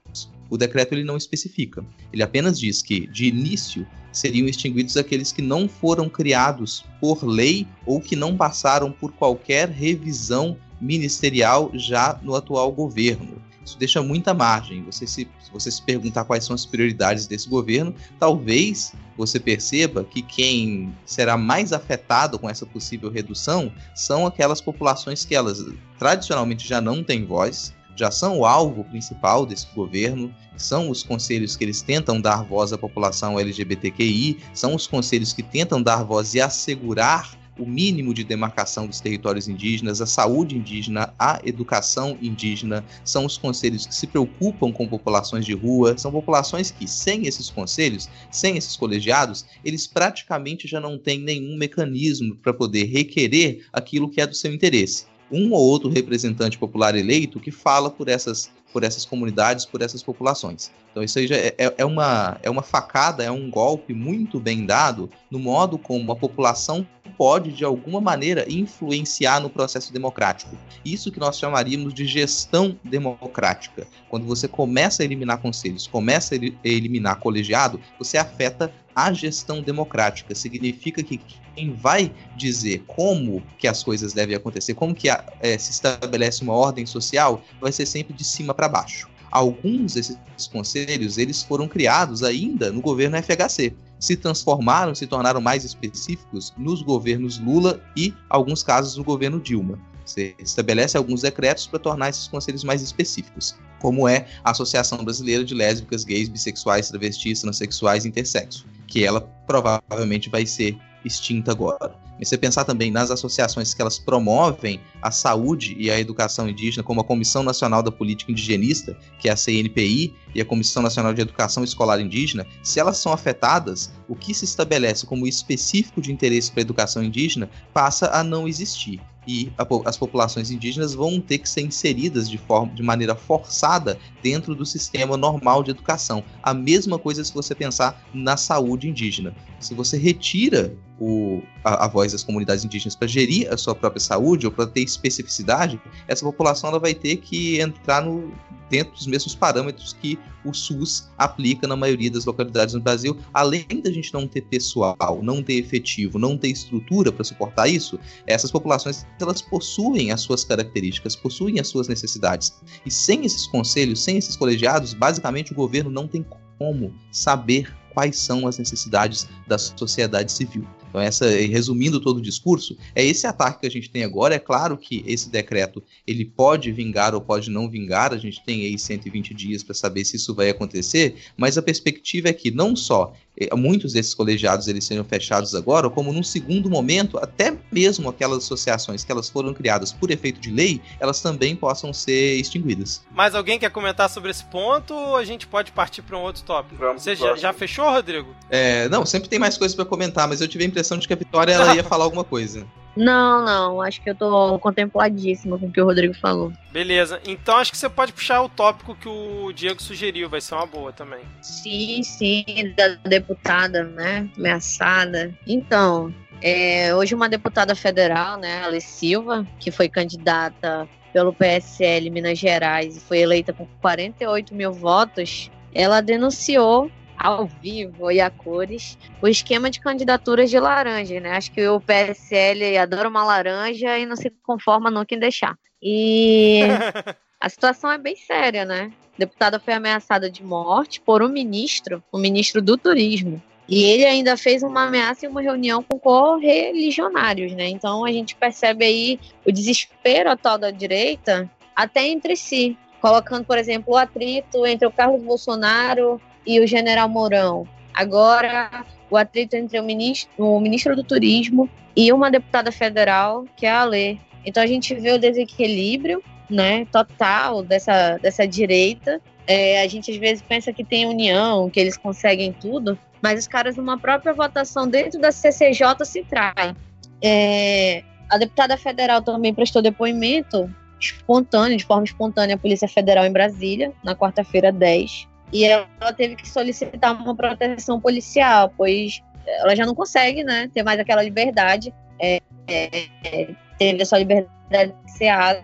O 0.48 0.56
decreto 0.56 0.92
ele 0.92 1.02
não 1.02 1.16
especifica. 1.16 1.84
Ele 2.12 2.22
apenas 2.22 2.56
diz 2.56 2.82
que, 2.82 3.08
de 3.08 3.26
início, 3.26 3.84
seriam 4.12 4.46
extinguidos 4.46 4.96
aqueles 4.96 5.32
que 5.32 5.42
não 5.42 5.68
foram 5.68 6.08
criados 6.08 6.84
por 7.00 7.26
lei 7.26 7.66
ou 7.84 8.00
que 8.00 8.14
não 8.14 8.36
passaram 8.36 8.92
por 8.92 9.10
qualquer 9.10 9.68
revisão 9.68 10.56
ministerial 10.80 11.68
já 11.74 12.16
no 12.22 12.36
atual 12.36 12.70
governo. 12.70 13.42
Isso 13.64 13.78
deixa 13.78 14.02
muita 14.02 14.34
margem. 14.34 14.82
Você 14.84 15.06
se, 15.06 15.28
se 15.40 15.50
você 15.52 15.70
se 15.70 15.82
perguntar 15.82 16.24
quais 16.24 16.44
são 16.44 16.54
as 16.54 16.66
prioridades 16.66 17.26
desse 17.26 17.48
governo, 17.48 17.94
talvez 18.18 18.92
você 19.16 19.38
perceba 19.38 20.04
que 20.04 20.22
quem 20.22 20.92
será 21.04 21.36
mais 21.36 21.72
afetado 21.72 22.38
com 22.38 22.48
essa 22.48 22.66
possível 22.66 23.10
redução 23.10 23.72
são 23.94 24.26
aquelas 24.26 24.60
populações 24.60 25.24
que 25.24 25.34
elas 25.34 25.64
tradicionalmente 25.98 26.66
já 26.66 26.80
não 26.80 27.04
têm 27.04 27.24
voz, 27.24 27.74
já 27.94 28.10
são 28.10 28.38
o 28.38 28.46
alvo 28.46 28.84
principal 28.84 29.44
desse 29.44 29.66
governo, 29.74 30.34
são 30.56 30.90
os 30.90 31.02
conselhos 31.02 31.56
que 31.56 31.64
eles 31.64 31.82
tentam 31.82 32.20
dar 32.20 32.42
voz 32.42 32.72
à 32.72 32.78
população 32.78 33.38
LGBTQI, 33.38 34.38
são 34.54 34.74
os 34.74 34.86
conselhos 34.86 35.32
que 35.32 35.42
tentam 35.42 35.82
dar 35.82 36.02
voz 36.02 36.34
e 36.34 36.40
assegurar 36.40 37.36
o 37.58 37.66
mínimo 37.66 38.14
de 38.14 38.24
demarcação 38.24 38.86
dos 38.86 39.00
territórios 39.00 39.48
indígenas, 39.48 40.00
a 40.00 40.06
saúde 40.06 40.56
indígena, 40.56 41.12
a 41.18 41.40
educação 41.44 42.16
indígena, 42.20 42.84
são 43.04 43.26
os 43.26 43.36
conselhos 43.36 43.86
que 43.86 43.94
se 43.94 44.06
preocupam 44.06 44.72
com 44.72 44.88
populações 44.88 45.44
de 45.44 45.52
rua, 45.52 45.96
são 45.98 46.10
populações 46.10 46.70
que, 46.70 46.88
sem 46.88 47.26
esses 47.26 47.50
conselhos, 47.50 48.08
sem 48.30 48.56
esses 48.56 48.76
colegiados, 48.76 49.44
eles 49.64 49.86
praticamente 49.86 50.66
já 50.66 50.80
não 50.80 50.98
têm 50.98 51.20
nenhum 51.20 51.56
mecanismo 51.56 52.36
para 52.36 52.54
poder 52.54 52.84
requerer 52.84 53.66
aquilo 53.72 54.08
que 54.08 54.20
é 54.20 54.26
do 54.26 54.34
seu 54.34 54.52
interesse. 54.52 55.04
Um 55.30 55.52
ou 55.52 55.60
outro 55.60 55.88
representante 55.88 56.58
popular 56.58 56.94
eleito 56.94 57.40
que 57.40 57.50
fala 57.50 57.90
por 57.90 58.08
essas 58.08 58.50
por 58.72 58.84
essas 58.84 59.04
comunidades, 59.04 59.64
por 59.64 59.82
essas 59.82 60.02
populações. 60.02 60.70
Então 60.90 61.02
isso 61.02 61.18
aí 61.18 61.26
já 61.26 61.36
é, 61.36 61.54
é, 61.58 61.84
uma, 61.84 62.38
é 62.42 62.50
uma 62.50 62.62
facada, 62.62 63.22
é 63.22 63.30
um 63.30 63.50
golpe 63.50 63.94
muito 63.94 64.38
bem 64.40 64.66
dado 64.66 65.10
no 65.30 65.38
modo 65.38 65.78
como 65.78 66.12
a 66.12 66.16
população 66.16 66.86
pode, 67.16 67.52
de 67.52 67.64
alguma 67.64 68.00
maneira, 68.00 68.44
influenciar 68.48 69.40
no 69.40 69.50
processo 69.50 69.92
democrático. 69.92 70.56
Isso 70.84 71.12
que 71.12 71.20
nós 71.20 71.38
chamaríamos 71.38 71.94
de 71.94 72.06
gestão 72.06 72.76
democrática. 72.82 73.86
Quando 74.08 74.26
você 74.26 74.48
começa 74.48 75.02
a 75.02 75.04
eliminar 75.04 75.38
conselhos, 75.38 75.86
começa 75.86 76.34
a 76.34 76.38
eliminar 76.64 77.20
colegiado, 77.20 77.80
você 77.98 78.18
afeta 78.18 78.72
a 78.94 79.12
gestão 79.12 79.62
democrática. 79.62 80.34
Significa 80.34 81.02
que 81.02 81.20
quem 81.54 81.74
vai 81.74 82.12
dizer 82.36 82.84
como 82.86 83.42
que 83.58 83.68
as 83.68 83.82
coisas 83.82 84.12
devem 84.12 84.36
acontecer, 84.36 84.74
como 84.74 84.94
que 84.94 85.08
é, 85.08 85.58
se 85.58 85.70
estabelece 85.70 86.42
uma 86.42 86.54
ordem 86.54 86.86
social, 86.86 87.42
vai 87.60 87.72
ser 87.72 87.86
sempre 87.86 88.14
de 88.14 88.24
cima 88.24 88.54
para 88.54 88.68
baixo. 88.68 89.08
Alguns 89.30 89.94
desses 89.94 90.18
conselhos 90.50 91.16
eles 91.16 91.42
foram 91.42 91.66
criados 91.66 92.22
ainda 92.22 92.70
no 92.70 92.82
governo 92.82 93.16
FHC, 93.16 93.74
se 93.98 94.16
transformaram, 94.16 94.94
se 94.94 95.06
tornaram 95.06 95.40
mais 95.40 95.64
específicos 95.64 96.52
nos 96.58 96.82
governos 96.82 97.38
Lula 97.38 97.82
e 97.96 98.12
alguns 98.28 98.62
casos 98.62 98.96
no 98.96 99.04
governo 99.04 99.40
Dilma. 99.40 99.78
Você 100.04 100.34
estabelece 100.38 100.96
alguns 100.96 101.22
decretos 101.22 101.66
para 101.66 101.78
tornar 101.78 102.10
esses 102.10 102.26
conselhos 102.28 102.64
mais 102.64 102.82
específicos, 102.82 103.54
como 103.80 104.08
é 104.08 104.26
a 104.44 104.50
Associação 104.50 105.04
Brasileira 105.04 105.44
de 105.44 105.54
Lésbicas, 105.54 106.04
Gays, 106.04 106.28
Bissexuais, 106.28 106.88
Travestis, 106.88 107.40
Transsexuais 107.40 108.04
e 108.04 108.08
Intersexo, 108.08 108.66
que 108.92 109.02
ela 109.02 109.22
provavelmente 109.46 110.28
vai 110.28 110.44
ser 110.44 110.76
extinta 111.02 111.50
agora. 111.50 111.94
E 112.20 112.26
você 112.26 112.36
pensar 112.36 112.64
também 112.64 112.90
nas 112.90 113.10
associações 113.10 113.72
que 113.72 113.80
elas 113.80 113.98
promovem 113.98 114.78
a 115.00 115.10
saúde 115.10 115.74
e 115.78 115.90
a 115.90 115.98
educação 115.98 116.46
indígena, 116.46 116.82
como 116.82 117.00
a 117.00 117.04
Comissão 117.04 117.42
Nacional 117.42 117.82
da 117.82 117.90
Política 117.90 118.30
Indigenista, 118.30 118.94
que 119.18 119.30
é 119.30 119.32
a 119.32 119.36
CNPI, 119.36 120.14
e 120.34 120.42
a 120.42 120.44
Comissão 120.44 120.82
Nacional 120.82 121.14
de 121.14 121.22
Educação 121.22 121.64
Escolar 121.64 122.00
Indígena, 122.00 122.46
se 122.62 122.78
elas 122.78 122.98
são 122.98 123.14
afetadas, 123.14 123.90
o 124.06 124.14
que 124.14 124.34
se 124.34 124.44
estabelece 124.44 125.06
como 125.06 125.26
específico 125.26 126.02
de 126.02 126.12
interesse 126.12 126.52
para 126.52 126.60
a 126.60 126.62
educação 126.62 127.02
indígena 127.02 127.48
passa 127.72 128.10
a 128.12 128.22
não 128.22 128.46
existir. 128.46 129.00
E 129.26 129.52
a, 129.56 129.66
as 129.84 129.96
populações 129.96 130.50
indígenas 130.50 130.94
vão 130.94 131.20
ter 131.20 131.38
que 131.38 131.48
ser 131.48 131.62
inseridas 131.62 132.28
de, 132.28 132.38
forma, 132.38 132.72
de 132.72 132.82
maneira 132.82 133.14
forçada 133.14 133.98
dentro 134.22 134.54
do 134.54 134.66
sistema 134.66 135.16
normal 135.16 135.62
de 135.62 135.70
educação. 135.70 136.24
A 136.42 136.52
mesma 136.52 136.98
coisa 136.98 137.24
se 137.24 137.32
você 137.32 137.54
pensar 137.54 138.02
na 138.12 138.36
saúde 138.36 138.88
indígena. 138.88 139.34
Se 139.60 139.74
você 139.74 139.96
retira 139.96 140.76
o, 140.98 141.42
a, 141.64 141.86
a, 141.86 141.88
voz 141.88 142.12
das 142.12 142.22
comunidades 142.22 142.64
indígenas 142.64 142.94
para 142.94 143.08
gerir 143.08 143.52
a 143.52 143.56
sua 143.56 143.74
própria 143.74 144.00
saúde 144.00 144.46
ou 144.46 144.52
para 144.52 144.66
ter 144.66 144.82
especificidade, 144.82 145.80
essa 146.06 146.24
população 146.24 146.70
ela 146.70 146.78
vai 146.78 146.94
ter 146.94 147.16
que 147.16 147.60
entrar 147.60 148.02
no, 148.02 148.32
dentro 148.72 148.94
dos 148.94 149.06
mesmos 149.06 149.34
parâmetros 149.34 149.92
que 149.92 150.18
o 150.44 150.54
SUS 150.54 151.10
aplica 151.18 151.66
na 151.66 151.76
maioria 151.76 152.10
das 152.10 152.24
localidades 152.24 152.74
no 152.74 152.80
Brasil. 152.80 153.18
Além 153.32 153.66
da 153.82 153.92
gente 153.92 154.12
não 154.14 154.26
ter 154.26 154.40
pessoal, 154.42 155.20
não 155.22 155.42
ter 155.42 155.54
efetivo, 155.54 156.18
não 156.18 156.38
ter 156.38 156.48
estrutura 156.48 157.12
para 157.12 157.22
suportar 157.22 157.68
isso, 157.68 157.98
essas 158.26 158.50
populações 158.50 159.06
elas 159.20 159.42
possuem 159.42 160.10
as 160.10 160.22
suas 160.22 160.42
características, 160.42 161.14
possuem 161.14 161.60
as 161.60 161.68
suas 161.68 161.86
necessidades. 161.86 162.54
E 162.86 162.90
sem 162.90 163.26
esses 163.26 163.46
conselhos, 163.46 164.02
sem 164.02 164.16
esses 164.16 164.36
colegiados, 164.36 164.94
basicamente 164.94 165.52
o 165.52 165.54
governo 165.56 165.90
não 165.90 166.08
tem 166.08 166.24
como 166.58 166.94
saber 167.10 167.74
quais 167.92 168.18
são 168.18 168.46
as 168.46 168.56
necessidades 168.58 169.28
da 169.46 169.58
sociedade 169.58 170.32
civil. 170.32 170.66
Então, 170.92 171.00
essa, 171.00 171.26
resumindo 171.26 171.98
todo 171.98 172.18
o 172.18 172.22
discurso, 172.22 172.76
é 172.94 173.02
esse 173.02 173.26
ataque 173.26 173.60
que 173.60 173.66
a 173.66 173.70
gente 173.70 173.88
tem 173.88 174.04
agora. 174.04 174.34
É 174.34 174.38
claro 174.38 174.76
que 174.76 175.02
esse 175.06 175.30
decreto 175.30 175.82
ele 176.06 176.22
pode 176.22 176.70
vingar 176.70 177.14
ou 177.14 177.20
pode 177.20 177.50
não 177.50 177.66
vingar, 177.66 178.12
a 178.12 178.18
gente 178.18 178.44
tem 178.44 178.66
aí 178.66 178.78
120 178.78 179.32
dias 179.32 179.62
para 179.62 179.74
saber 179.74 180.04
se 180.04 180.16
isso 180.16 180.34
vai 180.34 180.50
acontecer, 180.50 181.14
mas 181.34 181.56
a 181.56 181.62
perspectiva 181.62 182.28
é 182.28 182.32
que 182.34 182.50
não 182.50 182.76
só 182.76 183.14
muitos 183.56 183.92
desses 183.92 184.14
colegiados 184.14 184.68
eles 184.68 184.84
sejam 184.84 185.04
fechados 185.04 185.54
agora, 185.54 185.88
como 185.88 186.12
num 186.12 186.22
segundo 186.22 186.68
momento, 186.68 187.18
até 187.18 187.56
mesmo 187.70 188.08
aquelas 188.08 188.44
associações 188.44 189.04
que 189.04 189.10
elas 189.10 189.28
foram 189.28 189.54
criadas 189.54 189.92
por 189.92 190.10
efeito 190.10 190.40
de 190.40 190.50
lei, 190.50 190.80
elas 191.00 191.20
também 191.20 191.56
possam 191.56 191.92
ser 191.92 192.36
extinguidas. 192.36 193.04
Mais 193.10 193.34
alguém 193.34 193.58
quer 193.58 193.70
comentar 193.70 194.08
sobre 194.10 194.30
esse 194.30 194.44
ponto 194.44 194.94
ou 194.94 195.16
a 195.16 195.24
gente 195.24 195.46
pode 195.46 195.72
partir 195.72 196.02
para 196.02 196.16
um 196.16 196.22
outro 196.22 196.42
tópico? 196.42 196.76
Vamos 196.76 197.02
Você 197.02 197.16
já, 197.16 197.34
já, 197.36 197.52
fechou, 197.52 197.88
Rodrigo? 197.88 198.34
É, 198.50 198.88
não, 198.88 199.04
sempre 199.06 199.28
tem 199.28 199.38
mais 199.38 199.56
coisas 199.56 199.74
para 199.74 199.84
comentar, 199.84 200.28
mas 200.28 200.40
eu 200.40 200.48
tive 200.48 200.64
a 200.64 200.66
impressão 200.66 200.98
de 200.98 201.06
que 201.06 201.12
a 201.12 201.16
Vitória 201.16 201.52
ela 201.52 201.74
ia 201.74 201.84
falar 201.84 202.04
alguma 202.04 202.24
coisa. 202.24 202.66
Não, 202.96 203.44
não, 203.44 203.80
acho 203.80 204.02
que 204.02 204.10
eu 204.10 204.14
tô 204.14 204.58
contempladíssima 204.58 205.58
com 205.58 205.66
o 205.66 205.72
que 205.72 205.80
o 205.80 205.84
Rodrigo 205.84 206.14
falou. 206.14 206.52
Beleza, 206.70 207.20
então 207.26 207.56
acho 207.56 207.70
que 207.70 207.78
você 207.78 207.88
pode 207.88 208.12
puxar 208.12 208.42
o 208.42 208.48
tópico 208.48 208.94
que 208.94 209.08
o 209.08 209.52
Diego 209.52 209.82
sugeriu, 209.82 210.28
vai 210.28 210.40
ser 210.40 210.54
uma 210.54 210.66
boa 210.66 210.92
também. 210.92 211.20
Sim, 211.40 212.02
sim, 212.02 212.44
da 212.76 212.88
deputada, 213.08 213.84
né, 213.84 214.28
ameaçada. 214.36 215.32
Então, 215.46 216.14
é, 216.42 216.94
hoje 216.94 217.14
uma 217.14 217.28
deputada 217.28 217.74
federal, 217.74 218.36
né, 218.36 218.64
Alice 218.64 218.86
Silva, 218.86 219.46
que 219.58 219.70
foi 219.70 219.88
candidata 219.88 220.88
pelo 221.12 221.32
PSL 221.32 222.10
Minas 222.10 222.38
Gerais 222.38 222.96
e 222.96 223.00
foi 223.00 223.18
eleita 223.18 223.52
com 223.52 223.66
48 223.80 224.54
mil 224.54 224.72
votos, 224.72 225.50
ela 225.74 226.00
denunciou 226.00 226.90
ao 227.18 227.46
vivo 227.46 228.10
e 228.10 228.20
a 228.20 228.30
cores 228.30 228.98
o 229.20 229.28
esquema 229.28 229.70
de 229.70 229.80
candidaturas 229.80 230.50
de 230.50 230.58
laranja, 230.58 231.20
né? 231.20 231.32
Acho 231.32 231.52
que 231.52 231.66
o 231.66 231.80
PSL 231.80 232.76
adora 232.78 233.08
uma 233.08 233.24
laranja 233.24 233.98
e 233.98 234.06
não 234.06 234.16
se 234.16 234.30
conforma 234.42 234.90
nunca 234.90 235.14
em 235.14 235.18
deixar. 235.18 235.56
E 235.82 236.60
a 237.40 237.48
situação 237.48 237.90
é 237.90 237.98
bem 237.98 238.16
séria, 238.16 238.64
né? 238.64 238.92
A 239.14 239.18
deputada 239.18 239.60
foi 239.60 239.74
ameaçada 239.74 240.30
de 240.30 240.42
morte 240.42 241.00
por 241.00 241.22
um 241.22 241.28
ministro, 241.28 242.02
o 242.10 242.18
um 242.18 242.20
ministro 242.20 242.62
do 242.62 242.76
turismo. 242.76 243.42
E 243.68 243.84
ele 243.84 244.04
ainda 244.04 244.36
fez 244.36 244.62
uma 244.62 244.84
ameaça 244.84 245.24
em 245.24 245.28
uma 245.28 245.40
reunião 245.40 245.82
com 245.82 245.98
correligionários, 245.98 247.52
né? 247.52 247.68
Então 247.68 248.04
a 248.04 248.12
gente 248.12 248.34
percebe 248.34 248.84
aí 248.84 249.20
o 249.46 249.52
desespero 249.52 250.30
atual 250.30 250.58
da 250.58 250.70
direita 250.70 251.50
até 251.74 252.06
entre 252.06 252.36
si, 252.36 252.76
colocando, 253.00 253.44
por 253.44 253.58
exemplo, 253.58 253.94
o 253.94 253.96
atrito 253.96 254.66
entre 254.66 254.86
o 254.86 254.90
Carlos 254.90 255.22
Bolsonaro 255.22 256.20
e 256.46 256.60
o 256.60 256.66
general 256.66 257.08
Mourão. 257.08 257.66
Agora, 257.94 258.84
o 259.10 259.16
atrito 259.16 259.54
entre 259.56 259.78
o 259.78 259.82
ministro, 259.82 260.30
o 260.38 260.60
ministro 260.60 260.96
do 260.96 261.04
Turismo 261.04 261.68
e 261.94 262.12
uma 262.12 262.30
deputada 262.30 262.72
federal, 262.72 263.44
que 263.56 263.66
é 263.66 263.70
a 263.70 263.82
Alê. 263.82 264.16
Então 264.44 264.62
a 264.62 264.66
gente 264.66 264.94
vê 264.94 265.12
o 265.12 265.18
desequilíbrio 265.18 266.22
né, 266.48 266.86
total 266.86 267.62
dessa, 267.62 268.16
dessa 268.18 268.46
direita. 268.46 269.20
É, 269.46 269.82
a 269.82 269.88
gente 269.88 270.10
às 270.10 270.16
vezes 270.16 270.42
pensa 270.42 270.72
que 270.72 270.84
tem 270.84 271.06
união, 271.06 271.68
que 271.68 271.78
eles 271.78 271.96
conseguem 271.96 272.52
tudo, 272.52 272.98
mas 273.20 273.40
os 273.40 273.46
caras, 273.46 273.76
numa 273.76 273.98
própria 273.98 274.32
votação 274.32 274.88
dentro 274.88 275.20
da 275.20 275.30
CCJ, 275.30 276.04
se 276.04 276.24
traem. 276.24 276.74
É, 277.22 278.02
a 278.30 278.38
deputada 278.38 278.76
federal 278.76 279.20
também 279.20 279.52
prestou 279.52 279.82
depoimento 279.82 280.72
espontâneo, 280.98 281.76
de 281.76 281.84
forma 281.84 282.04
espontânea, 282.04 282.54
à 282.54 282.58
Polícia 282.58 282.88
Federal 282.88 283.26
em 283.26 283.32
Brasília, 283.32 283.92
na 284.02 284.14
quarta-feira 284.14 284.72
10 284.72 285.31
e 285.52 285.64
ela 285.64 286.12
teve 286.16 286.36
que 286.36 286.48
solicitar 286.48 287.14
uma 287.20 287.34
proteção 287.34 288.00
policial, 288.00 288.72
pois 288.76 289.22
ela 289.46 289.76
já 289.76 289.84
não 289.84 289.94
consegue, 289.94 290.42
né, 290.42 290.70
ter 290.72 290.82
mais 290.82 290.98
aquela 290.98 291.22
liberdade, 291.22 291.92
é, 292.18 292.40
é, 292.68 293.48
teve 293.78 294.02
a 294.02 294.06
sua 294.06 294.18
liberdade 294.18 294.94
cerceada. 295.06 295.62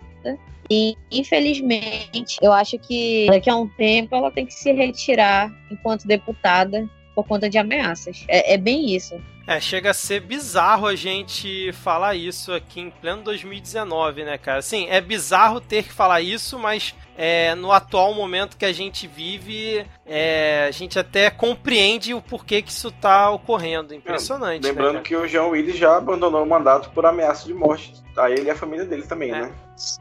E, 0.71 0.95
infelizmente, 1.11 2.37
eu 2.43 2.53
acho 2.53 2.79
que 2.79 3.27
daqui 3.31 3.49
a 3.49 3.57
um 3.57 3.67
tempo 3.67 4.15
ela 4.15 4.31
tem 4.31 4.45
que 4.45 4.53
se 4.53 4.71
retirar 4.73 5.51
enquanto 5.71 6.07
deputada 6.07 6.87
por 7.15 7.27
conta 7.27 7.49
de 7.49 7.57
ameaças. 7.57 8.25
É, 8.29 8.53
é 8.53 8.59
bem 8.59 8.95
isso. 8.95 9.19
É, 9.49 9.59
chega 9.61 9.93
a 9.93 9.95
ser 9.95 10.21
bizarro 10.21 10.87
a 10.87 10.95
gente 10.95 11.73
falar 11.73 12.15
isso 12.15 12.53
aqui 12.53 12.83
em 12.83 12.91
pleno 12.91 13.23
2019, 13.23 14.23
né, 14.23 14.37
cara? 14.37 14.61
Sim, 14.61 14.87
é 14.91 15.01
bizarro 15.01 15.59
ter 15.59 15.85
que 15.85 15.91
falar 15.91 16.21
isso, 16.21 16.59
mas 16.59 16.95
é, 17.17 17.55
no 17.55 17.73
atual 17.73 18.13
momento 18.13 18.59
que 18.59 18.67
a 18.67 18.75
gente 18.75 19.07
vive, 19.07 19.87
é, 20.05 20.67
a 20.69 20.71
gente 20.71 20.99
até 20.99 21.31
compreende 21.31 22.13
o 22.13 22.21
porquê 22.21 22.61
que 22.61 22.71
isso 22.71 22.89
está 22.89 23.31
ocorrendo. 23.31 23.95
Impressionante. 23.95 24.67
É, 24.67 24.69
lembrando 24.69 24.97
né, 24.97 25.01
que 25.01 25.17
o 25.17 25.27
João 25.27 25.49
Willis 25.49 25.79
já 25.79 25.97
abandonou 25.97 26.43
o 26.43 26.47
mandato 26.47 26.91
por 26.91 27.07
ameaça 27.07 27.47
de 27.47 27.55
morte. 27.55 27.95
A 28.19 28.31
ele 28.31 28.49
e 28.49 28.51
a 28.51 28.55
família 28.55 28.85
dele 28.85 29.05
também, 29.05 29.31
é. 29.31 29.43
né? 29.43 29.53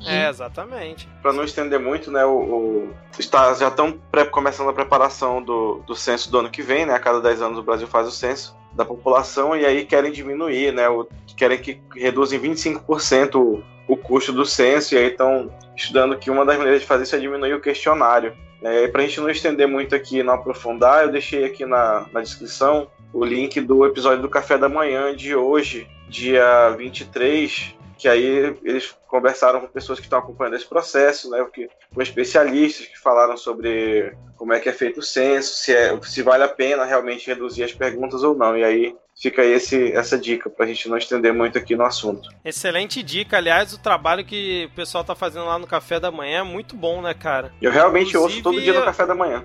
É, 0.05 0.27
exatamente. 0.27 1.07
Para 1.21 1.31
não 1.31 1.43
estender 1.45 1.79
muito, 1.79 2.11
né? 2.11 2.25
O, 2.25 2.31
o 2.31 2.95
está, 3.17 3.53
já 3.53 3.69
estão 3.69 3.97
começando 4.29 4.69
a 4.69 4.73
preparação 4.73 5.41
do, 5.41 5.83
do 5.85 5.95
censo 5.95 6.29
do 6.29 6.39
ano 6.39 6.49
que 6.49 6.61
vem, 6.61 6.85
né? 6.85 6.95
A 6.95 6.99
cada 6.99 7.21
10 7.21 7.43
anos 7.43 7.59
o 7.59 7.63
Brasil 7.63 7.87
faz 7.87 8.07
o 8.07 8.11
censo 8.11 8.57
da 8.77 8.85
população 8.85 9.57
e 9.57 9.65
aí 9.65 9.83
querem 9.83 10.11
diminuir, 10.11 10.71
né? 10.71 10.87
O, 10.87 11.05
querem 11.35 11.57
que 11.57 11.81
reduzem 11.95 12.39
25% 12.39 13.35
o, 13.35 13.63
o 13.87 13.97
custo 13.97 14.31
do 14.31 14.45
censo 14.45 14.93
e 14.93 14.97
aí 14.97 15.07
estão 15.07 15.51
estudando 15.75 16.17
que 16.17 16.29
uma 16.29 16.45
das 16.45 16.57
maneiras 16.57 16.81
de 16.81 16.87
fazer 16.87 17.03
isso 17.03 17.15
é 17.15 17.19
diminuir 17.19 17.53
o 17.53 17.61
questionário. 17.61 18.33
É, 18.61 18.87
Para 18.87 19.01
a 19.01 19.05
gente 19.05 19.19
não 19.19 19.29
estender 19.29 19.67
muito 19.67 19.95
aqui 19.95 20.19
e 20.19 20.23
não 20.23 20.35
aprofundar, 20.35 21.03
eu 21.03 21.11
deixei 21.11 21.43
aqui 21.43 21.65
na, 21.65 22.05
na 22.13 22.21
descrição 22.21 22.87
o 23.11 23.23
link 23.25 23.59
do 23.61 23.85
episódio 23.85 24.21
do 24.21 24.29
Café 24.29 24.57
da 24.57 24.69
Manhã 24.69 25.15
de 25.15 25.35
hoje, 25.35 25.87
dia 26.07 26.69
23, 26.77 27.75
que 27.97 28.07
aí 28.07 28.55
eles 28.63 28.95
conversaram 29.07 29.61
com 29.61 29.67
pessoas 29.67 29.99
que 29.99 30.05
estão 30.05 30.19
acompanhando 30.19 30.55
esse 30.55 30.65
processo, 30.65 31.29
né, 31.29 31.45
com 31.93 32.01
especialistas 32.01 32.85
que 32.85 32.99
falaram 32.99 33.35
sobre 33.35 34.15
como 34.35 34.53
é 34.53 34.59
que 34.59 34.69
é 34.69 34.73
feito 34.73 34.99
o 34.99 35.03
censo, 35.03 35.55
se, 35.55 35.75
é, 35.75 35.99
se 36.01 36.21
vale 36.21 36.43
a 36.43 36.47
pena 36.47 36.85
realmente 36.85 37.27
reduzir 37.27 37.63
as 37.63 37.73
perguntas 37.73 38.23
ou 38.23 38.35
não. 38.35 38.55
E 38.55 38.63
aí 38.63 38.95
fica 39.19 39.41
aí 39.41 39.51
esse, 39.51 39.91
essa 39.93 40.17
dica 40.17 40.49
para 40.49 40.65
a 40.65 40.67
gente 40.67 40.87
não 40.87 40.97
estender 40.97 41.33
muito 41.33 41.57
aqui 41.57 41.75
no 41.75 41.83
assunto. 41.83 42.29
Excelente 42.45 43.01
dica. 43.01 43.37
Aliás, 43.37 43.73
o 43.73 43.79
trabalho 43.79 44.23
que 44.23 44.69
o 44.71 44.75
pessoal 44.75 45.03
tá 45.03 45.15
fazendo 45.15 45.45
lá 45.45 45.57
no 45.57 45.65
café 45.65 45.99
da 45.99 46.11
manhã 46.11 46.39
é 46.39 46.43
muito 46.43 46.75
bom, 46.75 47.01
né, 47.01 47.13
cara? 47.13 47.51
Eu 47.61 47.71
realmente 47.71 48.09
Inclusive, 48.09 48.35
ouço 48.35 48.43
todo 48.43 48.61
dia 48.61 48.73
no 48.73 48.85
café 48.85 49.05
da 49.05 49.15
manhã. 49.15 49.43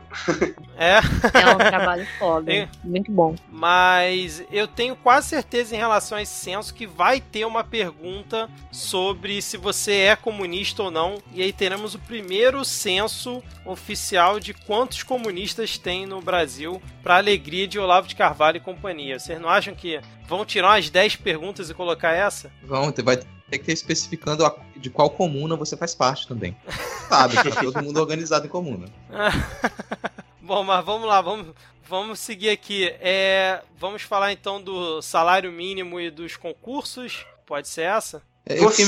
É. 0.76 0.96
É 0.96 1.54
um 1.54 1.58
trabalho 1.58 2.06
foda. 2.18 2.52
É. 2.52 2.68
Muito 2.84 3.10
bom. 3.10 3.34
Mas 3.50 4.44
eu 4.50 4.66
tenho 4.66 4.96
quase 4.96 5.28
certeza 5.28 5.74
em 5.74 5.78
relação 5.78 6.18
a 6.18 6.22
esse 6.22 6.34
censo 6.34 6.74
que 6.74 6.86
vai 6.86 7.20
ter 7.20 7.44
uma 7.44 7.64
pergunta 7.64 8.48
sobre 8.70 9.40
se 9.40 9.56
você 9.56 9.92
é 9.92 10.16
comunista 10.16 10.82
ou 10.82 10.90
não. 10.90 11.16
E 11.32 11.42
aí 11.42 11.52
teremos 11.52 11.94
o 11.94 11.98
primeiro 11.98 12.64
censo 12.64 13.42
oficial 13.64 14.40
de 14.40 14.52
quantos 14.52 15.02
comunistas 15.02 15.78
tem 15.78 16.04
no 16.04 16.20
Brasil, 16.20 16.82
para 17.02 17.16
alegria 17.16 17.68
de 17.68 17.78
Olavo 17.78 18.08
de 18.08 18.16
Carvalho 18.16 18.56
e 18.56 18.60
companhia. 18.60 19.18
Vocês 19.18 19.40
não 19.40 19.48
acham 19.48 19.61
acham 19.62 19.74
que 19.74 20.00
vão 20.26 20.44
tirar 20.44 20.70
umas 20.70 20.90
10 20.90 21.16
perguntas 21.16 21.70
e 21.70 21.74
colocar 21.74 22.12
essa? 22.12 22.50
Vão, 22.62 22.92
vai 23.04 23.16
ter 23.16 23.58
que 23.58 23.64
ter 23.64 23.72
especificando 23.72 24.44
de 24.76 24.90
qual 24.90 25.08
comuna 25.10 25.54
você 25.54 25.76
faz 25.76 25.94
parte 25.94 26.26
também. 26.26 26.56
Sabe, 27.08 27.40
que 27.42 27.50
todo 27.60 27.82
mundo 27.82 28.00
organizado 28.00 28.46
em 28.46 28.50
comuna. 28.50 28.86
Bom, 30.40 30.64
mas 30.64 30.84
vamos 30.84 31.06
lá, 31.06 31.20
vamos, 31.20 31.54
vamos 31.86 32.18
seguir 32.18 32.50
aqui. 32.50 32.92
É, 33.00 33.62
vamos 33.78 34.02
falar 34.02 34.32
então 34.32 34.60
do 34.60 35.00
salário 35.00 35.52
mínimo 35.52 36.00
e 36.00 36.10
dos 36.10 36.36
concursos. 36.36 37.24
Pode 37.46 37.68
ser 37.68 37.82
essa? 37.82 38.22
É, 38.44 38.56
você, 38.56 38.84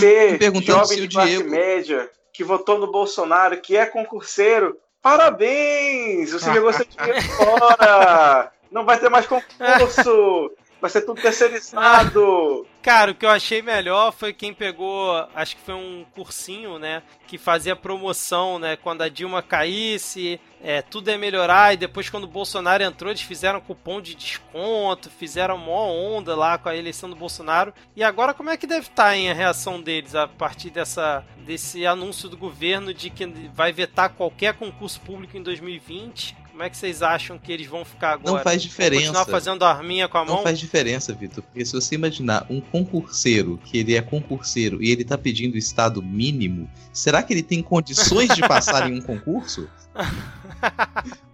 jovem 0.62 1.02
de 1.02 1.08
classe 1.08 1.36
Diego... 1.36 1.50
média, 1.50 2.10
que 2.32 2.42
votou 2.42 2.78
no 2.78 2.90
Bolsonaro, 2.90 3.60
que 3.60 3.76
é 3.76 3.86
concurseiro, 3.86 4.76
parabéns! 5.00 6.32
Você 6.32 6.52
jogou 6.52 6.72
seu 6.72 6.84
dinheiro 6.84 7.22
fora! 7.22 8.50
Não 8.70 8.84
vai 8.84 8.98
ter 8.98 9.08
mais 9.08 9.26
concurso! 9.26 10.50
vai 10.80 10.90
ser 10.90 11.02
tudo 11.02 11.20
terceirizado. 11.20 12.66
Cara, 12.82 13.12
o 13.12 13.14
que 13.14 13.24
eu 13.24 13.30
achei 13.30 13.62
melhor 13.62 14.12
foi 14.12 14.34
quem 14.34 14.52
pegou, 14.52 15.10
acho 15.34 15.56
que 15.56 15.62
foi 15.62 15.74
um 15.74 16.04
cursinho, 16.14 16.78
né? 16.78 17.02
Que 17.26 17.38
fazia 17.38 17.74
promoção, 17.74 18.58
né? 18.58 18.76
Quando 18.76 19.00
a 19.00 19.08
Dilma 19.08 19.42
caísse, 19.42 20.38
é, 20.62 20.82
tudo 20.82 21.10
ia 21.10 21.16
melhorar. 21.16 21.72
E 21.72 21.78
depois, 21.78 22.10
quando 22.10 22.24
o 22.24 22.28
Bolsonaro 22.28 22.82
entrou, 22.82 23.10
eles 23.10 23.22
fizeram 23.22 23.58
cupom 23.58 24.02
de 24.02 24.14
desconto, 24.14 25.08
fizeram 25.08 25.56
mó 25.56 25.90
onda 25.90 26.36
lá 26.36 26.58
com 26.58 26.68
a 26.68 26.76
eleição 26.76 27.08
do 27.08 27.16
Bolsonaro. 27.16 27.72
E 27.96 28.04
agora, 28.04 28.34
como 28.34 28.50
é 28.50 28.56
que 28.58 28.66
deve 28.66 28.88
estar 28.88 29.16
hein, 29.16 29.30
a 29.30 29.34
reação 29.34 29.80
deles 29.80 30.14
a 30.14 30.28
partir 30.28 30.68
dessa, 30.68 31.24
desse 31.38 31.86
anúncio 31.86 32.28
do 32.28 32.36
governo 32.36 32.92
de 32.92 33.08
que 33.08 33.24
vai 33.54 33.72
vetar 33.72 34.10
qualquer 34.10 34.52
concurso 34.52 35.00
público 35.00 35.38
em 35.38 35.42
2020? 35.42 36.43
Como 36.54 36.62
é 36.62 36.70
que 36.70 36.76
vocês 36.76 37.02
acham 37.02 37.36
que 37.36 37.50
eles 37.50 37.66
vão 37.66 37.84
ficar 37.84 38.12
agora? 38.12 38.36
Não 38.36 38.40
faz 38.40 38.62
diferença. 38.62 39.06
Vão 39.06 39.12
continuar 39.12 39.24
fazendo 39.24 39.64
arminha 39.64 40.06
com 40.06 40.18
a 40.18 40.24
mão? 40.24 40.36
Não 40.36 40.42
faz 40.44 40.56
diferença, 40.56 41.12
Vitor. 41.12 41.42
Porque 41.42 41.64
se 41.66 41.72
você 41.72 41.96
imaginar 41.96 42.46
um 42.48 42.60
concurseiro, 42.60 43.58
que 43.64 43.76
ele 43.76 43.96
é 43.96 44.00
concurseiro 44.00 44.80
e 44.80 44.88
ele 44.88 45.04
tá 45.04 45.18
pedindo 45.18 45.56
o 45.56 45.58
estado 45.58 46.00
mínimo, 46.00 46.70
será 46.92 47.24
que 47.24 47.32
ele 47.32 47.42
tem 47.42 47.60
condições 47.60 48.28
de 48.36 48.40
passar 48.46 48.88
em 48.88 48.96
um 48.96 49.02
concurso? 49.02 49.68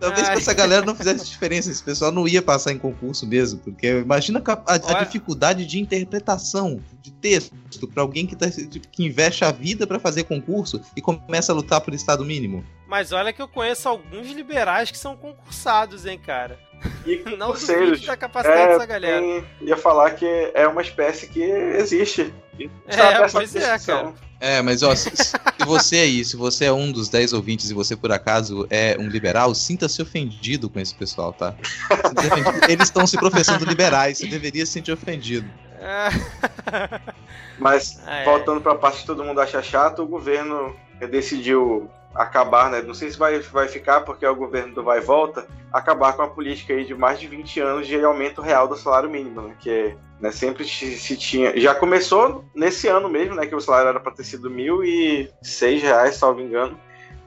Talvez 0.00 0.28
Ai. 0.28 0.36
essa 0.38 0.54
galera 0.54 0.84
não 0.84 0.94
fizesse 0.94 1.26
diferença, 1.26 1.70
esse 1.70 1.82
pessoal 1.82 2.10
não 2.10 2.26
ia 2.26 2.40
passar 2.40 2.72
em 2.72 2.78
concurso 2.78 3.26
mesmo, 3.26 3.60
porque 3.60 4.00
imagina 4.00 4.42
a, 4.44 4.52
a, 4.52 4.74
a 4.74 5.04
dificuldade 5.04 5.66
de 5.66 5.78
interpretação 5.78 6.80
de 7.02 7.10
texto 7.10 7.52
para 7.92 8.02
alguém 8.02 8.26
que, 8.26 8.34
tá, 8.34 8.46
que 8.90 9.04
investe 9.04 9.44
a 9.44 9.52
vida 9.52 9.86
para 9.86 9.98
fazer 9.98 10.24
concurso 10.24 10.80
e 10.96 11.02
começa 11.02 11.52
a 11.52 11.54
lutar 11.54 11.82
por 11.82 11.92
estado 11.92 12.24
mínimo. 12.24 12.64
Mas 12.88 13.12
olha 13.12 13.32
que 13.32 13.42
eu 13.42 13.46
conheço 13.46 13.88
alguns 13.88 14.28
liberais 14.30 14.90
que 14.90 14.98
são 14.98 15.14
concursados, 15.16 16.06
hein, 16.06 16.18
cara. 16.18 16.58
E 17.06 17.16
não 17.36 17.54
sei 17.54 17.96
da 17.98 18.16
capacidade 18.16 18.60
é, 18.60 18.68
dessa 18.68 18.86
galera. 18.86 19.20
Tem, 19.20 19.44
ia 19.62 19.76
falar 19.76 20.12
que 20.12 20.26
é 20.54 20.66
uma 20.66 20.82
espécie 20.82 21.26
que 21.28 21.42
existe. 21.42 22.32
É, 22.88 23.28
pois 23.28 23.56
é, 23.56 23.78
cara. 23.78 24.12
É, 24.40 24.62
mas 24.62 24.82
ó, 24.82 24.94
se, 24.94 25.10
se, 25.14 25.36
você 25.66 25.96
é 25.98 26.06
isso, 26.06 26.30
se 26.30 26.36
você 26.36 26.64
é 26.64 26.72
um 26.72 26.90
dos 26.90 27.10
10 27.10 27.34
ouvintes 27.34 27.70
e 27.70 27.74
você 27.74 27.94
por 27.94 28.10
acaso 28.10 28.66
é 28.70 28.96
um 28.98 29.06
liberal, 29.06 29.54
sinta-se 29.54 30.00
ofendido 30.00 30.70
com 30.70 30.80
esse 30.80 30.94
pessoal, 30.94 31.30
tá? 31.30 31.54
Eles 32.66 32.84
estão 32.84 33.06
se 33.06 33.18
professando 33.18 33.66
liberais, 33.66 34.16
você 34.16 34.26
deveria 34.26 34.64
se 34.64 34.72
sentir 34.72 34.92
ofendido. 34.92 35.46
Mas, 37.58 38.00
ah, 38.06 38.16
é. 38.16 38.24
voltando 38.24 38.62
para 38.62 38.72
a 38.72 38.76
parte 38.76 39.00
que 39.00 39.06
todo 39.06 39.22
mundo 39.22 39.40
acha 39.40 39.62
chato, 39.62 40.02
o 40.02 40.06
governo 40.06 40.74
decidiu 41.10 41.90
acabar, 42.14 42.70
né? 42.70 42.82
Não 42.82 42.94
sei 42.94 43.10
se 43.10 43.18
vai, 43.18 43.38
vai 43.38 43.68
ficar 43.68 44.00
porque 44.00 44.24
é 44.24 44.30
o 44.30 44.36
governo 44.36 44.74
do 44.74 44.82
vai 44.82 44.98
e 44.98 45.02
volta, 45.02 45.46
acabar 45.72 46.14
com 46.14 46.22
a 46.22 46.28
política 46.28 46.74
aí 46.74 46.84
de 46.84 46.94
mais 46.94 47.20
de 47.20 47.26
20 47.26 47.60
anos 47.60 47.86
de 47.86 48.02
aumento 48.02 48.40
real 48.40 48.66
do 48.66 48.76
salário 48.76 49.10
mínimo, 49.10 49.42
né? 49.42 49.54
Que 49.60 49.94
né, 50.20 50.30
sempre 50.30 50.64
se 50.64 51.16
tinha. 51.16 51.58
Já 51.58 51.74
começou 51.74 52.44
nesse 52.54 52.88
ano 52.88 53.08
mesmo, 53.08 53.34
né? 53.34 53.46
Que 53.46 53.54
o 53.54 53.60
salário 53.60 53.88
era 53.88 54.00
para 54.00 54.12
ter 54.12 54.24
sido 54.24 54.48
R$ 54.48 55.30
reais, 55.80 56.16
salvo 56.16 56.40
engano. 56.40 56.78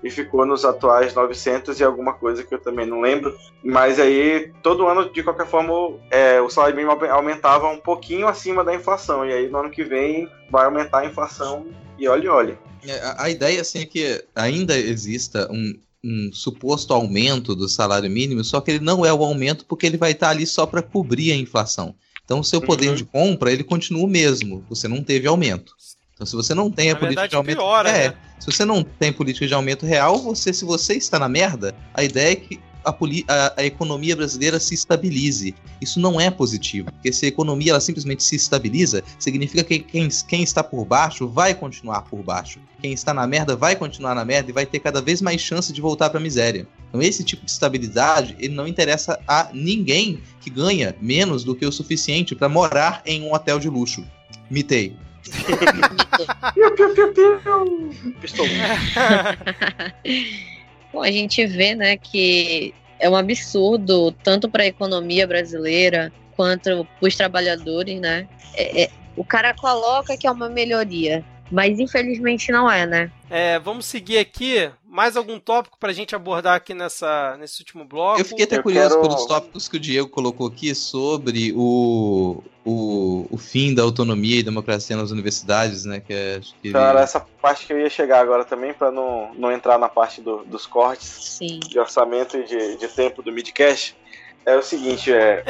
E 0.03 0.09
ficou 0.09 0.45
nos 0.45 0.65
atuais 0.65 1.13
900 1.13 1.79
e 1.79 1.83
alguma 1.83 2.13
coisa 2.13 2.43
que 2.43 2.53
eu 2.53 2.59
também 2.59 2.85
não 2.85 2.99
lembro. 2.99 3.33
Mas 3.63 4.01
aí, 4.01 4.51
todo 4.61 4.85
ano, 4.85 5.09
de 5.09 5.23
qualquer 5.23 5.47
forma, 5.47 5.97
é, 6.11 6.41
o 6.41 6.49
salário 6.49 6.75
mínimo 6.75 6.91
aumentava 7.05 7.69
um 7.69 7.79
pouquinho 7.79 8.27
acima 8.27 8.65
da 8.65 8.75
inflação. 8.75 9.25
E 9.25 9.31
aí, 9.31 9.47
no 9.47 9.59
ano 9.59 9.69
que 9.69 9.81
vem, 9.81 10.29
vai 10.51 10.65
aumentar 10.65 10.99
a 10.99 11.05
inflação 11.05 11.67
e 11.97 12.05
olhe, 12.05 12.27
olhe. 12.27 12.57
É, 12.85 12.99
a, 12.99 13.23
a 13.23 13.29
ideia 13.29 13.61
assim, 13.61 13.79
é 13.79 13.85
que 13.85 14.23
ainda 14.35 14.77
exista 14.77 15.49
um, 15.51 15.75
um 16.03 16.29
suposto 16.33 16.93
aumento 16.93 17.55
do 17.55 17.69
salário 17.69 18.09
mínimo, 18.09 18.43
só 18.43 18.59
que 18.59 18.71
ele 18.71 18.83
não 18.83 19.05
é 19.05 19.13
o 19.13 19.23
aumento 19.23 19.65
porque 19.65 19.85
ele 19.85 19.97
vai 19.97 20.11
estar 20.11 20.29
ali 20.29 20.45
só 20.45 20.65
para 20.65 20.81
cobrir 20.81 21.31
a 21.31 21.35
inflação. 21.35 21.95
Então, 22.25 22.39
o 22.39 22.43
seu 22.43 22.61
poder 22.61 22.89
uhum. 22.89 22.95
de 22.95 23.05
compra, 23.05 23.51
ele 23.51 23.63
continua 23.63 24.03
o 24.03 24.07
mesmo. 24.07 24.63
Você 24.69 24.87
não 24.87 25.03
teve 25.03 25.27
aumento. 25.27 25.73
Então, 26.13 26.25
se 26.25 26.35
você 26.35 26.53
não 26.53 26.71
tem 26.71 26.89
a 26.89 26.93
na 26.93 26.99
política 26.99 27.21
verdade, 27.21 27.31
de 27.31 27.35
aumento... 27.35 27.57
Piora, 27.57 27.89
é, 27.89 28.09
né? 28.09 28.15
se 28.39 28.45
você 28.45 28.63
não 28.63 28.83
tem 28.83 29.11
política 29.11 29.45
de 29.45 29.53
aumento 29.53 29.85
real, 29.85 30.17
você, 30.19 30.53
se 30.53 30.63
você 30.63 30.93
está 30.93 31.19
na 31.19 31.27
merda, 31.27 31.75
a 31.93 32.03
ideia 32.03 32.31
é 32.31 32.35
que 32.35 32.59
a, 32.83 32.91
a, 32.91 33.53
a, 33.57 33.65
economia 33.65 34.15
brasileira 34.15 34.59
se 34.59 34.73
estabilize. 34.73 35.55
Isso 35.81 35.99
não 35.99 36.19
é 36.19 36.29
positivo, 36.29 36.91
porque 36.91 37.11
se 37.11 37.25
a 37.25 37.29
economia 37.29 37.71
ela 37.71 37.79
simplesmente 37.79 38.23
se 38.23 38.35
estabiliza, 38.35 39.03
significa 39.19 39.63
que 39.63 39.79
quem, 39.79 40.07
quem 40.27 40.43
está 40.43 40.63
por 40.63 40.85
baixo 40.85 41.27
vai 41.27 41.53
continuar 41.53 42.01
por 42.03 42.21
baixo. 42.23 42.59
Quem 42.81 42.93
está 42.93 43.13
na 43.13 43.25
merda 43.25 43.55
vai 43.55 43.75
continuar 43.75 44.15
na 44.15 44.25
merda 44.25 44.49
e 44.49 44.53
vai 44.53 44.65
ter 44.65 44.79
cada 44.79 45.01
vez 45.01 45.21
mais 45.21 45.41
chance 45.41 45.71
de 45.71 45.81
voltar 45.81 46.09
para 46.09 46.19
a 46.19 46.23
miséria. 46.23 46.67
Então 46.89 47.01
esse 47.01 47.23
tipo 47.23 47.45
de 47.45 47.51
estabilidade, 47.51 48.35
ele 48.39 48.53
não 48.53 48.67
interessa 48.67 49.19
a 49.27 49.49
ninguém 49.53 50.21
que 50.41 50.49
ganha 50.49 50.95
menos 51.01 51.43
do 51.43 51.55
que 51.55 51.65
o 51.65 51.71
suficiente 51.71 52.35
para 52.35 52.49
morar 52.49 53.01
em 53.05 53.23
um 53.23 53.33
hotel 53.33 53.59
de 53.59 53.69
luxo. 53.69 54.05
Mitei. 54.49 54.95
piu, 56.53 56.75
piu, 56.75 56.93
piu, 56.93 57.13
piu. 57.13 58.13
Pistola. 58.19 58.49
Bom, 60.93 61.01
a 61.01 61.11
gente 61.11 61.43
vê, 61.47 61.73
né, 61.73 61.97
que 61.97 62.73
é 62.99 63.09
um 63.09 63.15
absurdo 63.15 64.11
tanto 64.23 64.47
para 64.47 64.63
a 64.63 64.67
economia 64.67 65.25
brasileira 65.25 66.13
quanto 66.35 66.85
para 66.99 67.07
os 67.07 67.15
trabalhadores, 67.15 67.99
né? 67.99 68.27
É, 68.53 68.83
é, 68.83 68.89
o 69.15 69.25
cara 69.25 69.53
coloca 69.53 70.15
que 70.15 70.27
é 70.27 70.31
uma 70.31 70.49
melhoria, 70.49 71.25
mas 71.51 71.79
infelizmente 71.79 72.51
não 72.51 72.69
é, 72.69 72.85
né? 72.85 73.11
É, 73.29 73.59
vamos 73.59 73.85
seguir 73.85 74.19
aqui. 74.19 74.71
Mais 74.93 75.17
algum 75.17 75.39
tópico 75.39 75.75
para 75.79 75.89
a 75.89 75.93
gente 75.93 76.15
abordar 76.15 76.55
aqui 76.55 76.71
nessa, 76.75 77.35
nesse 77.39 77.59
último 77.61 77.83
bloco? 77.83 78.21
Eu 78.21 78.25
fiquei 78.25 78.45
até 78.45 78.59
Eu 78.59 78.61
curioso 78.63 78.89
quero... 78.89 79.01
pelos 79.01 79.25
tópicos 79.25 79.67
que 79.67 79.77
o 79.77 79.79
Diego 79.79 80.07
colocou 80.07 80.45
aqui 80.45 80.75
sobre 80.75 81.51
o, 81.55 82.43
o, 82.63 83.25
o 83.31 83.35
fim 83.39 83.73
da 83.73 83.81
autonomia 83.81 84.39
e 84.39 84.43
democracia 84.43 84.95
nas 84.95 85.09
universidades, 85.09 85.83
né? 85.83 85.99
Que, 85.99 86.13
é, 86.13 86.39
que 86.61 86.69
então, 86.69 86.79
era 86.79 87.01
essa 87.01 87.19
parte 87.41 87.65
que 87.65 87.73
eu 87.73 87.79
ia 87.79 87.89
chegar 87.89 88.19
agora 88.19 88.45
também, 88.45 88.71
para 88.71 88.91
não, 88.91 89.33
não 89.33 89.51
entrar 89.51 89.79
na 89.79 89.89
parte 89.89 90.21
do, 90.21 90.45
dos 90.45 90.67
cortes 90.67 91.39
Sim. 91.39 91.59
de 91.59 91.79
orçamento 91.79 92.37
e 92.37 92.43
de, 92.43 92.77
de 92.77 92.87
tempo 92.87 93.23
do 93.23 93.31
midcast. 93.31 93.97
É 94.45 94.55
o 94.55 94.61
seguinte, 94.61 95.11
é. 95.11 95.43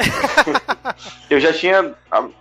eu 1.28 1.38
já 1.38 1.52
tinha 1.52 1.94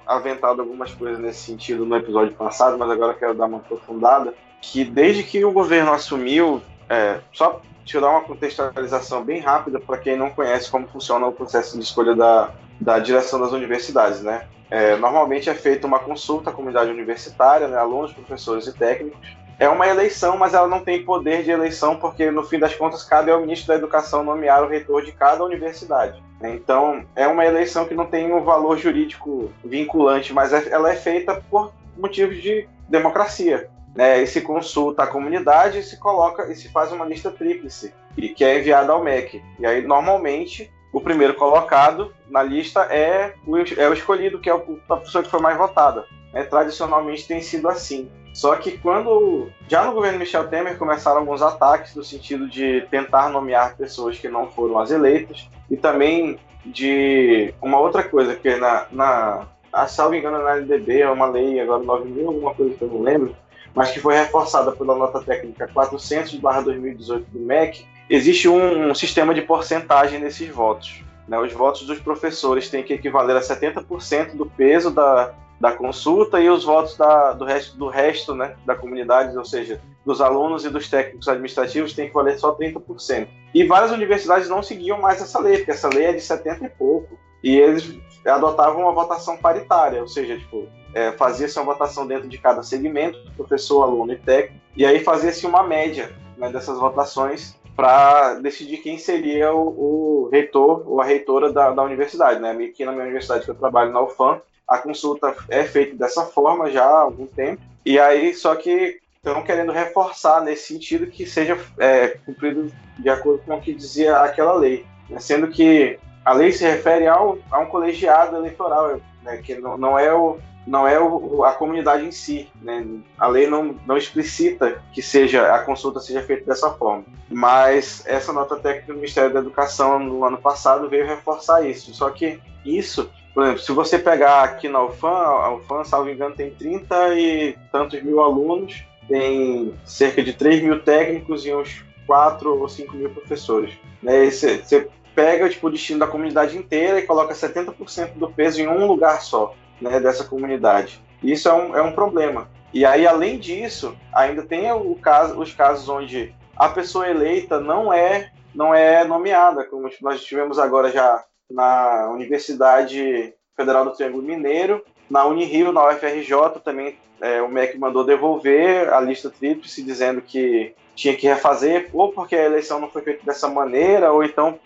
aventado 0.07 0.61
algumas 0.61 0.93
coisas 0.93 1.19
nesse 1.19 1.39
sentido 1.39 1.85
no 1.85 1.97
episódio 1.97 2.33
passado, 2.33 2.77
mas 2.77 2.89
agora 2.89 3.13
quero 3.13 3.33
dar 3.33 3.47
uma 3.47 3.57
aprofundada. 3.57 4.33
Que 4.61 4.85
desde 4.85 5.23
que 5.23 5.43
o 5.43 5.51
governo 5.51 5.91
assumiu, 5.91 6.61
é, 6.89 7.19
só 7.31 7.61
eu 7.93 8.01
dar 8.01 8.09
uma 8.09 8.21
contextualização 8.21 9.23
bem 9.23 9.39
rápida 9.39 9.79
para 9.79 9.97
quem 9.97 10.17
não 10.17 10.29
conhece 10.29 10.71
como 10.71 10.87
funciona 10.87 11.27
o 11.27 11.31
processo 11.31 11.77
de 11.77 11.83
escolha 11.83 12.15
da, 12.15 12.51
da 12.79 12.97
direção 12.99 13.39
das 13.39 13.51
universidades, 13.51 14.21
né? 14.21 14.47
É, 14.69 14.95
normalmente 14.95 15.49
é 15.49 15.53
feita 15.53 15.85
uma 15.85 15.99
consulta 15.99 16.49
à 16.49 16.53
comunidade 16.53 16.89
universitária, 16.89 17.67
né, 17.67 17.77
alunos, 17.77 18.11
professores 18.13 18.65
e 18.65 18.73
técnicos, 18.73 19.37
é 19.59 19.69
uma 19.69 19.87
eleição, 19.87 20.37
mas 20.37 20.53
ela 20.53 20.67
não 20.67 20.79
tem 20.79 21.03
poder 21.03 21.43
de 21.43 21.51
eleição, 21.51 21.95
porque 21.95 22.31
no 22.31 22.43
fim 22.43 22.57
das 22.57 22.73
contas 22.75 23.03
cabe 23.03 23.31
ao 23.31 23.39
ministro 23.39 23.67
da 23.67 23.75
Educação 23.75 24.23
nomear 24.23 24.63
o 24.63 24.67
reitor 24.67 25.03
de 25.03 25.11
cada 25.11 25.43
universidade. 25.43 26.21
Então, 26.41 27.05
é 27.15 27.27
uma 27.27 27.45
eleição 27.45 27.85
que 27.85 27.93
não 27.93 28.05
tem 28.05 28.33
um 28.33 28.43
valor 28.43 28.77
jurídico 28.77 29.51
vinculante, 29.63 30.33
mas 30.33 30.51
é, 30.51 30.69
ela 30.69 30.91
é 30.91 30.95
feita 30.95 31.41
por 31.49 31.71
motivos 31.97 32.41
de 32.41 32.67
democracia. 32.89 33.69
Né? 33.95 34.21
E 34.21 34.27
se 34.27 34.41
consulta 34.41 35.03
a 35.03 35.07
comunidade 35.07 35.79
e 35.79 35.83
se 35.83 35.97
coloca 35.97 36.51
e 36.51 36.55
se 36.55 36.69
faz 36.69 36.91
uma 36.91 37.05
lista 37.05 37.31
tríplice, 37.31 37.93
que 38.15 38.43
é 38.43 38.59
enviada 38.59 38.91
ao 38.91 39.03
MEC. 39.03 39.43
E 39.59 39.65
aí, 39.65 39.85
normalmente, 39.85 40.71
o 40.91 41.01
primeiro 41.01 41.33
colocado 41.33 42.13
na 42.29 42.43
lista 42.43 42.81
é 42.83 43.33
o, 43.45 43.57
é 43.57 43.89
o 43.89 43.93
escolhido, 43.93 44.39
que 44.39 44.49
é 44.49 44.53
a 44.53 44.97
pessoa 44.97 45.23
que 45.23 45.29
foi 45.29 45.39
mais 45.39 45.57
votada. 45.57 46.05
É, 46.33 46.43
tradicionalmente 46.43 47.27
tem 47.27 47.41
sido 47.41 47.67
assim. 47.67 48.09
Só 48.33 48.55
que 48.55 48.77
quando, 48.79 49.51
já 49.67 49.83
no 49.83 49.93
governo 49.93 50.17
Michel 50.17 50.47
Temer, 50.47 50.77
começaram 50.77 51.19
alguns 51.19 51.41
ataques 51.41 51.95
no 51.95 52.03
sentido 52.03 52.47
de 52.47 52.81
tentar 52.89 53.29
nomear 53.29 53.77
pessoas 53.77 54.17
que 54.17 54.27
não 54.27 54.47
foram 54.51 54.79
as 54.79 54.89
eleitas, 54.89 55.47
e 55.69 55.77
também 55.77 56.39
de 56.65 57.53
uma 57.61 57.79
outra 57.79 58.03
coisa, 58.03 58.35
que 58.35 58.55
na, 58.55 58.87
na 58.91 59.47
a, 59.71 59.87
salvo 59.87 60.15
engano, 60.15 60.43
na 60.43 60.55
LDB 60.55 61.01
é 61.01 61.09
uma 61.09 61.27
lei, 61.27 61.59
agora 61.59 61.83
9 61.83 62.09
mil, 62.09 62.27
alguma 62.27 62.53
coisa 62.53 62.75
que 62.75 62.81
eu 62.81 62.87
não 62.87 63.01
lembro, 63.01 63.35
mas 63.75 63.91
que 63.91 63.99
foi 63.99 64.15
reforçada 64.15 64.71
pela 64.71 64.95
nota 64.95 65.21
técnica 65.21 65.67
400-2018 65.67 67.25
do 67.31 67.39
MEC, 67.39 67.85
existe 68.09 68.47
um, 68.47 68.89
um 68.89 68.95
sistema 68.95 69.33
de 69.33 69.41
porcentagem 69.41 70.19
nesses 70.19 70.49
votos. 70.49 71.03
Né? 71.27 71.37
Os 71.39 71.51
votos 71.53 71.83
dos 71.83 71.99
professores 71.99 72.69
têm 72.69 72.83
que 72.83 72.93
equivaler 72.93 73.35
a 73.35 73.41
70% 73.41 74.35
do 74.35 74.45
peso 74.45 74.91
da, 74.91 75.33
da 75.59 75.71
consulta 75.71 76.39
e 76.39 76.49
os 76.49 76.63
votos 76.63 76.97
da, 76.97 77.33
do, 77.33 77.45
resto, 77.45 77.77
do 77.77 77.87
resto 77.87 78.35
né, 78.35 78.55
da 78.65 78.75
comunidade, 78.75 79.37
ou 79.37 79.45
seja, 79.45 79.81
dos 80.05 80.21
alunos 80.21 80.65
e 80.65 80.69
dos 80.69 80.89
técnicos 80.89 81.27
administrativos, 81.27 81.93
tem 81.93 82.07
que 82.07 82.13
valer 82.13 82.37
só 82.37 82.55
30%. 82.55 83.27
E 83.53 83.63
várias 83.65 83.91
universidades 83.91 84.49
não 84.49 84.61
seguiam 84.61 84.99
mais 84.99 85.21
essa 85.21 85.39
lei, 85.39 85.57
porque 85.57 85.71
essa 85.71 85.87
lei 85.87 86.05
é 86.05 86.13
de 86.13 86.21
70 86.21 86.65
e 86.65 86.69
pouco. 86.69 87.17
E 87.41 87.57
eles 87.57 87.97
adotavam 88.29 88.81
uma 88.83 88.91
votação 88.91 89.37
paritária, 89.37 90.01
ou 90.01 90.07
seja, 90.07 90.37
tipo, 90.37 90.67
é, 90.93 91.11
fazia-se 91.13 91.57
uma 91.57 91.73
votação 91.73 92.05
dentro 92.07 92.27
de 92.27 92.37
cada 92.37 92.63
segmento, 92.63 93.19
professor, 93.35 93.83
aluno 93.83 94.13
e 94.13 94.17
técnico, 94.17 94.63
e 94.75 94.85
aí 94.85 94.99
fazia-se 94.99 95.45
uma 95.45 95.63
média 95.63 96.11
né, 96.37 96.49
dessas 96.49 96.77
votações 96.79 97.55
para 97.75 98.35
decidir 98.35 98.77
quem 98.77 98.97
seria 98.97 99.53
o, 99.53 100.25
o, 100.25 100.29
reitor 100.31 100.83
ou 100.85 101.01
a 101.01 101.05
reitora 101.05 101.51
da, 101.51 101.71
da 101.71 101.83
universidade. 101.83 102.39
Né? 102.39 102.51
Aqui 102.51 102.85
na 102.85 102.91
minha 102.91 103.03
universidade 103.03 103.45
que 103.45 103.51
eu 103.51 103.55
trabalho, 103.55 103.91
na 103.91 104.01
UFAM, 104.01 104.39
a 104.67 104.77
consulta 104.77 105.35
é 105.49 105.63
feita 105.63 105.95
dessa 105.95 106.25
forma 106.25 106.69
já 106.69 106.85
há 106.85 107.01
algum 107.01 107.25
tempo. 107.25 107.61
E 107.85 107.99
aí, 107.99 108.33
só 108.33 108.55
que 108.55 108.99
estão 109.17 109.41
querendo 109.41 109.71
reforçar 109.71 110.41
nesse 110.41 110.73
sentido 110.73 111.07
que 111.07 111.25
seja 111.25 111.57
é, 111.79 112.09
cumprido 112.25 112.71
de 112.99 113.09
acordo 113.09 113.41
com 113.43 113.55
o 113.55 113.61
que 113.61 113.73
dizia 113.73 114.17
aquela 114.17 114.53
lei. 114.53 114.85
Né? 115.09 115.19
Sendo 115.19 115.47
que 115.47 115.97
a 116.25 116.33
lei 116.33 116.51
se 116.51 116.63
refere 116.63 117.07
ao, 117.07 117.37
a 117.51 117.59
um 117.59 117.65
colegiado 117.65 118.37
eleitoral, 118.37 118.99
né? 119.21 119.37
que 119.37 119.55
não, 119.55 119.77
não 119.77 119.99
é 119.99 120.13
o, 120.13 120.37
não 120.65 120.87
é 120.87 120.99
o, 120.99 121.43
a 121.43 121.51
comunidade 121.53 122.05
em 122.05 122.11
si. 122.11 122.49
Né? 122.61 122.85
A 123.17 123.27
lei 123.27 123.47
não, 123.47 123.75
não 123.85 123.97
explicita 123.97 124.81
que 124.93 125.01
seja 125.01 125.53
a 125.53 125.59
consulta 125.59 125.99
seja 125.99 126.21
feita 126.21 126.45
dessa 126.45 126.71
forma. 126.71 127.03
Mas 127.29 128.03
essa 128.05 128.31
nota 128.31 128.55
técnica 128.55 128.93
do 128.93 128.95
Ministério 128.95 129.33
da 129.33 129.39
Educação 129.39 129.99
no 129.99 130.23
ano 130.23 130.37
passado 130.37 130.89
veio 130.89 131.05
reforçar 131.05 131.67
isso. 131.67 131.93
Só 131.93 132.09
que 132.09 132.39
isso, 132.65 133.09
por 133.33 133.43
exemplo, 133.43 133.61
se 133.61 133.71
você 133.71 133.99
pegar 133.99 134.43
aqui 134.43 134.69
na 134.69 134.81
UFAM, 134.81 135.09
a 135.09 135.53
UFAM, 135.55 135.83
salvo 135.83 136.09
engano, 136.09 136.35
tem 136.35 136.51
30 136.51 137.15
e 137.15 137.57
tantos 137.71 138.01
mil 138.01 138.21
alunos, 138.21 138.83
tem 139.07 139.73
cerca 139.83 140.23
de 140.23 140.33
3 140.33 140.63
mil 140.63 140.81
técnicos 140.81 141.45
e 141.45 141.53
uns 141.53 141.83
4 142.07 142.57
ou 142.57 142.69
5 142.69 142.95
mil 142.95 143.09
professores. 143.09 143.73
Né? 144.01 144.29
Você 144.29 144.87
pega 145.15 145.49
tipo, 145.49 145.67
o 145.67 145.71
destino 145.71 145.99
da 145.99 146.07
comunidade 146.07 146.57
inteira 146.57 146.99
e 146.99 147.05
coloca 147.05 147.33
70% 147.33 148.13
do 148.15 148.29
peso 148.29 148.61
em 148.61 148.67
um 148.67 148.85
lugar 148.85 149.21
só 149.21 149.55
né, 149.81 149.99
dessa 149.99 150.23
comunidade. 150.23 151.01
Isso 151.21 151.47
é 151.47 151.53
um, 151.53 151.75
é 151.75 151.81
um 151.81 151.91
problema. 151.91 152.49
E 152.73 152.85
aí, 152.85 153.05
além 153.05 153.37
disso, 153.37 153.95
ainda 154.13 154.41
tem 154.41 154.71
o 154.71 154.95
caso, 154.95 155.39
os 155.39 155.53
casos 155.53 155.87
onde 155.87 156.33
a 156.55 156.69
pessoa 156.69 157.07
eleita 157.07 157.59
não 157.59 157.93
é, 157.93 158.31
não 158.53 158.73
é 158.73 159.03
nomeada, 159.03 159.63
como 159.63 159.89
nós 160.01 160.23
tivemos 160.23 160.57
agora 160.57 160.91
já 160.91 161.23
na 161.49 162.09
Universidade 162.11 163.33
Federal 163.55 163.85
do 163.85 163.91
Triângulo 163.91 164.23
Mineiro, 164.23 164.83
na 165.09 165.25
Unirio, 165.25 165.71
na 165.71 165.87
UFRJ, 165.89 166.59
também 166.63 166.97
é, 167.21 167.41
o 167.41 167.47
MEC 167.47 167.77
mandou 167.77 168.03
devolver 168.03 168.91
a 168.91 168.99
lista 168.99 169.29
tríplice, 169.29 169.83
dizendo 169.83 170.21
que 170.21 170.73
tinha 170.95 171.15
que 171.15 171.27
refazer, 171.27 171.89
ou 171.93 172.11
porque 172.11 172.35
a 172.35 172.45
eleição 172.45 172.79
não 172.79 172.89
foi 172.89 173.01
feita 173.01 173.23
dessa 173.23 173.47
maneira, 173.47 174.11
ou 174.11 174.23
então 174.23 174.59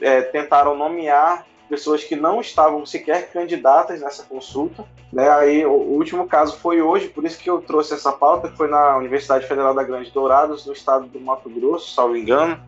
é, 0.00 0.22
tentaram 0.22 0.76
nomear 0.76 1.46
pessoas 1.70 2.02
que 2.02 2.16
não 2.16 2.40
estavam 2.40 2.84
sequer 2.84 3.30
candidatas 3.30 4.00
nessa 4.00 4.24
consulta. 4.24 4.84
Né? 5.12 5.30
Aí 5.30 5.64
o, 5.64 5.70
último 5.70 6.26
caso 6.26 6.58
foi 6.58 6.82
hoje, 6.82 7.08
por 7.08 7.24
isso 7.24 7.38
que 7.38 7.48
eu 7.48 7.62
trouxe 7.62 7.94
essa 7.94 8.10
pauta, 8.10 8.48
que 8.48 8.56
foi 8.56 8.68
na 8.68 8.96
Universidade 8.96 9.46
Federal 9.46 9.72
da 9.72 9.84
Grande 9.84 10.10
Dourados, 10.10 10.66
no 10.66 10.72
estado 10.72 11.06
do 11.06 11.20
Mato 11.20 11.48
Grosso, 11.48 11.94
salvo 11.94 12.16
engano, 12.16 12.60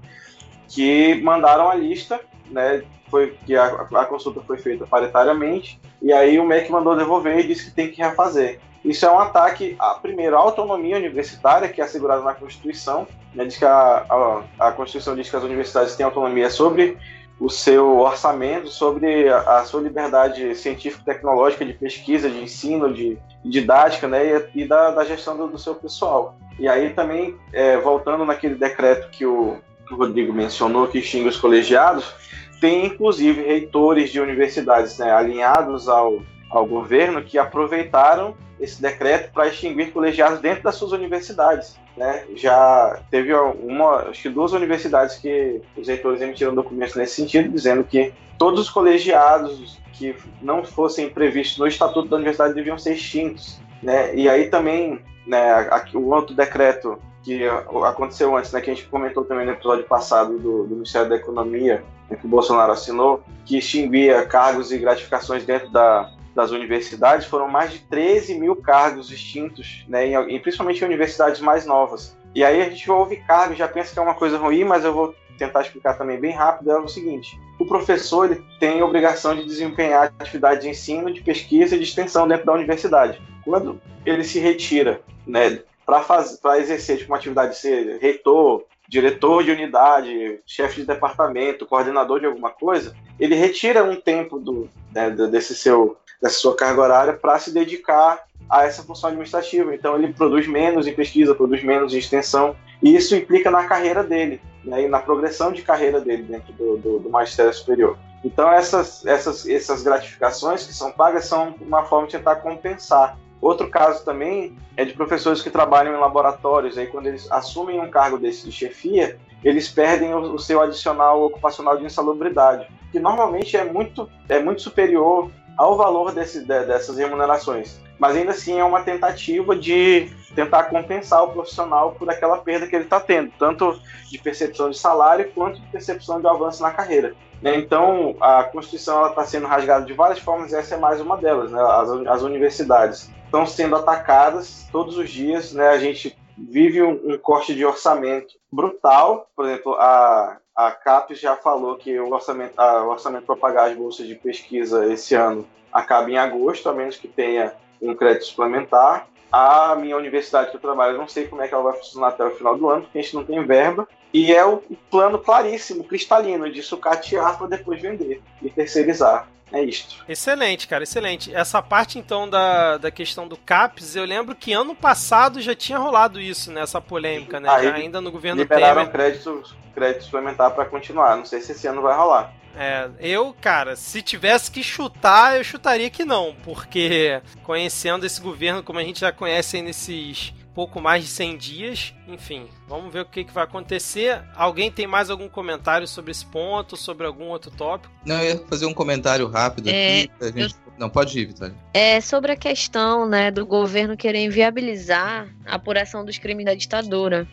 que 0.69 1.21
mandaram 1.23 1.69
a 1.69 1.75
lista, 1.75 2.21
né? 2.51 2.85
Foi 3.11 3.37
que 3.45 3.55
a, 3.55 3.67
a 3.67 4.07
consulta 4.07 4.41
foi 4.41 4.57
feita 4.57 4.87
paritariamente, 4.87 5.79
e 6.01 6.13
aí 6.13 6.39
o 6.39 6.47
MEC 6.47 6.71
mandou 6.71 6.97
devolver 6.97 7.41
e 7.41 7.47
disse 7.47 7.67
que 7.67 7.77
tem 7.77 7.91
que 7.91 8.01
refazer. 8.01 8.59
Isso 8.85 9.07
é 9.07 9.11
um 9.11 9.19
ataque, 9.19 9.77
a, 9.79 9.95
primeiro, 9.95 10.37
à 10.37 10.41
autonomia 10.41 10.97
universitária, 10.97 11.69
que 11.69 11.81
é 11.81 11.85
assegurada 11.85 12.23
na 12.23 12.35
Constituição. 12.35 13.07
Né, 13.35 13.45
diz 13.45 13.57
que 13.57 13.65
a, 13.65 14.05
a, 14.09 14.43
a 14.69 14.73
Constituição 14.73 15.15
diz 15.15 15.31
que 15.31 15.37
as 15.37 15.45
universidades 15.45 15.95
têm 15.95 16.05
autonomia 16.05 16.51
sobre 16.51 16.99
o 17.39 17.49
seu 17.49 17.99
orçamento, 17.99 18.69
sobre 18.69 19.29
a, 19.29 19.59
a 19.59 19.65
sua 19.65 19.81
liberdade 19.81 20.55
científica 20.55 21.03
tecnológica 21.05 21.65
de 21.65 21.73
pesquisa, 21.73 22.29
de 22.29 22.41
ensino, 22.41 22.93
de, 22.93 23.19
de 23.45 23.51
didática, 23.51 24.07
né, 24.07 24.49
e, 24.55 24.63
e 24.63 24.65
da, 24.67 24.91
da, 24.91 25.05
gestão 25.05 25.37
do, 25.37 25.49
do, 25.49 25.59
seu 25.59 25.75
pessoal. 25.75 26.37
E 26.59 26.69
aí 26.69 26.91
também, 26.91 27.37
é, 27.53 27.77
voltando 27.79 28.25
naquele 28.25 28.55
decreto 28.55 29.11
que 29.11 29.25
o, 29.25 29.57
que 29.87 29.95
o 29.95 29.97
Rodrigo 29.97 30.33
mencionou, 30.33 30.87
que 30.87 30.99
extingue 30.99 31.29
os 31.29 31.37
colegiados, 31.37 32.15
tem 32.61 32.87
inclusive 32.87 33.43
reitores 33.43 34.11
de 34.11 34.21
universidades 34.21 34.99
né, 34.99 35.11
alinhados 35.11 35.89
ao, 35.89 36.23
ao 36.49 36.65
governo 36.65 37.23
que 37.23 37.39
aproveitaram 37.39 38.37
esse 38.63 38.81
decreto 38.81 39.33
para 39.33 39.49
extinguir 39.49 39.93
colegiados 39.93 40.41
dentro 40.41 40.63
das 40.63 40.77
suas 40.77 40.93
universidades. 40.93 41.77
Né? 41.97 42.25
Já 42.37 43.01
teve 43.11 43.35
uma, 43.35 44.09
acho 44.09 44.23
que 44.23 44.29
duas 44.29 44.53
universidades 44.53 45.17
que 45.17 45.61
os 45.77 45.89
reitores 45.89 46.23
emitiram 46.23 46.55
documentos 46.55 46.95
nesse 46.95 47.17
sentido, 47.17 47.51
dizendo 47.51 47.83
que 47.83 48.15
todos 48.39 48.61
os 48.61 48.71
colegiados 48.71 49.79
que 49.93 50.15
não 50.41 50.65
fossem 50.65 51.11
previstos 51.11 51.59
no 51.59 51.67
estatuto 51.67 52.09
da 52.09 52.17
universidade 52.17 52.55
deviam 52.55 52.79
ser 52.79 52.95
extintos. 52.95 53.61
Né? 53.83 54.15
E 54.15 54.29
aí 54.29 54.49
também 54.49 55.01
né, 55.27 55.53
aqui, 55.71 55.97
o 55.97 56.09
outro 56.09 56.35
decreto 56.35 56.99
que 57.25 57.45
aconteceu 57.85 58.37
antes, 58.37 58.53
né, 58.53 58.61
que 58.61 58.71
a 58.71 58.75
gente 58.75 58.87
comentou 58.87 59.25
também 59.25 59.45
no 59.45 59.53
episódio 59.53 59.85
passado 59.85 60.39
do, 60.39 60.65
do 60.65 60.75
Ministério 60.75 61.09
da 61.09 61.17
Economia, 61.17 61.85
né, 62.09 62.17
que 62.17 62.27
o 62.27 62.29
Bolsonaro 62.29 62.73
assinou, 62.73 63.23
que 63.45 63.59
extinguia 63.59 64.25
cargos 64.25 64.73
e 64.73 64.79
gratificações 64.79 65.45
dentro 65.45 65.71
da, 65.71 66.11
das 66.35 66.51
universidades, 66.51 67.27
foram 67.27 67.49
mais 67.49 67.73
de 67.73 67.81
13 67.81 68.39
mil 68.39 68.57
cargos 68.57 69.11
extintos, 69.11 69.85
né, 69.89 70.07
em, 70.07 70.41
principalmente 70.41 70.83
em 70.83 70.87
universidades 70.87 71.41
mais 71.41 71.67
novas. 71.67 72.17
E 72.35 72.43
aí 72.43 72.63
a 72.63 72.69
gente 72.69 72.91
ouve 72.91 73.17
cargos, 73.17 73.59
já 73.59 73.69
pensa 73.69 73.93
que 73.93 73.99
é 73.99 74.03
uma 74.03 74.15
coisa 74.15 74.39
ruim, 74.39 74.65
mas 74.65 74.85
eu 74.85 74.93
vou 74.93 75.15
tentar 75.37 75.63
explicar 75.63 75.95
também 75.95 76.19
bem 76.19 76.33
rápido, 76.33 76.71
é 76.71 76.79
o 76.79 76.89
seguinte, 76.89 77.39
o 77.59 77.67
professor 77.67 78.31
ele 78.31 78.45
tem 78.59 78.81
a 78.81 78.85
obrigação 78.85 79.35
de 79.35 79.45
desempenhar 79.45 80.13
atividade 80.19 80.63
de 80.63 80.69
ensino, 80.69 81.13
de 81.13 81.21
pesquisa 81.21 81.75
e 81.75 81.79
de 81.79 81.85
extensão 81.85 82.27
dentro 82.29 82.47
da 82.47 82.53
universidade. 82.53 83.21
Quando 83.45 83.81
ele 84.07 84.25
se 84.25 84.39
retira 84.39 85.01
né, 85.27 85.61
para 85.85 86.59
exercer 86.59 86.99
tipo, 86.99 87.11
uma 87.11 87.19
atividade 87.19 87.53
de 87.53 87.59
ser 87.59 87.99
reitor, 87.99 88.65
diretor 88.93 89.43
de 89.43 89.51
unidade, 89.51 90.39
chefe 90.47 90.83
de 90.83 90.87
departamento, 90.87 91.65
coordenador 91.65 92.21
de 92.21 92.27
alguma 92.27 92.51
coisa, 92.51 92.95
ele 93.19 93.35
retira 93.35 93.83
um 93.83 93.97
tempo 93.97 94.39
do, 94.39 94.69
né, 94.95 95.09
desse 95.09 95.55
seu 95.55 95.97
dessa 96.21 96.37
sua 96.37 96.55
carga 96.55 96.83
horária 96.83 97.13
para 97.15 97.37
se 97.39 97.53
dedicar 97.53 98.23
a 98.49 98.65
essa 98.65 98.83
função 98.83 99.09
administrativa. 99.09 99.75
Então 99.75 99.97
ele 99.97 100.13
produz 100.13 100.47
menos 100.47 100.87
em 100.87 100.93
pesquisa, 100.93 101.35
produz 101.35 101.65
menos 101.65 101.95
em 101.95 101.99
extensão, 101.99 102.55
e 102.83 102.95
isso 102.95 103.17
implica 103.17 103.51
na 103.51 103.65
carreira 103.65 104.05
dele, 104.05 104.41
né, 104.63 104.83
e 104.83 104.89
na 104.89 105.01
progressão 105.01 105.51
de 105.53 105.63
carreira 105.63 105.99
dele 105.99 106.25
dentro 106.25 106.53
do, 106.53 106.77
do, 106.77 106.99
do 106.99 107.11
magistério 107.11 107.53
superior. 107.55 107.97
Então 108.23 108.53
essas, 108.53 109.07
essas, 109.07 109.49
essas 109.49 109.83
gratificações 109.83 110.67
que 110.67 110.75
são 110.75 110.93
pagas 110.93 111.25
são 111.25 111.55
uma 111.63 111.85
forma 111.85 112.07
de 112.07 112.19
tentar 112.19 112.37
compensar. 112.37 113.19
Outro 113.43 113.69
caso 113.69 114.05
também 114.05 114.57
é 114.77 114.85
de 114.85 114.93
professores 114.93 115.43
que 115.43 115.51
trabalham 115.51 115.97
em 115.97 115.99
laboratórios, 115.99 116.79
aí 116.79 116.87
quando 116.87 117.09
eles 117.09 117.29
assumem 117.29 117.81
um 117.81 117.91
cargo 117.91 118.17
desse 118.17 118.47
de 118.47 118.53
chefia, 118.53 119.19
eles 119.43 119.69
perdem 119.69 120.15
o, 120.15 120.35
o 120.35 120.39
seu 120.39 120.63
adicional 120.63 121.25
ocupacional 121.25 121.77
de 121.77 121.85
insalubridade, 121.85 122.69
que 122.93 123.01
normalmente 123.01 123.57
é 123.57 123.65
muito, 123.65 124.09
é 124.29 124.39
muito 124.39 124.63
superior 124.63 125.29
ao 125.57 125.77
valor 125.77 126.13
desse, 126.13 126.39
de, 126.39 126.65
dessas 126.67 126.97
remunerações. 126.97 127.81
Mas 127.99 128.15
ainda 128.15 128.31
assim 128.31 128.61
é 128.61 128.65
uma 128.65 128.83
tentativa 128.83 129.57
de 129.57 130.09
tentar 130.37 130.65
compensar 130.65 131.25
o 131.25 131.33
profissional 131.33 131.97
por 131.99 132.09
aquela 132.09 132.39
perda 132.39 132.69
que 132.69 132.77
ele 132.77 132.85
está 132.85 133.01
tendo, 133.01 133.33
tanto 133.41 133.77
de 134.09 134.19
percepção 134.19 134.71
de 134.71 134.79
salário 134.79 135.33
quanto 135.35 135.61
de 135.61 135.67
percepção 135.67 136.21
de 136.21 136.29
avanço 136.29 136.63
na 136.63 136.71
carreira. 136.71 137.13
Né? 137.43 137.57
Então, 137.57 138.15
a 138.21 138.45
Constituição 138.45 139.05
está 139.09 139.25
sendo 139.25 139.49
rasgada 139.49 139.85
de 139.85 139.93
várias 139.93 140.21
formas 140.21 140.53
e 140.53 140.55
essa 140.55 140.77
é 140.77 140.79
mais 140.79 141.01
uma 141.01 141.17
delas. 141.17 141.51
Né? 141.51 141.61
As, 141.61 141.91
as 142.07 142.23
universidades 142.23 143.11
estão 143.33 143.47
sendo 143.47 143.77
atacadas 143.77 144.69
todos 144.71 144.99
os 144.99 145.11
dias. 145.11 145.55
Né? 145.55 145.67
A 145.69 145.79
gente 145.79 146.17
vive 146.37 146.83
um, 146.83 147.15
um 147.15 147.19
corte 147.19 147.55
de 147.55 147.65
orçamento 147.65 148.35
brutal. 148.53 149.27
Por 149.35 149.47
exemplo, 149.47 149.73
a, 149.75 150.37
a 150.55 150.71
CAPES 150.71 151.19
já 151.19 151.35
falou 151.35 151.77
que 151.77 151.99
o 151.99 152.13
orçamento, 152.13 152.61
a, 152.61 152.85
o 152.85 152.91
orçamento 152.91 153.25
para 153.25 153.37
pagar 153.37 153.71
as 153.71 153.77
bolsas 153.77 154.07
de 154.07 154.15
pesquisa 154.15 154.87
esse 154.93 155.15
ano 155.15 155.47
acaba 155.73 156.11
em 156.11 156.19
agosto, 156.19 156.69
a 156.69 156.75
menos 156.75 156.99
que 156.99 157.09
tenha 157.09 157.55
um 157.81 157.95
crédito 157.95 158.27
suplementar. 158.27 159.09
A 159.33 159.75
minha 159.77 159.97
universidade 159.97 160.51
que 160.51 160.57
eu 160.57 160.61
trabalho, 160.61 160.93
eu 160.93 160.99
não 160.99 161.09
sei 161.09 161.27
como 161.27 161.41
é 161.41 161.49
que 161.49 161.55
ela 161.55 161.63
vai 161.63 161.73
funcionar 161.73 162.09
até 162.09 162.23
o 162.23 162.33
final 162.33 162.55
do 162.55 162.69
ano, 162.69 162.83
porque 162.83 162.99
a 162.99 163.03
gente 163.03 163.15
não 163.15 163.25
tem 163.25 163.43
verba. 163.47 163.89
E 164.13 164.31
é 164.31 164.45
o 164.45 164.63
plano 164.91 165.19
claríssimo, 165.19 165.85
cristalino, 165.85 166.53
de 166.53 166.63
sucatear 166.63 167.39
para 167.39 167.47
depois 167.47 167.81
vender 167.81 168.21
e 168.43 168.51
terceirizar. 168.51 169.27
É 169.53 169.63
isto. 169.63 170.05
Excelente, 170.09 170.67
cara, 170.67 170.85
excelente. 170.85 171.35
Essa 171.35 171.61
parte 171.63 171.99
então 171.99 172.29
da, 172.29 172.79
da 172.79 172.91
questão 172.91 173.29
do 173.29 173.37
CAPES, 173.37 173.97
eu 173.97 174.05
lembro 174.05 174.35
que 174.35 174.53
ano 174.53 174.75
passado 174.75 175.41
já 175.41 175.55
tinha 175.55 175.79
rolado 175.79 176.21
isso, 176.21 176.51
nessa 176.51 176.79
né, 176.79 176.85
polêmica, 176.89 177.39
né? 177.39 177.49
Aí, 177.49 177.69
ainda 177.69 178.01
no 178.01 178.11
governo 178.11 178.41
liberaram 178.41 178.87
Temer. 178.87 178.93
crédito, 178.93 179.43
crédito 179.75 180.05
suplementar 180.05 180.51
para 180.53 180.65
continuar. 180.65 181.17
Não 181.17 181.25
sei 181.25 181.41
se 181.41 181.53
esse 181.53 181.67
ano 181.67 181.83
vai 181.83 181.97
rolar. 181.97 182.33
É, 182.55 182.91
eu, 183.01 183.35
cara, 183.41 183.77
se 183.77 184.03
tivesse 184.03 184.51
que 184.51 184.63
chutar, 184.63 185.37
eu 185.37 185.45
chutaria 185.45 185.89
que 185.89 186.05
não, 186.05 186.35
porque 186.45 187.21
conhecendo 187.43 188.05
esse 188.05 188.21
governo 188.21 188.63
como 188.63 188.79
a 188.79 188.85
gente 188.85 189.01
já 189.01 189.11
conhece 189.11 189.57
aí 189.57 189.63
nesses 189.63 190.35
pouco 190.55 190.81
mais 190.81 191.05
de 191.05 191.11
100 191.11 191.37
dias. 191.37 191.95
Enfim, 192.07 192.49
vamos 192.69 192.93
ver 192.93 193.01
o 193.01 193.05
que, 193.05 193.25
que 193.25 193.33
vai 193.33 193.45
acontecer. 193.45 194.23
Alguém 194.35 194.71
tem 194.71 194.87
mais 194.87 195.11
algum 195.11 195.29
comentário 195.29 195.87
sobre 195.87 196.11
esse 196.11 196.25
ponto, 196.27 196.77
sobre 196.77 197.07
algum 197.07 197.27
outro 197.27 197.51
tópico? 197.51 197.93
Não, 198.05 198.21
eu 198.21 198.37
ia 198.37 198.39
fazer 198.47 198.67
um 198.67 198.75
comentário 198.75 199.27
rápido 199.29 199.69
é, 199.69 200.03
aqui. 200.03 200.11
Gente... 200.23 200.55
Eu... 200.55 200.73
Não, 200.79 200.89
pode 200.89 201.19
ir, 201.19 201.27
Vitória. 201.27 201.55
É 201.75 202.01
sobre 202.01 202.33
a 202.33 202.37
questão 202.37 203.07
né, 203.07 203.31
do 203.31 203.47
governo 203.47 203.97
querer 203.97 204.25
inviabilizar 204.25 205.29
a 205.47 205.55
apuração 205.55 206.05
dos 206.05 206.19
crimes 206.19 206.45
da 206.45 206.55
ditadura. 206.55 207.27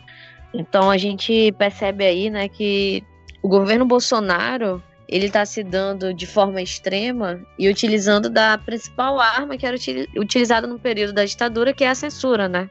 Então 0.52 0.90
a 0.90 0.98
gente 0.98 1.52
percebe 1.52 2.04
aí, 2.04 2.30
né, 2.30 2.48
que 2.48 3.02
o 3.42 3.48
governo 3.48 3.84
Bolsonaro 3.84 4.82
ele 5.08 5.26
está 5.26 5.44
se 5.44 5.64
dando 5.64 6.14
de 6.14 6.24
forma 6.24 6.62
extrema 6.62 7.40
e 7.58 7.68
utilizando 7.68 8.30
da 8.30 8.56
principal 8.56 9.18
arma 9.18 9.56
que 9.56 9.66
era 9.66 9.76
utilizada 10.16 10.68
no 10.68 10.78
período 10.78 11.12
da 11.12 11.24
ditadura, 11.24 11.72
que 11.72 11.82
é 11.82 11.88
a 11.88 11.94
censura, 11.96 12.48
né? 12.48 12.70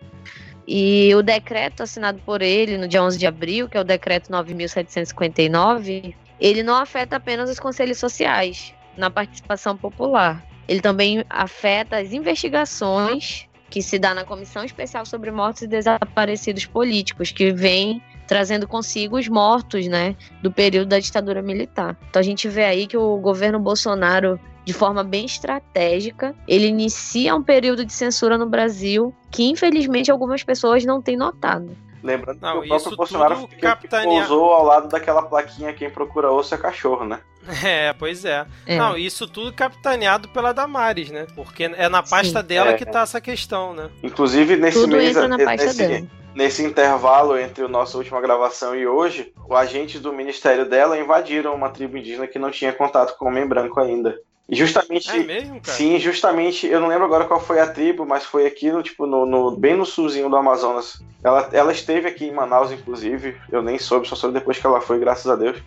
E 0.71 1.15
o 1.15 1.23
decreto 1.23 1.81
assinado 1.81 2.21
por 2.23 2.43
ele 2.43 2.77
no 2.77 2.87
dia 2.87 3.03
11 3.03 3.17
de 3.17 3.25
abril, 3.25 3.67
que 3.67 3.75
é 3.75 3.81
o 3.81 3.83
decreto 3.83 4.31
9759, 4.31 6.15
ele 6.39 6.61
não 6.61 6.75
afeta 6.75 7.15
apenas 7.15 7.49
os 7.49 7.59
conselhos 7.59 7.97
sociais 7.97 8.71
na 8.95 9.09
participação 9.09 9.75
popular. 9.75 10.45
Ele 10.67 10.79
também 10.79 11.25
afeta 11.27 11.97
as 11.97 12.13
investigações 12.13 13.47
que 13.67 13.81
se 13.81 13.97
dá 13.97 14.13
na 14.13 14.23
Comissão 14.23 14.63
Especial 14.63 15.07
sobre 15.07 15.31
Mortos 15.31 15.63
e 15.63 15.67
Desaparecidos 15.67 16.67
Políticos, 16.67 17.31
que 17.31 17.51
vem 17.51 17.99
trazendo 18.27 18.67
consigo 18.67 19.17
os 19.17 19.27
mortos, 19.27 19.87
né, 19.87 20.15
do 20.43 20.51
período 20.51 20.89
da 20.89 20.99
ditadura 20.99 21.41
militar. 21.41 21.97
Então 22.11 22.19
a 22.19 22.23
gente 22.23 22.47
vê 22.47 22.65
aí 22.65 22.85
que 22.85 22.95
o 22.95 23.17
governo 23.17 23.59
Bolsonaro 23.59 24.39
de 24.65 24.73
forma 24.73 25.03
bem 25.03 25.25
estratégica, 25.25 26.35
ele 26.47 26.67
inicia 26.67 27.35
um 27.35 27.41
período 27.41 27.85
de 27.85 27.93
censura 27.93 28.37
no 28.37 28.45
Brasil 28.45 29.13
que 29.31 29.43
infelizmente 29.49 30.11
algumas 30.11 30.43
pessoas 30.43 30.85
não 30.85 31.01
têm 31.01 31.17
notado. 31.17 31.75
Lembrando 32.01 32.39
não, 32.39 32.61
que 32.61 32.65
o 32.65 32.69
próprio 32.69 32.95
Bolsonaro 32.95 33.47
capitanear... 33.59 34.27
pousou 34.27 34.53
ao 34.53 34.65
lado 34.65 34.87
daquela 34.87 35.21
plaquinha 35.23 35.73
quem 35.73 35.89
procura 35.89 36.31
osso 36.31 36.55
é 36.55 36.57
cachorro, 36.57 37.05
né? 37.05 37.19
É, 37.63 37.93
pois 37.93 38.25
é. 38.25 38.45
é. 38.65 38.77
Não, 38.77 38.97
isso 38.97 39.27
tudo 39.27 39.51
capitaneado 39.51 40.29
pela 40.29 40.53
Damares, 40.53 41.09
né? 41.09 41.25
Porque 41.35 41.63
é 41.63 41.89
na 41.89 42.03
pasta 42.03 42.41
Sim. 42.41 42.47
dela 42.47 42.71
é. 42.71 42.73
que 42.73 42.85
tá 42.85 43.01
essa 43.01 43.19
questão, 43.19 43.73
né? 43.73 43.89
Inclusive, 44.03 44.55
nesse 44.55 44.79
tudo 44.79 44.97
mês, 44.97 45.15
entra 45.15 45.27
na 45.27 45.37
pasta 45.37 45.65
nesse, 45.65 45.87
dela 45.87 46.07
nesse 46.35 46.63
intervalo 46.63 47.37
entre 47.37 47.65
a 47.65 47.67
nossa 47.67 47.97
última 47.97 48.21
gravação 48.21 48.75
e 48.75 48.87
hoje, 48.87 49.33
os 49.47 49.57
agentes 49.57 49.99
do 49.99 50.13
ministério 50.13 50.67
dela 50.69 50.97
invadiram 50.97 51.53
uma 51.53 51.69
tribo 51.69 51.97
indígena 51.97 52.27
que 52.27 52.39
não 52.39 52.51
tinha 52.51 52.71
contato 52.71 53.17
com 53.17 53.25
o 53.25 53.27
homem 53.27 53.47
branco 53.47 53.79
ainda. 53.79 54.17
Justamente. 54.51 55.09
É 55.09 55.23
mesmo, 55.23 55.61
cara? 55.61 55.77
Sim, 55.77 55.99
justamente. 55.99 56.65
Eu 56.67 56.79
não 56.79 56.87
lembro 56.87 57.05
agora 57.05 57.25
qual 57.25 57.39
foi 57.39 57.59
a 57.59 57.67
tribo, 57.67 58.05
mas 58.05 58.23
foi 58.23 58.45
aqui 58.45 58.71
no, 58.71 58.81
tipo, 58.81 59.05
no, 59.05 59.25
no, 59.25 59.51
bem 59.55 59.75
no 59.75 59.85
sulzinho 59.85 60.29
do 60.29 60.35
Amazonas. 60.35 61.01
Ela, 61.23 61.49
ela 61.51 61.71
esteve 61.71 62.07
aqui 62.07 62.25
em 62.25 62.33
Manaus, 62.33 62.71
inclusive. 62.71 63.37
Eu 63.51 63.61
nem 63.61 63.77
soube, 63.77 64.07
só 64.07 64.15
soube 64.15 64.33
depois 64.33 64.57
que 64.57 64.65
ela 64.65 64.81
foi, 64.81 64.99
graças 64.99 65.27
a 65.27 65.35
Deus. 65.35 65.57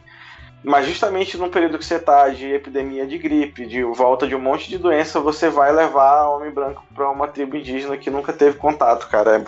Mas 0.64 0.86
justamente 0.86 1.36
no 1.36 1.48
período 1.48 1.78
que 1.78 1.84
você 1.84 1.98
tá 1.98 2.28
de 2.28 2.46
epidemia 2.46 3.04
de 3.04 3.18
gripe, 3.18 3.66
de 3.66 3.82
volta 3.82 4.28
de 4.28 4.36
um 4.36 4.40
monte 4.40 4.68
de 4.68 4.78
doença, 4.78 5.18
você 5.18 5.48
vai 5.48 5.72
levar 5.72 6.28
homem 6.28 6.52
branco 6.52 6.84
para 6.94 7.10
uma 7.10 7.26
tribo 7.26 7.56
indígena 7.56 7.96
que 7.96 8.10
nunca 8.10 8.32
teve 8.32 8.59
contato, 8.59 9.09
cara. 9.09 9.44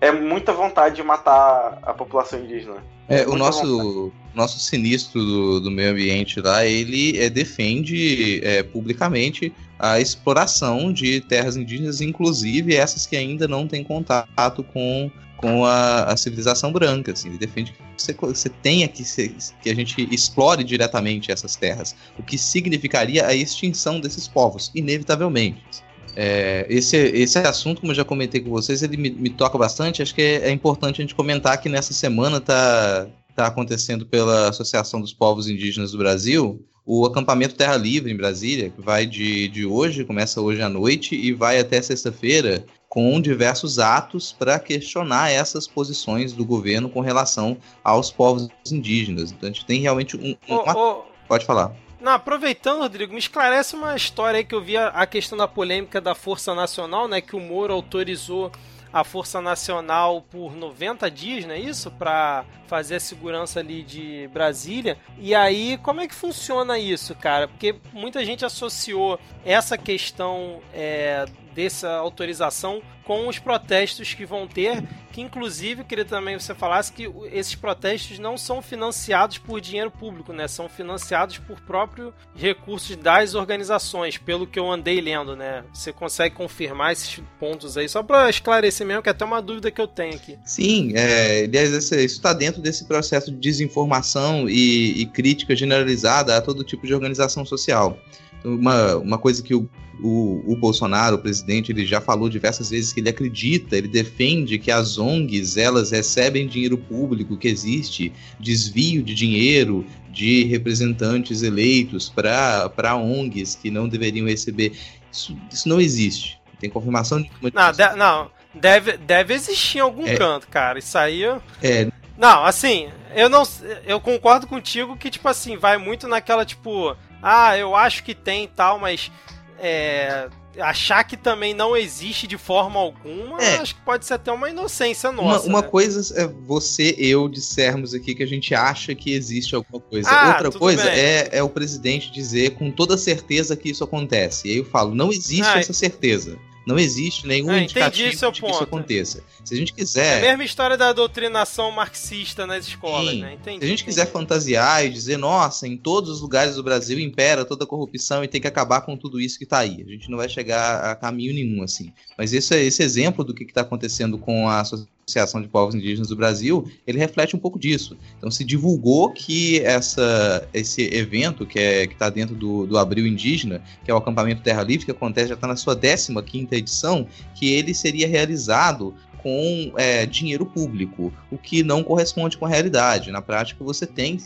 É 0.00 0.12
muita 0.12 0.52
vontade 0.52 0.96
de 0.96 1.02
matar 1.02 1.78
a 1.82 1.92
população 1.92 2.40
indígena. 2.40 2.76
É, 3.08 3.26
o 3.26 3.36
nosso, 3.36 4.12
nosso 4.34 4.58
sinistro 4.58 5.24
do, 5.24 5.60
do, 5.60 5.70
meio 5.70 5.92
ambiente 5.92 6.40
lá, 6.40 6.64
ele 6.66 7.18
é, 7.18 7.30
defende 7.30 8.40
é, 8.44 8.62
publicamente 8.64 9.52
a 9.78 10.00
exploração 10.00 10.92
de 10.92 11.20
terras 11.20 11.56
indígenas, 11.56 12.00
inclusive 12.00 12.74
essas 12.74 13.06
que 13.06 13.16
ainda 13.16 13.46
não 13.46 13.66
têm 13.68 13.84
contato 13.84 14.64
com, 14.64 15.10
com 15.36 15.64
a, 15.64 16.04
a 16.04 16.16
civilização 16.16 16.72
branca. 16.72 17.12
Assim. 17.12 17.28
Ele 17.28 17.38
defende 17.38 17.72
que 17.72 17.78
você, 17.96 18.12
você 18.12 18.48
tenha 18.48 18.88
que, 18.88 19.04
ser, 19.04 19.34
que 19.62 19.70
a 19.70 19.74
gente 19.74 20.08
explore 20.12 20.64
diretamente 20.64 21.30
essas 21.30 21.54
terras, 21.54 21.94
o 22.18 22.22
que 22.22 22.36
significaria 22.36 23.26
a 23.26 23.34
extinção 23.34 24.00
desses 24.00 24.26
povos, 24.26 24.72
inevitavelmente. 24.74 25.85
É, 26.16 26.66
esse, 26.68 26.96
esse 26.96 27.38
assunto, 27.38 27.80
como 27.80 27.92
eu 27.92 27.96
já 27.96 28.04
comentei 28.04 28.40
com 28.40 28.50
vocês, 28.50 28.82
ele 28.82 28.96
me, 28.96 29.10
me 29.10 29.30
toca 29.30 29.58
bastante. 29.58 30.02
Acho 30.02 30.14
que 30.14 30.22
é, 30.22 30.48
é, 30.48 30.50
importante 30.50 31.00
a 31.00 31.04
gente 31.04 31.14
comentar 31.14 31.60
que 31.60 31.68
nessa 31.68 31.92
semana 31.92 32.38
está 32.38 33.06
tá 33.34 33.46
acontecendo 33.46 34.06
pela 34.06 34.48
Associação 34.48 35.00
dos 35.00 35.12
Povos 35.12 35.48
Indígenas 35.48 35.92
do 35.92 35.98
Brasil 35.98 36.66
o 36.86 37.04
acampamento 37.04 37.56
Terra 37.56 37.76
Livre 37.76 38.12
em 38.12 38.16
Brasília, 38.16 38.70
que 38.70 38.80
vai 38.80 39.04
de, 39.04 39.48
de 39.48 39.66
hoje, 39.66 40.04
começa 40.04 40.40
hoje 40.40 40.62
à 40.62 40.68
noite 40.68 41.16
e 41.16 41.32
vai 41.32 41.58
até 41.58 41.82
sexta-feira, 41.82 42.64
com 42.88 43.20
diversos 43.20 43.80
atos 43.80 44.32
para 44.32 44.60
questionar 44.60 45.32
essas 45.32 45.66
posições 45.66 46.32
do 46.32 46.44
governo 46.44 46.88
com 46.88 47.00
relação 47.00 47.56
aos 47.82 48.12
povos 48.12 48.48
indígenas. 48.70 49.32
Então 49.32 49.48
a 49.48 49.52
gente 49.52 49.66
tem 49.66 49.80
realmente 49.80 50.16
um. 50.16 50.36
um 50.48 50.54
uma... 50.54 51.02
Pode 51.26 51.44
falar. 51.44 51.74
Não, 52.00 52.12
aproveitando, 52.12 52.80
Rodrigo, 52.80 53.12
me 53.12 53.18
esclarece 53.18 53.74
uma 53.74 53.96
história 53.96 54.38
aí 54.38 54.44
que 54.44 54.54
eu 54.54 54.62
vi 54.62 54.76
a, 54.76 54.88
a 54.88 55.06
questão 55.06 55.36
da 55.36 55.48
polêmica 55.48 56.00
da 56.00 56.14
Força 56.14 56.54
Nacional, 56.54 57.08
né? 57.08 57.20
Que 57.20 57.34
o 57.34 57.40
Moro 57.40 57.72
autorizou 57.72 58.52
a 58.92 59.02
Força 59.02 59.40
Nacional 59.40 60.22
por 60.22 60.54
90 60.54 61.10
dias, 61.10 61.44
não 61.44 61.54
é 61.54 61.58
isso? 61.58 61.90
Para 61.90 62.44
fazer 62.66 62.96
a 62.96 63.00
segurança 63.00 63.60
ali 63.60 63.82
de 63.82 64.28
Brasília. 64.32 64.98
E 65.18 65.34
aí, 65.34 65.78
como 65.82 66.00
é 66.00 66.08
que 66.08 66.14
funciona 66.14 66.78
isso, 66.78 67.14
cara? 67.14 67.48
Porque 67.48 67.76
muita 67.92 68.24
gente 68.24 68.44
associou 68.44 69.18
essa 69.44 69.76
questão 69.78 70.60
é, 70.72 71.24
dessa 71.56 71.90
autorização 71.94 72.82
com 73.02 73.28
os 73.28 73.38
protestos 73.38 74.12
que 74.12 74.26
vão 74.26 74.46
ter, 74.46 74.82
que 75.12 75.20
inclusive 75.20 75.84
queria 75.84 76.04
também 76.04 76.36
que 76.36 76.42
você 76.42 76.54
falasse 76.54 76.92
que 76.92 77.08
esses 77.32 77.54
protestos 77.54 78.18
não 78.18 78.36
são 78.36 78.60
financiados 78.60 79.38
por 79.38 79.60
dinheiro 79.60 79.90
público, 79.90 80.32
né? 80.32 80.48
São 80.48 80.68
financiados 80.68 81.38
por 81.38 81.60
próprios 81.60 82.12
recursos 82.34 82.96
das 82.96 83.34
organizações, 83.34 84.18
pelo 84.18 84.46
que 84.46 84.58
eu 84.58 84.70
andei 84.70 85.00
lendo, 85.00 85.36
né? 85.36 85.64
Você 85.72 85.92
consegue 85.92 86.34
confirmar 86.34 86.92
esses 86.92 87.20
pontos 87.38 87.78
aí, 87.78 87.88
só 87.88 88.02
para 88.02 88.28
esclarecer 88.28 88.84
mesmo, 88.84 89.02
que 89.02 89.08
é 89.08 89.12
até 89.12 89.24
uma 89.24 89.40
dúvida 89.40 89.70
que 89.70 89.80
eu 89.80 89.86
tenho 89.86 90.16
aqui. 90.16 90.36
Sim, 90.44 90.92
é, 90.96 91.44
aliás, 91.44 91.70
isso 91.72 91.94
está 91.94 92.32
dentro 92.32 92.60
desse 92.60 92.84
processo 92.84 93.30
de 93.30 93.38
desinformação 93.38 94.48
e, 94.48 95.00
e 95.00 95.06
crítica 95.06 95.54
generalizada 95.54 96.36
a 96.36 96.42
todo 96.42 96.64
tipo 96.64 96.86
de 96.86 96.92
organização 96.92 97.46
social 97.46 97.96
uma, 98.44 98.96
uma 98.96 99.18
coisa 99.18 99.42
que 99.42 99.54
o, 99.54 99.68
o, 100.00 100.42
o, 100.46 100.56
Bolsonaro, 100.56 101.16
o 101.16 101.18
presidente, 101.18 101.72
ele 101.72 101.86
já 101.86 102.00
falou 102.00 102.28
diversas 102.28 102.70
vezes 102.70 102.92
que 102.92 103.00
ele 103.00 103.08
acredita, 103.08 103.76
ele 103.76 103.88
defende 103.88 104.58
que 104.58 104.70
as 104.70 104.98
ONGs 104.98 105.56
elas 105.56 105.90
recebem 105.90 106.46
dinheiro 106.46 106.76
público, 106.76 107.36
que 107.36 107.48
existe 107.48 108.12
desvio 108.38 109.02
de 109.02 109.14
dinheiro 109.14 109.84
de 110.10 110.44
representantes 110.44 111.42
eleitos 111.42 112.08
para 112.08 112.96
ONGs 112.96 113.54
que 113.54 113.70
não 113.70 113.88
deveriam 113.88 114.26
receber. 114.26 114.72
Isso, 115.12 115.36
isso 115.52 115.68
não 115.68 115.80
existe. 115.80 116.38
Tem 116.58 116.70
confirmação 116.70 117.20
de. 117.20 117.30
Não, 117.52 117.72
de, 117.72 117.96
não 117.96 118.36
deve, 118.60 118.96
deve 118.96 119.34
existir 119.34 119.78
em 119.78 119.82
algum 119.82 120.06
é, 120.06 120.16
canto, 120.16 120.48
cara. 120.48 120.78
Isso 120.78 120.96
aí. 120.96 121.22
É. 121.62 121.88
Não, 122.16 122.44
assim, 122.44 122.88
eu 123.14 123.28
não. 123.28 123.42
Eu 123.84 124.00
concordo 124.00 124.46
contigo 124.46 124.96
que, 124.96 125.10
tipo 125.10 125.28
assim, 125.28 125.56
vai 125.56 125.76
muito 125.76 126.08
naquela, 126.08 126.44
tipo 126.44 126.96
ah, 127.22 127.56
eu 127.56 127.74
acho 127.74 128.02
que 128.04 128.14
tem 128.14 128.48
tal, 128.48 128.78
mas 128.78 129.10
é, 129.58 130.28
achar 130.58 131.04
que 131.04 131.16
também 131.16 131.54
não 131.54 131.76
existe 131.76 132.26
de 132.26 132.38
forma 132.38 132.78
alguma, 132.78 133.40
é. 133.42 133.56
acho 133.56 133.74
que 133.74 133.80
pode 133.82 134.06
ser 134.06 134.14
até 134.14 134.32
uma 134.32 134.48
inocência 134.48 135.10
nossa. 135.12 135.46
Uma, 135.46 135.58
uma 135.58 135.62
né? 135.62 135.68
coisa 135.68 136.20
é 136.20 136.26
você 136.26 136.94
eu 136.98 137.28
dissermos 137.28 137.94
aqui 137.94 138.14
que 138.14 138.22
a 138.22 138.26
gente 138.26 138.54
acha 138.54 138.94
que 138.94 139.12
existe 139.12 139.54
alguma 139.54 139.80
coisa. 139.80 140.08
Ah, 140.10 140.28
Outra 140.28 140.58
coisa 140.58 140.90
é, 140.90 141.28
é 141.32 141.42
o 141.42 141.48
presidente 141.48 142.10
dizer 142.10 142.50
com 142.50 142.70
toda 142.70 142.96
certeza 142.96 143.56
que 143.56 143.70
isso 143.70 143.84
acontece. 143.84 144.48
E 144.48 144.52
aí 144.52 144.56
eu 144.58 144.64
falo, 144.64 144.94
não 144.94 145.10
existe 145.10 145.42
ah, 145.46 145.58
essa 145.58 145.72
certeza. 145.72 146.38
Não 146.66 146.76
existe 146.76 147.28
nenhum 147.28 147.50
ah, 147.50 147.60
indicativo 147.60 148.10
de 148.10 148.40
que 148.40 148.50
isso 148.50 148.64
aconteça. 148.64 149.22
Se 149.44 149.54
a 149.54 149.56
gente 149.56 149.72
quiser. 149.72 150.24
É 150.24 150.26
a 150.26 150.30
mesma 150.30 150.44
história 150.44 150.76
da 150.76 150.92
doutrinação 150.92 151.70
marxista 151.70 152.44
nas 152.44 152.66
escolas, 152.66 153.12
Sim. 153.12 153.20
né? 153.20 153.34
Entendi, 153.34 153.58
Se 153.60 153.64
a 153.64 153.68
gente 153.68 153.82
entendi. 153.82 153.84
quiser 153.84 154.06
fantasiar 154.10 154.84
e 154.84 154.90
dizer, 154.90 155.16
nossa, 155.16 155.68
em 155.68 155.76
todos 155.76 156.10
os 156.10 156.20
lugares 156.20 156.56
do 156.56 156.64
Brasil 156.64 156.98
impera 156.98 157.44
toda 157.44 157.62
a 157.62 157.66
corrupção 157.66 158.24
e 158.24 158.28
tem 158.28 158.40
que 158.40 158.48
acabar 158.48 158.80
com 158.80 158.96
tudo 158.96 159.20
isso 159.20 159.38
que 159.38 159.44
está 159.44 159.58
aí. 159.58 159.84
A 159.86 159.90
gente 159.90 160.10
não 160.10 160.18
vai 160.18 160.28
chegar 160.28 160.90
a 160.90 160.96
caminho 160.96 161.32
nenhum, 161.32 161.62
assim. 161.62 161.92
Mas 162.18 162.32
esse, 162.32 162.54
esse 162.56 162.82
exemplo 162.82 163.22
do 163.22 163.32
que 163.32 163.44
está 163.44 163.60
acontecendo 163.60 164.18
com 164.18 164.48
a 164.48 164.64
Associação 165.08 165.40
de 165.40 165.46
Povos 165.46 165.72
Indígenas 165.72 166.08
do 166.08 166.16
Brasil, 166.16 166.68
ele 166.84 166.98
reflete 166.98 167.36
um 167.36 167.38
pouco 167.38 167.60
disso. 167.60 167.96
Então 168.18 168.28
se 168.28 168.42
divulgou 168.42 169.12
que 169.12 169.60
essa, 169.60 170.48
esse 170.52 170.82
evento 170.92 171.46
que 171.46 171.60
é, 171.60 171.84
está 171.84 172.10
dentro 172.10 172.34
do, 172.34 172.66
do 172.66 172.76
Abril 172.76 173.06
Indígena, 173.06 173.62
que 173.84 173.90
é 173.92 173.94
o 173.94 173.98
acampamento 173.98 174.42
Terra 174.42 174.64
Livre, 174.64 174.84
que 174.84 174.90
acontece, 174.90 175.28
já 175.28 175.34
está 175.34 175.46
na 175.46 175.54
sua 175.54 175.76
15 175.76 176.12
quinta 176.24 176.56
edição, 176.56 177.06
que 177.36 177.52
ele 177.52 177.72
seria 177.72 178.08
realizado 178.08 178.96
com 179.22 179.72
é, 179.76 180.06
dinheiro 180.06 180.44
público, 180.44 181.12
o 181.30 181.38
que 181.38 181.62
não 181.62 181.84
corresponde 181.84 182.36
com 182.36 182.44
a 182.44 182.48
realidade. 182.48 183.12
Na 183.12 183.22
prática, 183.22 183.62
você 183.62 183.86
tem 183.86 184.18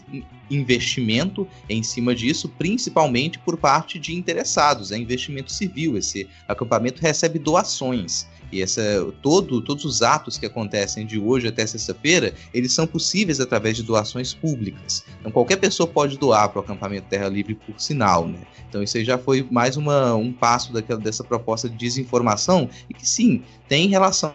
investimento 0.50 1.46
em 1.68 1.82
cima 1.82 2.14
disso, 2.14 2.48
principalmente 2.48 3.38
por 3.38 3.58
parte 3.58 3.98
de 3.98 4.14
interessados, 4.14 4.92
é 4.92 4.96
investimento 4.96 5.52
civil. 5.52 5.98
Esse 5.98 6.26
acampamento 6.48 7.02
recebe 7.02 7.38
doações. 7.38 8.26
E 8.52 8.62
essa, 8.62 8.82
todo, 9.22 9.60
todos 9.62 9.84
os 9.84 10.02
atos 10.02 10.38
que 10.38 10.46
acontecem 10.46 11.06
de 11.06 11.18
hoje 11.18 11.48
até 11.48 11.66
sexta-feira, 11.66 12.34
eles 12.52 12.72
são 12.72 12.86
possíveis 12.86 13.40
através 13.40 13.76
de 13.76 13.82
doações 13.82 14.34
públicas. 14.34 15.04
Então 15.20 15.30
qualquer 15.30 15.56
pessoa 15.56 15.86
pode 15.86 16.18
doar 16.18 16.48
para 16.48 16.60
o 16.60 16.62
acampamento 16.62 17.08
Terra 17.08 17.28
Livre 17.28 17.54
por 17.54 17.80
sinal, 17.80 18.26
né? 18.26 18.38
Então 18.68 18.82
isso 18.82 18.96
aí 18.96 19.04
já 19.04 19.18
foi 19.18 19.46
mais 19.50 19.76
uma, 19.76 20.14
um 20.14 20.32
passo 20.32 20.72
daquela, 20.72 21.00
dessa 21.00 21.24
proposta 21.24 21.68
de 21.68 21.76
desinformação 21.76 22.68
e 22.88 22.94
que 22.94 23.06
sim, 23.08 23.42
tem 23.68 23.88
relação 23.88 24.32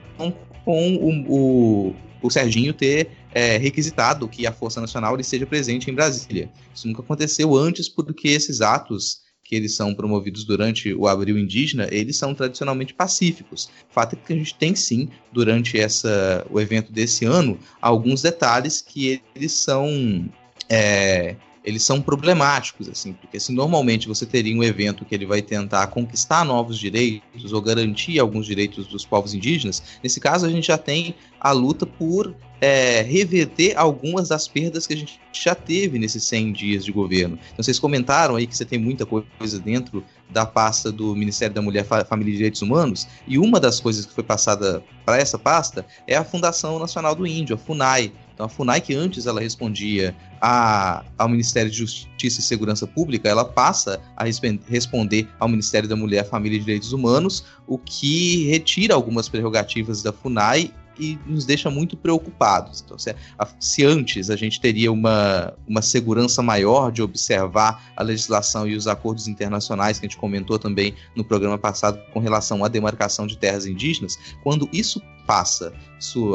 com 0.63 0.95
o, 0.95 1.89
o, 1.89 1.95
o 2.21 2.29
Serginho 2.29 2.73
ter 2.73 3.09
é, 3.33 3.57
requisitado 3.57 4.27
que 4.27 4.47
a 4.47 4.51
Força 4.51 4.79
Nacional 4.79 5.21
seja 5.21 5.45
presente 5.45 5.91
em 5.91 5.93
Brasília. 5.93 6.49
Isso 6.73 6.87
nunca 6.87 7.01
aconteceu 7.01 7.55
antes, 7.55 7.89
porque 7.89 8.29
esses 8.29 8.61
atos 8.61 9.24
que 9.45 9.55
eles 9.55 9.75
são 9.75 9.93
promovidos 9.93 10.43
durante 10.43 10.91
o 10.93 11.07
Abril 11.07 11.37
Indígena, 11.37 11.87
eles 11.91 12.17
são 12.17 12.33
tradicionalmente 12.33 12.95
pacíficos. 12.95 13.69
O 13.89 13.93
fato 13.93 14.15
é 14.15 14.19
que 14.19 14.33
a 14.33 14.35
gente 14.35 14.55
tem 14.55 14.75
sim, 14.75 15.07
durante 15.31 15.79
essa, 15.79 16.45
o 16.49 16.59
evento 16.59 16.91
desse 16.91 17.25
ano, 17.25 17.57
alguns 17.79 18.23
detalhes 18.23 18.81
que 18.81 19.21
eles 19.35 19.51
são 19.51 20.27
é, 20.67 21.35
eles 21.65 21.83
são 21.83 21.99
problemáticos, 21.99 22.87
assim, 22.87 23.13
porque 23.13 23.39
se 23.39 23.51
normalmente 23.51 24.07
você 24.07 24.25
teria 24.25 24.55
um 24.55 24.63
evento 24.63 25.03
que 25.03 25.15
ele 25.15 25.25
vai 25.25 25.41
tentar 25.41 25.87
conquistar 25.87 26.45
novos 26.45 26.77
direitos 26.77 27.51
ou 27.51 27.61
garantir 27.61 28.19
alguns 28.19 28.45
direitos 28.45 28.87
dos 28.87 29.05
povos 29.05 29.33
indígenas, 29.33 29.81
nesse 30.03 30.19
caso 30.19 30.45
a 30.45 30.49
gente 30.49 30.67
já 30.67 30.77
tem 30.77 31.15
a 31.39 31.51
luta 31.51 31.85
por 31.85 32.35
é, 32.61 33.01
reverter 33.01 33.77
algumas 33.77 34.29
das 34.29 34.47
perdas 34.47 34.87
que 34.87 34.93
a 34.93 34.97
gente 34.97 35.19
já 35.31 35.53
teve 35.53 35.99
nesses 35.99 36.23
100 36.23 36.53
dias 36.53 36.85
de 36.85 36.91
governo. 36.91 37.37
Então, 37.53 37.63
vocês 37.63 37.77
comentaram 37.77 38.35
aí 38.35 38.47
que 38.47 38.55
você 38.55 38.65
tem 38.65 38.79
muita 38.79 39.05
coisa 39.05 39.59
dentro 39.59 40.03
da 40.29 40.45
pasta 40.45 40.91
do 40.91 41.15
Ministério 41.15 41.53
da 41.53 41.61
Mulher, 41.61 41.85
Família 41.85 42.31
e 42.31 42.37
Direitos 42.37 42.61
Humanos, 42.61 43.07
e 43.27 43.37
uma 43.37 43.59
das 43.59 43.79
coisas 43.79 44.05
que 44.05 44.13
foi 44.13 44.23
passada 44.23 44.83
para 45.05 45.17
essa 45.17 45.37
pasta 45.37 45.85
é 46.07 46.15
a 46.15 46.23
Fundação 46.23 46.79
Nacional 46.79 47.13
do 47.13 47.27
Índio, 47.27 47.55
a 47.55 47.57
FUNAI, 47.59 48.11
então 48.35 48.45
a 48.45 48.49
FUNAI, 48.49 48.81
que 48.81 48.93
antes 48.93 49.25
ela 49.25 49.39
respondia 49.39 50.13
a, 50.41 51.03
ao 51.17 51.29
Ministério 51.29 51.71
de 51.71 51.77
Justiça 51.77 52.41
e 52.41 52.43
Segurança 52.43 52.85
Pública, 52.85 53.29
ela 53.29 53.45
passa 53.45 53.99
a 54.15 54.25
responder 54.67 55.27
ao 55.39 55.47
Ministério 55.47 55.87
da 55.87 55.95
Mulher, 55.95 56.27
Família 56.27 56.57
e 56.57 56.59
Direitos 56.59 56.91
Humanos, 56.91 57.45
o 57.65 57.77
que 57.77 58.47
retira 58.49 58.93
algumas 58.93 59.29
prerrogativas 59.29 60.03
da 60.03 60.11
FUNAI 60.11 60.71
e 60.99 61.17
nos 61.25 61.45
deixa 61.45 61.69
muito 61.69 61.97
preocupados. 61.97 62.81
Então, 62.85 62.97
se, 62.97 63.15
se, 63.59 63.85
antes 63.85 64.29
a 64.29 64.35
gente 64.35 64.59
teria 64.59 64.91
uma, 64.91 65.53
uma 65.67 65.81
segurança 65.81 66.41
maior 66.41 66.91
de 66.91 67.01
observar 67.01 67.91
a 67.95 68.03
legislação 68.03 68.67
e 68.67 68.75
os 68.75 68.87
acordos 68.87 69.27
internacionais 69.27 69.99
que 69.99 70.05
a 70.05 70.09
gente 70.09 70.17
comentou 70.17 70.57
também 70.57 70.93
no 71.15 71.23
programa 71.23 71.57
passado 71.57 71.99
com 72.13 72.19
relação 72.19 72.63
à 72.63 72.67
demarcação 72.67 73.27
de 73.27 73.37
terras 73.37 73.65
indígenas, 73.65 74.17
quando 74.43 74.69
isso 74.71 75.01
passa, 75.25 75.73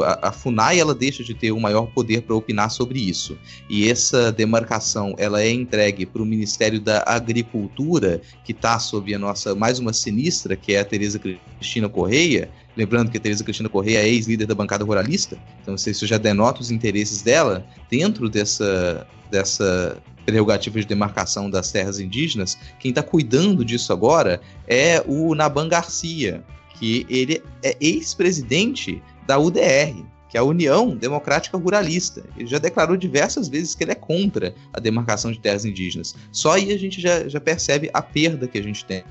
a, 0.03 0.29
a 0.29 0.31
FUNAI 0.31 0.79
ela 0.79 0.93
deixa 0.93 1.23
de 1.23 1.33
ter 1.33 1.51
o 1.51 1.55
um 1.55 1.59
maior 1.59 1.87
poder 1.87 2.21
para 2.23 2.35
opinar 2.35 2.69
sobre 2.69 2.99
isso. 2.99 3.37
E 3.69 3.89
essa 3.89 4.31
demarcação 4.31 5.15
ela 5.17 5.41
é 5.41 5.49
entregue 5.49 6.05
para 6.05 6.21
o 6.21 6.25
Ministério 6.25 6.79
da 6.79 7.03
Agricultura, 7.05 8.21
que 8.43 8.51
está 8.51 8.77
sob 8.79 9.13
a 9.13 9.19
nossa 9.19 9.55
mais 9.55 9.79
uma 9.79 9.93
sinistra, 9.93 10.55
que 10.55 10.73
é 10.73 10.79
a 10.81 10.85
Tereza 10.85 11.19
Cristina 11.19 11.87
Correia, 11.87 12.49
Lembrando 12.75 13.11
que 13.11 13.19
Tereza 13.19 13.43
Cristina 13.43 13.67
Correia 13.67 13.99
é 13.99 14.07
ex-líder 14.07 14.45
da 14.45 14.55
bancada 14.55 14.85
ruralista, 14.85 15.37
então 15.61 15.75
isso 15.75 16.07
já 16.07 16.17
denota 16.17 16.61
os 16.61 16.71
interesses 16.71 17.21
dela 17.21 17.65
dentro 17.89 18.29
dessa, 18.29 19.05
dessa 19.29 20.01
prerrogativa 20.25 20.79
de 20.79 20.85
demarcação 20.85 21.49
das 21.49 21.71
terras 21.71 21.99
indígenas. 21.99 22.57
Quem 22.79 22.89
está 22.89 23.03
cuidando 23.03 23.65
disso 23.65 23.91
agora 23.91 24.41
é 24.67 25.03
o 25.05 25.35
Naban 25.35 25.67
Garcia, 25.67 26.43
que 26.79 27.05
ele 27.09 27.41
é 27.63 27.75
ex-presidente 27.79 29.01
da 29.27 29.37
UDR, 29.37 30.03
que 30.29 30.37
é 30.37 30.39
a 30.39 30.43
União 30.43 30.95
Democrática 30.95 31.57
Ruralista. 31.57 32.23
Ele 32.37 32.47
já 32.47 32.57
declarou 32.57 32.95
diversas 32.95 33.49
vezes 33.49 33.75
que 33.75 33.83
ele 33.83 33.91
é 33.91 33.95
contra 33.95 34.55
a 34.71 34.79
demarcação 34.79 35.29
de 35.31 35.39
terras 35.39 35.65
indígenas. 35.65 36.15
Só 36.31 36.53
aí 36.53 36.71
a 36.71 36.79
gente 36.79 37.01
já, 37.01 37.27
já 37.27 37.41
percebe 37.41 37.89
a 37.93 38.01
perda 38.01 38.47
que 38.47 38.57
a 38.57 38.63
gente 38.63 38.85
tem 38.85 39.03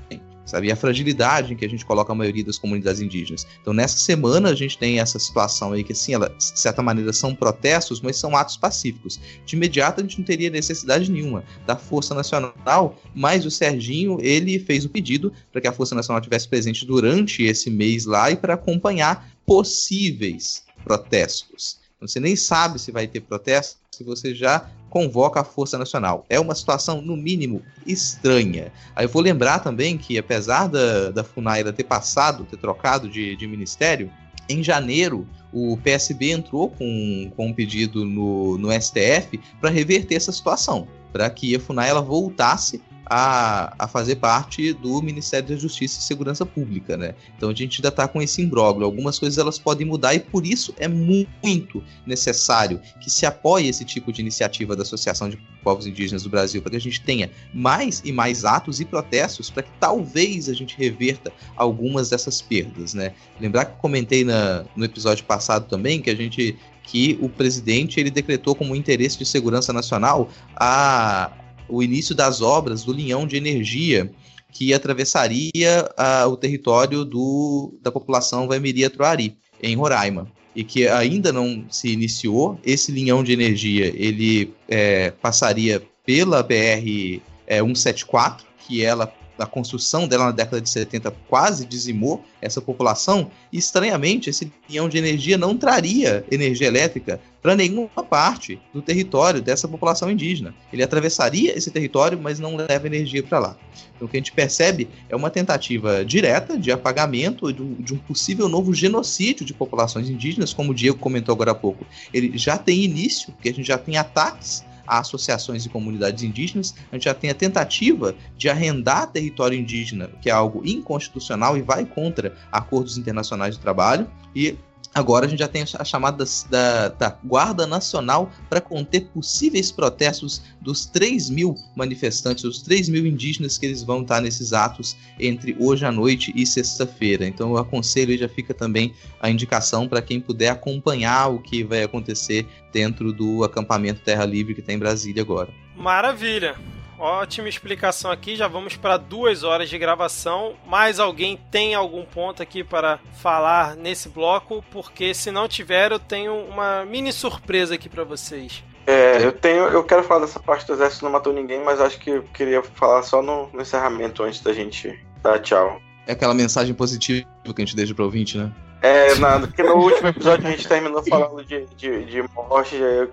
sabe? 0.51 0.67
E 0.67 0.71
a 0.71 0.75
fragilidade 0.75 1.53
em 1.53 1.55
que 1.55 1.65
a 1.65 1.69
gente 1.69 1.85
coloca 1.85 2.11
a 2.11 2.15
maioria 2.15 2.43
das 2.43 2.57
comunidades 2.57 2.99
indígenas. 2.99 3.47
Então, 3.61 3.73
nessa 3.73 3.97
semana, 3.97 4.49
a 4.49 4.55
gente 4.55 4.77
tem 4.77 4.99
essa 4.99 5.17
situação 5.17 5.71
aí 5.71 5.83
que, 5.83 5.93
assim, 5.93 6.13
ela, 6.13 6.27
de 6.29 6.59
certa 6.59 6.83
maneira, 6.83 7.13
são 7.13 7.33
protestos, 7.33 8.01
mas 8.01 8.17
são 8.17 8.35
atos 8.35 8.57
pacíficos. 8.57 9.19
De 9.45 9.55
imediato, 9.55 10.01
a 10.01 10.03
gente 10.03 10.19
não 10.19 10.25
teria 10.25 10.49
necessidade 10.49 11.09
nenhuma 11.09 11.43
da 11.65 11.77
Força 11.77 12.13
Nacional, 12.13 12.99
mas 13.15 13.45
o 13.45 13.51
Serginho, 13.51 14.17
ele 14.21 14.59
fez 14.59 14.83
o 14.83 14.89
pedido 14.89 15.31
para 15.51 15.61
que 15.61 15.67
a 15.67 15.71
Força 15.71 15.95
Nacional 15.95 16.19
estivesse 16.19 16.49
presente 16.49 16.85
durante 16.85 17.43
esse 17.43 17.69
mês 17.69 18.05
lá 18.05 18.29
e 18.29 18.35
para 18.35 18.55
acompanhar 18.55 19.31
possíveis 19.45 20.63
protestos. 20.83 21.79
Você 22.01 22.19
nem 22.19 22.35
sabe 22.35 22.79
se 22.79 22.91
vai 22.91 23.07
ter 23.07 23.21
protesto 23.21 23.77
se 23.91 24.03
você 24.03 24.33
já 24.33 24.69
convoca 24.91 25.39
a 25.39 25.43
Força 25.43 25.77
Nacional. 25.77 26.25
É 26.29 26.37
uma 26.37 26.53
situação, 26.53 27.01
no 27.01 27.15
mínimo, 27.15 27.63
estranha. 27.87 28.73
Aí 28.93 29.05
eu 29.05 29.09
vou 29.09 29.21
lembrar 29.21 29.59
também 29.59 29.97
que, 29.97 30.17
apesar 30.17 30.67
da, 30.67 31.09
da 31.09 31.23
FUNAI 31.23 31.63
ter 31.71 31.85
passado, 31.85 32.43
ter 32.43 32.57
trocado 32.57 33.09
de, 33.09 33.37
de 33.37 33.47
ministério, 33.47 34.11
em 34.49 34.61
janeiro 34.61 35.25
o 35.53 35.77
PSB 35.77 36.31
entrou 36.31 36.69
com, 36.69 37.31
com 37.35 37.47
um 37.47 37.53
pedido 37.53 38.05
no, 38.05 38.57
no 38.57 38.69
STF 38.71 39.39
para 39.59 39.69
reverter 39.69 40.15
essa 40.15 40.31
situação, 40.31 40.87
para 41.11 41.29
que 41.29 41.55
a 41.55 41.59
FUNAI 41.59 41.89
ela 41.89 42.01
voltasse 42.01 42.81
a, 43.05 43.73
a 43.77 43.87
fazer 43.87 44.17
parte 44.17 44.73
do 44.73 45.01
Ministério 45.01 45.49
da 45.49 45.55
Justiça 45.55 45.99
e 45.99 46.03
Segurança 46.03 46.45
Pública, 46.45 46.95
né? 46.95 47.13
Então 47.35 47.49
a 47.49 47.53
gente 47.53 47.79
ainda 47.79 47.89
está 47.89 48.07
com 48.07 48.21
esse 48.21 48.41
imbróglio. 48.41 48.85
Algumas 48.85 49.19
coisas 49.19 49.37
elas 49.37 49.59
podem 49.59 49.85
mudar 49.85 50.13
e 50.13 50.19
por 50.19 50.45
isso 50.45 50.73
é 50.77 50.87
muito 50.87 51.83
necessário 52.05 52.79
que 53.01 53.09
se 53.09 53.25
apoie 53.25 53.67
esse 53.67 53.83
tipo 53.83 54.11
de 54.11 54.21
iniciativa 54.21 54.75
da 54.75 54.83
Associação 54.83 55.29
de 55.29 55.37
Povos 55.63 55.85
Indígenas 55.85 56.23
do 56.23 56.29
Brasil, 56.29 56.61
para 56.61 56.71
que 56.71 56.77
a 56.77 56.81
gente 56.81 57.01
tenha 57.01 57.29
mais 57.53 58.01
e 58.05 58.11
mais 58.11 58.45
atos 58.45 58.79
e 58.79 58.85
protestos 58.85 59.49
para 59.49 59.63
que 59.63 59.71
talvez 59.79 60.49
a 60.49 60.53
gente 60.53 60.77
reverta 60.77 61.31
algumas 61.55 62.09
dessas 62.09 62.41
perdas, 62.41 62.93
né? 62.93 63.13
Lembrar 63.39 63.65
que 63.65 63.77
comentei 63.79 64.23
na, 64.23 64.65
no 64.75 64.85
episódio 64.85 65.25
passado 65.25 65.67
também 65.67 66.01
que 66.01 66.09
a 66.09 66.15
gente 66.15 66.57
que 66.83 67.17
o 67.21 67.29
presidente 67.29 67.99
ele 67.99 68.09
decretou 68.09 68.55
como 68.55 68.75
interesse 68.75 69.17
de 69.17 69.25
segurança 69.25 69.71
nacional 69.71 70.29
a, 70.55 71.31
o 71.71 71.81
início 71.81 72.13
das 72.13 72.41
obras 72.41 72.83
do 72.83 72.91
linhão 72.91 73.25
de 73.25 73.37
energia 73.37 74.11
que 74.51 74.73
atravessaria 74.73 75.89
uh, 75.97 76.27
o 76.27 76.35
território 76.35 77.05
do, 77.05 77.73
da 77.81 77.91
população 77.91 78.47
Vaimiria-Troari, 78.47 79.37
em 79.63 79.75
Roraima, 79.75 80.27
e 80.53 80.63
que 80.63 80.87
ainda 80.87 81.31
não 81.31 81.65
se 81.69 81.89
iniciou. 81.89 82.59
Esse 82.63 82.91
linhão 82.91 83.23
de 83.23 83.31
energia 83.31 83.87
ele 83.95 84.53
é, 84.67 85.11
passaria 85.11 85.81
pela 86.05 86.43
BR 86.43 87.21
é, 87.47 87.59
174, 87.59 88.45
que 88.67 88.83
ela 88.83 89.11
a 89.39 89.45
construção 89.47 90.07
dela 90.07 90.25
na 90.25 90.31
década 90.31 90.61
de 90.61 90.69
70 90.69 91.09
quase 91.27 91.65
dizimou 91.65 92.23
essa 92.39 92.61
população, 92.61 93.31
e 93.51 93.57
estranhamente 93.57 94.29
esse 94.29 94.51
linhão 94.69 94.87
de 94.87 94.99
energia 94.99 95.35
não 95.35 95.57
traria 95.57 96.23
energia 96.29 96.67
elétrica 96.67 97.19
para 97.41 97.55
nenhuma 97.55 98.03
parte 98.03 98.59
do 98.73 98.81
território 98.81 99.41
dessa 99.41 99.67
população 99.67 100.11
indígena. 100.11 100.53
Ele 100.71 100.83
atravessaria 100.83 101.57
esse 101.57 101.71
território, 101.71 102.19
mas 102.21 102.39
não 102.39 102.55
leva 102.55 102.85
energia 102.85 103.23
para 103.23 103.39
lá. 103.39 103.57
Então 103.95 104.07
o 104.07 104.09
que 104.09 104.17
a 104.17 104.19
gente 104.19 104.31
percebe 104.31 104.87
é 105.09 105.15
uma 105.15 105.29
tentativa 105.29 106.05
direta 106.05 106.57
de 106.57 106.71
apagamento 106.71 107.51
de 107.51 107.93
um 107.93 107.97
possível 107.97 108.47
novo 108.47 108.73
genocídio 108.73 109.45
de 109.45 109.53
populações 109.53 110.09
indígenas, 110.09 110.53
como 110.53 110.71
o 110.71 110.75
Diego 110.75 110.99
comentou 110.99 111.33
agora 111.33 111.51
há 111.51 111.55
pouco. 111.55 111.85
Ele 112.13 112.37
já 112.37 112.57
tem 112.57 112.83
início, 112.83 113.31
porque 113.33 113.49
a 113.49 113.53
gente 113.53 113.67
já 113.67 113.77
tem 113.77 113.97
ataques 113.97 114.63
a 114.85 114.99
associações 114.99 115.65
e 115.65 115.69
comunidades 115.69 116.21
indígenas, 116.21 116.75
a 116.91 116.95
gente 116.95 117.05
já 117.05 117.13
tem 117.13 117.29
a 117.29 117.33
tentativa 117.33 118.13
de 118.37 118.49
arrendar 118.49 119.09
território 119.09 119.57
indígena, 119.57 120.09
que 120.21 120.29
é 120.29 120.33
algo 120.33 120.61
inconstitucional 120.65 121.57
e 121.57 121.61
vai 121.61 121.85
contra 121.85 122.35
acordos 122.51 122.97
internacionais 122.97 123.55
de 123.55 123.61
trabalho, 123.61 124.09
e 124.35 124.57
Agora 124.93 125.25
a 125.25 125.29
gente 125.29 125.39
já 125.39 125.47
tem 125.47 125.63
a 125.63 125.85
chamada 125.85 126.25
da, 126.49 126.89
da 126.89 127.17
Guarda 127.23 127.65
Nacional 127.65 128.29
para 128.49 128.59
conter 128.59 129.05
possíveis 129.13 129.71
protestos 129.71 130.41
dos 130.59 130.85
3 130.85 131.29
mil 131.29 131.55
manifestantes, 131.75 132.43
os 132.43 132.61
3 132.61 132.89
mil 132.89 133.05
indígenas 133.05 133.57
que 133.57 133.65
eles 133.65 133.83
vão 133.83 134.01
estar 134.01 134.19
nesses 134.19 134.51
atos 134.51 134.97
entre 135.17 135.55
hoje 135.57 135.85
à 135.85 135.91
noite 135.91 136.33
e 136.35 136.45
sexta-feira. 136.45 137.25
Então 137.25 137.51
eu 137.51 137.57
aconselho 137.57 138.11
e 138.11 138.17
já 138.17 138.27
fica 138.27 138.53
também 138.53 138.93
a 139.21 139.29
indicação 139.29 139.87
para 139.87 140.01
quem 140.01 140.19
puder 140.19 140.49
acompanhar 140.49 141.29
o 141.29 141.39
que 141.39 141.63
vai 141.63 141.83
acontecer 141.83 142.45
dentro 142.73 143.13
do 143.13 143.45
acampamento 143.45 144.01
Terra 144.01 144.25
Livre 144.25 144.53
que 144.53 144.61
tem 144.61 144.75
em 144.75 144.79
Brasília 144.79 145.21
agora. 145.21 145.49
Maravilha! 145.77 146.55
Ótima 147.01 147.49
explicação 147.49 148.11
aqui. 148.11 148.35
Já 148.35 148.47
vamos 148.47 148.75
para 148.75 148.95
duas 148.95 149.41
horas 149.43 149.67
de 149.71 149.77
gravação. 149.79 150.53
Mais 150.67 150.99
alguém 150.99 151.35
tem 151.49 151.73
algum 151.73 152.05
ponto 152.05 152.43
aqui 152.43 152.63
para 152.63 152.99
falar 153.13 153.75
nesse 153.75 154.07
bloco? 154.07 154.63
Porque 154.71 155.11
se 155.11 155.31
não 155.31 155.47
tiver, 155.47 155.91
eu 155.91 155.97
tenho 155.97 156.35
uma 156.35 156.85
mini 156.85 157.11
surpresa 157.11 157.73
aqui 157.73 157.89
para 157.89 158.03
vocês. 158.03 158.63
É, 158.85 159.25
eu 159.25 159.31
tenho, 159.31 159.63
eu 159.63 159.83
quero 159.83 160.03
falar 160.03 160.21
dessa 160.21 160.39
parte 160.39 160.67
do 160.67 160.73
exército 160.73 161.03
não 161.03 161.11
matou 161.11 161.33
ninguém, 161.33 161.63
mas 161.63 161.81
acho 161.81 161.99
que 161.99 162.11
eu 162.11 162.23
queria 162.31 162.61
falar 162.61 163.01
só 163.01 163.19
no, 163.19 163.49
no 163.51 163.61
encerramento 163.61 164.21
antes 164.21 164.41
da 164.41 164.53
gente 164.53 165.03
dar 165.23 165.39
tchau. 165.39 165.81
É 166.05 166.11
aquela 166.11 166.35
mensagem 166.35 166.75
positiva 166.75 167.25
que 167.43 167.61
a 167.61 167.65
gente 167.65 167.75
deixa 167.75 167.95
pro 167.95 168.05
ouvinte, 168.05 168.37
né? 168.37 168.51
É, 168.81 169.13
nada, 169.15 169.47
porque 169.47 169.61
no 169.63 169.75
último 169.75 170.07
episódio 170.07 170.47
a 170.47 170.51
gente 170.51 170.67
terminou 170.67 171.03
falando 171.03 171.43
de, 171.45 171.65
de, 171.77 172.05
de 172.05 172.23
morte, 172.33 172.75
eu 172.75 173.11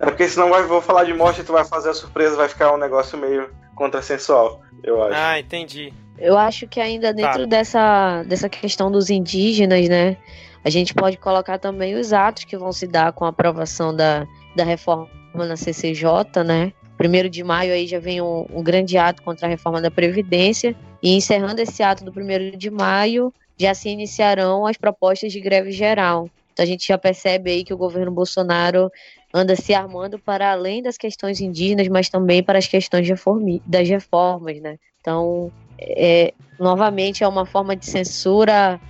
é 0.00 0.06
porque 0.06 0.28
senão 0.28 0.50
vai, 0.50 0.62
vou 0.64 0.80
falar 0.80 1.04
de 1.04 1.14
morte 1.14 1.40
e 1.40 1.44
tu 1.44 1.52
vai 1.52 1.64
fazer 1.64 1.90
a 1.90 1.94
surpresa, 1.94 2.36
vai 2.36 2.48
ficar 2.48 2.72
um 2.72 2.78
negócio 2.78 3.16
meio 3.18 3.48
contrassensual, 3.74 4.60
eu 4.82 5.02
acho. 5.02 5.16
Ah, 5.16 5.38
entendi. 5.38 5.92
Eu 6.18 6.38
acho 6.38 6.66
que 6.68 6.80
ainda 6.80 7.12
dentro 7.12 7.40
tá. 7.40 7.46
dessa, 7.46 8.22
dessa 8.24 8.48
questão 8.48 8.90
dos 8.90 9.10
indígenas, 9.10 9.88
né? 9.88 10.16
A 10.64 10.70
gente 10.70 10.94
pode 10.94 11.18
colocar 11.18 11.58
também 11.58 11.94
os 11.94 12.12
atos 12.12 12.44
que 12.44 12.56
vão 12.56 12.72
se 12.72 12.86
dar 12.86 13.12
com 13.12 13.24
a 13.24 13.28
aprovação 13.28 13.94
da, 13.94 14.26
da 14.56 14.64
reforma 14.64 15.08
na 15.34 15.56
CCJ, 15.56 16.06
né? 16.44 16.72
Primeiro 16.96 17.28
de 17.28 17.42
maio 17.42 17.72
aí 17.72 17.86
já 17.86 17.98
vem 17.98 18.22
um, 18.22 18.46
um 18.50 18.62
grande 18.62 18.96
ato 18.96 19.22
contra 19.22 19.46
a 19.46 19.50
reforma 19.50 19.80
da 19.80 19.90
Previdência 19.90 20.74
e 21.02 21.14
encerrando 21.14 21.60
esse 21.60 21.82
ato 21.82 22.04
do 22.04 22.12
primeiro 22.12 22.56
de 22.56 22.70
maio 22.70 23.34
já 23.58 23.74
se 23.74 23.88
iniciarão 23.88 24.66
as 24.66 24.76
propostas 24.76 25.32
de 25.32 25.40
greve 25.40 25.72
geral. 25.72 26.28
Então 26.52 26.62
a 26.62 26.66
gente 26.66 26.86
já 26.86 26.96
percebe 26.96 27.50
aí 27.50 27.64
que 27.64 27.74
o 27.74 27.76
governo 27.76 28.12
Bolsonaro 28.12 28.90
anda 29.34 29.56
se 29.56 29.74
armando 29.74 30.16
para 30.16 30.52
além 30.52 30.80
das 30.80 30.96
questões 30.96 31.40
indígenas, 31.40 31.88
mas 31.88 32.08
também 32.08 32.40
para 32.40 32.56
as 32.56 32.68
questões 32.68 33.08
das 33.66 33.88
reformas, 33.88 34.60
né? 34.60 34.78
Então, 35.00 35.50
é, 35.76 36.32
novamente, 36.58 37.24
é 37.24 37.28
uma 37.28 37.44
forma 37.44 37.74
de 37.74 37.84
censura 37.84 38.80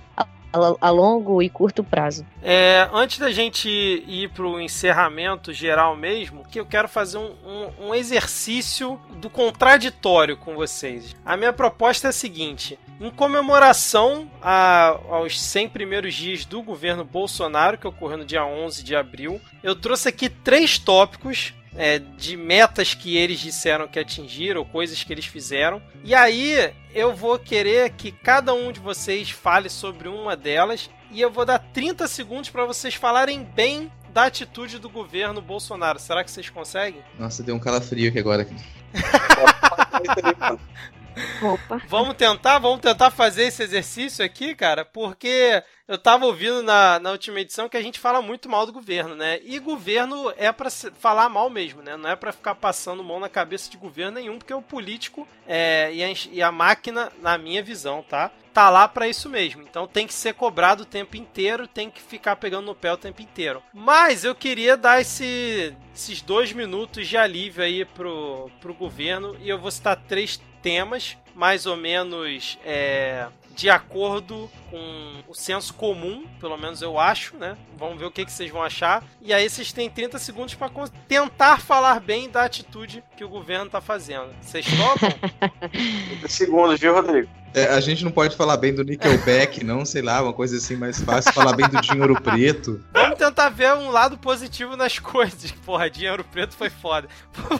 a, 0.79 0.89
longo 0.89 1.41
e 1.41 1.49
curto 1.49 1.83
prazo. 1.83 2.25
É, 2.41 2.89
antes 2.93 3.19
da 3.19 3.31
gente 3.31 3.69
ir 3.69 4.29
para 4.29 4.45
o 4.45 4.59
encerramento 4.59 5.51
geral 5.53 5.95
mesmo, 5.95 6.45
que 6.45 6.59
eu 6.59 6.65
quero 6.65 6.87
fazer 6.87 7.17
um, 7.17 7.33
um, 7.45 7.87
um, 7.87 7.95
exercício 7.95 8.99
do 9.17 9.29
contraditório 9.29 10.37
com 10.37 10.55
vocês. 10.55 11.15
A 11.25 11.35
minha 11.35 11.53
proposta 11.53 12.07
é 12.07 12.09
a 12.09 12.13
seguinte: 12.13 12.79
em 12.99 13.09
comemoração 13.09 14.29
a, 14.41 14.97
aos 15.09 15.41
100 15.41 15.69
primeiros 15.69 16.13
dias 16.13 16.45
do 16.45 16.61
governo 16.61 17.03
Bolsonaro, 17.03 17.77
que 17.77 17.87
ocorreu 17.87 18.17
no 18.17 18.25
dia 18.25 18.45
11 18.45 18.83
de 18.83 18.95
abril, 18.95 19.41
eu 19.63 19.75
trouxe 19.75 20.09
aqui 20.09 20.29
três 20.29 20.77
tópicos 20.77 21.53
é, 21.75 21.99
de 21.99 22.37
metas 22.37 22.93
que 22.93 23.17
eles 23.17 23.39
disseram 23.39 23.87
que 23.87 23.99
atingiram, 23.99 24.61
ou 24.61 24.65
coisas 24.65 25.03
que 25.03 25.13
eles 25.13 25.25
fizeram. 25.25 25.81
E 26.03 26.15
aí 26.15 26.73
eu 26.93 27.15
vou 27.15 27.37
querer 27.37 27.91
que 27.91 28.11
cada 28.11 28.53
um 28.53 28.71
de 28.71 28.79
vocês 28.79 29.29
fale 29.29 29.69
sobre 29.69 30.07
uma 30.07 30.35
delas. 30.35 30.89
E 31.11 31.21
eu 31.21 31.31
vou 31.31 31.45
dar 31.45 31.59
30 31.59 32.07
segundos 32.07 32.49
para 32.49 32.65
vocês 32.65 32.95
falarem 32.95 33.43
bem 33.43 33.91
da 34.11 34.23
atitude 34.23 34.79
do 34.79 34.89
governo 34.89 35.41
Bolsonaro. 35.41 35.99
Será 35.99 36.23
que 36.23 36.31
vocês 36.31 36.49
conseguem? 36.49 37.01
Nossa, 37.19 37.43
deu 37.43 37.55
um 37.55 37.59
calafrio 37.59 38.09
aqui 38.09 38.19
agora. 38.19 38.47
Opa. 41.41 41.81
Vamos 41.87 42.15
tentar, 42.15 42.59
vamos 42.59 42.81
tentar 42.81 43.11
fazer 43.11 43.43
esse 43.43 43.63
exercício 43.63 44.23
aqui, 44.23 44.55
cara, 44.55 44.83
porque 44.83 45.63
eu 45.87 45.97
tava 45.97 46.25
ouvindo 46.25 46.63
na, 46.63 46.99
na 46.99 47.11
última 47.11 47.39
edição 47.39 47.69
que 47.69 47.77
a 47.77 47.81
gente 47.81 47.99
fala 47.99 48.21
muito 48.21 48.49
mal 48.49 48.65
do 48.65 48.73
governo, 48.73 49.15
né? 49.15 49.39
E 49.43 49.59
governo 49.59 50.33
é 50.35 50.51
para 50.51 50.69
falar 50.69 51.29
mal 51.29 51.49
mesmo, 51.49 51.81
né? 51.81 51.95
Não 51.95 52.09
é 52.09 52.15
para 52.15 52.31
ficar 52.31 52.55
passando 52.55 53.03
mão 53.03 53.19
na 53.19 53.29
cabeça 53.29 53.69
de 53.69 53.77
governo 53.77 54.13
nenhum, 54.13 54.37
porque 54.37 54.53
o 54.53 54.61
político 54.61 55.27
é, 55.47 55.93
e, 55.93 56.03
a, 56.03 56.07
e 56.31 56.41
a 56.41 56.51
máquina, 56.51 57.11
na 57.21 57.37
minha 57.37 57.61
visão, 57.61 58.01
tá? 58.01 58.31
Tá 58.51 58.69
lá 58.69 58.87
para 58.87 59.07
isso 59.07 59.29
mesmo. 59.29 59.61
Então 59.61 59.85
tem 59.85 60.07
que 60.07 60.13
ser 60.13 60.33
cobrado 60.33 60.83
o 60.83 60.87
tempo 60.87 61.17
inteiro, 61.17 61.67
tem 61.67 61.91
que 61.91 62.01
ficar 62.01 62.37
pegando 62.37 62.65
no 62.65 62.73
pé 62.73 62.91
o 62.93 62.97
tempo 62.97 63.21
inteiro. 63.21 63.61
Mas 63.73 64.23
eu 64.23 64.33
queria 64.33 64.75
dar 64.75 65.01
esse, 65.01 65.75
esses 65.93 66.21
dois 66.21 66.51
minutos 66.51 67.07
de 67.07 67.17
alívio 67.17 67.63
aí 67.63 67.85
pro, 67.85 68.49
pro 68.59 68.73
governo 68.73 69.37
e 69.41 69.49
eu 69.49 69.59
vou 69.59 69.69
citar 69.69 69.97
três 70.07 70.41
temas 70.65 71.15
mais 71.35 71.67
ou 71.67 71.77
menos 71.77 72.57
é, 72.65 73.27
de 73.55 73.69
acordo 73.69 74.49
com 74.71 75.23
o 75.27 75.33
senso 75.35 75.75
comum, 75.75 76.25
pelo 76.39 76.57
menos 76.57 76.81
eu 76.81 76.99
acho, 76.99 77.37
né? 77.37 77.55
Vamos 77.77 77.99
ver 77.99 78.05
o 78.05 78.11
que, 78.11 78.25
que 78.25 78.31
vocês 78.31 78.49
vão 78.49 78.63
achar. 78.63 79.03
E 79.21 79.31
aí 79.31 79.47
vocês 79.47 79.71
têm 79.71 79.91
30 79.91 80.17
segundos 80.17 80.55
para 80.55 80.71
tentar 81.07 81.59
falar 81.59 81.99
bem 81.99 82.29
da 82.29 82.45
atitude 82.45 83.03
que 83.15 83.23
o 83.23 83.29
governo 83.29 83.69
tá 83.69 83.79
fazendo. 83.79 84.29
Vocês 84.41 84.65
topam? 84.65 85.09
30 85.69 86.27
segundos, 86.27 86.79
viu, 86.79 86.95
Rodrigo? 86.95 87.29
É, 87.55 87.67
a 87.67 87.79
gente 87.79 88.03
não 88.03 88.11
pode 88.11 88.35
falar 88.35 88.57
bem 88.57 88.75
do 88.75 88.83
Nickelback, 88.83 89.63
não, 89.63 89.85
sei 89.85 90.01
lá, 90.01 90.21
uma 90.21 90.33
coisa 90.33 90.57
assim 90.57 90.75
mais 90.75 90.99
fácil. 90.99 91.31
Falar 91.31 91.55
bem 91.55 91.69
do 91.69 91.79
Dinheiro 91.79 92.21
Preto. 92.21 92.83
Vamos 92.91 93.17
tentar 93.17 93.47
ver 93.47 93.73
um 93.75 93.91
lado 93.91 94.17
positivo 94.17 94.75
nas 94.75 94.99
coisas. 94.99 95.51
Porra, 95.65 95.89
Dinheiro 95.89 96.25
Preto 96.25 96.53
foi 96.53 96.69
foda. 96.69 97.07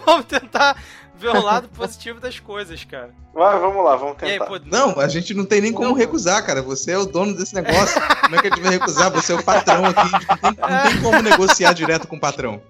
Vamos 0.05 0.25
tentar 0.25 0.75
ver 1.17 1.29
o 1.29 1.41
lado 1.41 1.67
positivo 1.69 2.19
das 2.19 2.39
coisas, 2.39 2.83
cara. 2.83 3.11
Vai, 3.33 3.59
vamos 3.59 3.83
lá, 3.83 3.95
vamos 3.95 4.17
tentar. 4.17 4.31
Aí, 4.31 4.39
pô... 4.39 4.59
Não, 4.65 4.99
a 4.99 5.07
gente 5.07 5.33
não 5.33 5.45
tem 5.45 5.61
nem 5.61 5.73
como 5.73 5.93
recusar, 5.93 6.45
cara. 6.45 6.61
Você 6.61 6.91
é 6.91 6.97
o 6.97 7.05
dono 7.05 7.35
desse 7.35 7.53
negócio. 7.53 8.01
como 8.21 8.35
é 8.35 8.41
que 8.41 8.47
a 8.47 8.49
gente 8.49 8.61
vai 8.61 8.71
recusar? 8.71 9.11
Você 9.11 9.33
é 9.33 9.35
o 9.35 9.43
patrão 9.43 9.85
aqui. 9.85 10.11
Não 10.11 10.53
tem, 10.53 10.69
não 10.69 10.83
tem 10.83 11.01
como 11.01 11.21
negociar 11.21 11.73
direto 11.73 12.07
com 12.07 12.15
o 12.15 12.19
patrão. 12.19 12.61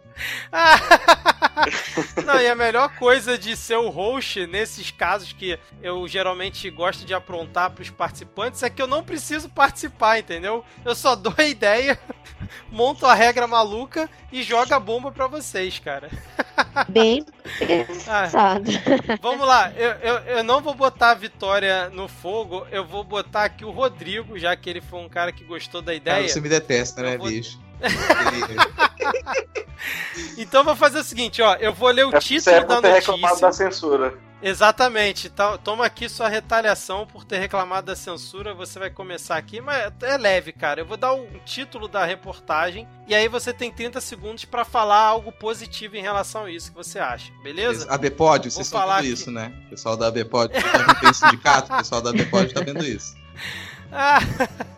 Não, 2.26 2.40
e 2.40 2.48
a 2.48 2.56
melhor 2.56 2.90
coisa 2.98 3.38
de 3.38 3.56
ser 3.56 3.78
o 3.78 3.90
host 3.90 4.46
nesses 4.48 4.92
casos 4.92 5.34
que 5.34 5.58
eu 5.82 6.08
geralmente 6.08 6.70
gosto 6.70 7.06
de 7.06 7.14
aprontar 7.14 7.72
para 7.72 7.82
os 7.82 7.90
participantes 7.90 8.64
é 8.64 8.70
que 8.70 8.82
eu 8.82 8.88
não 8.88 9.04
preciso 9.04 9.50
participar, 9.50 10.20
entendeu? 10.20 10.64
Eu 10.84 10.96
só 10.96 11.16
dou 11.16 11.34
a 11.38 11.44
ideia, 11.44 12.00
monto 12.72 13.06
a 13.06 13.14
regra 13.14 13.48
maluca 13.48 14.10
e 14.32 14.44
jogo 14.44 14.74
a 14.74 14.80
bomba 14.80 15.12
para 15.12 15.28
vocês, 15.28 15.80
cara. 15.80 16.10
Bem 16.90 17.26
pensado. 17.60 18.38
Ah, 18.38 19.18
vamos 19.22 19.48
lá, 19.48 19.72
eu, 19.76 19.92
eu, 19.92 20.16
eu 20.38 20.44
não 20.44 20.62
vou 20.62 20.74
botar 20.74 21.12
a 21.12 21.16
Vitória 21.16 21.90
no 21.90 22.08
fogo, 22.08 22.66
eu 22.72 22.86
vou 22.86 23.04
botar 23.04 23.46
aqui 23.46 23.64
o 23.64 23.72
Rodrigo, 23.72 24.38
já 24.38 24.56
que 24.56 24.70
ele 24.70 24.82
foi 24.82 25.00
um 25.00 25.10
cara 25.10 25.32
que 25.32 25.44
gostou 25.44 25.82
da 25.82 25.94
ideia. 25.94 26.28
você 26.28 26.42
me 26.42 26.50
detesta, 26.50 27.02
né, 27.02 27.18
vou... 27.18 27.28
bicho? 27.28 27.65
Então 30.38 30.64
vou 30.64 30.76
fazer 30.76 31.00
o 31.00 31.04
seguinte, 31.04 31.42
ó. 31.42 31.56
Eu 31.56 31.74
vou 31.74 31.90
ler 31.90 32.06
o 32.06 32.16
é 32.16 32.20
título 32.20 32.66
da 32.66 32.82
notícia. 32.82 33.42
da 33.42 33.52
censura. 33.52 34.14
Exatamente. 34.42 35.26
Então, 35.26 35.58
toma 35.58 35.86
aqui 35.86 36.08
sua 36.08 36.28
retaliação 36.28 37.08
por 37.08 37.24
ter 37.26 37.40
reclamado 37.40 37.88
da 37.88 37.96
censura. 37.96 38.54
Você 38.54 38.78
vai 38.78 38.92
começar 38.92 39.38
aqui, 39.38 39.60
mas 39.60 39.92
é 40.02 40.18
leve, 40.18 40.52
cara. 40.52 40.82
Eu 40.82 40.86
vou 40.86 40.98
dar 40.98 41.14
o 41.14 41.26
título 41.44 41.88
da 41.88 42.06
reportagem 42.06 42.88
e 43.08 43.16
aí 43.16 43.28
você 43.28 43.52
tem 43.52 43.72
30 43.72 44.00
segundos 44.02 44.46
para 44.46 44.64
falar 44.64 45.00
algo 45.00 45.32
positivo 45.32 45.96
em 45.96 46.02
relação 46.02 46.46
a 46.46 46.52
isso 46.52 46.70
que 46.70 46.78
você 46.78 47.00
acha, 47.00 47.32
beleza? 47.42 47.88
A 47.90 47.98
Bpod, 47.98 48.52
vocês 48.52 48.68
estão 48.68 48.82
vendo 48.82 48.92
aqui. 48.92 49.08
isso, 49.08 49.32
né? 49.32 49.52
O 49.66 49.70
pessoal 49.72 49.98
da 49.98 50.12
Bpod, 50.12 50.54
tá 50.54 50.94
tem 51.02 51.14
sindicato, 51.14 51.74
o 51.74 51.78
pessoal 51.78 52.02
da 52.02 52.12
Bpod 52.12 52.54
tá 52.54 52.62
vendo 52.62 52.86
isso. 52.86 53.16
Ah, 53.92 54.20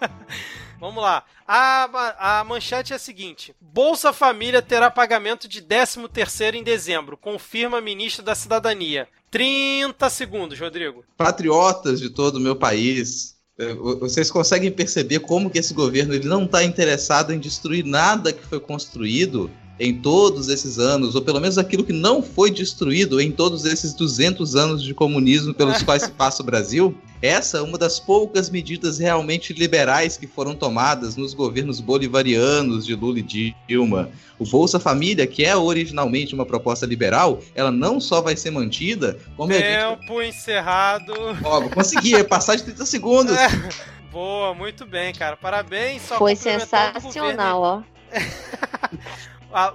Vamos 0.79 1.01
lá. 1.01 1.23
A, 1.47 2.39
a 2.39 2.43
manchete 2.43 2.93
é 2.93 2.95
a 2.95 2.99
seguinte: 2.99 3.55
Bolsa 3.59 4.13
Família 4.13 4.61
terá 4.61 4.91
pagamento 4.91 5.47
de 5.47 5.61
13 5.61 6.07
terceiro 6.09 6.57
em 6.57 6.63
dezembro, 6.63 7.17
confirma 7.17 7.79
a 7.79 7.81
ministra 7.81 8.23
da 8.23 8.35
Cidadania. 8.35 9.07
30 9.31 10.09
segundos, 10.09 10.59
Rodrigo. 10.59 11.03
Patriotas 11.17 11.99
de 11.99 12.09
todo 12.09 12.37
o 12.37 12.39
meu 12.39 12.55
país, 12.55 13.35
é, 13.59 13.73
vocês 13.73 14.31
conseguem 14.31 14.71
perceber 14.71 15.19
como 15.19 15.49
que 15.49 15.57
esse 15.57 15.73
governo 15.73 16.13
ele 16.13 16.27
não 16.27 16.45
está 16.45 16.63
interessado 16.63 17.33
em 17.33 17.39
destruir 17.39 17.83
nada 17.83 18.31
que 18.31 18.45
foi 18.45 18.59
construído 18.59 19.49
em 19.79 19.93
todos 19.93 20.47
esses 20.47 20.79
anos, 20.79 21.15
ou 21.15 21.21
pelo 21.21 21.39
menos 21.39 21.57
aquilo 21.57 21.83
que 21.83 21.93
não 21.93 22.21
foi 22.21 22.49
destruído 22.49 23.21
em 23.21 23.31
todos 23.31 23.65
esses 23.65 23.93
200 23.93 24.55
anos 24.55 24.83
de 24.83 24.93
comunismo 24.93 25.53
pelos 25.53 25.83
quais 25.83 26.03
se 26.03 26.11
passa 26.17 26.41
o 26.41 26.45
Brasil, 26.45 26.95
essa 27.21 27.57
é 27.57 27.61
uma 27.61 27.77
das 27.77 27.99
poucas 27.99 28.49
medidas 28.49 28.99
realmente 28.99 29.53
liberais 29.53 30.17
que 30.17 30.27
foram 30.27 30.55
tomadas 30.55 31.15
nos 31.15 31.33
governos 31.33 31.79
bolivarianos 31.79 32.85
de 32.85 32.93
Lula 32.93 33.19
e 33.19 33.55
Dilma. 33.67 34.09
O 34.37 34.45
Bolsa 34.45 34.79
Família, 34.79 35.25
que 35.25 35.43
é 35.43 35.55
originalmente 35.55 36.35
uma 36.35 36.45
proposta 36.45 36.85
liberal, 36.85 37.41
ela 37.55 37.71
não 37.71 37.99
só 37.99 38.21
vai 38.21 38.35
ser 38.35 38.51
mantida, 38.51 39.17
como 39.35 39.51
Tempo 39.51 40.21
gente... 40.21 40.37
encerrado. 40.37 41.13
Ó, 41.43 41.61
vou 41.61 41.69
conseguir, 41.71 42.23
passar 42.25 42.55
de 42.55 42.63
30 42.63 42.85
segundos. 42.85 43.35
É. 43.35 43.47
Boa, 44.11 44.53
muito 44.53 44.85
bem, 44.85 45.13
cara. 45.13 45.35
Parabéns. 45.35 46.03
Foi 46.03 46.35
sensacional, 46.35 47.61
ó. 47.61 47.83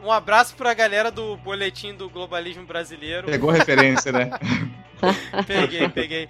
Um 0.03 0.13
abraço 0.13 0.55
pra 0.55 0.75
galera 0.75 1.11
do 1.11 1.37
boletim 1.39 1.95
do 1.95 2.09
globalismo 2.11 2.65
brasileiro. 2.65 3.27
Pegou 3.27 3.51
referência, 3.51 4.13
né? 4.13 4.31
peguei, 5.47 5.89
peguei. 5.89 6.29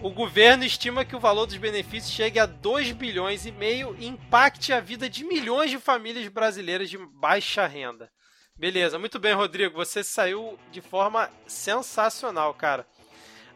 O 0.00 0.10
governo 0.10 0.64
estima 0.64 1.04
que 1.04 1.16
o 1.16 1.20
valor 1.20 1.46
dos 1.46 1.56
benefícios 1.56 2.12
chegue 2.12 2.38
a 2.38 2.46
2 2.46 2.92
bilhões 2.92 3.46
e 3.46 3.52
meio 3.52 3.96
e 3.98 4.06
impacte 4.06 4.72
a 4.72 4.80
vida 4.80 5.08
de 5.10 5.24
milhões 5.24 5.70
de 5.70 5.78
famílias 5.78 6.28
brasileiras 6.28 6.88
de 6.88 6.96
baixa 6.98 7.66
renda. 7.66 8.08
Beleza, 8.56 8.98
muito 8.98 9.18
bem, 9.18 9.34
Rodrigo. 9.34 9.76
Você 9.76 10.02
saiu 10.02 10.58
de 10.70 10.80
forma 10.80 11.30
sensacional, 11.46 12.54
cara. 12.54 12.86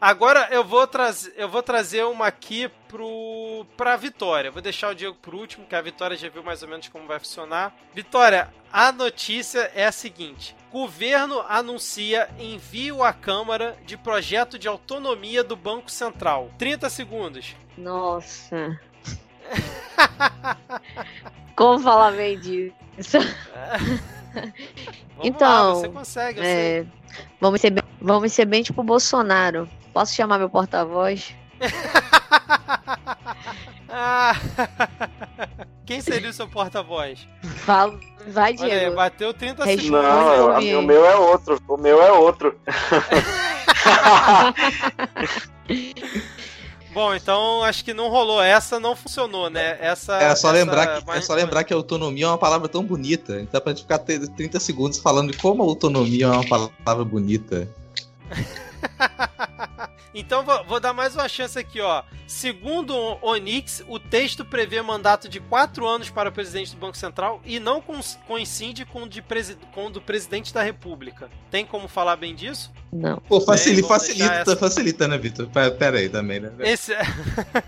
Agora 0.03 0.49
eu 0.51 0.65
vou, 0.65 0.85
trazer, 0.85 1.33
eu 1.37 1.47
vou 1.47 1.63
trazer 1.63 2.03
uma 2.03 2.27
aqui 2.27 2.69
pro, 2.89 3.65
pra 3.77 3.95
Vitória. 3.95 4.51
Vou 4.51 4.61
deixar 4.61 4.91
o 4.91 4.93
Diego 4.93 5.15
por 5.15 5.33
último, 5.33 5.65
que 5.65 5.73
a 5.73 5.81
Vitória 5.81 6.17
já 6.17 6.27
viu 6.27 6.43
mais 6.43 6.61
ou 6.61 6.67
menos 6.67 6.89
como 6.89 7.07
vai 7.07 7.19
funcionar. 7.19 7.73
Vitória, 7.93 8.53
a 8.69 8.91
notícia 8.91 9.71
é 9.73 9.85
a 9.85 9.93
seguinte: 9.93 10.57
governo 10.69 11.39
anuncia 11.47 12.29
envio 12.37 13.01
à 13.01 13.13
Câmara 13.13 13.77
de 13.85 13.95
projeto 13.95 14.59
de 14.59 14.67
autonomia 14.67 15.41
do 15.41 15.55
Banco 15.55 15.89
Central. 15.89 16.51
30 16.57 16.89
segundos. 16.89 17.55
Nossa. 17.77 18.77
como 21.55 21.79
falar 21.79 22.11
bem 22.11 22.37
disso? 22.37 23.19
então, 25.23 25.67
lá, 25.67 25.73
você 25.75 25.89
consegue, 25.89 26.39
é, 26.41 26.85
vamos, 27.39 27.61
ser 27.61 27.69
bem, 27.71 27.83
vamos 28.01 28.33
ser 28.33 28.45
bem 28.45 28.63
tipo 28.63 28.81
o 28.81 28.83
Bolsonaro. 28.83 29.69
Posso 29.93 30.15
chamar 30.15 30.39
meu 30.39 30.49
porta-voz? 30.49 31.35
Quem 35.85 36.01
seria 36.01 36.29
o 36.29 36.33
seu 36.33 36.47
porta-voz? 36.47 37.27
Fala, 37.57 37.99
vai, 38.27 38.55
Olha 38.59 38.63
aí, 38.63 38.79
Diego. 38.79 38.95
bateu 38.95 39.33
30 39.33 39.65
Responde. 39.65 39.83
segundos. 39.83 40.03
Não, 40.03 40.79
o 40.79 40.81
meu 40.81 41.05
é 41.05 41.15
outro. 41.15 41.61
O 41.67 41.77
meu 41.77 42.01
é 42.01 42.11
outro. 42.11 42.59
Bom, 46.93 47.13
então 47.15 47.63
acho 47.63 47.83
que 47.83 47.93
não 47.93 48.09
rolou. 48.09 48.41
Essa 48.41 48.79
não 48.79 48.95
funcionou, 48.95 49.49
né? 49.49 49.77
Essa. 49.81 50.15
É 50.17 50.35
só, 50.35 50.49
essa- 50.49 50.51
lembrar 50.51 50.87
que, 50.87 50.97
é 50.99 51.03
mas- 51.07 51.25
só 51.25 51.33
lembrar 51.33 51.63
que 51.63 51.73
autonomia 51.73 52.25
é 52.25 52.27
uma 52.27 52.37
palavra 52.37 52.67
tão 52.69 52.83
bonita. 52.83 53.39
Então 53.41 53.59
pra 53.59 53.71
gente 53.73 53.81
ficar 53.81 53.97
te- 53.99 54.27
30 54.29 54.59
segundos 54.59 54.99
falando 54.99 55.31
de 55.31 55.37
como 55.37 55.63
a 55.63 55.65
autonomia 55.65 56.25
é 56.25 56.29
uma 56.29 56.45
palavra 56.85 57.03
bonita. 57.03 57.67
Então 60.13 60.43
vou, 60.45 60.63
vou 60.65 60.79
dar 60.79 60.93
mais 60.93 61.15
uma 61.15 61.27
chance 61.27 61.57
aqui, 61.57 61.81
ó. 61.81 62.03
Segundo 62.27 62.95
o 62.95 63.17
Onix, 63.21 63.83
o 63.87 63.99
texto 63.99 64.45
prevê 64.45 64.81
mandato 64.81 65.27
de 65.27 65.39
quatro 65.39 65.87
anos 65.87 66.09
para 66.09 66.29
o 66.29 66.31
presidente 66.31 66.71
do 66.71 66.77
Banco 66.77 66.95
Central 66.97 67.41
e 67.45 67.59
não 67.59 67.81
coincide 68.27 68.85
com 68.85 69.03
o, 69.03 69.09
de 69.09 69.21
presi- 69.21 69.57
com 69.73 69.87
o 69.87 69.89
do 69.89 70.01
presidente 70.01 70.53
da 70.53 70.61
República. 70.63 71.29
Tem 71.51 71.65
como 71.65 71.87
falar 71.87 72.15
bem 72.15 72.33
disso? 72.35 72.71
Não. 72.91 73.17
Pô, 73.27 73.39
deixar 73.39 73.87
facilita, 73.87 74.33
essa. 74.33 74.55
facilita, 74.55 75.07
né, 75.07 75.17
Vitor? 75.17 75.47
Pera, 75.47 75.71
pera 75.71 75.97
aí 75.97 76.09
também, 76.09 76.39
né? 76.39 76.51
Esse... 76.59 76.93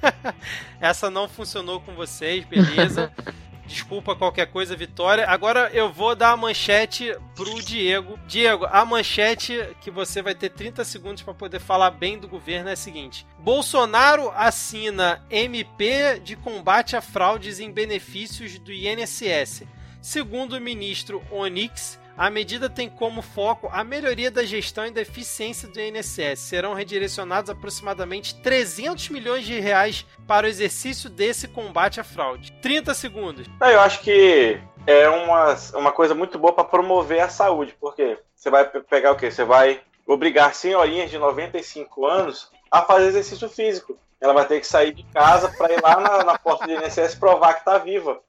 Essa 0.80 1.10
não 1.10 1.28
funcionou 1.28 1.80
com 1.82 1.94
vocês, 1.96 2.46
beleza. 2.46 3.12
Desculpa 3.66 4.16
qualquer 4.16 4.46
coisa, 4.48 4.76
Vitória. 4.76 5.28
Agora 5.28 5.72
eu 5.74 5.92
vou 5.92 6.16
dar 6.16 6.32
a 6.32 6.38
manchete 6.38 7.16
pro 7.36 7.62
Diego. 7.62 8.20
Diego, 8.28 8.66
a 8.66 8.86
manchete 8.86 9.76
que 9.82 9.90
você 9.90 10.22
vai 10.22 10.36
ter 10.36 10.50
30 10.50 10.84
segundos 10.86 11.24
para 11.24 11.34
poder 11.34 11.60
falar 11.60 11.90
bem 11.92 12.20
do 12.20 12.28
governo 12.28 12.70
é 12.70 12.74
a 12.74 12.78
seguinte: 12.78 13.26
Bolsonaro 13.40 14.32
assina 14.36 15.24
MP 15.32 16.20
de 16.20 16.36
combate 16.36 16.96
a 16.96 17.02
fraudes 17.02 17.60
em 17.60 17.72
benefícios 17.72 18.60
do 18.60 18.72
INSS. 18.72 19.64
Segundo 20.00 20.54
o 20.54 20.62
ministro 20.62 21.24
Onix, 21.32 22.00
a 22.18 22.30
medida 22.30 22.70
tem 22.70 22.90
como 22.90 23.22
foco 23.22 23.70
a 23.72 23.84
melhoria 23.84 24.32
da 24.32 24.44
gestão 24.46 24.86
e 24.86 24.92
da 24.92 25.02
eficiência 25.02 25.68
do 25.68 25.80
INSS. 25.80 26.40
Serão 26.40 26.74
redirecionados 26.74 27.50
aproximadamente 27.50 28.36
300 28.42 29.10
milhões 29.10 29.46
de 29.46 29.60
reais 29.60 30.06
para 30.28 30.46
o 30.46 30.50
exercício 30.50 31.10
desse 31.10 31.48
combate 31.48 32.00
à 32.00 32.04
fraude. 32.04 32.52
30 32.62 32.94
segundos. 32.94 33.48
Não, 33.60 33.70
Eu 33.70 33.82
acho 33.82 34.00
que 34.02 34.60
é 34.88 35.10
uma, 35.10 35.56
uma 35.74 35.92
coisa 35.92 36.16
muito 36.16 36.40
boa 36.40 36.54
para 36.54 36.64
promover 36.64 37.20
a 37.20 37.30
saúde, 37.30 37.76
porque 37.80 38.18
você 38.36 38.50
vai 38.50 38.66
pe- 38.70 38.82
pegar 38.82 39.12
o 39.12 39.16
quê? 39.18 39.30
Você 39.30 39.44
vai 39.44 39.82
obrigar 40.08 40.54
senhorinhas 40.54 41.10
de 41.10 41.18
95 41.18 42.06
anos 42.06 42.50
a 42.72 42.82
fazer 42.84 43.08
exercício 43.08 43.50
físico. 43.50 43.98
Ela 44.22 44.34
vai 44.34 44.46
ter 44.46 44.60
que 44.62 44.68
sair 44.68 44.94
de 44.94 45.04
casa 45.14 45.50
para 45.58 45.74
ir 45.74 45.82
lá 45.82 46.00
na, 46.00 46.24
na 46.24 46.38
porta 46.40 46.66
do 46.66 46.72
INSS 46.74 47.16
provar 47.16 47.54
que 47.54 47.60
está 47.60 47.78
viva. 47.78 48.20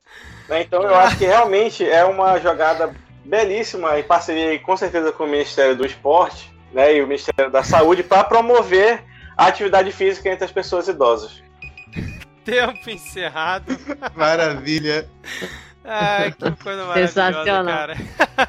Né? 0.49 0.63
Então 0.63 0.83
eu 0.83 0.95
acho 0.95 1.17
que 1.19 1.25
realmente 1.27 1.89
é 1.89 2.05
uma 2.05 2.39
jogada 2.39 2.95
belíssima, 3.27 3.99
em 3.99 4.03
parceria 4.03 4.59
com 4.61 4.77
certeza 4.77 5.13
com 5.13 5.25
o 5.25 5.29
Ministério 5.29 5.77
do 5.77 5.85
Esporte 5.85 6.51
né, 6.73 6.97
e 6.97 7.03
o 7.03 7.07
Ministério 7.07 7.51
da 7.51 7.63
Saúde, 7.63 8.03
para 8.03 8.25
promover 8.25 9.05
a 9.37 9.47
atividade 9.47 9.91
física 9.93 10.29
entre 10.31 10.45
as 10.45 10.53
pessoas 10.53 10.89
idosas. 10.89 11.43
Tempo 12.45 12.89
encerrado. 12.89 13.77
Maravilha. 14.15 15.09
Ai, 15.89 16.33
que 16.33 16.51
coisa 16.63 16.85
maravilhosa, 16.85 17.45
cara. 17.45 17.97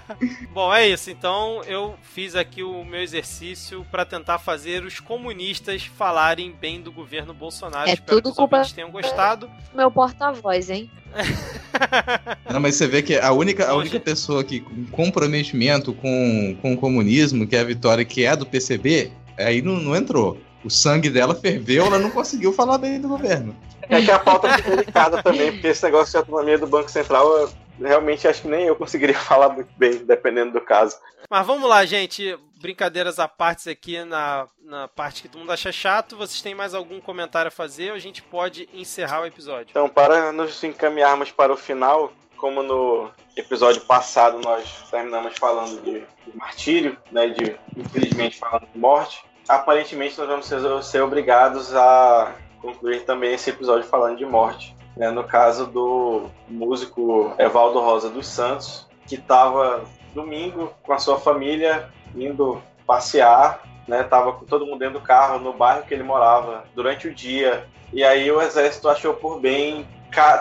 Bom, 0.52 0.74
é 0.74 0.88
isso. 0.88 1.12
Então 1.12 1.62
eu 1.66 1.96
fiz 2.02 2.36
aqui 2.36 2.64
o 2.64 2.84
meu 2.84 3.02
exercício 3.02 3.86
para 3.92 4.04
tentar 4.06 4.40
fazer 4.40 4.84
os 4.84 5.00
comunistas 5.00 5.86
falarem 5.86 6.52
bem 6.52 6.82
do 6.82 6.92
governo 6.92 7.34
Bolsonaro. 7.36 7.90
É 7.90 7.94
Espero 7.94 8.18
tudo 8.18 8.24
que 8.24 8.30
os 8.30 8.36
culpa- 8.36 8.64
tenham 8.74 8.90
gostado. 8.90 9.50
Meu 9.74 9.92
porta-voz, 9.92 10.70
hein? 10.72 10.92
Não, 12.50 12.60
mas 12.60 12.76
você 12.76 12.88
vê 12.88 13.02
que 13.02 13.16
a 13.16 13.32
única, 13.32 13.68
a 13.68 13.76
única 13.76 14.00
pessoa 14.00 14.44
que 14.44 14.62
com 14.62 14.86
comprometimento 14.88 15.94
com, 15.94 16.58
com 16.62 16.74
o 16.74 16.78
comunismo, 16.78 17.48
que 17.48 17.56
é 17.56 17.60
a 17.60 17.64
Vitória, 17.64 18.06
que 18.06 18.24
é 18.24 18.36
do 18.36 18.46
PCB, 18.46 19.12
aí 19.38 19.62
não, 19.62 19.74
não 19.74 19.96
entrou. 19.96 20.38
O 20.64 20.70
sangue 20.70 21.10
dela 21.10 21.36
ferveu, 21.36 21.86
ela 21.86 22.00
não 22.00 22.10
conseguiu 22.10 22.52
falar 22.52 22.78
bem 22.78 23.00
do 23.00 23.08
governo. 23.08 23.56
É 23.90 24.02
que 24.02 24.12
a 24.12 24.20
pauta 24.20 24.48
é 24.48 24.62
delicada 24.62 25.22
também, 25.24 25.52
porque 25.52 25.68
esse 25.68 25.84
negócio 25.84 26.12
de 26.12 26.18
autonomia 26.18 26.58
do 26.58 26.68
Banco 26.68 26.92
Central, 26.92 27.26
eu 27.38 27.50
realmente 27.80 28.28
acho 28.28 28.42
que 28.42 28.48
nem 28.48 28.66
eu 28.66 28.76
conseguiria 28.76 29.16
falar 29.20 29.50
muito 29.50 29.70
bem, 29.78 30.04
dependendo 30.06 30.52
do 30.52 30.62
caso. 30.62 30.96
Mas 31.30 31.46
vamos 31.46 31.70
lá, 31.70 31.86
gente. 31.86 32.38
Brincadeiras 32.60 33.20
à 33.20 33.28
parte 33.28 33.70
aqui 33.70 34.04
na, 34.04 34.48
na 34.62 34.88
parte 34.88 35.22
que 35.22 35.30
todo 35.30 35.40
mundo 35.40 35.52
acha 35.52 35.72
chato. 35.72 36.18
Vocês 36.18 36.42
têm 36.42 36.56
mais 36.56 36.74
algum 36.74 37.00
comentário 37.00 37.50
a 37.50 37.52
fazer 37.52 37.92
ou 37.92 37.96
a 37.96 38.00
gente 38.00 38.22
pode 38.22 38.68
encerrar 38.74 39.22
o 39.22 39.26
episódio? 39.26 39.68
Então, 39.72 39.88
para 39.88 40.32
nos 40.32 40.64
encaminharmos 40.64 41.32
para 41.32 41.54
o 41.54 41.58
final, 41.58 42.12
como 42.36 42.62
no 42.64 43.10
episódio 43.36 43.82
passado 43.82 44.40
nós 44.40 44.84
terminamos 44.90 45.38
falando 45.38 45.82
de, 45.82 46.00
de 46.00 46.38
martírio, 46.38 46.98
né, 47.12 47.28
de 47.28 47.56
infelizmente 47.76 48.38
falando 48.38 48.68
de 48.72 48.78
morte, 48.78 49.24
aparentemente 49.48 50.18
nós 50.18 50.28
vamos 50.28 50.46
ser, 50.46 50.84
ser 50.84 51.02
obrigados 51.02 51.74
a 51.76 52.36
concluir 52.62 53.06
também 53.06 53.34
esse 53.34 53.50
episódio 53.50 53.88
falando 53.88 54.18
de 54.18 54.26
morte. 54.26 54.76
né, 54.96 55.12
no 55.12 55.24
caso 55.24 55.68
do 55.68 56.30
músico 56.48 57.34
Evaldo 57.38 57.80
Rosa 57.80 58.10
dos 58.10 58.28
Santos, 58.28 58.88
que 59.08 59.16
estava 59.16 59.84
domingo 60.14 60.74
com 60.84 60.94
a 60.94 61.00
sua 61.00 61.20
família 61.20 61.90
indo 62.16 62.62
passear, 62.86 63.62
né? 63.88 64.04
Tava 64.04 64.34
com 64.34 64.46
todo 64.46 64.66
mundo 64.66 64.80
dentro 64.80 65.00
do 65.00 65.06
carro 65.06 65.40
no 65.40 65.54
bairro 65.54 65.86
que 65.86 65.94
ele 65.94 66.04
morava 66.04 66.64
durante 66.76 67.08
o 67.08 67.14
dia. 67.14 67.66
E 67.92 68.04
aí 68.04 68.30
o 68.32 68.42
exército 68.42 68.90
achou 68.90 69.14
por 69.14 69.40
bem 69.40 69.88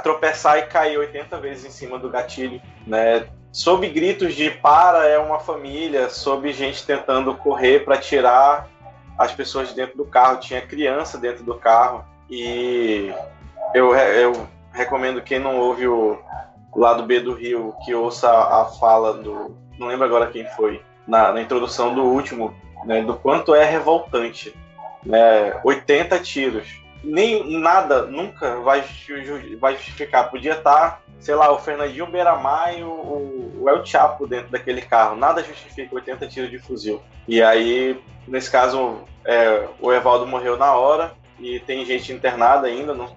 tropeçar 0.02 0.58
e 0.58 0.66
cair 0.66 0.98
80 0.98 1.38
vezes 1.38 1.64
em 1.66 1.70
cima 1.70 1.98
do 1.98 2.08
gatilho, 2.08 2.60
né? 2.86 3.26
Sob 3.52 3.88
gritos 3.88 4.34
de 4.34 4.50
para 4.50 5.06
é 5.06 5.18
uma 5.18 5.38
família, 5.38 6.08
sob 6.10 6.52
gente 6.52 6.84
tentando 6.84 7.34
correr 7.34 7.84
para 7.84 7.96
tirar 7.96 8.68
as 9.18 9.32
pessoas 9.32 9.68
de 9.68 9.74
dentro 9.74 9.96
do 9.96 10.04
carro, 10.04 10.40
tinha 10.40 10.60
criança 10.60 11.16
dentro 11.16 11.42
do 11.42 11.54
carro 11.54 12.04
e 12.28 13.10
eu, 13.74 13.94
eu 13.94 14.46
recomendo 14.72 15.22
quem 15.22 15.38
não 15.38 15.58
ouve 15.58 15.88
o 15.88 16.18
lado 16.74 17.04
B 17.04 17.20
do 17.20 17.32
Rio 17.32 17.74
que 17.84 17.94
ouça 17.94 18.30
a 18.30 18.66
fala 18.78 19.14
do 19.14 19.56
não 19.78 19.86
lembro 19.86 20.04
agora 20.04 20.26
quem 20.26 20.44
foi 20.50 20.82
na, 21.06 21.32
na 21.32 21.40
introdução 21.40 21.94
do 21.94 22.02
último, 22.02 22.54
né, 22.84 23.02
do 23.02 23.14
quanto 23.14 23.54
é 23.54 23.64
revoltante, 23.64 24.54
né, 25.04 25.58
80 25.64 26.18
tiros, 26.20 26.80
nem 27.02 27.58
nada 27.60 28.02
nunca 28.02 28.56
vai, 28.56 28.84
vai 29.60 29.74
justificar, 29.74 30.30
podia 30.30 30.54
estar, 30.54 31.00
sei 31.20 31.34
lá, 31.34 31.52
o 31.52 31.58
Fernandinho 31.58 32.06
Beiramar 32.06 32.76
e 32.76 32.82
o, 32.82 32.88
o, 32.88 33.64
El 33.68 33.84
Chapo 33.84 34.26
dentro 34.26 34.50
daquele 34.50 34.82
carro, 34.82 35.16
nada 35.16 35.42
justifica 35.42 35.94
80 35.94 36.26
tiros 36.26 36.50
de 36.50 36.58
fuzil. 36.58 37.00
E 37.28 37.42
aí, 37.42 38.00
nesse 38.26 38.50
caso, 38.50 39.00
é, 39.24 39.66
o 39.80 39.92
Evaldo 39.92 40.26
morreu 40.26 40.56
na 40.56 40.74
hora 40.74 41.12
e 41.38 41.60
tem 41.60 41.84
gente 41.84 42.12
internada 42.12 42.66
ainda, 42.66 42.94
não, 42.94 43.14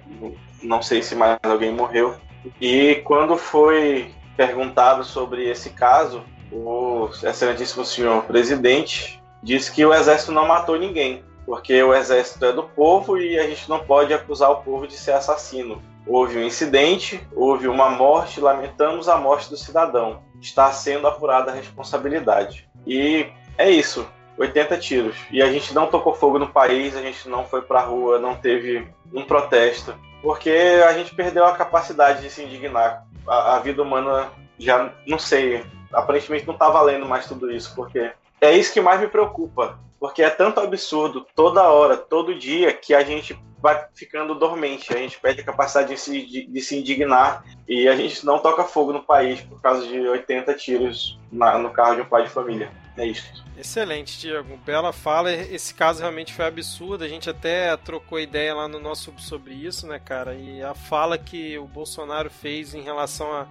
não 0.61 0.81
sei 0.81 1.01
se 1.01 1.15
mais 1.15 1.37
alguém 1.43 1.71
morreu. 1.71 2.15
E 2.59 3.01
quando 3.03 3.37
foi 3.37 4.13
perguntado 4.37 5.03
sobre 5.03 5.49
esse 5.49 5.71
caso, 5.71 6.23
o 6.51 7.09
excelentíssimo 7.23 7.85
senhor 7.85 8.23
presidente 8.23 9.21
disse 9.41 9.71
que 9.71 9.85
o 9.85 9.93
exército 9.93 10.31
não 10.31 10.47
matou 10.47 10.77
ninguém, 10.77 11.23
porque 11.45 11.81
o 11.81 11.93
exército 11.93 12.45
é 12.45 12.51
do 12.51 12.63
povo 12.63 13.17
e 13.17 13.39
a 13.39 13.47
gente 13.47 13.69
não 13.69 13.79
pode 13.79 14.13
acusar 14.13 14.51
o 14.51 14.61
povo 14.61 14.87
de 14.87 14.95
ser 14.95 15.13
assassino. 15.13 15.81
Houve 16.05 16.37
um 16.37 16.43
incidente, 16.43 17.25
houve 17.35 17.67
uma 17.67 17.89
morte, 17.89 18.41
lamentamos 18.41 19.07
a 19.07 19.17
morte 19.17 19.49
do 19.49 19.57
cidadão. 19.57 20.23
Está 20.41 20.71
sendo 20.71 21.07
apurada 21.07 21.51
a 21.51 21.55
responsabilidade. 21.55 22.67
E 22.85 23.27
é 23.57 23.69
isso, 23.69 24.07
80 24.37 24.77
tiros. 24.77 25.17
E 25.31 25.41
a 25.41 25.51
gente 25.51 25.73
não 25.73 25.87
tocou 25.87 26.15
fogo 26.15 26.39
no 26.39 26.47
país, 26.47 26.95
a 26.95 27.01
gente 27.01 27.27
não 27.27 27.45
foi 27.45 27.61
pra 27.61 27.81
rua, 27.81 28.17
não 28.17 28.35
teve 28.35 28.87
um 29.13 29.23
protesto, 29.23 29.93
porque 30.21 30.81
a 30.87 30.93
gente 30.93 31.13
perdeu 31.13 31.45
a 31.45 31.55
capacidade 31.55 32.21
de 32.21 32.29
se 32.29 32.43
indignar. 32.43 33.05
A, 33.27 33.57
a 33.57 33.59
vida 33.59 33.83
humana 33.83 34.29
já, 34.57 34.91
não 35.05 35.19
sei, 35.19 35.63
aparentemente 35.93 36.47
não 36.47 36.57
tá 36.57 36.69
valendo 36.69 37.05
mais 37.05 37.27
tudo 37.27 37.51
isso, 37.51 37.73
porque 37.75 38.11
é 38.41 38.51
isso 38.57 38.73
que 38.73 38.81
mais 38.81 38.99
me 38.99 39.07
preocupa. 39.07 39.79
Porque 39.99 40.23
é 40.23 40.29
tanto 40.29 40.61
absurdo 40.61 41.27
toda 41.35 41.69
hora, 41.69 41.97
todo 41.97 42.33
dia, 42.37 42.71
que 42.71 42.93
a 42.93 43.03
gente 43.03 43.37
vai 43.61 43.85
ficando 43.93 44.33
dormente, 44.33 44.93
a 44.93 44.97
gente 44.97 45.19
perde 45.19 45.41
a 45.41 45.43
capacidade 45.43 45.89
de 45.93 45.99
se, 45.99 46.25
de, 46.25 46.45
de 46.45 46.61
se 46.61 46.77
indignar 46.79 47.43
e 47.67 47.85
a 47.89 47.95
gente 47.97 48.25
não 48.25 48.39
toca 48.39 48.63
fogo 48.63 48.93
no 48.93 49.03
país 49.03 49.41
por 49.41 49.61
causa 49.61 49.85
de 49.85 49.99
80 49.99 50.53
tiros 50.53 51.19
na- 51.29 51.57
no 51.57 51.69
carro 51.71 51.95
de 51.95 52.01
um 52.03 52.05
pai 52.05 52.23
de 52.23 52.29
família. 52.29 52.71
É 52.97 53.05
isso. 53.05 53.43
Excelente, 53.57 54.17
Diego. 54.19 54.55
Bela 54.65 54.93
fala. 54.93 55.33
Esse 55.33 55.73
caso 55.73 55.99
realmente 55.99 56.33
foi 56.33 56.45
absurdo. 56.45 57.03
A 57.03 57.07
gente 57.09 57.29
até 57.29 57.75
trocou 57.75 58.17
ideia 58.19 58.55
lá 58.55 58.69
no 58.69 58.79
nosso 58.79 59.13
sobre 59.17 59.53
isso, 59.53 59.85
né, 59.85 59.99
cara? 59.99 60.33
E 60.33 60.61
a 60.63 60.73
fala 60.73 61.17
que 61.17 61.57
o 61.57 61.65
Bolsonaro 61.65 62.29
fez 62.29 62.73
em 62.73 62.81
relação 62.81 63.29
a 63.33 63.45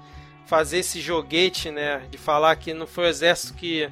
fazer 0.49 0.79
esse 0.79 0.99
joguete, 0.99 1.71
né? 1.71 2.03
De 2.11 2.17
falar 2.17 2.57
que 2.57 2.73
não 2.73 2.87
foi 2.87 3.05
o 3.05 3.09
exército 3.09 3.53
que 3.53 3.87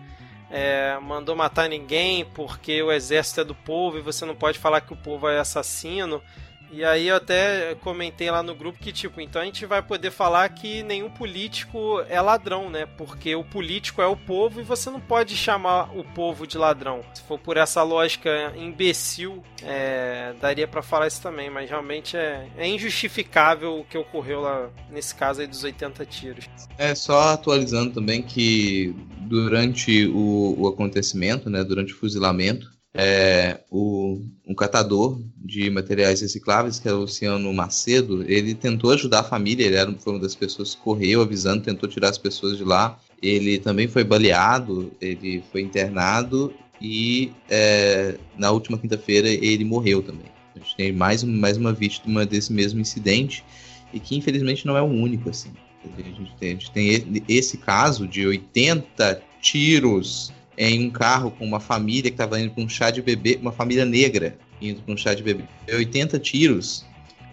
é, 0.50 0.98
mandou 1.02 1.36
matar 1.36 1.68
ninguém 1.68 2.24
porque 2.24 2.82
o 2.82 2.90
exército 2.90 3.42
é 3.42 3.44
do 3.44 3.54
povo 3.54 3.98
e 3.98 4.00
você 4.00 4.24
não 4.24 4.34
pode 4.34 4.58
falar 4.58 4.80
que 4.80 4.92
o 4.92 4.96
povo 4.96 5.28
é 5.28 5.38
assassino. 5.38 6.22
E 6.70 6.84
aí 6.84 7.08
eu 7.08 7.16
até 7.16 7.74
comentei 7.76 8.30
lá 8.30 8.42
no 8.42 8.54
grupo 8.54 8.78
que, 8.78 8.92
tipo, 8.92 9.20
então 9.20 9.40
a 9.40 9.44
gente 9.44 9.64
vai 9.66 9.82
poder 9.82 10.10
falar 10.10 10.48
que 10.48 10.82
nenhum 10.82 11.08
político 11.08 12.00
é 12.08 12.20
ladrão, 12.20 12.68
né? 12.68 12.86
Porque 12.98 13.34
o 13.34 13.44
político 13.44 14.02
é 14.02 14.06
o 14.06 14.16
povo 14.16 14.60
e 14.60 14.64
você 14.64 14.90
não 14.90 15.00
pode 15.00 15.36
chamar 15.36 15.96
o 15.96 16.04
povo 16.04 16.46
de 16.46 16.58
ladrão. 16.58 17.02
Se 17.14 17.22
for 17.22 17.38
por 17.38 17.56
essa 17.56 17.82
lógica 17.82 18.52
imbecil, 18.56 19.42
é, 19.62 20.34
daria 20.40 20.66
para 20.66 20.82
falar 20.82 21.06
isso 21.06 21.22
também, 21.22 21.48
mas 21.48 21.70
realmente 21.70 22.16
é, 22.16 22.48
é 22.56 22.68
injustificável 22.68 23.80
o 23.80 23.84
que 23.84 23.96
ocorreu 23.96 24.40
lá 24.40 24.68
nesse 24.90 25.14
caso 25.14 25.40
aí 25.40 25.46
dos 25.46 25.62
80 25.64 26.04
tiros. 26.06 26.46
É, 26.76 26.94
só 26.94 27.32
atualizando 27.32 27.94
também 27.94 28.22
que 28.22 28.94
durante 29.20 30.06
o, 30.06 30.54
o 30.58 30.68
acontecimento, 30.68 31.48
né, 31.48 31.64
durante 31.64 31.92
o 31.92 31.96
fuzilamento, 31.96 32.75
é, 32.96 33.60
o, 33.70 34.22
um 34.46 34.54
catador 34.54 35.20
de 35.36 35.68
materiais 35.68 36.22
recicláveis, 36.22 36.78
que 36.78 36.88
é 36.88 36.92
o 36.92 37.00
Luciano 37.00 37.52
Macedo, 37.52 38.24
ele 38.26 38.54
tentou 38.54 38.90
ajudar 38.90 39.20
a 39.20 39.24
família, 39.24 39.66
ele 39.66 39.76
era, 39.76 39.92
foi 39.98 40.14
uma 40.14 40.22
das 40.22 40.34
pessoas 40.34 40.74
que 40.74 40.80
correu 40.80 41.20
avisando, 41.20 41.62
tentou 41.62 41.88
tirar 41.88 42.08
as 42.08 42.18
pessoas 42.18 42.56
de 42.56 42.64
lá. 42.64 42.98
Ele 43.22 43.58
também 43.58 43.86
foi 43.86 44.02
baleado, 44.02 44.90
ele 45.00 45.42
foi 45.52 45.60
internado 45.60 46.52
e 46.80 47.32
é, 47.50 48.16
na 48.36 48.50
última 48.50 48.78
quinta-feira 48.78 49.28
ele 49.28 49.64
morreu 49.64 50.02
também. 50.02 50.26
A 50.54 50.58
gente 50.58 50.74
tem 50.76 50.92
mais, 50.92 51.22
mais 51.22 51.58
uma 51.58 51.72
vítima 51.72 52.24
desse 52.24 52.52
mesmo 52.52 52.80
incidente 52.80 53.44
e 53.92 54.00
que 54.00 54.16
infelizmente 54.16 54.66
não 54.66 54.76
é 54.76 54.82
o 54.82 54.86
único 54.86 55.28
assim. 55.28 55.50
A 55.98 56.02
gente 56.02 56.34
tem, 56.38 56.48
a 56.48 56.52
gente 56.52 56.70
tem 56.72 57.22
esse 57.28 57.58
caso 57.58 58.08
de 58.08 58.26
80 58.26 59.22
tiros 59.40 60.32
em 60.56 60.86
um 60.86 60.90
carro 60.90 61.30
com 61.30 61.44
uma 61.44 61.60
família 61.60 62.10
que 62.10 62.14
estava 62.14 62.40
indo 62.40 62.52
para 62.52 62.64
um 62.64 62.68
chá 62.68 62.90
de 62.90 63.02
bebê, 63.02 63.38
uma 63.40 63.52
família 63.52 63.84
negra 63.84 64.38
indo 64.60 64.80
para 64.82 64.94
um 64.94 64.96
chá 64.96 65.14
de 65.14 65.22
bebê. 65.22 65.44
80 65.68 66.18
tiros. 66.18 66.84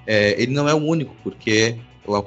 É, 0.06 0.42
ele 0.42 0.54
não 0.54 0.68
é 0.68 0.74
o 0.74 0.78
único, 0.78 1.16
porque 1.24 1.78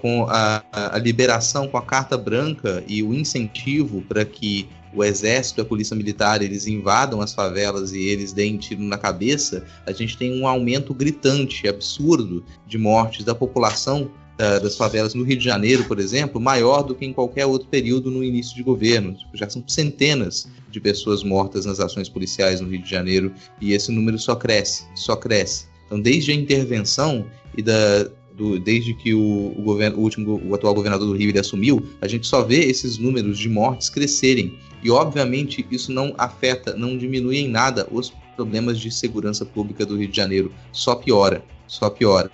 com 0.01 0.27
a, 0.29 0.65
a, 0.73 0.99
liberação 0.99 1.69
com 1.69 1.77
a 1.77 1.83
carta 1.83 2.17
branca 2.17 2.83
e 2.89 3.03
o 3.03 3.13
incentivo 3.13 4.01
para 4.09 4.25
que 4.25 4.67
o 4.95 5.05
exército 5.05 5.61
e 5.61 5.63
a 5.63 5.65
polícia 5.67 5.95
militar 5.95 6.41
eles 6.41 6.67
invadam 6.67 7.21
as 7.21 7.35
favelas 7.35 7.93
e 7.93 8.01
eles 8.01 8.33
deem 8.33 8.57
tiro 8.57 8.83
na 8.83 8.97
cabeça, 8.97 9.65
a 9.85 9.93
gente 9.93 10.17
tem 10.17 10.41
um 10.41 10.49
aumento 10.49 10.95
gritante, 10.95 11.69
absurdo 11.69 12.43
de 12.67 12.79
mortes 12.79 13.23
da 13.23 13.35
população 13.35 14.11
das 14.37 14.77
favelas 14.77 15.15
no 15.15 15.25
Rio 15.25 15.39
de 15.39 15.45
Janeiro, 15.45 15.85
por 15.85 15.99
exemplo, 15.99 16.41
maior 16.41 16.83
do 16.83 16.95
que 16.95 17.07
em 17.07 17.13
qualquer 17.13 17.47
outro 17.47 17.69
período 17.69 18.11
no 18.11 18.23
início 18.23 18.55
de 18.55 18.63
governo. 18.63 19.15
Tipo, 19.15 19.37
já 19.37 19.49
são 19.49 19.65
centenas 19.67 20.49
de 20.71 20.81
pessoas 20.81 21.23
mortas 21.23 21.65
nas 21.65 21.81
ações 21.81 22.09
policiais 22.09 22.61
no 22.61 22.69
Rio 22.69 22.83
de 22.83 22.91
Janeiro 22.91 23.33
e 23.61 23.73
esse 23.73 23.91
número 23.91 24.19
só 24.19 24.37
cresce, 24.37 24.85
só 24.95 25.17
cresce. 25.17 25.67
Então, 25.87 26.01
desde 26.01 26.33
a 26.33 26.35
intervenção 26.35 27.25
e 27.57 27.63
da, 27.63 28.09
do, 28.37 28.59
desde 28.59 28.93
que 28.93 29.15
o, 29.15 29.55
o, 29.57 29.63
governo, 29.63 29.99
o 29.99 30.01
último, 30.03 30.41
o 30.45 30.55
atual 30.55 30.75
governador 30.75 31.07
do 31.09 31.17
Rio 31.17 31.31
ele 31.31 31.39
assumiu, 31.39 31.87
a 32.01 32.07
gente 32.07 32.27
só 32.27 32.43
vê 32.43 32.65
esses 32.65 32.99
números 32.99 33.39
de 33.39 33.49
mortes 33.49 33.89
crescerem. 33.89 34.59
E 34.83 34.91
obviamente 34.91 35.67
isso 35.71 35.91
não 35.91 36.15
afeta, 36.19 36.77
não 36.77 36.99
diminui 36.99 37.39
em 37.39 37.49
nada 37.49 37.89
os 37.91 38.13
problemas 38.37 38.79
de 38.79 38.91
segurança 38.91 39.47
pública 39.47 39.87
do 39.87 39.97
Rio 39.97 40.09
de 40.09 40.17
Janeiro, 40.17 40.53
só 40.71 40.95
piora, 40.95 41.43
só 41.67 41.89
piora. 41.89 42.31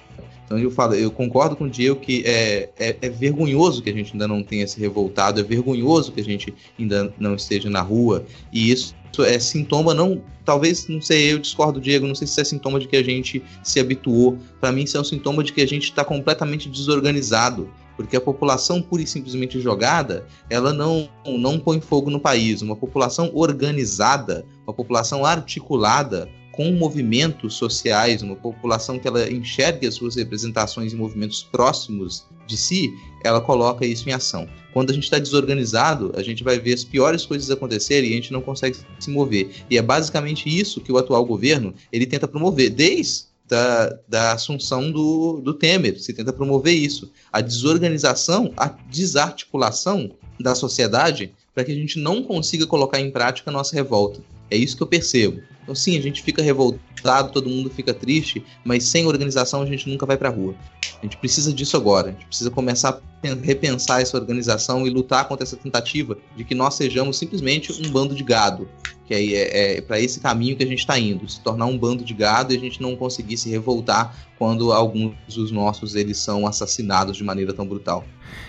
Então 0.52 0.62
eu 0.62 0.70
falo, 0.70 0.94
eu 0.94 1.10
concordo 1.10 1.56
com 1.56 1.64
o 1.64 1.70
Diego 1.70 1.98
que 1.98 2.22
é, 2.26 2.68
é, 2.78 2.96
é, 3.00 3.08
vergonhoso 3.08 3.82
que 3.82 3.88
a 3.88 3.92
gente 3.92 4.12
ainda 4.12 4.28
não 4.28 4.42
tenha 4.42 4.66
se 4.66 4.78
revoltado, 4.78 5.40
é 5.40 5.42
vergonhoso 5.42 6.12
que 6.12 6.20
a 6.20 6.24
gente 6.24 6.52
ainda 6.78 7.10
não 7.18 7.34
esteja 7.34 7.70
na 7.70 7.80
rua, 7.80 8.26
e 8.52 8.70
isso 8.70 8.94
é 9.20 9.38
sintoma, 9.38 9.94
não, 9.94 10.22
talvez, 10.44 10.88
não 10.88 11.00
sei, 11.00 11.32
eu 11.32 11.38
discordo, 11.38 11.80
Diego, 11.80 12.06
não 12.06 12.14
sei 12.14 12.26
se 12.26 12.38
é 12.38 12.44
sintoma 12.44 12.78
de 12.78 12.86
que 12.86 12.96
a 12.96 13.02
gente 13.02 13.42
se 13.62 13.80
habituou. 13.80 14.36
Para 14.60 14.72
mim, 14.72 14.82
isso 14.82 14.96
é 14.96 15.00
um 15.00 15.04
sintoma 15.04 15.42
de 15.42 15.52
que 15.54 15.62
a 15.62 15.66
gente 15.66 15.84
está 15.84 16.04
completamente 16.04 16.68
desorganizado 16.68 17.70
porque 17.94 18.16
a 18.16 18.20
população 18.20 18.80
pura 18.80 19.02
e 19.02 19.06
simplesmente 19.06 19.60
jogada, 19.60 20.26
ela 20.48 20.72
não, 20.72 21.08
não 21.26 21.58
põe 21.58 21.78
fogo 21.78 22.10
no 22.10 22.18
país. 22.18 22.62
Uma 22.62 22.74
população 22.74 23.30
organizada, 23.34 24.46
uma 24.66 24.72
população 24.72 25.26
articulada, 25.26 26.26
com 26.52 26.70
movimentos 26.72 27.54
sociais, 27.54 28.22
uma 28.22 28.36
população 28.36 28.98
que 28.98 29.08
ela 29.08 29.30
enxergue 29.30 29.86
as 29.86 29.94
suas 29.94 30.16
representações 30.16 30.92
em 30.92 30.96
movimentos 30.96 31.42
próximos 31.42 32.24
de 32.46 32.56
si, 32.56 32.92
ela 33.24 33.40
coloca 33.40 33.86
isso 33.86 34.08
em 34.08 34.12
ação. 34.12 34.46
Quando 34.72 34.90
a 34.90 34.94
gente 34.94 35.04
está 35.04 35.18
desorganizado, 35.18 36.12
a 36.14 36.22
gente 36.22 36.44
vai 36.44 36.58
ver 36.58 36.74
as 36.74 36.84
piores 36.84 37.24
coisas 37.24 37.50
acontecerem 37.50 38.10
e 38.10 38.12
a 38.12 38.16
gente 38.16 38.32
não 38.32 38.42
consegue 38.42 38.76
se 39.00 39.10
mover. 39.10 39.50
E 39.70 39.78
é 39.78 39.82
basicamente 39.82 40.48
isso 40.48 40.80
que 40.80 40.92
o 40.92 40.98
atual 40.98 41.24
governo 41.24 41.74
ele 41.90 42.06
tenta 42.06 42.28
promover, 42.28 42.70
desde 42.70 43.32
da, 43.48 43.98
da 44.08 44.32
assunção 44.32 44.90
do, 44.90 45.40
do 45.40 45.52
Temer. 45.52 46.00
Se 46.00 46.14
tenta 46.14 46.32
promover 46.32 46.74
isso. 46.74 47.10
A 47.30 47.40
desorganização, 47.40 48.52
a 48.56 48.68
desarticulação 48.90 50.12
da 50.40 50.54
sociedade 50.54 51.32
para 51.54 51.64
que 51.64 51.72
a 51.72 51.74
gente 51.74 51.98
não 51.98 52.22
consiga 52.22 52.66
colocar 52.66 52.98
em 52.98 53.10
prática 53.10 53.50
a 53.50 53.52
nossa 53.52 53.74
revolta. 53.74 54.22
É 54.50 54.56
isso 54.56 54.76
que 54.76 54.82
eu 54.82 54.86
percebo. 54.86 55.42
Então, 55.62 55.74
sim, 55.74 55.96
a 55.96 56.02
gente 56.02 56.22
fica 56.22 56.42
revoltado, 56.42 57.32
todo 57.32 57.48
mundo 57.48 57.70
fica 57.70 57.94
triste, 57.94 58.44
mas 58.64 58.84
sem 58.84 59.06
organização 59.06 59.62
a 59.62 59.66
gente 59.66 59.88
nunca 59.88 60.04
vai 60.04 60.16
para 60.16 60.28
a 60.28 60.32
rua. 60.32 60.54
A 61.00 61.06
gente 61.06 61.16
precisa 61.16 61.52
disso 61.52 61.76
agora. 61.76 62.08
A 62.08 62.12
gente 62.12 62.26
precisa 62.26 62.50
começar 62.50 62.90
a 62.90 63.34
repensar 63.42 64.00
essa 64.00 64.16
organização 64.16 64.86
e 64.86 64.90
lutar 64.90 65.26
contra 65.26 65.44
essa 65.44 65.56
tentativa 65.56 66.16
de 66.36 66.44
que 66.44 66.54
nós 66.54 66.74
sejamos 66.74 67.18
simplesmente 67.18 67.72
um 67.72 67.90
bando 67.90 68.14
de 68.14 68.22
gado. 68.22 68.68
Que 69.04 69.14
é, 69.14 69.34
é, 69.34 69.76
é 69.78 69.80
para 69.80 70.00
esse 70.00 70.20
caminho 70.20 70.56
que 70.56 70.62
a 70.62 70.66
gente 70.66 70.78
está 70.78 70.96
indo, 70.98 71.28
se 71.28 71.40
tornar 71.40 71.66
um 71.66 71.76
bando 71.76 72.04
de 72.04 72.14
gado 72.14 72.52
e 72.52 72.56
a 72.56 72.60
gente 72.60 72.80
não 72.80 72.94
conseguir 72.94 73.36
se 73.36 73.50
revoltar 73.50 74.16
quando 74.38 74.72
alguns 74.72 75.14
dos 75.28 75.50
nossos 75.50 75.94
eles 75.94 76.18
são 76.18 76.46
assassinados 76.46 77.16
de 77.16 77.24
maneira 77.24 77.52
tão 77.52 77.66
brutal. 77.66 78.04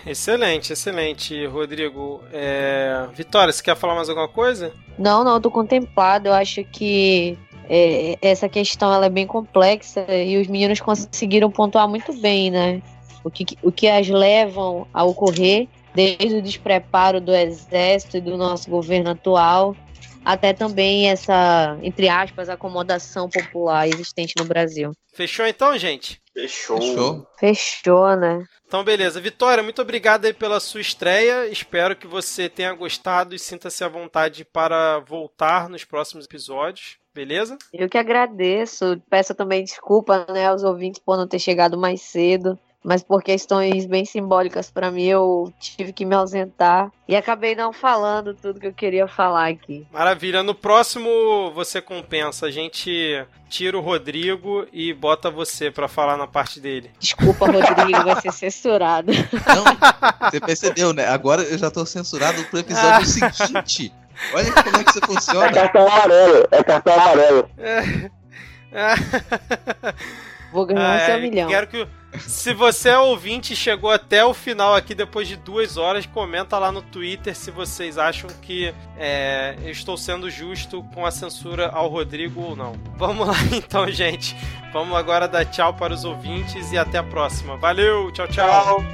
Excelente, 0.06 0.72
excelente, 0.72 1.46
Rodrigo. 1.46 2.22
É... 2.32 3.06
Vitória, 3.14 3.52
você 3.52 3.62
quer 3.62 3.76
falar 3.76 3.94
mais 3.94 4.08
alguma 4.08 4.28
coisa? 4.28 4.72
Não, 4.98 5.24
não, 5.24 5.40
tô 5.40 5.50
contemplado. 5.50 6.28
Eu 6.28 6.34
acho 6.34 6.64
que 6.64 7.03
é, 7.68 8.18
essa 8.20 8.48
questão 8.48 8.92
ela 8.92 9.06
é 9.06 9.10
bem 9.10 9.26
complexa 9.26 10.04
e 10.12 10.36
os 10.36 10.46
meninos 10.46 10.80
conseguiram 10.80 11.50
pontuar 11.50 11.88
muito 11.88 12.12
bem, 12.14 12.50
né? 12.50 12.82
O 13.22 13.30
que, 13.30 13.44
o 13.62 13.72
que 13.72 13.88
as 13.88 14.08
levam 14.08 14.86
a 14.92 15.02
ocorrer, 15.02 15.66
desde 15.94 16.36
o 16.36 16.42
despreparo 16.42 17.20
do 17.20 17.34
exército 17.34 18.18
e 18.18 18.20
do 18.20 18.36
nosso 18.36 18.68
governo 18.68 19.10
atual, 19.10 19.74
até 20.24 20.52
também 20.52 21.08
essa, 21.08 21.78
entre 21.82 22.08
aspas, 22.08 22.48
acomodação 22.48 23.28
popular 23.28 23.88
existente 23.88 24.34
no 24.38 24.44
Brasil. 24.44 24.92
Fechou 25.12 25.46
então, 25.46 25.76
gente? 25.78 26.20
Fechou. 26.34 26.80
Fechou. 26.80 27.26
Fechou, 27.38 28.16
né? 28.16 28.44
Então, 28.66 28.82
beleza. 28.82 29.20
Vitória, 29.20 29.62
muito 29.62 29.80
obrigado 29.80 30.24
aí 30.24 30.34
pela 30.34 30.58
sua 30.58 30.80
estreia. 30.80 31.46
Espero 31.46 31.94
que 31.94 32.08
você 32.08 32.48
tenha 32.48 32.74
gostado 32.74 33.34
e 33.34 33.38
sinta-se 33.38 33.84
à 33.84 33.88
vontade 33.88 34.44
para 34.44 34.98
voltar 34.98 35.68
nos 35.68 35.84
próximos 35.84 36.24
episódios. 36.24 36.98
Beleza? 37.14 37.56
Eu 37.72 37.88
que 37.88 37.96
agradeço. 37.96 39.00
Peço 39.08 39.32
também 39.34 39.62
desculpa 39.62 40.26
né, 40.28 40.46
aos 40.46 40.64
ouvintes 40.64 41.00
por 41.00 41.16
não 41.16 41.28
ter 41.28 41.38
chegado 41.38 41.78
mais 41.78 42.02
cedo 42.02 42.58
mas 42.84 43.02
por 43.02 43.22
questões 43.22 43.86
bem 43.86 44.04
simbólicas 44.04 44.70
para 44.70 44.90
mim 44.90 45.04
eu 45.04 45.50
tive 45.58 45.90
que 45.90 46.04
me 46.04 46.14
ausentar 46.14 46.92
e 47.08 47.16
acabei 47.16 47.54
não 47.54 47.72
falando 47.72 48.34
tudo 48.34 48.60
que 48.60 48.66
eu 48.66 48.74
queria 48.74 49.08
falar 49.08 49.48
aqui. 49.48 49.86
Maravilha. 49.90 50.42
No 50.42 50.54
próximo 50.54 51.50
você 51.54 51.80
compensa. 51.80 52.46
A 52.46 52.50
gente 52.50 53.24
tira 53.48 53.78
o 53.78 53.80
Rodrigo 53.80 54.66
e 54.70 54.92
bota 54.92 55.30
você 55.30 55.70
para 55.70 55.88
falar 55.88 56.18
na 56.18 56.26
parte 56.26 56.60
dele. 56.60 56.90
Desculpa, 56.98 57.46
Rodrigo, 57.46 58.04
vai 58.04 58.20
ser 58.20 58.32
censurado. 58.32 59.12
Não, 59.12 60.30
você 60.30 60.40
percebeu, 60.40 60.92
né? 60.92 61.06
Agora 61.06 61.42
eu 61.42 61.56
já 61.56 61.70
tô 61.70 61.86
censurado 61.86 62.44
pro 62.44 62.58
episódio 62.58 63.00
ah. 63.00 63.32
seguinte. 63.32 63.92
Olha 64.34 64.52
como 64.52 64.76
é 64.76 64.84
que 64.84 64.90
isso 64.90 65.00
funciona. 65.06 65.46
É 65.46 65.52
cartão 65.52 65.86
amarelo, 65.86 66.48
é 66.50 66.62
cartão 66.62 66.94
amarelo. 66.94 67.50
É. 67.58 68.94
Vou 70.52 70.66
ganhar 70.66 70.96
ah, 70.96 71.06
seu 71.06 71.20
milhão. 71.20 71.48
Quero 71.48 71.66
que 71.66 71.88
se 72.20 72.54
você 72.54 72.90
é 72.90 72.98
ouvinte 72.98 73.52
e 73.52 73.56
chegou 73.56 73.90
até 73.90 74.24
o 74.24 74.32
final 74.32 74.74
aqui 74.74 74.94
depois 74.94 75.26
de 75.28 75.36
duas 75.36 75.76
horas, 75.76 76.06
comenta 76.06 76.58
lá 76.58 76.70
no 76.70 76.82
Twitter 76.82 77.34
se 77.34 77.50
vocês 77.50 77.98
acham 77.98 78.30
que 78.42 78.74
é, 78.96 79.56
eu 79.62 79.70
estou 79.70 79.96
sendo 79.96 80.30
justo 80.30 80.82
com 80.94 81.04
a 81.04 81.10
censura 81.10 81.68
ao 81.68 81.88
Rodrigo 81.88 82.40
ou 82.40 82.56
não. 82.56 82.74
Vamos 82.96 83.26
lá 83.26 83.36
então, 83.52 83.90
gente. 83.90 84.36
Vamos 84.72 84.96
agora 84.96 85.28
dar 85.28 85.44
tchau 85.44 85.74
para 85.74 85.94
os 85.94 86.04
ouvintes 86.04 86.72
e 86.72 86.78
até 86.78 86.98
a 86.98 87.02
próxima. 87.02 87.56
Valeu, 87.56 88.10
tchau, 88.12 88.26
tchau. 88.26 88.48
Tchau, 88.48 88.84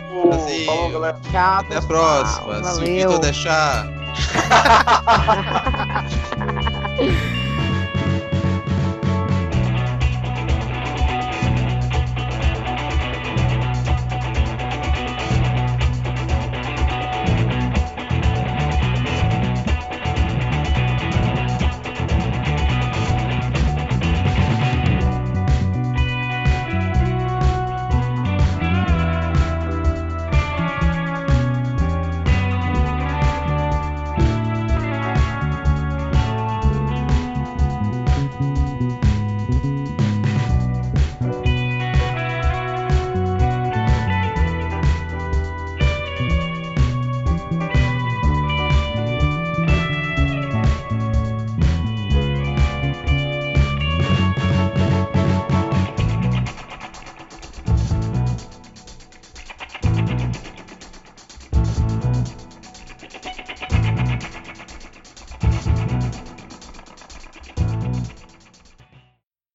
Falou, 0.67 0.91
galera. 0.91 1.21
Tchau, 1.31 1.61
até 1.61 1.77
a 1.77 1.83
próxima. 1.83 2.61
Valeu. 2.61 2.65
Se 2.65 2.81
o 2.81 2.85
Vitor 2.85 3.19
deixar. 3.19 3.87